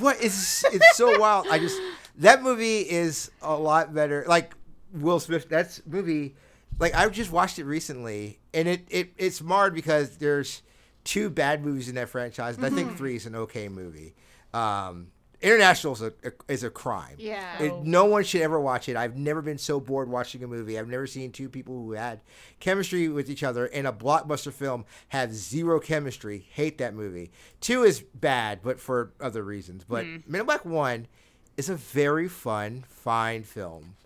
what 0.00 0.20
is? 0.22 0.64
It's 0.72 0.96
so 0.96 1.18
wild. 1.18 1.46
I 1.50 1.58
just 1.58 1.78
that 2.18 2.42
movie 2.42 2.80
is 2.80 3.30
a 3.42 3.54
lot 3.54 3.92
better. 3.94 4.24
Like 4.28 4.54
Will 4.92 5.18
Smith, 5.20 5.48
that's 5.48 5.82
movie. 5.86 6.34
Like 6.78 6.94
I 6.94 7.08
just 7.08 7.32
watched 7.32 7.58
it 7.58 7.64
recently, 7.64 8.38
and 8.54 8.68
it, 8.68 8.86
it 8.90 9.12
it's 9.16 9.40
marred 9.42 9.74
because 9.74 10.18
there's 10.18 10.62
two 11.04 11.30
bad 11.30 11.64
movies 11.64 11.88
in 11.88 11.94
that 11.96 12.08
franchise, 12.08 12.56
and 12.56 12.64
I 12.64 12.68
Mm-hmm. 12.68 12.76
think 12.76 12.96
three 12.96 13.16
is 13.16 13.26
an 13.26 13.34
okay 13.34 13.68
movie. 13.68 14.14
Um, 14.54 15.08
International 15.40 15.92
is 15.94 16.02
a, 16.02 16.12
is 16.46 16.62
a 16.62 16.70
crime. 16.70 17.16
Yeah. 17.18 17.60
It- 17.60 17.82
no 17.82 18.04
one 18.04 18.22
should 18.22 18.42
ever 18.42 18.60
watch 18.60 18.88
it. 18.88 18.94
I've 18.96 19.16
never 19.16 19.42
been 19.42 19.58
so 19.58 19.80
bored 19.80 20.08
watching 20.08 20.44
a 20.44 20.46
movie. 20.46 20.78
I've 20.78 20.86
never 20.86 21.08
seen 21.08 21.32
two 21.32 21.48
people 21.48 21.74
who 21.82 21.92
had 21.94 22.20
chemistry 22.60 23.08
with 23.08 23.28
each 23.28 23.42
other 23.42 23.66
in 23.66 23.84
a 23.84 23.92
blockbuster 23.92 24.52
film 24.52 24.84
have 25.08 25.34
zero 25.34 25.80
chemistry. 25.80 26.46
Hate 26.52 26.78
that 26.78 26.94
movie. 26.94 27.32
Two 27.60 27.82
is 27.82 28.02
bad, 28.14 28.60
but 28.62 28.78
for 28.78 29.14
other 29.20 29.42
reasons. 29.42 29.82
But 29.82 30.06
Men 30.28 30.42
in 30.42 30.46
Black 30.46 30.64
One 30.64 31.08
is 31.56 31.68
a 31.68 31.74
very 31.74 32.28
fun, 32.28 32.84
fine 32.88 33.42
film, 33.42 33.96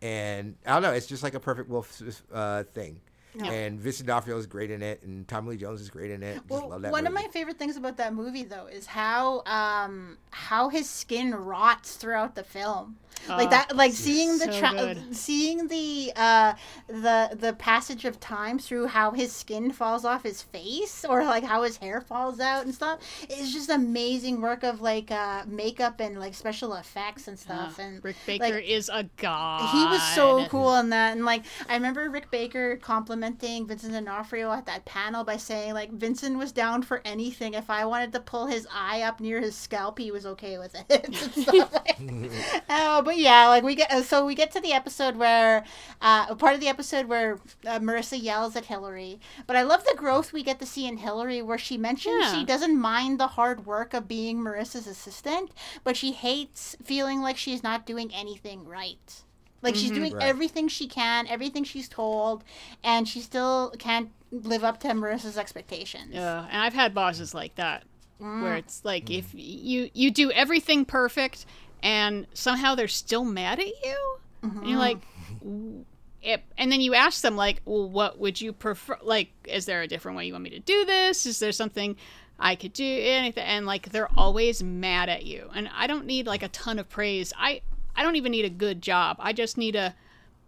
and 0.00 0.54
I 0.64 0.74
don't 0.74 0.82
know. 0.82 0.92
It's 0.92 1.06
just 1.06 1.24
like 1.24 1.34
a 1.34 1.40
perfect 1.40 1.68
Wolf 1.68 2.00
uh, 2.32 2.62
thing. 2.72 3.00
And 3.42 3.80
Vincent 3.80 4.06
D'Onofrio 4.06 4.36
is 4.38 4.46
great 4.46 4.70
in 4.70 4.82
it, 4.82 5.02
and 5.02 5.26
Tommy 5.26 5.50
Lee 5.50 5.56
Jones 5.56 5.80
is 5.80 5.90
great 5.90 6.10
in 6.10 6.22
it. 6.22 6.34
Just 6.34 6.48
Well, 6.50 6.68
love 6.68 6.82
that 6.82 6.92
one 6.92 7.06
of 7.06 7.12
my 7.12 7.26
favorite 7.32 7.58
things 7.58 7.76
about 7.76 7.96
that 7.96 8.14
movie 8.14 8.44
though 8.44 8.66
is 8.66 8.86
how 8.86 9.42
um 9.46 10.18
how 10.30 10.68
his 10.68 10.88
skin 10.88 11.34
rots 11.34 11.96
throughout 11.96 12.34
the 12.34 12.44
film. 12.44 12.96
Like 13.28 13.48
Oh, 13.48 13.50
that 13.50 13.76
like 13.76 13.92
seeing 13.92 14.38
the 14.38 14.52
so 14.52 14.58
tra- 14.58 14.96
seeing 15.12 15.68
the 15.68 16.12
uh 16.16 16.54
the 16.88 17.30
the 17.38 17.52
passage 17.54 18.04
of 18.04 18.20
time 18.20 18.58
through 18.58 18.86
how 18.88 19.10
his 19.12 19.32
skin 19.32 19.72
falls 19.72 20.04
off 20.04 20.22
his 20.22 20.42
face 20.42 21.04
or 21.08 21.24
like 21.24 21.44
how 21.44 21.62
his 21.62 21.76
hair 21.78 22.00
falls 22.00 22.40
out 22.40 22.64
and 22.64 22.74
stuff 22.74 23.00
it's 23.28 23.52
just 23.52 23.70
amazing 23.70 24.40
work 24.40 24.62
of 24.62 24.80
like 24.80 25.10
uh 25.10 25.42
makeup 25.46 26.00
and 26.00 26.18
like 26.18 26.34
special 26.34 26.74
effects 26.74 27.28
and 27.28 27.38
stuff 27.38 27.78
and 27.78 28.02
Rick 28.04 28.16
Baker 28.26 28.44
like, 28.44 28.64
is 28.68 28.90
a 28.92 29.04
god. 29.16 29.70
he 29.72 29.84
was 29.86 30.02
so 30.14 30.46
cool 30.48 30.74
in 30.76 30.90
that, 30.90 31.12
and 31.12 31.24
like 31.24 31.44
I 31.68 31.74
remember 31.74 32.08
Rick 32.10 32.30
Baker 32.30 32.76
complimenting 32.76 33.66
Vincent 33.66 33.92
D'Onofrio 33.92 34.50
at 34.52 34.66
that 34.66 34.84
panel 34.84 35.24
by 35.24 35.36
saying 35.36 35.74
like 35.74 35.90
Vincent 35.92 36.36
was 36.38 36.52
down 36.52 36.82
for 36.82 37.00
anything. 37.04 37.54
If 37.54 37.70
I 37.70 37.84
wanted 37.84 38.12
to 38.12 38.20
pull 38.20 38.46
his 38.46 38.66
eye 38.72 39.02
up 39.02 39.20
near 39.20 39.40
his 39.40 39.54
scalp, 39.56 39.98
he 39.98 40.10
was 40.10 40.26
okay 40.26 40.58
with 40.58 40.74
it. 40.88 41.04
and 41.04 41.14
stuff 41.16 41.72
like- 41.72 41.98
uh, 42.68 43.02
but 43.02 43.13
yeah, 43.14 43.48
like 43.48 43.62
we 43.64 43.74
get 43.74 43.90
uh, 43.90 44.02
so 44.02 44.24
we 44.26 44.34
get 44.34 44.50
to 44.52 44.60
the 44.60 44.72
episode 44.72 45.16
where 45.16 45.64
uh, 46.02 46.34
part 46.34 46.54
of 46.54 46.60
the 46.60 46.68
episode 46.68 47.06
where 47.06 47.38
uh, 47.66 47.78
Marissa 47.78 48.20
yells 48.22 48.56
at 48.56 48.66
Hillary. 48.66 49.20
But 49.46 49.56
I 49.56 49.62
love 49.62 49.84
the 49.84 49.94
growth 49.96 50.32
we 50.32 50.42
get 50.42 50.58
to 50.60 50.66
see 50.66 50.86
in 50.86 50.98
Hillary, 50.98 51.40
where 51.42 51.58
she 51.58 51.76
mentions 51.78 52.24
Yeah. 52.24 52.34
she 52.38 52.44
doesn't 52.44 52.78
mind 52.78 53.18
the 53.18 53.28
hard 53.28 53.66
work 53.66 53.94
of 53.94 54.06
being 54.08 54.38
Marissa's 54.38 54.86
assistant, 54.86 55.50
but 55.84 55.96
she 55.96 56.12
hates 56.12 56.76
feeling 56.82 57.20
like 57.20 57.36
she's 57.36 57.62
not 57.62 57.86
doing 57.86 58.10
anything 58.14 58.64
right. 58.66 59.22
Like 59.62 59.76
she's 59.76 59.90
doing 59.92 60.12
Right. 60.12 60.22
everything 60.24 60.68
she 60.68 60.86
can, 60.86 61.26
everything 61.26 61.64
she's 61.64 61.88
told, 61.88 62.44
and 62.82 63.08
she 63.08 63.20
still 63.20 63.72
can't 63.78 64.10
live 64.30 64.62
up 64.62 64.78
to 64.80 64.88
Marissa's 64.88 65.38
expectations. 65.38 66.10
Yeah, 66.12 66.46
and 66.50 66.60
I've 66.60 66.74
had 66.74 66.92
bosses 66.92 67.32
like 67.32 67.54
that, 67.54 67.84
Mm. 68.20 68.42
where 68.42 68.56
it's 68.56 68.84
like 68.84 69.08
if 69.10 69.28
you 69.32 69.90
you 69.94 70.10
do 70.10 70.30
everything 70.32 70.84
perfect, 70.84 71.46
and 71.84 72.26
somehow 72.34 72.74
they're 72.74 72.88
still 72.88 73.24
mad 73.24 73.60
at 73.60 73.66
you, 73.84 74.16
and 74.42 74.68
you're 74.68 74.78
like, 74.78 74.98
mm-hmm. 75.44 75.82
it, 76.22 76.42
and 76.58 76.72
then 76.72 76.80
you 76.80 76.94
ask 76.94 77.22
them 77.22 77.36
like, 77.36 77.60
well, 77.64 77.88
what 77.88 78.18
would 78.18 78.40
you 78.40 78.52
prefer? 78.52 78.98
Like, 79.02 79.28
is 79.46 79.66
there 79.66 79.82
a 79.82 79.86
different 79.86 80.16
way 80.16 80.26
you 80.26 80.32
want 80.32 80.42
me 80.44 80.50
to 80.50 80.58
do 80.58 80.84
this? 80.84 81.26
Is 81.26 81.38
there 81.38 81.52
something 81.52 81.96
I 82.40 82.56
could 82.56 82.72
do? 82.72 82.84
Anything? 82.84 83.44
And 83.44 83.66
like, 83.66 83.90
they're 83.90 84.10
always 84.18 84.62
mad 84.62 85.08
at 85.08 85.24
you, 85.24 85.48
and 85.54 85.70
I 85.76 85.86
don't 85.86 86.06
need 86.06 86.26
like 86.26 86.42
a 86.42 86.48
ton 86.48 86.78
of 86.80 86.88
praise. 86.88 87.32
I 87.38 87.60
I 87.94 88.02
don't 88.02 88.16
even 88.16 88.32
need 88.32 88.44
a 88.44 88.50
good 88.50 88.82
job. 88.82 89.16
I 89.20 89.32
just 89.32 89.56
need 89.56 89.76
a 89.76 89.94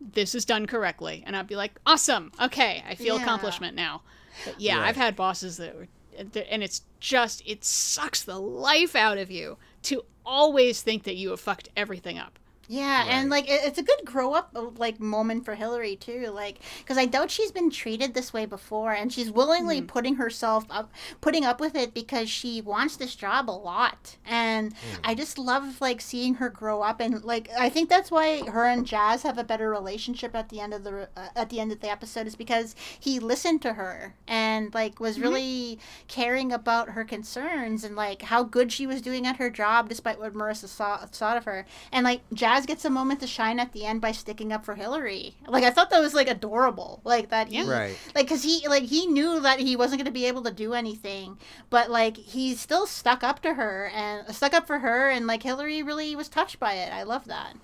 this 0.00 0.34
is 0.34 0.44
done 0.44 0.66
correctly, 0.66 1.22
and 1.26 1.36
I'd 1.36 1.46
be 1.46 1.56
like, 1.56 1.72
awesome, 1.86 2.32
okay, 2.40 2.84
I 2.88 2.94
feel 2.96 3.16
Yeah. 3.16 3.22
accomplishment 3.22 3.74
now. 3.76 4.02
But 4.44 4.60
yeah, 4.60 4.78
Right. 4.78 4.88
I've 4.88 4.96
had 4.96 5.16
bosses 5.16 5.56
that 5.56 5.74
were, 5.74 5.88
and 6.18 6.62
it's 6.62 6.82
just 7.00 7.42
it 7.46 7.64
sucks 7.64 8.22
the 8.22 8.38
life 8.38 8.94
out 8.94 9.16
of 9.16 9.30
you 9.30 9.56
to 9.84 10.04
always 10.26 10.82
think 10.82 11.04
that 11.04 11.16
you 11.16 11.30
have 11.30 11.40
fucked 11.40 11.68
everything 11.76 12.18
up. 12.18 12.38
Yeah, 12.68 13.04
and 13.08 13.30
like 13.30 13.48
it, 13.48 13.60
it's 13.64 13.78
a 13.78 13.82
good 13.82 14.00
grow 14.04 14.32
up 14.32 14.50
uh, 14.56 14.70
like 14.76 14.98
moment 14.98 15.44
for 15.44 15.54
Hillary 15.54 15.94
too, 15.96 16.30
like 16.34 16.58
because 16.78 16.98
I 16.98 17.06
doubt 17.06 17.30
she's 17.30 17.52
been 17.52 17.70
treated 17.70 18.14
this 18.14 18.32
way 18.32 18.44
before, 18.46 18.92
and 18.92 19.12
she's 19.12 19.30
willingly 19.30 19.80
putting 19.82 20.16
herself 20.16 20.64
up, 20.68 20.90
putting 21.20 21.44
up 21.44 21.60
with 21.60 21.76
it 21.76 21.94
because 21.94 22.28
she 22.28 22.60
wants 22.60 22.96
this 22.96 23.14
job 23.14 23.48
a 23.48 23.52
lot, 23.52 24.16
and 24.26 24.74
I 25.04 25.14
just 25.14 25.38
love 25.38 25.80
like 25.80 26.00
seeing 26.00 26.34
her 26.34 26.48
grow 26.48 26.82
up, 26.82 27.00
and 27.00 27.22
like 27.24 27.48
I 27.56 27.68
think 27.68 27.88
that's 27.88 28.10
why 28.10 28.44
her 28.48 28.64
and 28.64 28.84
Jazz 28.86 29.22
have 29.22 29.38
a 29.38 29.44
better 29.44 29.70
relationship 29.70 30.34
at 30.34 30.48
the 30.48 30.60
end 30.60 30.74
of 30.74 30.82
the 30.82 31.08
uh, 31.16 31.28
at 31.36 31.50
the 31.50 31.60
end 31.60 31.70
of 31.70 31.80
the 31.80 31.90
episode 31.90 32.26
is 32.26 32.34
because 32.34 32.74
he 32.98 33.20
listened 33.20 33.62
to 33.62 33.74
her 33.74 34.14
and 34.26 34.74
like 34.74 34.98
was 34.98 35.20
really 35.20 35.78
caring 36.08 36.52
about 36.52 36.90
her 36.90 37.04
concerns 37.04 37.84
and 37.84 37.94
like 37.94 38.22
how 38.22 38.42
good 38.42 38.72
she 38.72 38.86
was 38.86 39.00
doing 39.00 39.26
at 39.26 39.36
her 39.36 39.50
job 39.50 39.88
despite 39.88 40.18
what 40.18 40.34
Marissa 40.34 40.66
saw 40.66 40.96
thought 41.06 41.36
of 41.36 41.44
her, 41.44 41.64
and 41.92 42.02
like 42.02 42.22
Jazz 42.32 42.55
gets 42.64 42.84
a 42.86 42.90
moment 42.90 43.20
to 43.20 43.26
shine 43.26 43.58
at 43.60 43.72
the 43.72 43.84
end 43.84 44.00
by 44.00 44.12
sticking 44.12 44.52
up 44.52 44.64
for 44.64 44.76
Hillary. 44.76 45.34
Like 45.46 45.64
I 45.64 45.70
thought 45.70 45.90
that 45.90 46.00
was 46.00 46.14
like 46.14 46.28
adorable, 46.28 47.00
like 47.04 47.28
that. 47.30 47.48
He, 47.48 47.56
Yeah. 47.56 47.68
Right. 47.70 47.98
Like 48.14 48.26
because 48.26 48.44
he 48.44 48.66
like 48.68 48.84
he 48.84 49.06
knew 49.06 49.40
that 49.40 49.58
he 49.60 49.76
wasn't 49.76 49.98
going 49.98 50.06
to 50.06 50.12
be 50.12 50.24
able 50.26 50.42
to 50.44 50.50
do 50.52 50.72
anything, 50.72 51.36
but 51.68 51.90
like 51.90 52.16
he 52.16 52.54
still 52.54 52.86
stuck 52.86 53.22
up 53.22 53.42
to 53.42 53.54
her 53.54 53.90
and 53.92 54.34
stuck 54.34 54.54
up 54.54 54.66
for 54.66 54.78
her, 54.78 55.10
and 55.10 55.26
like 55.26 55.42
Hillary 55.42 55.82
really 55.82 56.16
was 56.16 56.28
touched 56.28 56.58
by 56.58 56.74
it. 56.74 56.92
I 56.92 57.02
love 57.02 57.26
that. 57.26 57.54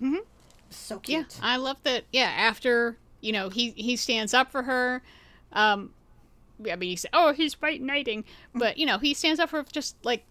Mhm. 0.00 0.18
So 0.70 1.00
Yeah, 1.06 1.22
cute. 1.22 1.38
I 1.42 1.56
love 1.56 1.78
that. 1.84 2.04
Yeah, 2.12 2.30
after 2.36 2.98
you 3.20 3.32
know 3.32 3.48
he 3.48 3.70
he 3.70 3.96
stands 3.96 4.34
up 4.34 4.52
for 4.52 4.64
her. 4.64 5.02
Um, 5.52 5.90
I 6.70 6.76
mean, 6.76 6.90
you 6.90 6.96
say, 6.96 7.08
"Oh, 7.12 7.32
he's 7.32 7.54
white 7.60 7.80
knighting," 7.82 8.24
but 8.54 8.78
you 8.78 8.86
know 8.86 8.98
he 8.98 9.14
stands 9.14 9.40
up 9.40 9.50
for 9.50 9.62
just 9.64 9.96
like, 10.04 10.24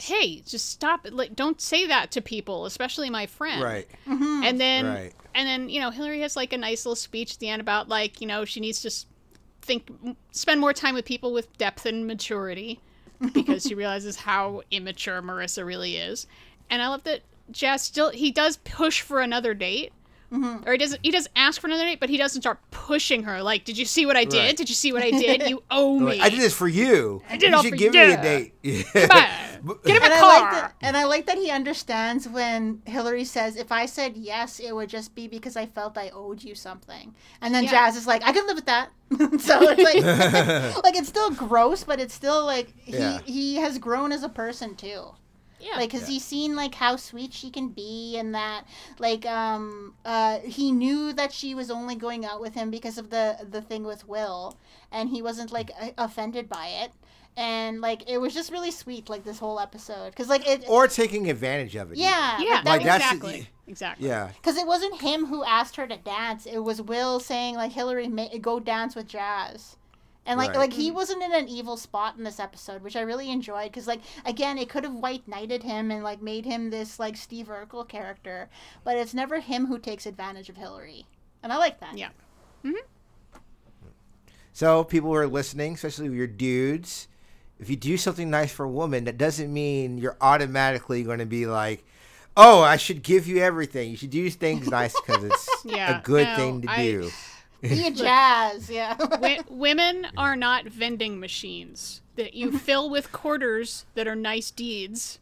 "Hey, 0.00 0.40
just 0.40 0.68
stop 0.70 1.06
it! 1.06 1.12
Like, 1.12 1.34
don't 1.36 1.60
say 1.60 1.86
that 1.86 2.10
to 2.12 2.20
people, 2.20 2.66
especially 2.66 3.10
my 3.10 3.26
friend." 3.26 3.62
Right. 3.62 3.88
Mm-hmm. 4.06 4.42
And 4.44 4.60
then 4.60 4.86
Right. 4.86 5.12
and 5.34 5.48
then 5.48 5.68
you 5.68 5.80
know 5.80 5.90
Hillary 5.90 6.20
has 6.20 6.36
like 6.36 6.52
a 6.52 6.58
nice 6.58 6.84
little 6.84 6.96
speech 6.96 7.34
at 7.34 7.38
the 7.38 7.48
end 7.48 7.60
about 7.60 7.88
like 7.88 8.20
you 8.20 8.26
know 8.26 8.44
she 8.44 8.60
needs 8.60 8.82
to 8.82 9.06
think 9.62 9.90
spend 10.30 10.60
more 10.60 10.72
time 10.72 10.94
with 10.94 11.04
people 11.04 11.32
with 11.32 11.56
depth 11.58 11.84
and 11.86 12.06
maturity 12.06 12.80
because 13.32 13.64
she 13.64 13.74
realizes 13.74 14.16
how 14.16 14.62
immature 14.70 15.20
Marissa 15.20 15.64
really 15.66 15.96
is. 15.96 16.26
And 16.70 16.80
I 16.80 16.88
love 16.88 17.04
that 17.04 17.22
Jazz 17.50 17.82
still 17.82 18.10
he 18.10 18.30
does 18.30 18.58
push 18.58 19.00
for 19.00 19.20
another 19.20 19.54
date. 19.54 19.92
Mm-hmm. 20.32 20.68
Or 20.68 20.72
he 20.72 20.78
doesn't. 20.78 21.00
He 21.02 21.10
doesn't 21.10 21.32
ask 21.36 21.58
for 21.58 21.68
another 21.68 21.84
date, 21.84 22.00
but 22.00 22.10
he 22.10 22.18
doesn't 22.18 22.42
start 22.42 22.58
pushing 22.70 23.22
her. 23.22 23.42
Like, 23.42 23.64
did 23.64 23.78
you 23.78 23.86
see 23.86 24.04
what 24.04 24.14
I 24.14 24.24
did? 24.24 24.38
Right. 24.38 24.56
Did 24.56 24.68
you 24.68 24.74
see 24.74 24.92
what 24.92 25.02
I 25.02 25.10
did? 25.10 25.48
You 25.48 25.62
owe 25.70 25.98
me. 25.98 26.20
I 26.20 26.28
did 26.28 26.38
this 26.40 26.54
for 26.54 26.68
you. 26.68 27.22
I 27.30 27.38
did 27.38 27.44
it 27.44 27.48
you 27.50 27.56
all 27.56 27.62
should 27.62 27.70
for 27.70 27.76
give 27.76 27.94
you. 27.94 28.06
me 28.08 28.12
a 28.12 28.22
date. 28.22 28.54
Come 28.92 29.10
on, 29.10 29.78
get 29.84 29.96
him 29.96 30.02
a 30.02 30.04
And 30.04 30.12
I 30.12 30.20
car. 30.20 30.28
like 30.28 30.50
that, 30.52 30.74
and 30.82 30.96
I 30.98 31.04
like 31.04 31.24
that 31.26 31.38
he 31.38 31.50
understands 31.50 32.28
when 32.28 32.82
Hillary 32.84 33.24
says, 33.24 33.56
"If 33.56 33.72
I 33.72 33.86
said 33.86 34.18
yes, 34.18 34.60
it 34.60 34.74
would 34.74 34.90
just 34.90 35.14
be 35.14 35.28
because 35.28 35.56
I 35.56 35.64
felt 35.64 35.96
I 35.96 36.10
owed 36.10 36.42
you 36.42 36.54
something." 36.54 37.14
And 37.40 37.54
then 37.54 37.64
Yeah. 37.64 37.70
Jazz 37.70 37.96
is 37.96 38.06
like, 38.06 38.22
"I 38.22 38.32
can 38.32 38.46
live 38.46 38.56
with 38.56 38.66
that." 38.66 38.90
so 39.40 39.60
it's 39.62 39.82
like, 39.82 40.84
like 40.84 40.94
it's 40.96 41.08
still 41.08 41.30
gross, 41.30 41.84
but 41.84 41.98
it's 42.00 42.12
still 42.12 42.44
like 42.44 42.74
he 42.76 42.92
Yeah. 42.98 43.20
he 43.24 43.54
has 43.56 43.78
grown 43.78 44.12
as 44.12 44.22
a 44.22 44.28
person 44.28 44.74
too. 44.74 45.12
Yeah. 45.60 45.76
like 45.76 45.90
because 45.90 46.02
Yeah. 46.08 46.14
he's 46.14 46.24
seen 46.24 46.54
like 46.56 46.74
how 46.74 46.96
sweet 46.96 47.32
she 47.32 47.50
can 47.50 47.68
be 47.68 48.16
and 48.18 48.34
that 48.34 48.64
like 48.98 49.26
um 49.26 49.94
uh 50.04 50.38
he 50.40 50.70
knew 50.72 51.12
that 51.14 51.32
she 51.32 51.54
was 51.54 51.70
only 51.70 51.94
going 51.96 52.24
out 52.24 52.40
with 52.40 52.54
him 52.54 52.70
because 52.70 52.96
of 52.98 53.10
the 53.10 53.36
the 53.50 53.60
thing 53.62 53.84
with 53.84 54.06
will 54.08 54.56
and 54.92 55.08
he 55.10 55.20
wasn't 55.22 55.50
like 55.52 55.70
a- 55.80 55.94
offended 55.98 56.48
by 56.48 56.68
it 56.68 56.92
and 57.36 57.80
like 57.80 58.08
it 58.08 58.18
was 58.18 58.34
just 58.34 58.50
really 58.52 58.70
sweet 58.70 59.08
like 59.08 59.24
this 59.24 59.38
whole 59.38 59.60
episode 59.60 60.10
because 60.10 60.28
like 60.28 60.46
it 60.48 60.64
or 60.68 60.86
taking 60.88 61.30
advantage 61.30 61.74
of 61.76 61.92
it. 61.92 61.98
yeah 61.98 62.38
yeah, 62.40 62.54
like, 62.56 62.64
that 62.64 62.64
Like, 62.64 62.80
was- 62.80 62.86
that's- 62.86 63.12
exactly. 63.12 63.48
exactly. 63.66 64.08
Yeah. 64.08 64.28
Because 64.36 64.56
it 64.56 64.66
wasn't 64.66 65.00
him 65.00 65.26
who 65.26 65.44
asked 65.44 65.76
her 65.76 65.86
to 65.86 65.96
dance. 65.96 66.46
It 66.46 66.58
was 66.64 66.82
Will 66.82 67.20
saying 67.20 67.54
like 67.56 67.72
Hillary, 67.72 68.08
ma- 68.08 68.28
go 68.40 68.58
dance 68.60 68.94
with 68.96 69.06
Jazz. 69.08 69.76
And 70.28 70.38
like 70.38 70.50
Right. 70.50 70.58
like 70.58 70.72
he 70.74 70.90
mm. 70.90 70.94
wasn't 70.94 71.22
in 71.22 71.32
an 71.32 71.48
evil 71.48 71.76
spot 71.78 72.16
in 72.18 72.22
this 72.22 72.38
episode, 72.38 72.82
which 72.82 72.96
I 72.96 73.00
really 73.00 73.30
enjoyed. 73.30 73.70
Because 73.72 73.86
like 73.88 74.00
again, 74.26 74.58
it 74.58 74.68
could 74.68 74.84
have 74.84 74.92
white 74.94 75.26
knighted 75.26 75.62
him 75.62 75.90
and 75.90 76.04
like 76.04 76.20
made 76.22 76.44
him 76.44 76.68
this 76.70 76.98
like 77.00 77.16
Steve 77.16 77.46
Urkel 77.48 77.88
character, 77.88 78.50
but 78.84 78.96
it's 78.96 79.14
never 79.14 79.40
him 79.40 79.66
who 79.66 79.78
takes 79.78 80.04
advantage 80.06 80.48
of 80.50 80.56
Hillary, 80.56 81.06
and 81.42 81.50
I 81.52 81.56
like 81.56 81.80
that. 81.80 81.96
Yeah. 81.96 82.10
Mm-hmm. 82.64 82.76
So 84.52 84.84
people 84.84 85.10
who 85.10 85.16
are 85.16 85.26
listening, 85.26 85.74
especially 85.74 86.08
your 86.14 86.26
dudes, 86.26 87.08
if 87.58 87.70
you 87.70 87.76
do 87.76 87.96
something 87.96 88.28
nice 88.28 88.52
for 88.52 88.64
a 88.64 88.70
woman, 88.70 89.04
that 89.04 89.16
doesn't 89.18 89.52
mean 89.52 89.98
you're 89.98 90.16
automatically 90.20 91.02
going 91.04 91.20
to 91.20 91.26
be 91.26 91.46
like, 91.46 91.84
"Oh, 92.36 92.62
I 92.62 92.76
should 92.76 93.02
give 93.02 93.26
you 93.26 93.38
everything." 93.38 93.90
You 93.90 93.96
should 93.96 94.10
do 94.10 94.28
things 94.30 94.68
nice 94.68 94.94
because 95.00 95.24
it's 95.24 95.48
Yeah, 95.64 95.98
a 95.98 96.02
good 96.02 96.26
no, 96.28 96.36
thing 96.36 96.62
to 96.62 96.70
I- 96.70 96.82
do. 96.82 97.10
Be 97.62 97.86
a 97.86 97.90
Jazz, 97.92 98.70
yeah. 98.70 98.94
Wi- 98.96 99.42
women 99.48 100.06
are 100.16 100.36
not 100.36 100.66
vending 100.66 101.18
machines 101.20 102.02
that 102.16 102.34
you 102.34 102.56
fill 102.58 102.88
with 102.90 103.12
quarters 103.12 103.84
that 103.94 104.06
are 104.08 104.14
nice 104.16 104.50
deeds 104.50 105.18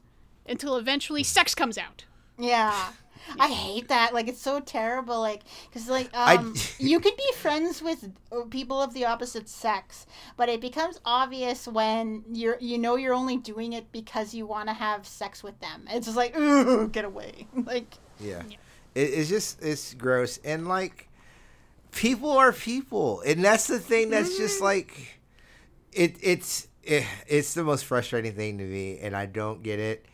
until 0.48 0.76
eventually 0.76 1.22
sex 1.22 1.54
comes 1.54 1.76
out. 1.78 2.04
Yeah. 2.38 2.92
I 3.40 3.48
hate 3.48 3.88
that. 3.88 4.14
Like 4.14 4.28
it's 4.28 4.40
so 4.40 4.60
terrible. 4.60 5.18
Like 5.20 5.42
because 5.68 5.88
like 5.88 6.08
I- 6.14 6.36
um, 6.36 6.54
you 6.78 7.00
can 7.00 7.12
be 7.16 7.32
friends 7.36 7.82
with 7.82 8.08
uh, 8.30 8.42
people 8.50 8.80
of 8.80 8.94
the 8.94 9.04
opposite 9.06 9.48
sex, 9.48 10.06
but 10.36 10.48
it 10.48 10.60
becomes 10.60 11.00
obvious 11.04 11.66
when 11.66 12.22
you're 12.32 12.56
you 12.60 12.78
know 12.78 12.94
you're 12.94 13.14
only 13.14 13.36
doing 13.36 13.72
it 13.72 13.90
because 13.90 14.32
you 14.32 14.46
want 14.46 14.68
to 14.68 14.74
have 14.74 15.08
sex 15.08 15.42
with 15.42 15.58
them. 15.58 15.86
It's 15.90 16.06
just 16.06 16.16
like 16.16 16.36
ooh, 16.38 16.86
get 16.88 17.04
away. 17.04 17.48
Like 17.54 17.94
Yeah. 18.20 18.42
Yeah. 18.48 18.56
It, 18.94 19.00
it's 19.14 19.28
just 19.28 19.60
it's 19.60 19.94
gross 19.94 20.38
and 20.44 20.68
like 20.68 21.05
people 21.92 22.30
are 22.30 22.52
people 22.52 23.22
and 23.26 23.44
that's 23.44 23.66
the 23.66 23.78
thing 23.78 24.10
that's 24.10 24.36
just 24.36 24.60
like 24.60 25.18
it 25.92 26.16
it's 26.20 26.68
it, 26.82 27.04
it's 27.26 27.54
the 27.54 27.64
most 27.64 27.84
frustrating 27.84 28.32
thing 28.34 28.58
to 28.58 28.64
me 28.64 28.98
and 29.00 29.16
I 29.16 29.26
don't 29.26 29.62
get 29.62 29.78
it. 29.78 30.06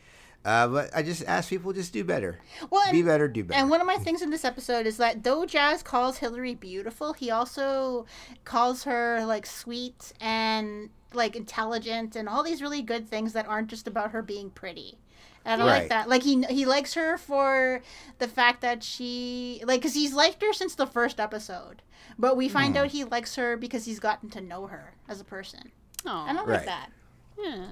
Uh, 0.45 0.67
but 0.67 0.91
I 0.93 1.03
just 1.05 1.23
ask 1.29 1.49
people 1.51 1.73
just 1.73 1.93
do 1.93 2.03
better. 2.03 2.41
well, 2.71 2.83
Be 2.91 2.99
and, 2.99 3.07
better, 3.07 3.29
do 3.29 3.45
better. 3.45 3.61
and 3.61 3.71
one 3.71 3.81
of 3.81 3.87
my 3.87 3.97
things 3.97 4.23
in 4.23 4.31
this 4.31 4.45
episode 4.45 4.87
is 4.87 4.97
that 4.97 5.23
though 5.23 5.47
Jazz 5.47 5.85
calls 5.85 6.19
Hillary 6.19 6.57
beautiful, 6.57 7.13
he 7.13 7.31
also 7.31 8.07
calls 8.45 8.83
her 8.83 9.25
like 9.25 9.47
sweet 9.47 10.13
and 10.21 10.91
like 11.15 11.37
intelligent 11.37 12.17
and 12.17 12.29
all 12.29 12.43
these 12.43 12.61
really 12.61 12.83
good 12.83 13.09
things 13.09 13.35
that 13.35 13.47
aren't 13.47 13.69
just 13.69 13.87
about 13.87 14.11
her 14.11 14.21
being 14.23 14.51
pretty. 14.51 14.99
And 15.45 15.63
I 15.63 15.67
Right. 15.67 15.79
like 15.81 15.89
that. 15.89 16.09
Like 16.09 16.23
he 16.23 16.43
he 16.45 16.65
likes 16.67 16.95
her 16.95 17.19
for 17.19 17.83
the 18.19 18.29
fact 18.29 18.61
that 18.61 18.83
she 18.83 19.61
like 19.65 19.81
because 19.81 19.95
he's 19.95 20.13
liked 20.13 20.43
her 20.43 20.53
since 20.53 20.75
the 20.75 20.87
first 20.87 21.19
episode, 21.19 21.83
but 22.19 22.37
we 22.37 22.49
find 22.49 22.77
out 22.77 22.89
he 22.89 23.05
likes 23.05 23.35
her 23.37 23.57
because 23.57 23.85
he's 23.85 23.99
gotten 24.01 24.31
to 24.31 24.41
know 24.41 24.67
her 24.69 24.95
as 25.09 25.21
a 25.21 25.25
person. 25.25 25.73
Oh, 26.07 26.11
I 26.29 26.33
don't 26.33 26.47
Right. 26.49 26.57
like 26.59 26.67
that. 26.67 26.91
yeah. 27.39 27.67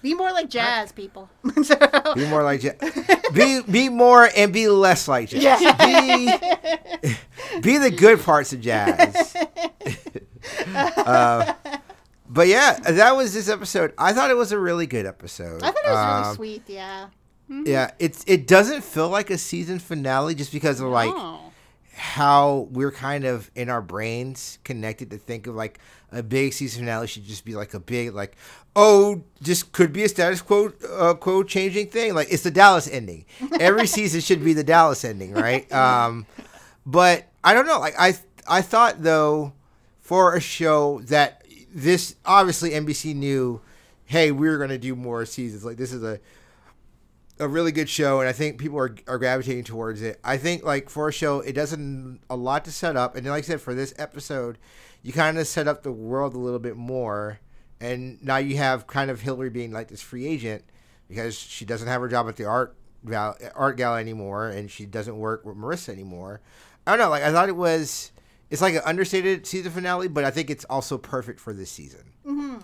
Be 0.00 0.14
more 0.14 0.30
like 0.30 0.48
Jazz, 0.48 0.92
people. 0.92 1.28
Be 2.14 2.26
more 2.28 2.44
like 2.44 2.60
jazz. 2.60 2.76
be 3.34 3.62
be 3.62 3.88
more 3.88 4.28
and 4.36 4.52
be 4.52 4.68
less 4.68 5.08
like 5.08 5.28
jazz. 5.30 5.58
Be, 5.60 6.26
be 7.60 7.78
the 7.78 7.90
good 7.90 8.20
parts 8.20 8.52
of 8.52 8.60
jazz. 8.60 9.34
uh, 10.76 11.52
but 12.28 12.46
yeah, 12.48 12.78
that 12.80 13.16
was 13.16 13.32
this 13.34 13.48
episode. 13.48 13.92
I 13.98 14.12
thought 14.12 14.30
it 14.30 14.36
was 14.36 14.52
a 14.52 14.58
really 14.58 14.86
good 14.86 15.06
episode. 15.06 15.62
I 15.62 15.70
thought 15.70 15.84
it 15.84 15.90
was 15.90 16.06
really 16.06 16.28
Um, 16.28 16.34
sweet. 16.34 16.62
Yeah. 16.66 17.06
Yeah, 17.50 17.90
it's 17.98 18.24
it 18.26 18.46
doesn't 18.46 18.84
feel 18.84 19.08
like 19.08 19.30
a 19.30 19.38
season 19.38 19.78
finale 19.78 20.34
just 20.34 20.52
because 20.52 20.80
of 20.80 20.88
like 20.88 21.10
Oh. 21.14 21.40
how 21.94 22.68
we're 22.70 22.92
kind 22.92 23.24
of 23.24 23.50
in 23.54 23.68
our 23.70 23.80
brains 23.82 24.58
connected 24.64 25.10
to 25.10 25.16
think 25.18 25.46
of 25.46 25.54
like 25.54 25.78
a 26.12 26.22
big 26.22 26.52
season 26.52 26.80
finale 26.82 27.06
should 27.06 27.24
just 27.24 27.44
be 27.46 27.54
like 27.54 27.72
a 27.74 27.80
big 27.80 28.14
like 28.14 28.36
oh 28.76 29.22
just 29.42 29.72
could 29.72 29.92
be 29.94 30.04
a 30.04 30.08
status 30.08 30.40
quo 30.42 30.72
uh, 30.92 31.14
quo 31.14 31.42
changing 31.42 31.86
thing 31.88 32.14
like 32.14 32.28
it's 32.30 32.42
the 32.42 32.50
Dallas 32.50 32.86
ending. 32.88 33.24
Every 33.58 33.86
season 33.96 34.20
should 34.20 34.44
be 34.44 34.52
the 34.52 34.62
Dallas 34.64 35.02
ending, 35.04 35.32
right? 35.32 35.70
Um, 35.72 36.26
but 36.84 37.26
I 37.42 37.54
don't 37.54 37.66
know. 37.66 37.80
Like 37.80 37.94
I 37.98 38.14
I 38.46 38.60
thought 38.62 39.02
though 39.02 39.54
for 40.02 40.34
a 40.34 40.40
show 40.40 41.00
that 41.04 41.42
this 41.72 42.16
obviously 42.24 42.70
NBC 42.70 43.14
knew, 43.14 43.60
hey, 44.04 44.30
we're 44.30 44.58
gonna 44.58 44.78
do 44.78 44.94
more 44.94 45.24
seasons. 45.24 45.64
Like 45.64 45.76
this 45.76 45.92
is 45.92 46.02
a 46.02 46.20
a 47.40 47.48
really 47.48 47.72
good 47.72 47.88
show, 47.88 48.20
and 48.20 48.28
I 48.28 48.32
think 48.32 48.58
people 48.58 48.78
are, 48.78 48.94
are 49.06 49.18
gravitating 49.18 49.64
towards 49.64 50.02
it. 50.02 50.18
I 50.24 50.36
think 50.36 50.64
like 50.64 50.90
for 50.90 51.08
a 51.08 51.12
show, 51.12 51.40
it 51.40 51.52
doesn't 51.52 52.20
a 52.28 52.36
lot 52.36 52.64
to 52.64 52.72
set 52.72 52.96
up, 52.96 53.16
and 53.16 53.26
like 53.26 53.44
I 53.44 53.46
said, 53.46 53.60
for 53.60 53.74
this 53.74 53.94
episode, 53.98 54.58
you 55.02 55.12
kind 55.12 55.38
of 55.38 55.46
set 55.46 55.68
up 55.68 55.82
the 55.82 55.92
world 55.92 56.34
a 56.34 56.38
little 56.38 56.58
bit 56.58 56.76
more, 56.76 57.40
and 57.80 58.22
now 58.22 58.38
you 58.38 58.56
have 58.56 58.86
kind 58.86 59.10
of 59.10 59.20
Hillary 59.20 59.50
being 59.50 59.72
like 59.72 59.88
this 59.88 60.02
free 60.02 60.26
agent 60.26 60.64
because 61.08 61.38
she 61.38 61.64
doesn't 61.64 61.88
have 61.88 62.00
her 62.00 62.08
job 62.08 62.28
at 62.28 62.36
the 62.36 62.44
art 62.44 62.74
art 63.54 63.76
gala 63.76 64.00
anymore, 64.00 64.48
and 64.48 64.70
she 64.70 64.84
doesn't 64.84 65.16
work 65.16 65.44
with 65.44 65.56
Marissa 65.56 65.90
anymore. 65.90 66.40
I 66.86 66.92
don't 66.92 66.98
know. 66.98 67.10
Like 67.10 67.22
I 67.22 67.32
thought 67.32 67.48
it 67.48 67.56
was. 67.56 68.12
It's 68.50 68.62
like 68.62 68.74
an 68.74 68.82
understated 68.84 69.46
season 69.46 69.72
finale, 69.72 70.08
but 70.08 70.24
I 70.24 70.30
think 70.30 70.50
it's 70.50 70.64
also 70.66 70.96
perfect 70.98 71.38
for 71.40 71.52
this 71.52 71.70
season. 71.70 72.12
Mm-hmm. 72.26 72.56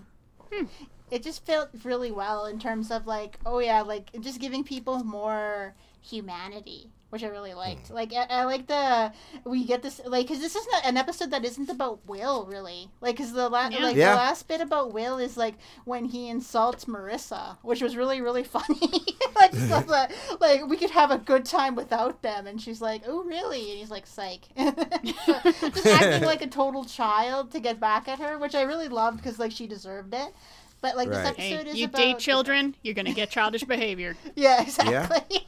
Hmm. 0.53 0.65
it 1.11 1.23
just 1.23 1.45
felt 1.45 1.71
really 1.83 2.13
well 2.13 2.47
in 2.47 2.59
terms 2.59 2.91
of 2.91 3.07
like 3.07 3.39
oh 3.45 3.59
yeah 3.59 3.83
like 3.83 4.11
just 4.21 4.41
giving 4.41 4.63
people 4.63 5.03
more 5.03 5.75
humanity 6.01 6.91
which 7.15 7.23
i 7.25 7.29
really 7.29 7.55
liked 7.55 7.87
hmm. 7.89 7.95
like 7.95 8.13
I, 8.13 8.27
I 8.29 8.45
like 8.45 8.67
the 8.67 9.13
we 9.45 9.65
get 9.65 9.83
this 9.83 10.01
like 10.05 10.27
because 10.27 10.41
this 10.43 10.57
is 10.57 10.67
not 10.73 10.85
an 10.85 10.97
episode 10.97 11.31
that 11.31 11.45
isn't 11.45 11.71
about 11.71 12.01
will 12.07 12.45
really 12.47 12.91
like 13.01 13.17
because 13.17 13.33
the 13.33 13.49
last 13.49 13.73
Yeah. 13.73 13.85
like 13.85 13.97
Yeah. 13.97 14.11
the 14.11 14.17
last 14.17 14.49
bit 14.49 14.61
about 14.61 14.93
will 14.93 15.19
is 15.19 15.37
like 15.37 15.55
when 15.85 16.07
he 16.07 16.29
insults 16.29 16.87
marissa 16.87 17.57
which 17.63 17.81
was 17.81 17.97
really 17.97 18.21
really 18.21 18.43
funny 18.57 18.91
like 19.37 19.55
stuff 19.69 19.87
that 19.87 20.13
like 20.41 20.67
we 20.67 20.77
could 20.77 20.91
have 20.91 21.11
a 21.13 21.19
good 21.19 21.45
time 21.45 21.77
without 21.77 22.21
them 22.23 22.47
and 22.49 22.61
she's 22.61 22.83
like 22.83 23.03
oh 23.07 23.23
really 23.23 23.71
and 23.71 23.79
he's 23.79 23.91
like 23.93 24.07
psych 24.07 24.49
just 24.59 25.87
acting 25.87 26.25
like 26.27 26.43
a 26.43 26.49
total 26.49 26.85
child 26.85 27.51
to 27.53 27.61
get 27.61 27.79
back 27.79 28.09
at 28.09 28.19
her 28.19 28.39
which 28.39 28.57
i 28.57 28.63
really 28.63 28.89
loved 28.89 29.19
because 29.19 29.39
like 29.39 29.53
she 29.53 29.67
deserved 29.69 30.13
it 30.15 30.35
but 30.81 30.97
like 30.97 31.09
Right. 31.09 31.35
this 31.35 31.37
Hey, 31.37 31.55
episode 31.55 31.69
is 31.71 31.77
you 31.79 31.87
about 31.87 31.97
date 31.99 32.19
children, 32.19 32.75
you're 32.83 32.93
gonna 32.93 33.15
get 33.15 33.31
childish 33.31 33.65
behavior. 33.65 34.17
yeah, 34.35 34.61
exactly. 34.61 35.47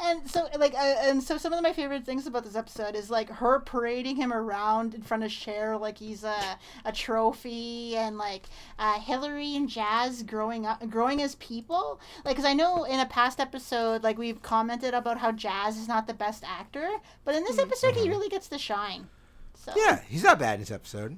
And 0.00 0.28
so, 0.30 0.48
like, 0.58 0.74
uh, 0.74 0.94
and 1.02 1.22
so, 1.22 1.38
some 1.38 1.52
of 1.52 1.62
my 1.62 1.72
favorite 1.72 2.04
things 2.04 2.26
about 2.26 2.44
this 2.44 2.56
episode 2.56 2.94
is 2.94 3.10
like 3.10 3.30
her 3.30 3.60
parading 3.60 4.16
him 4.16 4.32
around 4.32 4.94
in 4.94 5.02
front 5.02 5.24
of 5.24 5.32
Cher 5.32 5.76
like 5.76 5.98
he's 5.98 6.24
a 6.24 6.58
a 6.84 6.92
trophy, 6.92 7.96
and 7.96 8.18
like 8.18 8.44
uh, 8.78 8.98
Hillary 9.00 9.56
and 9.56 9.68
Jazz 9.68 10.22
growing 10.22 10.66
up, 10.66 10.88
growing 10.90 11.22
as 11.22 11.34
people. 11.36 12.00
Like, 12.24 12.36
because 12.36 12.48
I 12.48 12.54
know 12.54 12.84
in 12.84 13.00
a 13.00 13.06
past 13.06 13.40
episode, 13.40 14.02
like 14.02 14.18
we've 14.18 14.42
commented 14.42 14.94
about 14.94 15.18
how 15.18 15.32
Jazz 15.32 15.76
is 15.76 15.88
not 15.88 16.06
the 16.06 16.14
best 16.14 16.44
actor, 16.44 16.88
but 17.24 17.34
in 17.34 17.44
this 17.44 17.58
episode, 17.58 17.94
he 17.94 18.08
really 18.08 18.28
gets 18.28 18.48
to 18.48 18.58
shine. 18.58 19.08
So 19.54 19.72
Yeah, 19.76 20.00
he's 20.08 20.22
not 20.22 20.38
bad 20.38 20.54
in 20.54 20.60
this 20.60 20.70
episode. 20.70 21.16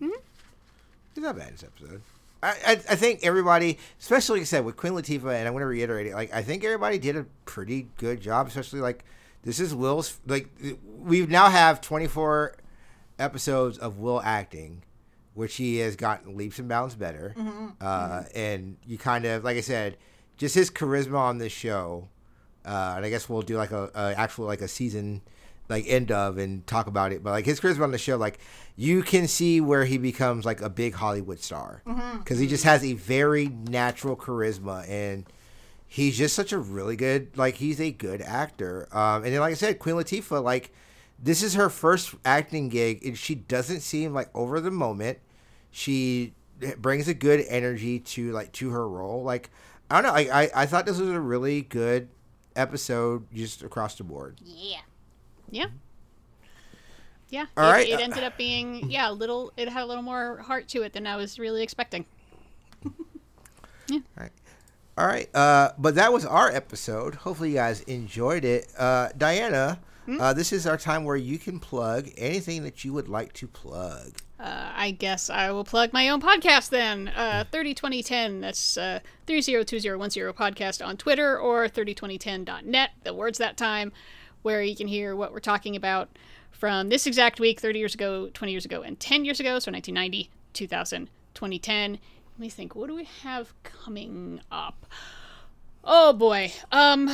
He's 1.15 1.25
not 1.25 1.37
bad 1.37 1.49
in 1.49 1.53
this 1.55 1.65
episode. 1.65 2.03
I, 2.43 2.49
I, 2.67 2.71
I 2.73 2.97
think 2.97 3.21
everybody, 3.25 3.79
especially 4.01 4.39
like 4.39 4.43
I 4.43 4.45
said 4.47 4.65
with 4.65 4.77
Queen 4.77 4.93
Latifah, 4.93 5.35
and 5.35 5.49
I 5.49 5.51
want 5.51 5.63
to 5.63 5.67
reiterate 5.67 6.07
it. 6.07 6.15
Like 6.15 6.33
I 6.33 6.43
think 6.43 6.65
everybody 6.65 6.99
did 6.99 7.17
a 7.17 7.27
pretty 7.47 7.89
good 7.97 8.21
job. 8.21 8.47
Especially 8.47 8.81
like 8.81 9.05
this 9.43 9.59
is 9.61 9.75
Will's. 9.75 10.19
Like 10.27 10.49
we 10.99 11.27
now 11.27 11.49
have 11.49 11.81
24 11.81 12.55
episodes 13.19 13.79
of 13.79 13.99
Will 13.99 14.21
acting, 14.23 14.83
which 15.35 15.57
he 15.57 15.79
has 15.79 15.97
gotten 15.97 16.37
leaps 16.37 16.59
and 16.59 16.69
bounds 16.69 16.95
better. 16.95 17.35
Uh, 17.81 18.23
And 18.35 18.77
you 18.87 18.99
kind 18.99 19.25
of 19.25 19.45
like 19.45 19.57
I 19.57 19.61
said, 19.63 19.97
just 20.37 20.55
his 20.55 20.71
charisma 20.71 21.19
on 21.19 21.39
this 21.39 21.53
show. 21.53 22.09
Uh, 22.65 22.95
and 22.97 23.05
I 23.05 23.11
guess 23.11 23.29
we'll 23.29 23.43
do 23.43 23.57
like 23.57 23.71
a, 23.73 23.91
a 23.95 24.15
actual 24.19 24.45
like 24.47 24.61
a 24.61 24.69
season 24.69 25.23
like 25.69 25.85
end 25.87 26.11
of 26.11 26.39
and 26.39 26.67
talk 26.67 26.87
about 26.87 27.13
it. 27.13 27.23
But 27.23 27.31
like 27.31 27.45
his 27.45 27.61
charisma 27.61 27.83
on 27.83 27.91
the 27.91 27.99
show, 27.99 28.17
like 28.17 28.39
you 28.77 29.03
can 29.03 29.29
see 29.29 29.61
where 29.61 29.85
he 29.85 29.99
becomes 29.99 30.45
like 30.45 30.61
a 30.61 30.71
big 30.71 30.95
Hollywood 30.95 31.41
star 31.41 31.83
because 32.19 32.39
he 32.39 32.47
just 32.47 32.65
has 32.65 32.85
a 32.85 32.95
very 32.95 33.49
natural 33.49 34.17
charisma 34.17 34.89
and 34.89 35.27
he's 35.87 36.19
just 36.19 36.35
such 36.35 36.53
a 36.53 36.59
really 36.59 36.97
good 36.97 37.37
like 37.37 37.57
he's 37.57 37.81
a 37.81 37.91
good 37.91 38.23
actor. 38.23 38.89
Um, 38.93 39.25
and 39.25 39.33
then 39.33 39.41
like 39.41 39.53
I 39.53 39.55
said, 39.55 39.79
Queen 39.79 39.97
Latifah, 39.97 40.43
like 40.43 40.73
this 41.19 41.43
is 41.43 41.55
her 41.55 41.69
first 41.69 42.15
acting 42.25 42.69
gig 42.69 43.05
and 43.05 43.19
she 43.19 43.35
doesn't 43.35 43.81
seem 43.81 44.15
like 44.15 44.31
over 44.35 44.61
the 44.61 44.71
moment. 44.71 45.19
She 45.71 46.35
brings 46.79 47.09
a 47.09 47.15
good 47.15 47.45
energy 47.49 47.99
to 48.01 48.33
like 48.33 48.53
to 48.53 48.71
her 48.71 48.89
role. 48.89 49.23
Like 49.23 49.51
I 49.91 50.01
don't 50.01 50.13
know. 50.13 50.33
I 50.33 50.51
I 50.55 50.67
thought 50.67 50.87
this 50.87 50.99
was 50.99 51.11
a 51.11 51.21
really 51.21 51.63
good 51.63 52.09
episode 52.57 53.27
just 53.33 53.63
across 53.63 53.95
the 53.95 54.05
board. 54.05 54.39
Yeah. 54.45 54.81
Yeah. 55.51 55.67
Yeah. 57.31 57.47
All 57.57 57.69
it, 57.69 57.73
right. 57.73 57.89
it 57.89 58.01
ended 58.01 58.25
up 58.25 58.37
being 58.37 58.91
yeah, 58.91 59.11
a 59.11 59.13
little 59.13 59.53
it 59.57 59.69
had 59.69 59.83
a 59.83 59.87
little 59.87 60.03
more 60.03 60.39
heart 60.39 60.69
to 60.69 60.83
it 60.83 60.93
than 60.93 61.07
I 61.07 61.17
was 61.17 61.39
really 61.39 61.63
expecting. 61.63 62.07
All 64.99 65.07
right. 65.07 65.29
Uh, 65.35 65.71
but 65.79 65.95
that 65.95 66.13
was 66.13 66.25
our 66.25 66.51
episode. 66.51 67.15
Hopefully, 67.15 67.51
you 67.51 67.57
guys 67.57 67.83
enjoyed 67.83 68.45
it. 68.45 68.67
Uh, 68.77 69.11
Diana, 69.17 69.79
uh, 70.19 70.33
this 70.33 70.53
is 70.53 70.67
our 70.67 70.77
time 70.77 71.05
where 71.05 71.17
you 71.17 71.39
can 71.39 71.61
plug 71.61 72.09
anything 72.17 72.63
that 72.65 72.85
you 72.85 72.93
would 72.93 73.09
like 73.09 73.33
to 73.35 73.47
plug. 73.47 74.13
Uh, 74.41 74.71
I 74.75 74.93
guess 74.93 75.29
I 75.29 75.51
will 75.51 75.65
plug 75.65 75.93
my 75.93 76.09
own 76.09 76.23
podcast 76.23 76.71
then. 76.71 77.09
Uh, 77.09 77.45
302010, 77.51 78.41
that's 78.41 78.77
uh, 78.77 79.01
302010 79.27 80.33
podcast 80.33 80.85
on 80.85 80.97
Twitter 80.97 81.39
or 81.39 81.69
302010.net, 81.69 82.91
the 83.03 83.13
words 83.13 83.39
that 83.39 83.57
time, 83.57 83.93
where 84.43 84.63
you 84.63 84.77
can 84.77 84.89
hear 84.89 85.15
what 85.17 85.33
we're 85.33 85.41
talking 85.41 85.77
about 85.77 86.09
from 86.51 86.89
this 86.89 87.07
exact 87.07 87.41
week, 87.41 87.61
30 87.61 87.79
years 87.79 87.95
ago, 87.95 88.31
20 88.35 88.53
years 88.53 88.65
ago, 88.65 88.83
and 88.83 88.99
10 88.99 89.25
years 89.25 89.41
ago, 89.41 89.59
so 89.59 89.71
1990, 89.71 90.31
2000, 90.53 91.09
2010. 91.35 91.93
Let 91.93 92.01
me 92.39 92.49
think, 92.49 92.75
what 92.75 92.89
do 92.89 92.95
we 92.95 93.09
have 93.23 93.53
coming 93.63 94.41
up? 94.51 94.87
Oh 95.85 96.13
boy. 96.13 96.53
Um 96.73 97.11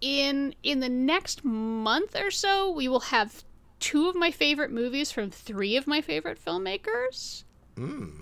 in 0.00 0.54
in 0.62 0.80
the 0.80 0.88
next 0.88 1.44
month 1.44 2.16
or 2.18 2.30
so, 2.30 2.70
we 2.70 2.88
will 2.88 3.00
have 3.00 3.44
two 3.78 4.08
of 4.08 4.14
my 4.14 4.30
favorite 4.30 4.70
movies 4.70 5.10
from 5.10 5.30
three 5.30 5.76
of 5.76 5.86
my 5.86 6.00
favorite 6.00 6.42
filmmakers. 6.42 7.44
Mm. 7.76 8.20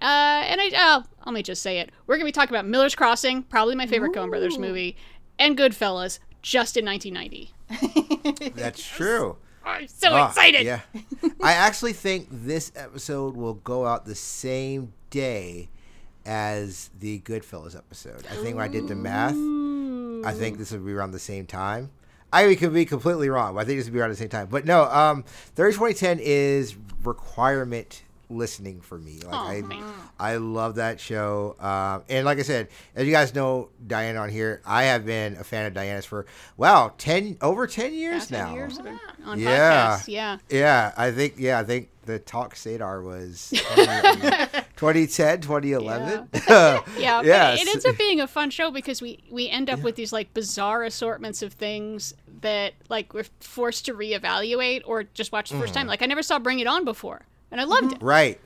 Uh, 0.00 0.44
and 0.46 0.60
I, 0.60 0.70
uh, 0.74 1.02
let 1.26 1.34
me 1.34 1.42
just 1.42 1.62
say 1.62 1.78
it. 1.78 1.90
We're 2.06 2.16
gonna 2.16 2.24
be 2.24 2.32
talking 2.32 2.54
about 2.54 2.66
Miller's 2.66 2.94
Crossing, 2.94 3.42
probably 3.42 3.74
my 3.74 3.86
favorite 3.86 4.12
Coen 4.12 4.30
Brothers 4.30 4.58
movie, 4.58 4.96
and 5.38 5.58
Goodfellas, 5.58 6.20
just 6.42 6.76
in 6.76 6.84
1990. 6.84 8.52
That's 8.54 8.82
true. 8.86 9.36
I'm 9.64 9.86
so 9.88 10.12
Ah, 10.12 10.28
excited. 10.28 10.64
Yeah. 10.64 10.80
I 11.42 11.52
actually 11.52 11.92
think 11.92 12.28
this 12.30 12.72
episode 12.74 13.36
will 13.36 13.54
go 13.54 13.84
out 13.86 14.06
the 14.06 14.14
same 14.14 14.92
day 15.10 15.68
as 16.24 16.90
the 16.98 17.20
Goodfellas 17.20 17.76
episode. 17.76 18.26
I 18.30 18.34
think 18.36 18.56
when 18.56 18.64
I 18.64 18.68
did 18.68 18.88
the 18.88 18.94
math, 18.94 19.34
I 20.26 20.32
think 20.32 20.58
this 20.58 20.72
will 20.72 20.80
be 20.80 20.92
around 20.92 21.10
the 21.12 21.18
same 21.18 21.46
time. 21.46 21.90
I 22.32 22.54
could 22.54 22.74
be 22.74 22.84
completely 22.84 23.30
wrong, 23.30 23.58
I 23.58 23.64
think 23.64 23.78
this 23.78 23.86
will 23.86 23.94
be 23.94 24.00
around 24.00 24.10
the 24.10 24.16
same 24.16 24.28
time. 24.28 24.48
But 24.50 24.66
no, 24.66 24.84
um, 24.84 25.22
30 25.54 25.72
2010 25.74 26.18
is 26.20 26.76
requirement 27.02 28.02
listening 28.30 28.80
for 28.80 28.98
me. 28.98 29.18
Like 29.24 29.34
Aw, 29.34 29.48
I, 29.48 29.62
thanks. 29.62 29.86
I 30.18 30.36
love 30.36 30.74
that 30.76 31.00
show. 31.00 31.56
Um, 31.60 32.02
and 32.08 32.24
like 32.24 32.38
I 32.38 32.42
said, 32.42 32.68
as 32.94 33.06
you 33.06 33.12
guys 33.12 33.34
know, 33.34 33.70
Diana 33.86 34.20
on 34.20 34.28
here, 34.28 34.60
I 34.66 34.84
have 34.84 35.06
been 35.06 35.36
a 35.36 35.44
fan 35.44 35.66
of 35.66 35.74
Diana's 35.74 36.04
for 36.04 36.26
wow, 36.56 36.92
ten 36.98 37.36
over 37.40 37.66
ten 37.66 37.94
years 37.94 38.26
10 38.28 38.38
now. 38.48 38.54
years 38.54 38.78
on- 38.78 39.00
on 39.24 39.40
Yeah. 39.40 39.96
podcasts. 39.98 40.08
Yeah. 40.08 40.38
Yeah, 40.50 40.92
I 40.96 41.10
think 41.10 41.34
yeah, 41.38 41.58
I 41.58 41.64
think 41.64 41.88
the 42.06 42.18
Talk 42.18 42.56
Radar 42.64 43.02
was 43.02 43.52
20, 43.74 43.86
2010, 44.76 45.40
2011. 45.42 46.28
Yeah, 46.48 46.80
yeah, 46.98 47.20
but 47.22 47.60
it 47.60 47.68
ends 47.68 47.84
up 47.84 47.98
being 47.98 48.20
a 48.20 48.26
fun 48.26 48.50
show 48.50 48.70
because 48.70 49.02
we 49.02 49.18
we 49.30 49.48
end 49.48 49.68
up 49.70 49.80
with 49.80 49.96
these 49.96 50.12
like 50.12 50.32
bizarre 50.34 50.84
assortments 50.84 51.42
of 51.42 51.52
things 51.52 52.14
that 52.40 52.72
like 52.88 53.12
we're 53.12 53.26
forced 53.40 53.84
to 53.86 53.94
reevaluate 53.94 54.82
or 54.86 55.02
just 55.02 55.32
watch 55.32 55.50
the 55.50 55.58
first 55.58 55.72
Mm. 55.72 55.76
time. 55.78 55.86
Like 55.86 56.02
I 56.02 56.06
never 56.06 56.22
saw 56.22 56.38
Bring 56.38 56.60
It 56.60 56.66
On 56.66 56.84
before, 56.84 57.22
and 57.50 57.60
I 57.60 57.64
loved 57.64 57.84
mm-hmm. 57.84 57.94
it. 57.94 58.02
right. 58.02 58.40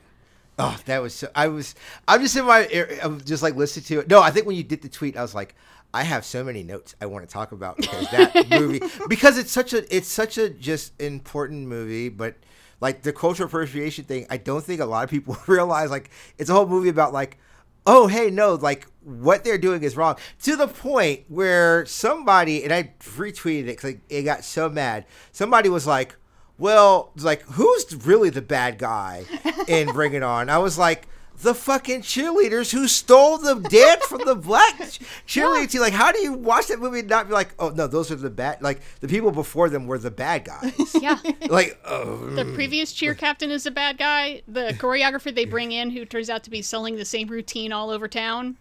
Oh, 0.59 0.77
that 0.85 1.01
was 1.01 1.15
so. 1.15 1.29
I 1.33 1.47
was. 1.47 1.73
I'm 2.07 2.21
just 2.21 2.35
in 2.35 2.45
my. 2.45 2.67
Er, 2.73 2.87
I'm 3.01 3.21
just 3.21 3.41
like 3.41 3.55
listening 3.55 3.85
to 3.85 3.99
it. 4.01 4.07
No, 4.07 4.21
I 4.21 4.29
think 4.29 4.45
when 4.45 4.55
you 4.55 4.63
did 4.63 4.83
the 4.83 4.89
tweet, 4.89 5.17
I 5.17 5.23
was 5.23 5.33
like, 5.33 5.55
I 5.93 6.03
have 6.03 6.25
so 6.25 6.43
many 6.43 6.63
notes 6.63 6.95
I 6.99 7.05
want 7.05 7.27
to 7.27 7.31
talk 7.31 7.51
about 7.51 7.77
because 7.77 8.09
that 8.09 8.49
movie 8.49 8.81
because 9.07 9.37
it's 9.37 9.51
such 9.51 9.73
a 9.73 9.95
it's 9.95 10.07
such 10.07 10.37
a 10.37 10.49
just 10.49 10.99
important 10.99 11.67
movie, 11.67 12.09
but 12.09 12.35
like 12.81 13.03
the 13.03 13.13
cultural 13.13 13.47
appreciation 13.47 14.05
thing, 14.05 14.25
I 14.29 14.37
don't 14.37 14.63
think 14.63 14.81
a 14.81 14.85
lot 14.85 15.03
of 15.03 15.09
people 15.09 15.37
realize. 15.47 15.91
Like 15.91 16.09
it's 16.37 16.49
a 16.49 16.53
whole 16.53 16.67
movie 16.67 16.89
about 16.89 17.13
like, 17.13 17.37
oh 17.85 18.07
hey 18.07 18.31
no, 18.31 18.55
like 18.55 18.87
what 19.03 19.43
they're 19.43 19.59
doing 19.59 19.83
is 19.83 19.95
wrong 19.95 20.17
to 20.41 20.55
the 20.55 20.67
point 20.67 21.25
where 21.27 21.85
somebody 21.85 22.63
and 22.63 22.73
I 22.73 22.91
retweeted 22.99 23.63
it 23.63 23.77
because 23.77 23.95
it 24.09 24.23
got 24.23 24.43
so 24.43 24.69
mad. 24.69 25.05
Somebody 25.31 25.69
was 25.69 25.85
like, 25.85 26.15
well, 26.57 27.11
like 27.17 27.41
who's 27.43 27.85
really 28.05 28.29
the 28.29 28.41
bad 28.41 28.77
guy 28.77 29.25
in 29.67 29.87
Bring 29.93 30.13
It 30.13 30.23
On? 30.23 30.49
I 30.49 30.57
was 30.59 30.77
like. 30.77 31.07
The 31.41 31.55
fucking 31.55 32.03
cheerleaders 32.03 32.71
who 32.71 32.87
stole 32.87 33.39
the 33.39 33.55
dance 33.55 34.05
from 34.05 34.21
the 34.23 34.35
black 34.35 34.77
cheerleading 35.27 35.69
team. 35.69 35.81
Like, 35.81 35.91
how 35.91 36.11
do 36.11 36.19
you 36.19 36.31
watch 36.31 36.67
that 36.67 36.79
movie 36.79 36.99
and 36.99 37.09
not 37.09 37.27
be 37.27 37.33
like, 37.33 37.49
oh 37.57 37.69
no, 37.69 37.87
those 37.87 38.11
are 38.11 38.15
the 38.15 38.29
bad? 38.29 38.61
Like, 38.61 38.79
the 39.01 39.07
people 39.07 39.31
before 39.31 39.67
them 39.67 39.87
were 39.87 39.97
the 39.97 40.11
bad 40.11 40.45
guys. 40.45 40.95
Yeah. 41.01 41.17
like, 41.49 41.77
oh, 41.85 42.27
The 42.29 42.45
previous 42.53 42.93
cheer 42.93 43.15
captain 43.15 43.49
is 43.49 43.65
a 43.65 43.71
bad 43.71 43.97
guy. 43.97 44.43
The 44.47 44.75
choreographer 44.77 45.33
they 45.33 45.45
bring 45.45 45.71
in, 45.71 45.89
who 45.89 46.05
turns 46.05 46.29
out 46.29 46.43
to 46.43 46.51
be 46.51 46.61
selling 46.61 46.95
the 46.97 47.03
same 47.03 47.27
routine 47.27 47.73
all 47.73 47.89
over 47.89 48.07
town, 48.07 48.57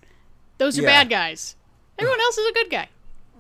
those 0.57 0.77
are 0.79 0.83
Yeah. 0.83 0.89
bad 0.89 1.11
guys. 1.11 1.55
Everyone 1.99 2.21
else 2.21 2.39
is 2.39 2.49
a 2.51 2.55
good 2.55 2.71
guy. 2.71 2.89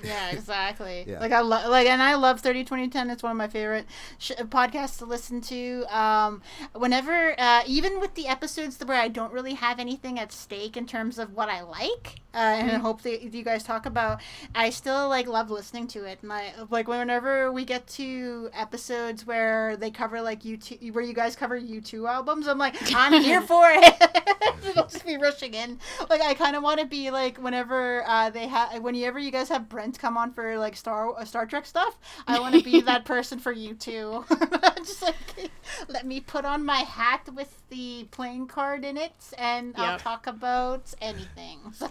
Yeah, 0.02 0.30
exactly. 0.32 1.04
Yeah. 1.06 1.20
Like 1.20 1.32
I 1.32 1.40
love, 1.40 1.68
like, 1.70 1.86
and 1.86 2.02
I 2.02 2.14
love 2.14 2.40
thirty 2.40 2.64
twenty 2.64 2.88
ten. 2.88 3.10
It's 3.10 3.22
one 3.22 3.32
of 3.32 3.38
my 3.38 3.48
favorite 3.48 3.86
sh- 4.18 4.32
podcasts 4.48 4.98
to 4.98 5.04
listen 5.04 5.40
to. 5.42 5.84
Um, 5.96 6.42
whenever, 6.74 7.38
uh, 7.38 7.62
even 7.66 8.00
with 8.00 8.14
the 8.14 8.26
episodes 8.26 8.78
where 8.84 9.00
I 9.00 9.08
don't 9.08 9.32
really 9.32 9.54
have 9.54 9.78
anything 9.78 10.18
at 10.18 10.32
stake 10.32 10.76
in 10.76 10.86
terms 10.86 11.18
of 11.18 11.34
what 11.34 11.48
I 11.48 11.62
like, 11.62 12.20
uh, 12.34 12.38
and 12.38 12.70
I 12.70 12.78
hope 12.78 13.02
that 13.02 13.22
you 13.22 13.42
guys 13.42 13.62
talk 13.62 13.86
about, 13.86 14.20
I 14.54 14.70
still 14.70 15.08
like 15.08 15.26
love 15.26 15.50
listening 15.50 15.86
to 15.88 16.04
it. 16.04 16.22
My 16.22 16.52
like 16.70 16.88
whenever 16.88 17.52
we 17.52 17.64
get 17.64 17.86
to 17.88 18.50
episodes 18.54 19.26
where 19.26 19.76
they 19.76 19.90
cover 19.90 20.20
like 20.22 20.42
U2, 20.42 20.92
where 20.92 21.04
you 21.04 21.14
guys 21.14 21.36
cover 21.36 21.56
U 21.56 21.80
two 21.80 22.06
albums, 22.06 22.46
I'm 22.46 22.58
like, 22.58 22.76
I'm 22.94 23.20
here 23.22 23.40
for 23.52 23.64
it. 23.66 23.94
I'll 24.76 24.86
just 24.86 25.04
be 25.04 25.16
rushing 25.16 25.54
in. 25.54 25.78
Like 26.08 26.22
I 26.22 26.34
kind 26.34 26.56
of 26.56 26.62
want 26.62 26.80
to 26.80 26.86
be 26.86 27.10
like 27.10 27.38
whenever 27.38 28.04
uh, 28.06 28.30
they 28.30 28.46
have, 28.46 28.82
whenever 28.82 29.18
you 29.18 29.30
guys 29.30 29.48
have 29.48 29.68
Brent 29.68 29.91
come 29.98 30.16
on 30.16 30.32
for 30.32 30.59
like 30.59 30.77
Star 30.77 31.14
uh, 31.19 31.24
Star 31.24 31.47
Trek 31.47 31.66
stuff, 31.66 31.98
I 32.27 32.39
want 32.40 32.55
to 32.55 32.62
be 32.62 32.81
that 32.93 33.05
person 33.05 33.39
for 33.39 33.52
you 33.52 33.74
too. 33.74 34.24
just 34.78 35.02
like 35.02 35.51
let 35.89 36.06
me 36.06 36.20
put 36.20 36.44
on 36.44 36.64
my 36.64 36.81
hat 36.81 37.28
with 37.35 37.62
the 37.70 38.06
playing 38.10 38.47
card 38.47 38.85
in 38.85 38.97
it, 38.97 39.12
and 39.39 39.74
I'll 39.77 39.93
Yep. 39.93 40.02
talk 40.02 40.27
about 40.27 40.93
anything. 41.01 41.59
So 41.74 41.89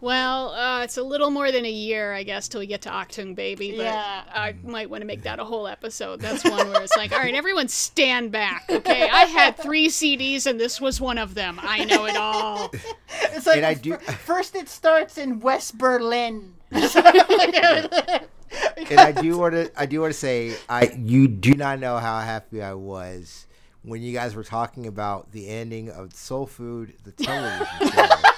Well, 0.00 0.50
uh, 0.50 0.82
it's 0.82 0.96
a 0.96 1.02
little 1.02 1.30
more 1.30 1.52
than 1.52 1.64
a 1.64 1.70
year, 1.70 2.12
I 2.12 2.22
guess, 2.22 2.48
till 2.48 2.60
we 2.60 2.66
get 2.66 2.82
to 2.82 2.90
Achtung 2.90 3.34
Baby, 3.34 3.72
but 3.76 3.84
Yeah. 3.84 4.22
I 4.32 4.54
might 4.64 4.90
want 4.90 5.02
to 5.02 5.06
make 5.06 5.22
that 5.22 5.38
a 5.38 5.44
whole 5.44 5.66
episode. 5.68 6.20
That's 6.20 6.44
one 6.44 6.68
where 6.70 6.82
it's 6.82 6.96
like, 6.96 7.12
all 7.12 7.18
right, 7.18 7.34
everyone 7.34 7.68
stand 7.68 8.32
back, 8.32 8.64
okay? 8.70 9.08
I 9.08 9.24
had 9.26 9.56
three 9.56 9.88
CDs 9.88 10.46
and 10.46 10.58
this 10.58 10.80
was 10.80 11.00
one 11.00 11.18
of 11.18 11.34
them. 11.34 11.58
I 11.62 11.84
know 11.84 12.06
it 12.06 12.16
all. 12.16 12.70
it's 13.32 13.46
like 13.46 13.58
And 13.58 13.66
I 13.66 13.74
do- 13.74 13.96
first 13.98 14.54
it 14.56 14.68
starts 14.68 15.16
in 15.18 15.40
West 15.40 15.78
Berlin. 15.78 16.54
And 16.72 18.30
I 19.00 19.12
do 19.12 19.38
want 19.38 19.54
to 19.54 19.70
I 19.76 19.86
do 19.86 20.00
want 20.00 20.12
to 20.12 20.18
say 20.18 20.56
I 20.68 20.92
you 20.98 21.28
do 21.28 21.54
not 21.54 21.78
know 21.78 21.98
how 21.98 22.20
happy 22.20 22.62
I 22.62 22.74
was 22.74 23.46
when 23.82 24.02
you 24.02 24.12
guys 24.12 24.34
were 24.34 24.44
talking 24.44 24.86
about 24.86 25.32
the 25.32 25.48
ending 25.48 25.90
of 25.90 26.12
Soul 26.12 26.46
Food, 26.46 26.94
the 27.04 27.12
television 27.12 27.66
show. 27.92 28.29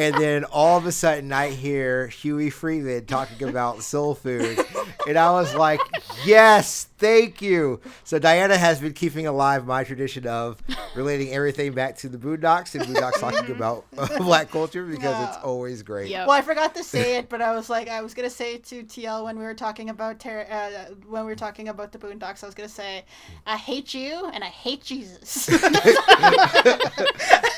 And 0.00 0.14
then 0.14 0.44
all 0.44 0.78
of 0.78 0.86
a 0.86 0.92
sudden, 0.92 1.30
I 1.30 1.50
hear 1.50 2.06
Huey 2.06 2.48
Freeman 2.48 3.04
talking 3.04 3.46
about 3.46 3.82
soul 3.82 4.14
food, 4.14 4.58
and 5.06 5.18
I 5.18 5.30
was 5.32 5.54
like, 5.54 5.78
"Yes, 6.24 6.88
thank 6.96 7.42
you." 7.42 7.82
So 8.04 8.18
Diana 8.18 8.56
has 8.56 8.80
been 8.80 8.94
keeping 8.94 9.26
alive 9.26 9.66
my 9.66 9.84
tradition 9.84 10.26
of 10.26 10.62
relating 10.94 11.34
everything 11.34 11.72
back 11.72 11.98
to 11.98 12.08
the 12.08 12.16
Boondocks 12.16 12.74
and 12.74 12.84
Boondocks 12.84 13.20
talking 13.20 13.54
about 13.54 13.84
uh, 13.98 14.16
black 14.16 14.50
culture 14.50 14.86
because 14.86 15.28
it's 15.28 15.36
always 15.44 15.82
great. 15.82 16.08
Yep. 16.08 16.28
Well, 16.28 16.36
I 16.38 16.40
forgot 16.40 16.74
to 16.76 16.82
say 16.82 17.18
it, 17.18 17.28
but 17.28 17.42
I 17.42 17.54
was 17.54 17.68
like, 17.68 17.90
I 17.90 18.00
was 18.00 18.14
gonna 18.14 18.30
say 18.30 18.54
it 18.54 18.64
to 18.64 18.82
TL 18.82 19.24
when 19.24 19.38
we 19.38 19.44
were 19.44 19.52
talking 19.52 19.90
about 19.90 20.18
ter- 20.18 20.46
uh, 20.50 20.94
when 21.10 21.26
we 21.26 21.30
were 21.30 21.36
talking 21.36 21.68
about 21.68 21.92
the 21.92 21.98
Boondocks. 21.98 22.42
I 22.42 22.46
was 22.46 22.54
gonna 22.54 22.70
say, 22.70 23.04
I 23.46 23.58
hate 23.58 23.92
you 23.92 24.30
and 24.32 24.42
I 24.42 24.48
hate 24.48 24.82
Jesus. 24.82 25.50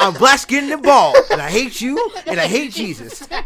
I'm 0.00 0.14
black 0.14 0.40
skinned 0.40 0.72
and 0.72 0.82
bald, 0.82 1.16
and 1.30 1.40
I 1.40 1.48
hate 1.48 1.80
you, 1.80 2.10
and 2.32 2.40
I 2.40 2.46
hate 2.46 2.72
Jesus. 2.72 3.26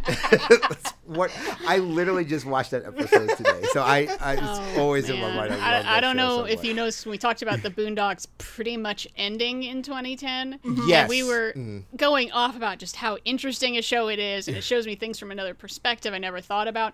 What 1.06 1.30
I 1.68 1.78
literally 1.78 2.24
just 2.24 2.44
watched 2.44 2.72
that 2.72 2.84
episode 2.84 3.28
today, 3.36 3.62
so 3.72 3.80
I, 3.80 4.08
I 4.20 4.32
it's 4.32 4.42
Oh, 4.42 4.80
always 4.82 5.08
in 5.08 5.20
my 5.20 5.32
mind. 5.36 5.52
I, 5.54 5.82
I, 5.82 5.96
I 5.98 6.00
don't 6.00 6.16
know 6.16 6.42
if 6.46 6.64
you 6.64 6.74
noticed 6.74 7.06
when 7.06 7.12
we 7.12 7.18
talked 7.18 7.42
about 7.42 7.62
the 7.62 7.70
Boondocks 7.70 8.26
pretty 8.38 8.76
much 8.76 9.06
ending 9.16 9.62
in 9.62 9.82
2010. 9.82 10.58
Yes. 10.88 11.02
And 11.02 11.08
we 11.08 11.22
were 11.22 11.52
Mm. 11.56 11.84
going 11.96 12.32
off 12.32 12.56
about 12.56 12.78
just 12.78 12.96
how 12.96 13.18
interesting 13.24 13.76
a 13.78 13.82
show 13.82 14.08
it 14.08 14.18
is, 14.18 14.48
and 14.48 14.56
it 14.56 14.64
shows 14.64 14.84
me 14.84 14.96
things 14.96 15.16
from 15.20 15.30
another 15.30 15.54
perspective 15.54 16.12
I 16.12 16.18
never 16.18 16.40
thought 16.40 16.66
about. 16.66 16.92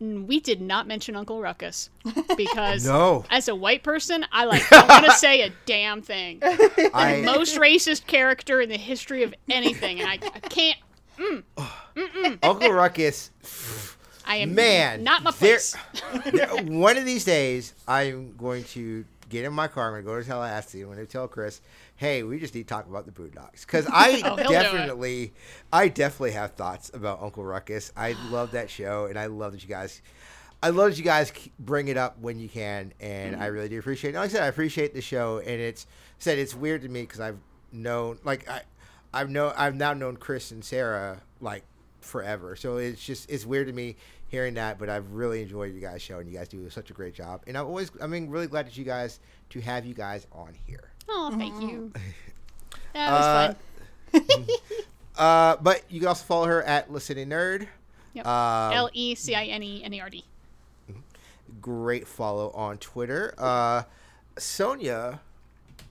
We 0.00 0.40
did 0.40 0.60
not 0.60 0.88
mention 0.88 1.14
Uncle 1.14 1.40
Ruckus 1.40 1.90
because, 2.36 2.84
No. 2.88 3.24
as 3.30 3.46
a 3.46 3.54
white 3.54 3.84
person, 3.84 4.26
I 4.32 4.46
like 4.46 4.68
don't 4.70 4.88
want 4.88 5.04
to 5.04 5.12
say 5.12 5.42
a 5.42 5.52
damn 5.66 6.02
thing. 6.02 6.40
I, 6.42 7.22
Most 7.24 7.56
racist 7.58 8.06
character 8.08 8.60
in 8.60 8.70
the 8.70 8.78
history 8.78 9.22
of 9.22 9.34
anything, 9.48 10.00
and 10.00 10.08
I, 10.08 10.14
I 10.14 10.40
can't 10.40 10.78
Uncle 12.42 12.70
Ruckus. 12.72 13.30
I 14.28 14.36
am 14.36 14.54
Man, 14.54 15.04
not 15.04 15.22
my 15.22 15.30
place. 15.30 15.74
One 16.64 16.96
of 16.98 17.04
these 17.04 17.24
days, 17.24 17.74
I'm 17.86 18.34
going 18.36 18.64
to 18.64 19.04
get 19.28 19.44
in 19.44 19.52
my 19.52 19.68
car. 19.68 19.86
I'm 19.86 19.92
going 19.92 20.04
to 20.04 20.06
go 20.08 20.20
to 20.20 20.26
Tallahassee. 20.26 20.80
I'm 20.80 20.86
going 20.86 20.98
to 20.98 21.06
tell 21.06 21.28
Chris, 21.28 21.60
"Hey, 21.94 22.24
we 22.24 22.40
just 22.40 22.54
need 22.54 22.66
to 22.66 22.68
talk 22.74 22.88
about 22.88 23.06
the 23.06 23.12
Boondocks," 23.12 23.60
because 23.60 23.86
I 23.86 24.20
Oh, 24.24 24.34
he'll 24.34 24.36
do 24.36 24.42
it. 24.42 24.48
definitely, 24.48 25.32
I 25.72 25.88
definitely 25.88 26.32
have 26.32 26.52
thoughts 26.54 26.90
about 26.92 27.22
Uncle 27.22 27.44
Ruckus. 27.44 27.92
I 27.96 28.16
love 28.30 28.50
that 28.52 28.68
show, 28.68 29.06
and 29.06 29.16
I 29.18 29.26
love 29.26 29.52
that 29.52 29.62
you 29.62 29.68
guys. 29.68 30.02
I 30.62 30.70
love 30.70 30.90
that 30.90 30.98
you 30.98 31.04
guys 31.04 31.32
bring 31.60 31.86
it 31.88 31.96
up 31.96 32.18
when 32.18 32.40
you 32.40 32.48
can, 32.48 32.92
and 32.98 33.34
Mm-hmm. 33.34 33.42
I 33.42 33.46
really 33.46 33.68
do 33.68 33.78
appreciate 33.78 34.14
it. 34.14 34.18
Like 34.18 34.30
I 34.30 34.32
said, 34.32 34.42
I 34.42 34.46
appreciate 34.46 34.92
the 34.92 35.02
show, 35.02 35.38
and 35.38 35.60
it's 35.60 35.86
said 36.18 36.38
it's 36.38 36.54
weird 36.54 36.82
to 36.82 36.88
me 36.88 37.02
because 37.02 37.20
I've 37.20 37.38
known, 37.70 38.18
like 38.24 38.48
I, 38.48 38.62
I've 39.16 39.30
know, 39.30 39.52
I've 39.56 39.74
now 39.74 39.92
known 39.94 40.16
Chris 40.16 40.50
and 40.50 40.64
Sarah 40.64 41.22
like 41.40 41.64
forever, 42.00 42.54
so 42.56 42.76
it's 42.76 43.04
just 43.04 43.30
it's 43.30 43.44
weird 43.46 43.66
to 43.66 43.72
me 43.72 43.96
hearing 44.28 44.54
that. 44.54 44.78
But 44.78 44.88
I've 44.88 45.10
really 45.12 45.42
enjoyed 45.42 45.74
you 45.74 45.80
guys' 45.80 46.02
show, 46.02 46.18
and 46.18 46.30
you 46.30 46.36
guys 46.36 46.48
do 46.48 46.68
such 46.70 46.90
a 46.90 46.92
great 46.94 47.14
job, 47.14 47.42
and 47.46 47.56
I'm 47.56 47.66
always, 47.66 47.90
I 48.00 48.06
mean, 48.06 48.28
really 48.28 48.46
glad 48.46 48.66
that 48.66 48.76
you 48.76 48.84
guys 48.84 49.20
to 49.50 49.60
have 49.60 49.84
you 49.86 49.94
guys 49.94 50.26
on 50.32 50.54
here. 50.66 50.90
Oh, 51.08 51.34
thank 51.36 51.60
you. 51.62 51.92
That 52.92 53.10
was 53.10 53.54
Uh, 54.14 54.20
fun. 54.20 54.46
Uh, 55.18 55.56
but 55.62 55.82
you 55.90 55.98
can 56.00 56.08
also 56.08 56.24
follow 56.24 56.46
her 56.46 56.62
at 56.64 56.92
Listening 56.92 57.28
Nerd. 57.30 57.66
Yep. 58.12 58.26
Um, 58.26 58.72
L 58.74 58.90
E 58.92 59.14
C 59.14 59.34
I 59.34 59.44
N 59.44 59.62
E 59.62 59.82
N 59.82 59.92
A 59.94 60.00
R 60.00 60.10
D. 60.10 60.24
great 61.60 62.06
follow 62.06 62.50
on 62.50 62.76
Twitter. 62.78 63.34
Uh, 63.38 63.82
Sonia, 64.38 65.20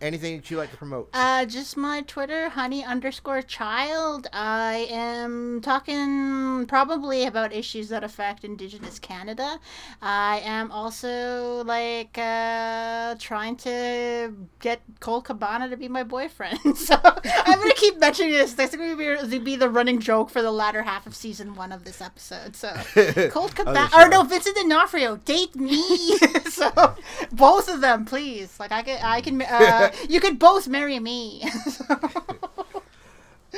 anything 0.06 0.38
that 0.38 0.50
you 0.52 0.58
like 0.58 0.72
to 0.72 0.78
promote? 0.78 1.10
Uh, 1.14 1.46
just 1.46 1.76
my 1.76 2.02
Twitter, 2.02 2.50
honey 2.50 2.84
underscore 2.84 3.42
child. 3.42 4.28
I 4.32 4.88
am 4.90 5.62
talking 5.62 6.66
probably 6.68 7.26
about 7.26 7.54
issues 7.54 7.90
that 7.90 8.04
affect 8.04 8.44
Indigenous 8.44 9.00
Canada. 9.00 9.60
I 10.02 10.42
am 10.44 10.72
also 10.72 11.64
like 11.66 12.18
uh, 12.18 13.16
trying 13.20 13.56
to 13.58 14.34
get 14.60 14.82
Cole 15.00 15.22
Cabana 15.22 15.70
to 15.70 15.78
be 15.78 15.88
my 15.88 16.04
boyfriend. 16.04 16.60
so 16.78 16.96
I'm 17.04 17.60
gonna 17.60 17.74
keep 17.74 18.00
mentioning 18.00 18.34
this. 18.34 18.54
That's 18.54 18.76
gonna 18.76 18.96
be, 18.96 19.40
be 19.40 19.56
the 19.56 19.70
running 19.70 20.00
joke 20.00 20.30
for 20.30 20.42
the 20.42 20.52
latter 20.52 20.84
half 20.84 21.08
of 21.08 21.16
season 21.16 21.56
one 21.56 21.72
of 21.72 21.84
this 21.84 22.02
episode. 22.02 22.56
So 22.56 22.70
Cole 23.30 23.50
Cabana, 23.50 23.90
or 23.96 24.10
no, 24.10 24.24
Vincent 24.24 24.56
D'Onofrio, 24.56 25.18
date 25.18 25.56
me. 25.56 26.18
so 26.50 26.96
both 27.32 27.68
of 27.70 27.82
them, 27.82 28.06
please. 28.06 28.60
Like 28.60 28.72
I 28.72 28.82
can, 28.84 29.00
I 29.04 29.22
can. 29.22 29.42
Uh, 29.42 29.92
you 30.10 30.20
could 30.20 30.40
both 30.40 30.68
marry 30.68 31.00
me. 31.00 31.44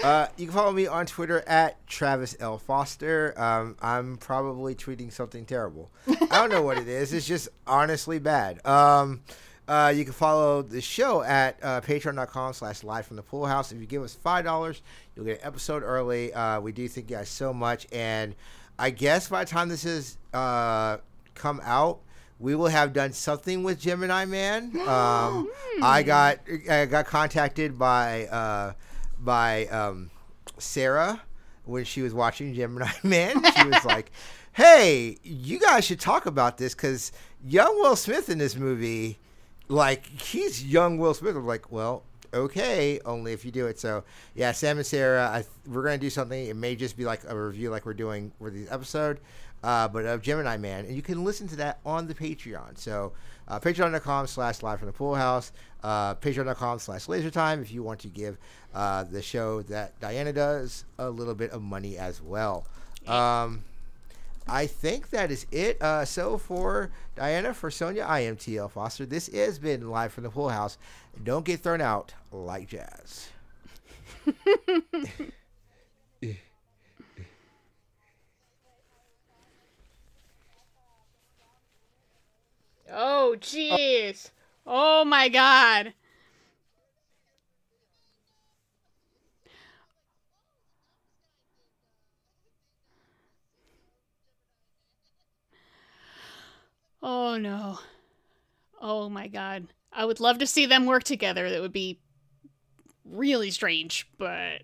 Uh, 0.04 0.28
you 0.38 0.46
can 0.46 0.54
follow 0.54 0.72
me 0.72 0.86
on 0.86 1.06
Twitter 1.06 1.44
at 1.48 1.86
Travis 1.88 2.36
L. 2.40 2.58
Foster. 2.58 3.34
Um, 3.36 3.76
I'm 3.82 4.18
probably 4.18 4.76
tweeting 4.76 5.12
something 5.12 5.46
terrible. 5.46 5.90
I 6.08 6.28
don't 6.38 6.52
know 6.52 6.62
what 6.62 6.78
it 6.78 6.88
is. 6.88 7.14
It's 7.14 7.26
just 7.26 7.50
honestly 7.66 8.20
bad. 8.20 8.64
Um, 8.66 9.22
uh, 9.68 9.92
you 9.96 10.04
can 10.04 10.14
follow 10.14 10.62
the 10.62 10.82
show 10.82 11.24
at 11.24 11.58
uh, 11.62 11.82
patreon.com 11.82 12.54
slash 12.54 12.84
live 12.84 13.06
from 13.06 13.18
the 13.18 13.24
pool 13.24 13.46
house. 13.46 13.72
If 13.72 13.80
you 13.80 13.86
give 13.86 14.04
us 14.04 14.18
$5, 14.24 14.82
you'll 15.16 15.26
get 15.26 15.42
an 15.42 15.48
episode 15.48 15.84
early. 15.84 16.34
Uh, 16.34 16.62
we 16.62 16.72
do 16.72 16.88
thank 16.88 17.10
you 17.10 17.18
guys 17.18 17.30
so 17.30 17.54
much. 17.54 17.88
And 17.92 18.36
I 18.80 18.92
guess 18.92 19.30
by 19.30 19.44
the 19.44 19.50
time 19.50 19.68
this 19.68 19.84
is 19.84 20.18
uh, 20.34 20.98
come 21.34 21.60
out, 21.64 22.00
we 22.40 22.56
will 22.56 22.68
have 22.68 22.94
done 22.94 23.14
something 23.14 23.64
with 23.64 23.80
Gemini 23.80 24.26
Man. 24.26 24.72
Um, 24.88 25.50
I 25.82 26.02
got 26.02 26.40
I 26.70 26.86
got 26.86 27.06
contacted 27.06 27.78
by 27.78 28.26
uh, 28.28 28.74
by 29.20 29.68
um, 29.68 30.10
Sarah 30.58 31.22
when 31.66 31.84
she 31.84 32.02
was 32.02 32.14
watching 32.14 32.54
Gemini 32.54 32.90
Man. 33.04 33.44
She 33.44 33.68
was 33.68 33.84
like, 33.86 34.12
"Hey, 34.54 35.18
you 35.24 35.60
guys 35.60 35.86
should 35.86 36.00
talk 36.00 36.26
about 36.26 36.58
this 36.58 36.74
because 36.74 37.12
young 37.44 37.76
Will 37.80 37.96
Smith 37.96 38.30
in 38.30 38.38
this 38.38 38.56
movie, 38.56 39.20
like 39.68 40.06
he's 40.06 40.64
young 40.64 40.98
Will 40.98 41.14
Smith." 41.14 41.36
I'm 41.36 41.46
like, 41.46 41.72
"Well." 41.72 42.04
Okay, 42.34 43.00
only 43.06 43.32
if 43.32 43.46
you 43.46 43.52
do 43.52 43.68
it. 43.68 43.80
So, 43.80 44.04
yeah, 44.36 44.52
Sam 44.52 44.78
and 44.78 44.86
Sarah, 44.86 45.28
I, 45.28 45.46
we're 45.66 45.82
gonna 45.82 45.98
do 45.98 46.10
something. 46.10 46.48
It 46.48 46.58
may 46.58 46.76
just 46.76 46.98
be 46.98 47.06
like 47.06 47.22
a 47.26 47.34
review, 47.34 47.70
like 47.70 47.86
we're 47.86 47.94
doing 47.94 48.34
for 48.38 48.50
the 48.50 48.68
episode, 48.70 49.22
uh, 49.68 49.86
but 49.86 50.06
of 50.06 50.22
Gemini 50.22 50.56
Man, 50.56 50.86
and 50.86 50.96
you 50.96 51.02
can 51.02 51.26
listen 51.26 51.46
to 51.50 51.58
that 51.58 51.80
on 51.86 52.08
the 52.08 52.14
Patreon. 52.14 52.78
So, 52.78 53.12
uh, 53.50 53.60
patreon.com 53.60 54.28
slash 54.28 54.64
live 54.64 54.80
from 54.80 54.86
the 54.86 54.94
pool 54.94 55.14
house, 55.14 55.52
uh, 55.84 56.16
patreon.com 56.16 56.80
slash 56.80 57.10
laser 57.10 57.30
time 57.30 57.62
if 57.62 57.70
you 57.70 57.84
want 57.84 58.00
to 58.00 58.08
give 58.08 58.38
uh, 58.74 59.04
the 59.04 59.22
show 59.22 59.62
that 59.64 60.00
Diana 60.00 60.32
does 60.32 60.86
a 60.98 61.10
little 61.10 61.36
bit 61.36 61.52
of 61.52 61.62
money 61.62 61.98
as 61.98 62.22
well. 62.22 62.66
Um, 63.08 63.66
I 64.48 64.68
think 64.68 65.10
that 65.10 65.32
is 65.32 65.46
it. 65.52 65.82
Uh, 65.82 66.06
so 66.06 66.38
for 66.38 66.90
Diana, 67.18 67.54
for 67.54 67.70
Sonia, 67.70 68.06
I 68.06 68.22
am 68.22 68.38
TL 68.38 68.72
Foster. 68.72 69.06
This 69.06 69.28
has 69.28 69.60
been 69.60 69.90
live 69.90 70.14
from 70.14 70.24
the 70.24 70.30
pool 70.30 70.48
house. 70.48 70.78
Don't 71.22 71.44
get 71.44 71.60
thrown 71.60 71.82
out 71.82 72.14
like 72.32 72.70
jazz. 72.70 73.28
Oh, 82.92 83.36
jeez. 83.40 84.32
Oh, 84.66 85.06
my 85.06 85.30
God. 85.30 85.94
Oh, 97.02 97.38
no. 97.38 97.80
Oh, 98.82 99.10
my 99.10 99.28
God. 99.28 99.68
I 99.92 100.06
would 100.06 100.20
love 100.20 100.40
to 100.40 100.48
see 100.48 100.66
them 100.66 100.86
work 100.86 101.04
together. 101.04 101.50
That 101.50 101.62
would 101.62 101.74
be 101.74 102.00
really 103.06 103.52
strange, 103.52 104.08
but. 104.18 104.62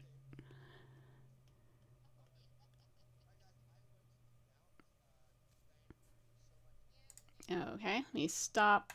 Okay, 7.52 7.96
let 7.96 8.14
me 8.14 8.28
stop 8.28 8.94